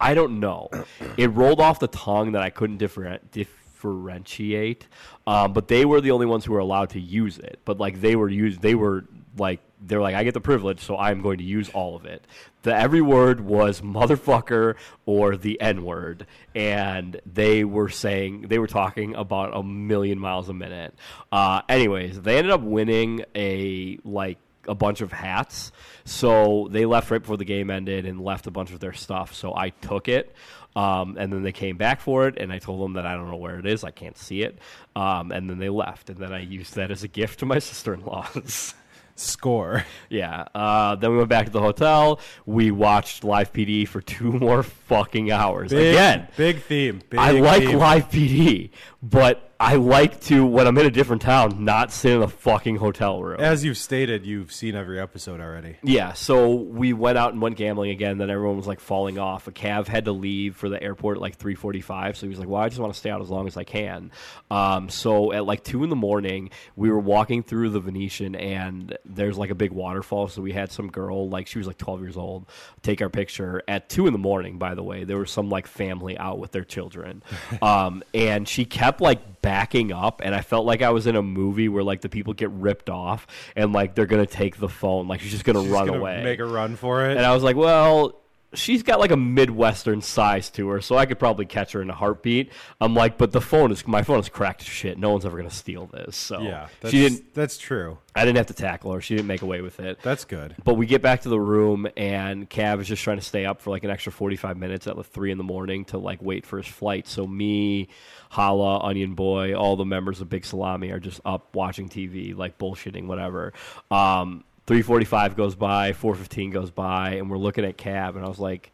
I 0.01 0.15
don't 0.15 0.39
know. 0.39 0.69
It 1.17 1.27
rolled 1.27 1.61
off 1.61 1.77
the 1.79 1.87
tongue 1.87 2.31
that 2.31 2.41
I 2.41 2.49
couldn't 2.49 2.77
differ- 2.77 3.19
differentiate. 3.31 4.87
Um, 5.27 5.53
but 5.53 5.67
they 5.67 5.85
were 5.85 6.01
the 6.01 6.09
only 6.09 6.25
ones 6.25 6.45
who 6.45 6.53
were 6.53 6.59
allowed 6.59 6.89
to 6.91 6.99
use 6.99 7.37
it. 7.37 7.59
But 7.63 7.77
like 7.79 8.01
they 8.01 8.15
were 8.15 8.29
used, 8.29 8.61
they 8.61 8.73
were 8.73 9.05
like 9.37 9.59
they're 9.85 10.01
like 10.01 10.15
I 10.15 10.23
get 10.23 10.33
the 10.33 10.41
privilege, 10.41 10.79
so 10.79 10.97
I'm 10.97 11.21
going 11.21 11.37
to 11.37 11.43
use 11.43 11.69
all 11.69 11.95
of 11.95 12.05
it. 12.05 12.25
The 12.63 12.75
every 12.75 13.01
word 13.01 13.41
was 13.41 13.81
motherfucker 13.81 14.75
or 15.05 15.35
the 15.35 15.59
n 15.59 15.83
word, 15.83 16.25
and 16.55 17.19
they 17.25 17.63
were 17.63 17.89
saying 17.89 18.47
they 18.47 18.59
were 18.59 18.67
talking 18.67 19.15
about 19.15 19.55
a 19.55 19.63
million 19.63 20.19
miles 20.19 20.49
a 20.49 20.53
minute. 20.53 20.93
Uh, 21.31 21.61
anyways, 21.67 22.21
they 22.21 22.37
ended 22.37 22.51
up 22.51 22.61
winning 22.61 23.25
a 23.35 23.99
like 24.03 24.37
a 24.67 24.75
bunch 24.75 25.01
of 25.01 25.11
hats. 25.11 25.71
So 26.05 26.67
they 26.71 26.85
left 26.85 27.11
right 27.11 27.21
before 27.21 27.37
the 27.37 27.45
game 27.45 27.69
ended 27.69 28.05
and 28.05 28.21
left 28.21 28.47
a 28.47 28.51
bunch 28.51 28.71
of 28.71 28.79
their 28.79 28.93
stuff. 28.93 29.33
So 29.33 29.53
I 29.55 29.69
took 29.69 30.07
it. 30.07 30.33
Um, 30.75 31.17
and 31.19 31.31
then 31.31 31.43
they 31.43 31.51
came 31.51 31.77
back 31.77 32.01
for 32.01 32.27
it, 32.27 32.37
and 32.39 32.51
I 32.51 32.57
told 32.57 32.81
them 32.81 32.93
that 32.93 33.05
I 33.05 33.13
don't 33.13 33.29
know 33.29 33.37
where 33.37 33.59
it 33.59 33.65
is. 33.67 33.83
I 33.83 33.91
can't 33.91 34.17
see 34.17 34.41
it. 34.41 34.57
Um, 34.95 35.31
and 35.31 35.47
then 35.47 35.59
they 35.59 35.69
left, 35.69 36.09
and 36.09 36.17
then 36.17 36.33
I 36.33 36.39
used 36.39 36.75
that 36.75 36.89
as 36.89 37.03
a 37.03 37.07
gift 37.07 37.39
to 37.39 37.45
my 37.45 37.59
sister 37.59 37.93
in 37.93 38.03
laws. 38.03 38.73
Score. 39.15 39.85
yeah. 40.09 40.45
Uh, 40.55 40.95
then 40.95 41.11
we 41.11 41.17
went 41.17 41.29
back 41.29 41.45
to 41.45 41.51
the 41.51 41.61
hotel. 41.61 42.19
We 42.45 42.71
watched 42.71 43.23
Live 43.23 43.53
PD 43.53 43.87
for 43.87 44.01
two 44.13 44.31
more 44.31 44.63
fucking 44.63 45.31
hours. 45.31 45.71
Big, 45.71 45.93
Again, 45.93 46.27
big 46.35 46.61
theme. 46.63 47.01
Big 47.09 47.19
I 47.19 47.31
like 47.31 47.63
theme. 47.63 47.77
live 47.77 48.09
PD, 48.09 48.71
but 49.01 49.52
I 49.63 49.75
like 49.75 50.19
to 50.23 50.45
when 50.45 50.67
I'm 50.67 50.77
in 50.77 50.85
a 50.85 50.91
different 50.91 51.21
town, 51.21 51.63
not 51.63 51.93
sit 51.93 52.11
in 52.11 52.21
a 52.21 52.27
fucking 52.27 52.75
hotel 52.75 53.23
room. 53.23 53.39
As 53.39 53.63
you've 53.63 53.77
stated, 53.77 54.25
you've 54.25 54.51
seen 54.51 54.75
every 54.75 54.99
episode 54.99 55.39
already. 55.39 55.77
Yeah, 55.81 56.11
so 56.11 56.53
we 56.53 56.91
went 56.91 57.17
out 57.17 57.31
and 57.31 57.41
went 57.41 57.55
gambling 57.55 57.91
again. 57.91 58.17
Then 58.17 58.29
everyone 58.29 58.57
was 58.57 58.67
like 58.67 58.81
falling 58.81 59.17
off. 59.17 59.47
A 59.47 59.53
cab 59.53 59.87
had 59.87 60.03
to 60.03 60.11
leave 60.11 60.57
for 60.57 60.67
the 60.67 60.83
airport 60.83 61.15
at 61.15 61.21
like 61.21 61.37
three 61.37 61.55
forty-five. 61.55 62.17
So 62.17 62.25
he 62.25 62.29
was 62.29 62.39
like, 62.39 62.49
"Well, 62.49 62.61
I 62.61 62.67
just 62.67 62.81
want 62.81 62.91
to 62.91 62.99
stay 62.99 63.09
out 63.09 63.21
as 63.21 63.29
long 63.29 63.47
as 63.47 63.55
I 63.55 63.63
can." 63.63 64.11
Um, 64.51 64.89
so 64.89 65.31
at 65.31 65.45
like 65.45 65.63
two 65.63 65.85
in 65.85 65.89
the 65.89 65.95
morning, 65.95 66.49
we 66.75 66.91
were 66.91 66.99
walking 66.99 67.41
through 67.41 67.69
the 67.69 67.79
Venetian, 67.79 68.35
and 68.35 68.97
there's 69.05 69.37
like 69.37 69.49
a 69.49 69.55
big 69.55 69.71
waterfall. 69.71 70.27
So 70.27 70.41
we 70.41 70.51
had 70.51 70.73
some 70.73 70.91
girl, 70.91 71.29
like 71.29 71.47
she 71.47 71.57
was 71.57 71.67
like 71.67 71.77
twelve 71.77 72.01
years 72.01 72.17
old, 72.17 72.47
take 72.81 73.01
our 73.01 73.09
picture 73.09 73.63
at 73.69 73.87
two 73.87 74.07
in 74.07 74.11
the 74.11 74.19
morning. 74.19 74.57
By 74.57 74.75
the 74.75 74.83
way, 74.83 75.05
there 75.05 75.19
was 75.19 75.31
some 75.31 75.47
like 75.47 75.67
family 75.67 76.17
out 76.17 76.37
with 76.37 76.51
their 76.51 76.65
children, 76.65 77.23
um, 77.61 78.03
and 78.13 78.45
she 78.45 78.65
kept 78.65 78.99
like 78.99 79.21
backing 79.43 79.91
up 79.91 80.21
and 80.23 80.33
I 80.33 80.41
felt 80.41 80.65
like 80.65 80.81
I 80.81 80.89
was 80.89 81.05
in 81.05 81.15
a 81.15 81.21
movie 81.21 81.69
where 81.69 81.83
like 81.83 82.01
the 82.01 82.09
people 82.09 82.33
get 82.33 82.49
ripped 82.49 82.89
off 82.89 83.27
and 83.55 83.73
like 83.73 83.93
they're 83.93 84.07
gonna 84.07 84.25
take 84.25 84.57
the 84.57 84.69
phone 84.69 85.07
like 85.07 85.19
she's 85.19 85.31
just 85.31 85.43
gonna 85.43 85.61
She's 85.61 85.69
run 85.69 85.85
gonna 85.87 85.99
away 85.99 86.23
Make 86.23 86.39
a 86.39 86.45
run 86.45 86.75
for 86.77 87.05
it. 87.09 87.17
and 87.17 87.25
I 87.25 87.33
was 87.35 87.43
like 87.43 87.55
well 87.55 88.22
she's 88.53 88.83
got 88.83 88.99
like 88.99 89.11
a 89.11 89.17
midwestern 89.17 90.01
size 90.01 90.49
to 90.51 90.69
her 90.69 90.81
so 90.81 90.97
I 90.97 91.05
could 91.05 91.19
probably 91.19 91.45
catch 91.45 91.71
her 91.73 91.81
in 91.81 91.89
a 91.89 91.93
heartbeat 91.93 92.51
I'm 92.79 92.93
like 92.93 93.17
but 93.17 93.31
the 93.31 93.41
phone 93.41 93.71
is 93.71 93.87
my 93.87 94.03
phone 94.03 94.19
is 94.19 94.29
cracked 94.29 94.61
to 94.61 94.65
shit 94.65 94.97
no 94.97 95.11
one's 95.11 95.25
ever 95.25 95.37
gonna 95.37 95.49
steal 95.49 95.87
this 95.87 96.15
so 96.15 96.41
yeah, 96.41 96.67
that's, 96.81 96.91
she 96.91 96.99
didn't 97.01 97.33
That's 97.33 97.57
true. 97.57 97.97
I 98.15 98.25
didn't 98.25 98.37
have 98.37 98.47
to 98.47 98.53
tackle 98.53 98.93
her 98.93 99.01
she 99.01 99.15
didn't 99.15 99.27
make 99.27 99.41
away 99.41 99.61
with 99.61 99.79
it 99.79 99.99
That's 100.03 100.25
good. 100.25 100.55
but 100.63 100.75
we 100.75 100.85
get 100.85 101.01
back 101.01 101.21
to 101.21 101.29
the 101.29 101.39
room, 101.39 101.87
and 101.97 102.49
Cav 102.49 102.79
is 102.79 102.87
just 102.87 103.03
trying 103.03 103.17
to 103.17 103.23
stay 103.23 103.45
up 103.45 103.61
for 103.61 103.69
like 103.71 103.83
an 103.83 103.89
extra 103.89 104.11
45 104.11 104.57
minutes 104.57 104.87
at 104.87 104.97
like 104.97 105.07
3 105.07 105.31
in 105.31 105.37
the 105.37 105.43
morning 105.43 105.85
to 105.85 105.97
like 105.97 106.21
wait 106.21 106.45
for 106.45 106.57
his 106.57 106.67
flight. 106.67 107.07
So 107.07 107.25
me, 107.25 107.89
Holla, 108.29 108.79
Onion 108.79 109.15
Boy, 109.15 109.55
all 109.55 109.75
the 109.75 109.85
members 109.85 110.21
of 110.21 110.29
Big 110.29 110.45
Salami 110.45 110.91
are 110.91 110.99
just 110.99 111.19
up 111.25 111.55
watching 111.55 111.89
TV, 111.89 112.35
like 112.35 112.57
bullshitting, 112.57 113.07
whatever. 113.07 113.53
Um, 113.91 114.43
345 114.65 115.35
goes 115.35 115.55
by, 115.55 115.93
415 115.93 116.51
goes 116.51 116.71
by, 116.71 117.15
and 117.15 117.29
we're 117.29 117.37
looking 117.37 117.65
at 117.65 117.77
cab, 117.77 118.15
and 118.15 118.25
I 118.25 118.29
was 118.29 118.39
like, 118.39 118.71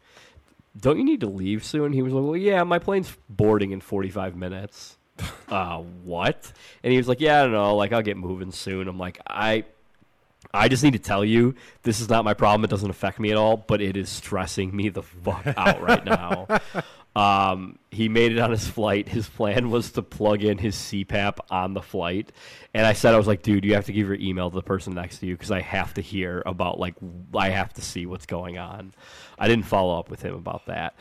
don't 0.78 0.98
you 0.98 1.04
need 1.04 1.20
to 1.20 1.26
leave 1.26 1.64
soon? 1.64 1.92
He 1.92 2.02
was 2.02 2.12
like, 2.12 2.24
well, 2.24 2.36
yeah, 2.36 2.62
my 2.62 2.78
plane's 2.78 3.16
boarding 3.28 3.72
in 3.72 3.80
45 3.80 4.36
minutes. 4.36 4.96
uh, 5.48 5.78
what? 5.78 6.52
And 6.82 6.92
he 6.92 6.96
was 6.96 7.08
like, 7.08 7.20
yeah, 7.20 7.40
I 7.40 7.42
don't 7.42 7.52
know. 7.52 7.76
Like, 7.76 7.92
I'll 7.92 8.02
get 8.02 8.16
moving 8.16 8.52
soon. 8.52 8.88
I'm 8.88 8.98
like, 8.98 9.20
I, 9.26 9.64
I 10.54 10.68
just 10.68 10.82
need 10.82 10.92
to 10.92 10.98
tell 10.98 11.24
you, 11.24 11.54
this 11.82 12.00
is 12.00 12.08
not 12.08 12.24
my 12.24 12.34
problem. 12.34 12.64
It 12.64 12.70
doesn't 12.70 12.88
affect 12.88 13.18
me 13.18 13.30
at 13.30 13.36
all, 13.36 13.56
but 13.56 13.80
it 13.80 13.96
is 13.96 14.08
stressing 14.08 14.74
me 14.74 14.88
the 14.88 15.02
fuck 15.02 15.46
out 15.56 15.82
right 15.82 16.04
now. 16.04 16.46
Um, 17.16 17.78
he 17.90 18.08
made 18.08 18.32
it 18.32 18.38
on 18.38 18.50
his 18.50 18.66
flight. 18.68 19.08
His 19.08 19.28
plan 19.28 19.70
was 19.70 19.92
to 19.92 20.02
plug 20.02 20.44
in 20.44 20.58
his 20.58 20.76
CPAP 20.76 21.38
on 21.50 21.74
the 21.74 21.82
flight. 21.82 22.30
And 22.72 22.86
I 22.86 22.92
said, 22.92 23.14
I 23.14 23.16
was 23.16 23.26
like, 23.26 23.42
dude, 23.42 23.64
you 23.64 23.74
have 23.74 23.86
to 23.86 23.92
give 23.92 24.06
your 24.06 24.16
email 24.16 24.48
to 24.48 24.54
the 24.54 24.62
person 24.62 24.94
next 24.94 25.18
to 25.18 25.26
you 25.26 25.34
because 25.34 25.50
I 25.50 25.60
have 25.60 25.94
to 25.94 26.00
hear 26.00 26.42
about, 26.46 26.78
like, 26.78 26.94
I 27.34 27.48
have 27.48 27.72
to 27.74 27.82
see 27.82 28.06
what's 28.06 28.26
going 28.26 28.58
on. 28.58 28.94
I 29.38 29.48
didn't 29.48 29.64
follow 29.64 29.98
up 29.98 30.08
with 30.08 30.22
him 30.22 30.34
about 30.34 30.66
that. 30.66 30.94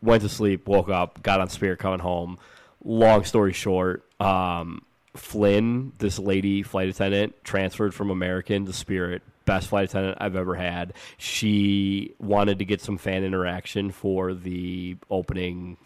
Went 0.00 0.22
to 0.22 0.28
sleep, 0.28 0.68
woke 0.68 0.88
up, 0.88 1.22
got 1.22 1.40
on 1.40 1.48
Spirit 1.48 1.80
coming 1.80 1.98
home. 1.98 2.38
Long 2.82 3.24
story 3.24 3.52
short, 3.52 4.04
um, 4.20 4.82
Flynn, 5.14 5.92
this 5.98 6.18
lady 6.18 6.62
flight 6.62 6.88
attendant, 6.88 7.34
transferred 7.44 7.94
from 7.94 8.10
American 8.10 8.64
to 8.64 8.72
Spirit. 8.72 9.22
Best 9.50 9.68
flight 9.68 9.84
attendant 9.88 10.18
I've 10.20 10.36
ever 10.36 10.54
had. 10.54 10.92
She 11.18 12.14
wanted 12.20 12.60
to 12.60 12.64
get 12.64 12.80
some 12.80 12.98
fan 12.98 13.24
interaction 13.24 13.90
for 13.90 14.32
the 14.32 14.96
opening 15.10 15.76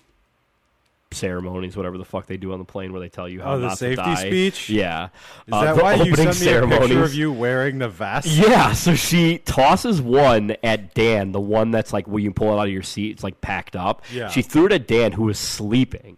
ceremonies, 1.12 1.76
whatever 1.76 1.96
the 1.96 2.04
fuck 2.04 2.26
they 2.26 2.36
do 2.36 2.52
on 2.52 2.58
the 2.58 2.64
plane, 2.64 2.92
where 2.92 3.00
they 3.00 3.08
tell 3.08 3.28
you 3.28 3.40
how 3.40 3.52
Oh, 3.52 3.60
the 3.60 3.70
safety 3.76 3.96
to 3.96 4.02
die. 4.02 4.14
speech? 4.16 4.68
Yeah, 4.68 5.04
Is 5.46 5.54
Uh, 5.54 5.64
that 5.74 5.76
why 5.82 5.94
you 5.94 6.12
opening 6.12 6.32
sent 6.32 6.70
me 6.70 6.76
a 6.76 6.78
picture 6.80 7.04
of 7.04 7.14
you 7.14 7.32
wearing 7.32 7.78
the 7.78 7.88
vest? 7.88 8.26
yeah, 8.26 8.72
so 8.72 8.94
she 8.96 9.38
tosses 9.38 10.02
one 10.02 10.56
at 10.64 10.92
Dan, 10.94 11.30
the 11.32 11.40
one 11.40 11.70
that's 11.70 11.92
like 11.92 12.08
when 12.08 12.24
you 12.24 12.32
pull 12.32 12.52
it 12.56 12.60
out 12.60 12.66
of 12.66 12.72
your 12.72 12.82
seat, 12.82 13.12
it's 13.12 13.22
like 13.22 13.40
packed 13.40 13.76
up. 13.76 14.02
Yeah. 14.12 14.28
She 14.28 14.42
threw 14.42 14.66
it 14.66 14.72
at 14.72 14.88
Dan, 14.88 15.12
who 15.12 15.22
was 15.24 15.38
sleeping. 15.38 16.16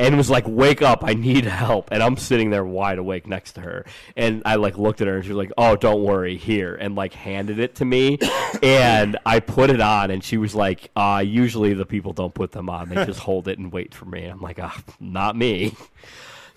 And 0.00 0.16
was 0.16 0.30
like, 0.30 0.44
"Wake 0.48 0.82
up! 0.82 1.04
I 1.04 1.14
need 1.14 1.44
help." 1.44 1.88
And 1.92 2.02
I'm 2.02 2.16
sitting 2.16 2.50
there 2.50 2.64
wide 2.64 2.98
awake 2.98 3.26
next 3.26 3.52
to 3.52 3.60
her, 3.60 3.84
and 4.16 4.42
I 4.44 4.56
like 4.56 4.78
looked 4.78 5.00
at 5.00 5.06
her, 5.06 5.16
and 5.16 5.24
she 5.24 5.30
was 5.30 5.36
like, 5.36 5.52
"Oh, 5.58 5.76
don't 5.76 6.02
worry, 6.02 6.36
here," 6.36 6.74
and 6.74 6.96
like 6.96 7.12
handed 7.12 7.58
it 7.58 7.76
to 7.76 7.84
me, 7.84 8.18
and 8.62 9.18
I 9.26 9.40
put 9.40 9.70
it 9.70 9.80
on, 9.80 10.10
and 10.10 10.24
she 10.24 10.38
was 10.38 10.54
like, 10.54 10.90
uh, 10.96 11.22
"Usually 11.24 11.74
the 11.74 11.86
people 11.86 12.12
don't 12.12 12.34
put 12.34 12.52
them 12.52 12.68
on; 12.70 12.88
they 12.88 13.04
just 13.04 13.20
hold 13.20 13.46
it 13.46 13.58
and 13.58 13.70
wait 13.70 13.94
for 13.94 14.06
me." 14.06 14.22
And 14.24 14.32
I'm 14.32 14.40
like, 14.40 14.58
"Ah, 14.58 14.82
not 14.98 15.36
me." 15.36 15.74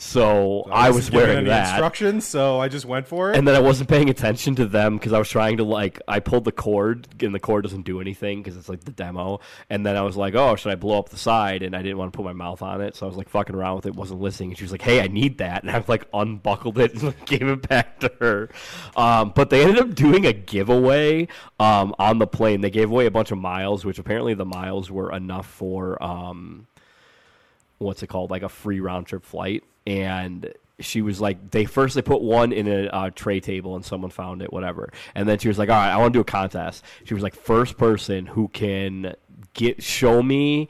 So 0.03 0.63
I 0.69 0.89
was 0.89 1.09
Wasn't 1.11 1.15
wearing 1.15 1.45
that. 1.45 1.69
instructions, 1.69 2.25
so 2.27 2.59
I 2.59 2.67
just 2.67 2.85
went 2.85 3.07
for 3.07 3.31
it. 3.31 3.37
And 3.37 3.47
then 3.47 3.55
I 3.55 3.59
wasn't 3.59 3.89
paying 3.89 4.09
attention 4.09 4.53
to 4.55 4.65
them 4.65 4.97
because 4.97 5.13
I 5.13 5.17
was 5.17 5.29
trying 5.29 5.57
to 5.57 5.63
like 5.63 6.01
I 6.07 6.19
pulled 6.19 6.43
the 6.43 6.51
cord 6.51 7.07
and 7.23 7.33
the 7.33 7.39
cord 7.39 7.63
doesn't 7.63 7.83
do 7.83 8.01
anything 8.01 8.43
because 8.43 8.57
it's 8.57 8.67
like 8.67 8.83
the 8.83 8.91
demo. 8.91 9.39
And 9.69 9.85
then 9.85 9.95
I 9.95 10.01
was 10.01 10.17
like, 10.17 10.35
oh, 10.35 10.55
should 10.55 10.71
I 10.71 10.75
blow 10.75 10.99
up 10.99 11.09
the 11.09 11.17
side? 11.17 11.63
And 11.63 11.75
I 11.75 11.81
didn't 11.81 11.97
want 11.97 12.11
to 12.11 12.17
put 12.17 12.25
my 12.25 12.33
mouth 12.33 12.61
on 12.61 12.81
it, 12.81 12.95
so 12.95 13.05
I 13.05 13.07
was 13.07 13.17
like 13.17 13.29
fucking 13.29 13.55
around 13.55 13.77
with 13.77 13.85
it, 13.85 13.95
wasn't 13.95 14.19
listening. 14.19 14.49
And 14.49 14.57
she 14.57 14.65
was 14.65 14.71
like, 14.71 14.81
hey, 14.81 15.01
I 15.01 15.07
need 15.07 15.37
that, 15.37 15.63
and 15.63 15.71
I 15.71 15.83
like 15.87 16.05
unbuckled 16.13 16.77
it 16.79 16.93
and 16.93 17.03
like, 17.03 17.25
gave 17.25 17.43
it 17.43 17.67
back 17.67 17.99
to 18.01 18.11
her. 18.19 18.49
Um, 18.97 19.31
but 19.33 19.49
they 19.49 19.61
ended 19.63 19.79
up 19.79 19.95
doing 19.95 20.25
a 20.25 20.33
giveaway 20.33 21.27
um, 21.59 21.95
on 21.97 22.19
the 22.19 22.27
plane. 22.27 22.61
They 22.61 22.69
gave 22.69 22.91
away 22.91 23.05
a 23.05 23.11
bunch 23.11 23.31
of 23.31 23.37
miles, 23.37 23.85
which 23.85 23.99
apparently 23.99 24.33
the 24.33 24.45
miles 24.45 24.91
were 24.91 25.11
enough 25.11 25.47
for. 25.47 26.01
Um, 26.03 26.67
what's 27.77 28.03
it 28.03 28.07
called 28.07 28.31
like 28.31 28.43
a 28.43 28.49
free 28.49 28.79
round 28.79 29.07
trip 29.07 29.23
flight. 29.23 29.63
And 29.85 30.53
she 30.79 31.01
was 31.01 31.21
like 31.21 31.51
they 31.51 31.65
first 31.65 31.95
they 31.95 32.01
put 32.01 32.21
one 32.21 32.51
in 32.51 32.67
a 32.67 32.87
uh, 32.87 33.09
tray 33.11 33.39
table 33.39 33.75
and 33.75 33.85
someone 33.85 34.11
found 34.11 34.41
it 34.41 34.51
whatever. 34.51 34.91
And 35.15 35.27
then 35.27 35.39
she 35.39 35.47
was 35.47 35.57
like 35.57 35.69
all 35.69 35.75
right 35.75 35.91
i 35.91 35.97
want 35.97 36.13
to 36.13 36.17
do 36.17 36.21
a 36.21 36.25
contest. 36.25 36.83
She 37.03 37.13
was 37.13 37.23
like 37.23 37.35
first 37.35 37.77
person 37.77 38.25
who 38.25 38.47
can 38.49 39.15
get 39.53 39.83
show 39.83 40.23
me 40.23 40.69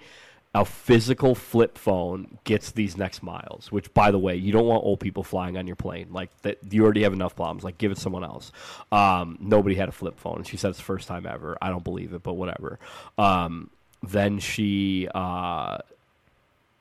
a 0.55 0.63
physical 0.63 1.33
flip 1.33 1.79
phone 1.79 2.37
gets 2.43 2.71
these 2.73 2.95
next 2.95 3.23
miles 3.23 3.71
which 3.71 3.91
by 3.95 4.11
the 4.11 4.19
way 4.19 4.35
you 4.35 4.51
don't 4.51 4.67
want 4.67 4.83
old 4.83 4.99
people 4.99 5.23
flying 5.23 5.57
on 5.57 5.67
your 5.67 5.75
plane. 5.75 6.07
Like 6.11 6.29
that 6.41 6.59
you 6.69 6.83
already 6.83 7.03
have 7.03 7.13
enough 7.13 7.35
problems. 7.35 7.63
Like 7.63 7.77
give 7.77 7.91
it 7.91 7.97
someone 7.97 8.23
else. 8.23 8.51
Um, 8.91 9.37
nobody 9.39 9.75
had 9.75 9.89
a 9.89 9.93
flip 9.93 10.19
phone. 10.19 10.37
And 10.37 10.47
she 10.47 10.57
said 10.57 10.69
it's 10.69 10.79
the 10.79 10.83
first 10.83 11.07
time 11.07 11.25
ever. 11.25 11.57
I 11.61 11.69
don't 11.69 11.83
believe 11.83 12.13
it 12.13 12.23
but 12.23 12.33
whatever. 12.33 12.79
Um, 13.17 13.69
then 14.03 14.39
she 14.39 15.07
uh, 15.15 15.77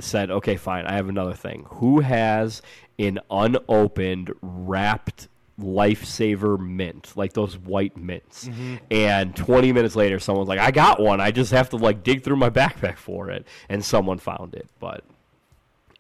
said, 0.01 0.31
okay, 0.31 0.57
fine, 0.57 0.87
I 0.87 0.93
have 0.95 1.09
another 1.09 1.35
thing. 1.35 1.67
Who 1.71 2.01
has 2.01 2.63
an 2.99 3.21
unopened, 3.31 4.33
wrapped 4.41 5.29
lifesaver 5.61 6.59
mint, 6.59 7.13
like 7.15 7.33
those 7.35 7.57
white 7.59 7.97
mints? 7.97 8.49
And 8.91 9.35
20 9.37 9.73
minutes 9.73 9.95
later, 9.97 10.19
someone's 10.19 10.49
like, 10.49 10.59
I 10.59 10.71
got 10.71 11.01
one. 11.01 11.21
I 11.21 11.31
just 11.31 11.53
have 11.53 11.71
to 11.71 11.77
like 11.77 12.03
dig 12.03 12.23
through 12.25 12.37
my 12.37 12.51
backpack 12.51 12.97
for 12.97 13.31
it. 13.31 13.47
And 13.69 13.85
someone 13.85 14.19
found 14.19 14.55
it. 14.55 14.67
But 14.81 15.05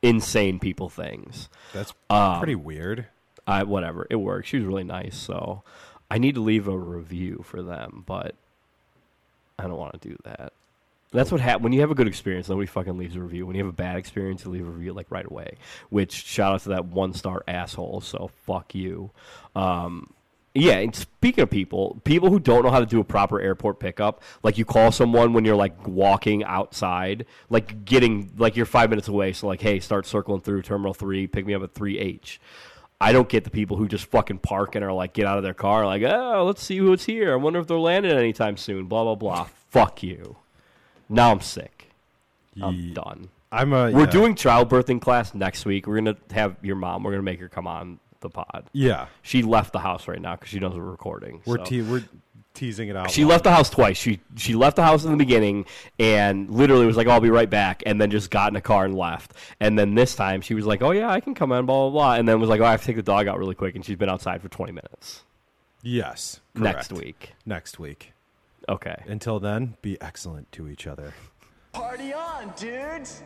insane 0.03 0.59
people 0.59 0.89
things. 0.89 1.49
That's 1.73 1.93
Um, 2.11 2.39
pretty 2.39 2.57
weird. 2.57 3.07
I, 3.47 3.63
whatever, 3.65 4.07
it 4.11 4.17
worked. 4.17 4.49
She 4.49 4.57
was 4.59 4.67
really 4.67 4.85
nice. 4.85 5.17
So 5.17 5.63
I 6.11 6.19
need 6.19 6.35
to 6.37 6.41
leave 6.41 6.67
a 6.69 6.77
review 6.79 7.43
for 7.45 7.63
them, 7.63 8.03
but 8.07 8.35
I 9.59 9.65
don't 9.65 9.77
want 9.79 10.01
to 10.01 10.09
do 10.09 10.17
that. 10.25 10.53
That's 11.13 11.31
what 11.31 11.41
happens 11.41 11.65
when 11.65 11.73
you 11.73 11.81
have 11.81 11.91
a 11.91 11.95
good 11.95 12.09
experience. 12.09 12.49
Nobody 12.49 12.67
fucking 12.67 12.97
leaves 12.97 13.17
a 13.17 13.21
review. 13.21 13.47
When 13.47 13.55
you 13.55 13.65
have 13.65 13.73
a 13.73 13.77
bad 13.77 13.97
experience, 13.97 14.45
you 14.45 14.51
leave 14.51 14.67
a 14.67 14.71
review 14.71 14.93
like 14.93 15.11
right 15.11 15.27
away. 15.27 15.59
Which 15.91 16.13
shout 16.13 16.55
out 16.55 16.61
to 16.63 16.71
that 16.71 16.87
one 16.87 17.13
star 17.13 17.45
asshole. 17.47 18.01
So 18.01 18.31
fuck 18.47 18.75
you. 18.75 19.11
Um, 19.55 20.15
yeah, 20.55 20.75
and 20.79 20.95
speaking 20.95 21.43
of 21.43 21.51
people, 21.51 21.99
people 22.05 22.29
who 22.29 22.39
don't 22.39 22.63
know 22.63 22.71
how 22.71 22.81
to 22.81 22.87
do 22.87 23.01
a 23.01 23.05
proper 23.05 23.41
airport 23.41 23.81
pickup, 23.81 24.23
like 24.43 24.59
you 24.59 24.67
call 24.67 24.93
someone 24.93 25.33
when 25.33 25.47
you're 25.47 25.57
like 25.57 25.87
walking 25.87 26.45
outside, 26.45 27.25
like 27.49 27.87
getting 27.87 28.31
like 28.37 28.55
you're 28.55 28.67
five 28.67 28.91
minutes 28.91 29.09
away, 29.09 29.33
so 29.33 29.47
like, 29.47 29.63
hey, 29.63 29.81
start 29.81 30.05
circling 30.05 30.43
through 30.43 30.61
Terminal 30.61 30.93
Three, 30.93 31.27
pick 31.27 31.47
me 31.47 31.55
up 31.55 31.63
at 31.63 31.73
three 31.73 31.99
H. 31.99 32.39
I 33.01 33.13
don't 33.13 33.31
get 33.31 33.45
the 33.45 33.51
people 33.51 33.79
who 33.79 33.89
just 33.89 34.05
fucking 34.07 34.39
park 34.39 34.75
and 34.75 34.85
are 34.85 34.93
like, 34.93 35.15
get 35.15 35.27
out 35.27 35.39
of 35.39 35.43
their 35.43 35.55
car, 35.55 35.87
like, 35.87 36.03
oh, 36.03 36.45
let's 36.47 36.63
see 36.63 36.77
who's 36.77 37.05
here. 37.05 37.33
I 37.33 37.37
wonder 37.37 37.59
if 37.59 37.67
they're 37.67 37.79
landing 37.79 38.13
anytime 38.13 38.59
soon. 38.59 38.87
Blah 38.87 39.05
blah 39.05 39.15
blah. 39.15 39.49
Fuck 39.71 40.03
you. 40.03 40.37
Now 41.13 41.31
I'm 41.31 41.41
sick. 41.41 41.91
I'm 42.61 42.75
Ye- 42.75 42.93
done. 42.95 43.29
I'm 43.51 43.73
a. 43.73 43.91
We're 43.93 44.01
yeah. 44.05 44.07
doing 44.11 44.35
childbirthing 44.35 45.01
class 45.01 45.35
next 45.35 45.65
week. 45.67 45.87
We're 45.87 45.97
gonna 45.97 46.17
have 46.33 46.57
your 46.63 46.77
mom. 46.77 47.03
We're 47.03 47.11
gonna 47.13 47.23
make 47.23 47.41
her 47.41 47.49
come 47.49 47.67
on 47.67 47.99
the 48.21 48.31
pod. 48.31 48.65
Yeah, 48.73 49.07
She 49.23 49.43
left 49.43 49.73
the 49.73 49.81
house 49.81 50.09
right 50.09 50.21
now 50.21 50.37
because 50.37 50.49
she 50.49 50.59
knows 50.59 50.75
we're 50.75 50.83
recording. 50.83 51.43
we're 51.45 51.59
so. 51.59 51.65
te- 51.65 51.83
we're 51.83 52.05
teasing 52.55 52.89
it 52.89 52.97
out. 52.97 53.11
She 53.11 53.25
left 53.25 53.45
the 53.45 53.51
house 53.51 53.69
twice. 53.69 53.97
She 53.99 54.21
she 54.37 54.55
left 54.55 54.77
the 54.77 54.83
house 54.85 55.05
in 55.05 55.11
the 55.11 55.17
beginning 55.17 55.67
and 55.99 56.49
literally 56.51 56.87
was 56.87 56.97
like, 56.97 57.07
"Oh, 57.09 57.11
"I'll 57.11 57.21
be 57.21 57.31
right 57.31 57.51
back," 57.51 57.83
and 57.85 58.01
then 58.01 58.11
just 58.11 58.31
got 58.31 58.51
in 58.53 58.57
a 58.57 58.61
car 58.61 58.85
and 58.85 58.95
left. 58.97 59.35
And 59.61 59.79
then 59.79 59.95
this 59.95 60.15
time 60.15 60.41
she 60.41 60.55
was 60.55 60.65
like, 60.65 60.81
"Oh 60.83 60.93
yeah, 60.93 61.11
I 61.11 61.21
can 61.21 61.35
come 61.35 61.53
in," 61.53 61.67
blah 61.67 61.89
blah 61.89 61.91
blah, 61.91 62.15
and 62.15 62.27
then 62.29 62.41
was 62.41 62.49
like, 62.49 62.61
"Oh, 62.61 62.65
I 62.65 62.71
have 62.71 62.81
to 62.81 62.87
take 62.87 62.97
the 62.97 63.03
dog 63.03 63.27
out 63.27 63.39
really 63.39 63.55
quick," 63.55 63.75
and 63.75 63.85
she's 63.85 63.97
been 63.97 64.09
outside 64.11 64.41
for 64.41 64.49
twenty 64.49 64.73
minutes. 64.73 65.25
Yes, 65.83 66.41
Next 66.55 66.93
week, 66.93 67.33
Next 67.45 67.79
week. 67.81 68.13
Okay. 68.69 69.03
Until 69.07 69.41
then, 69.41 69.77
be 69.83 70.01
excellent 70.01 70.51
to 70.53 70.69
each 70.69 70.87
other. 70.87 71.13
Party 71.73 72.13
on, 72.13 72.53
dudes! 72.57 73.23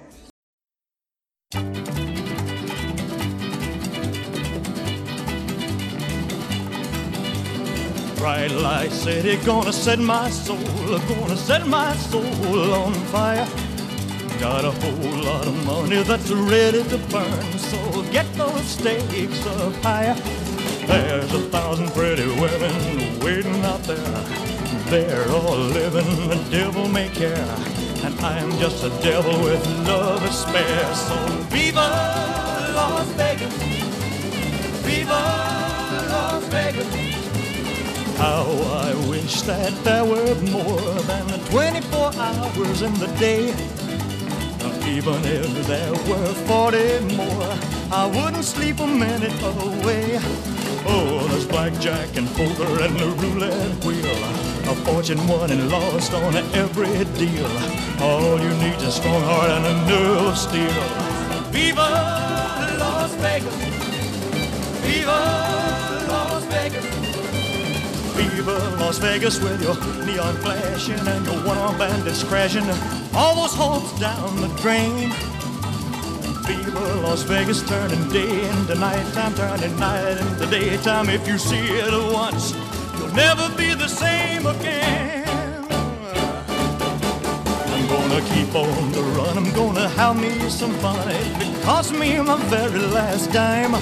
Bright 8.16 8.50
light 8.50 8.90
city 8.90 9.36
gonna 9.44 9.72
set 9.72 9.98
my 9.98 10.30
soul, 10.30 10.58
gonna 11.08 11.36
set 11.36 11.66
my 11.66 11.94
soul 11.94 12.72
on 12.72 12.94
fire. 13.12 13.46
Got 14.40 14.64
a 14.64 14.70
whole 14.70 15.22
lot 15.22 15.46
of 15.46 15.66
money 15.66 16.02
that's 16.02 16.30
ready 16.30 16.82
to 16.84 16.98
burn, 17.08 17.58
so 17.58 18.02
get 18.10 18.30
those 18.34 18.62
stakes 18.62 19.46
up 19.46 19.72
higher. 19.76 20.14
There's 20.86 21.32
a 21.32 21.40
thousand 21.50 21.90
pretty 21.92 22.26
women 22.26 23.20
waiting 23.20 23.64
out 23.64 23.82
there. 23.84 24.65
They're 24.88 25.28
all 25.30 25.58
living 25.58 26.28
the 26.28 26.36
devil 26.48 26.86
may 26.86 27.08
care, 27.08 27.34
and 28.04 28.14
I'm 28.20 28.50
just 28.60 28.84
a 28.84 28.90
devil 29.02 29.32
with 29.42 29.66
love 29.84 30.22
to 30.22 30.32
spare. 30.32 30.94
So 30.94 31.16
viva 31.50 31.88
Las 32.72 33.08
Vegas, 33.18 33.52
viva 34.86 35.22
Las 36.08 36.44
Vegas. 36.44 36.86
How 38.16 38.46
I 38.86 38.94
wish 39.10 39.42
that 39.42 39.74
there 39.82 40.04
were 40.04 40.34
more 40.52 41.02
than 41.10 41.40
24 41.50 42.12
hours 42.14 42.82
in 42.82 42.94
the 42.94 43.08
day. 43.18 43.48
Even 44.86 45.20
if 45.24 45.66
there 45.66 45.92
were 46.08 46.32
40 46.46 47.16
more, 47.16 47.58
I 47.90 48.06
wouldn't 48.06 48.44
sleep 48.44 48.78
a 48.78 48.86
minute 48.86 49.34
away. 49.42 50.55
Oh, 50.88 51.26
there's 51.28 51.46
blackjack 51.46 52.16
and 52.16 52.28
poker 52.28 52.82
and 52.82 52.96
the 52.98 53.06
roulette 53.06 53.84
wheel. 53.84 54.06
A 54.70 54.74
fortune 54.84 55.26
won 55.28 55.50
and 55.50 55.68
lost 55.70 56.12
on 56.14 56.36
every 56.54 57.04
deal. 57.18 57.50
All 58.00 58.40
you 58.40 58.50
need 58.62 58.76
is 58.76 58.84
a 58.84 58.92
strong 58.92 59.22
heart 59.22 59.50
and 59.50 59.66
a 59.66 59.74
nerve 59.86 60.26
of 60.26 60.38
steel. 60.38 60.70
Viva 61.50 61.88
Las 62.78 63.14
Vegas! 63.16 63.54
Viva 64.82 65.20
Las 66.08 66.44
Vegas! 66.44 66.84
Viva 68.16 68.58
Las 68.78 68.98
Vegas 68.98 69.40
with 69.40 69.62
your 69.62 69.76
neon 70.06 70.36
flashing 70.36 71.06
and 71.06 71.26
your 71.26 71.46
one-armed 71.46 71.78
bandits 71.78 72.22
crashing. 72.24 72.68
All 73.14 73.34
those 73.34 73.54
hopes 73.54 73.98
down 74.00 74.40
the 74.40 74.48
drain. 74.60 75.12
Viva 76.46 76.94
Las 77.02 77.22
Vegas 77.22 77.60
turning 77.62 78.08
day 78.08 78.48
into 78.48 78.74
nighttime, 78.76 79.34
turning 79.34 79.76
night 79.80 80.16
into 80.18 80.46
daytime. 80.46 81.08
If 81.08 81.26
you 81.26 81.38
see 81.38 81.58
it 81.58 81.92
once, 82.12 82.54
you'll 82.96 83.14
never 83.14 83.48
be 83.56 83.74
the 83.74 83.88
same 83.88 84.46
again. 84.46 85.66
I'm 87.74 87.86
gonna 87.88 88.20
keep 88.32 88.54
on 88.54 88.92
the 88.92 89.02
run. 89.16 89.36
I'm 89.36 89.52
gonna 89.54 89.88
have 89.88 90.16
me 90.20 90.48
some 90.48 90.74
fun. 90.74 90.96
It 91.10 91.62
cost 91.64 91.92
me 91.92 92.20
my 92.20 92.36
very 92.44 92.80
last 92.94 93.32
dime. 93.32 93.74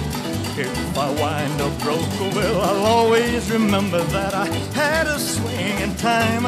If 0.57 0.97
I 0.97 1.11
wind 1.21 1.61
up 1.61 1.79
broke, 1.81 2.35
well, 2.35 2.61
I'll 2.63 2.87
always 2.87 3.51
remember 3.51 4.03
that 4.05 4.33
I 4.33 4.47
had 4.73 5.07
a 5.07 5.19
swing 5.19 5.81
in 5.81 5.95
time. 5.97 6.45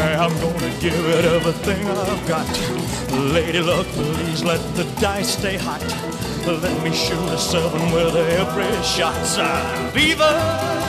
I'm 0.00 0.34
gonna 0.40 0.80
give 0.80 1.04
it 1.16 1.24
everything 1.24 1.86
I've 1.86 2.28
got. 2.28 2.46
Lady 3.32 3.60
luck, 3.60 3.86
please 3.86 4.42
let 4.42 4.60
the 4.74 4.84
dice 5.00 5.36
stay 5.38 5.56
hot. 5.56 5.82
Let 6.46 6.82
me 6.82 6.92
shoot 6.94 7.28
a 7.28 7.38
seven 7.38 7.92
with 7.92 8.16
every 8.16 8.82
shot. 8.82 9.14
Viva 9.92 10.80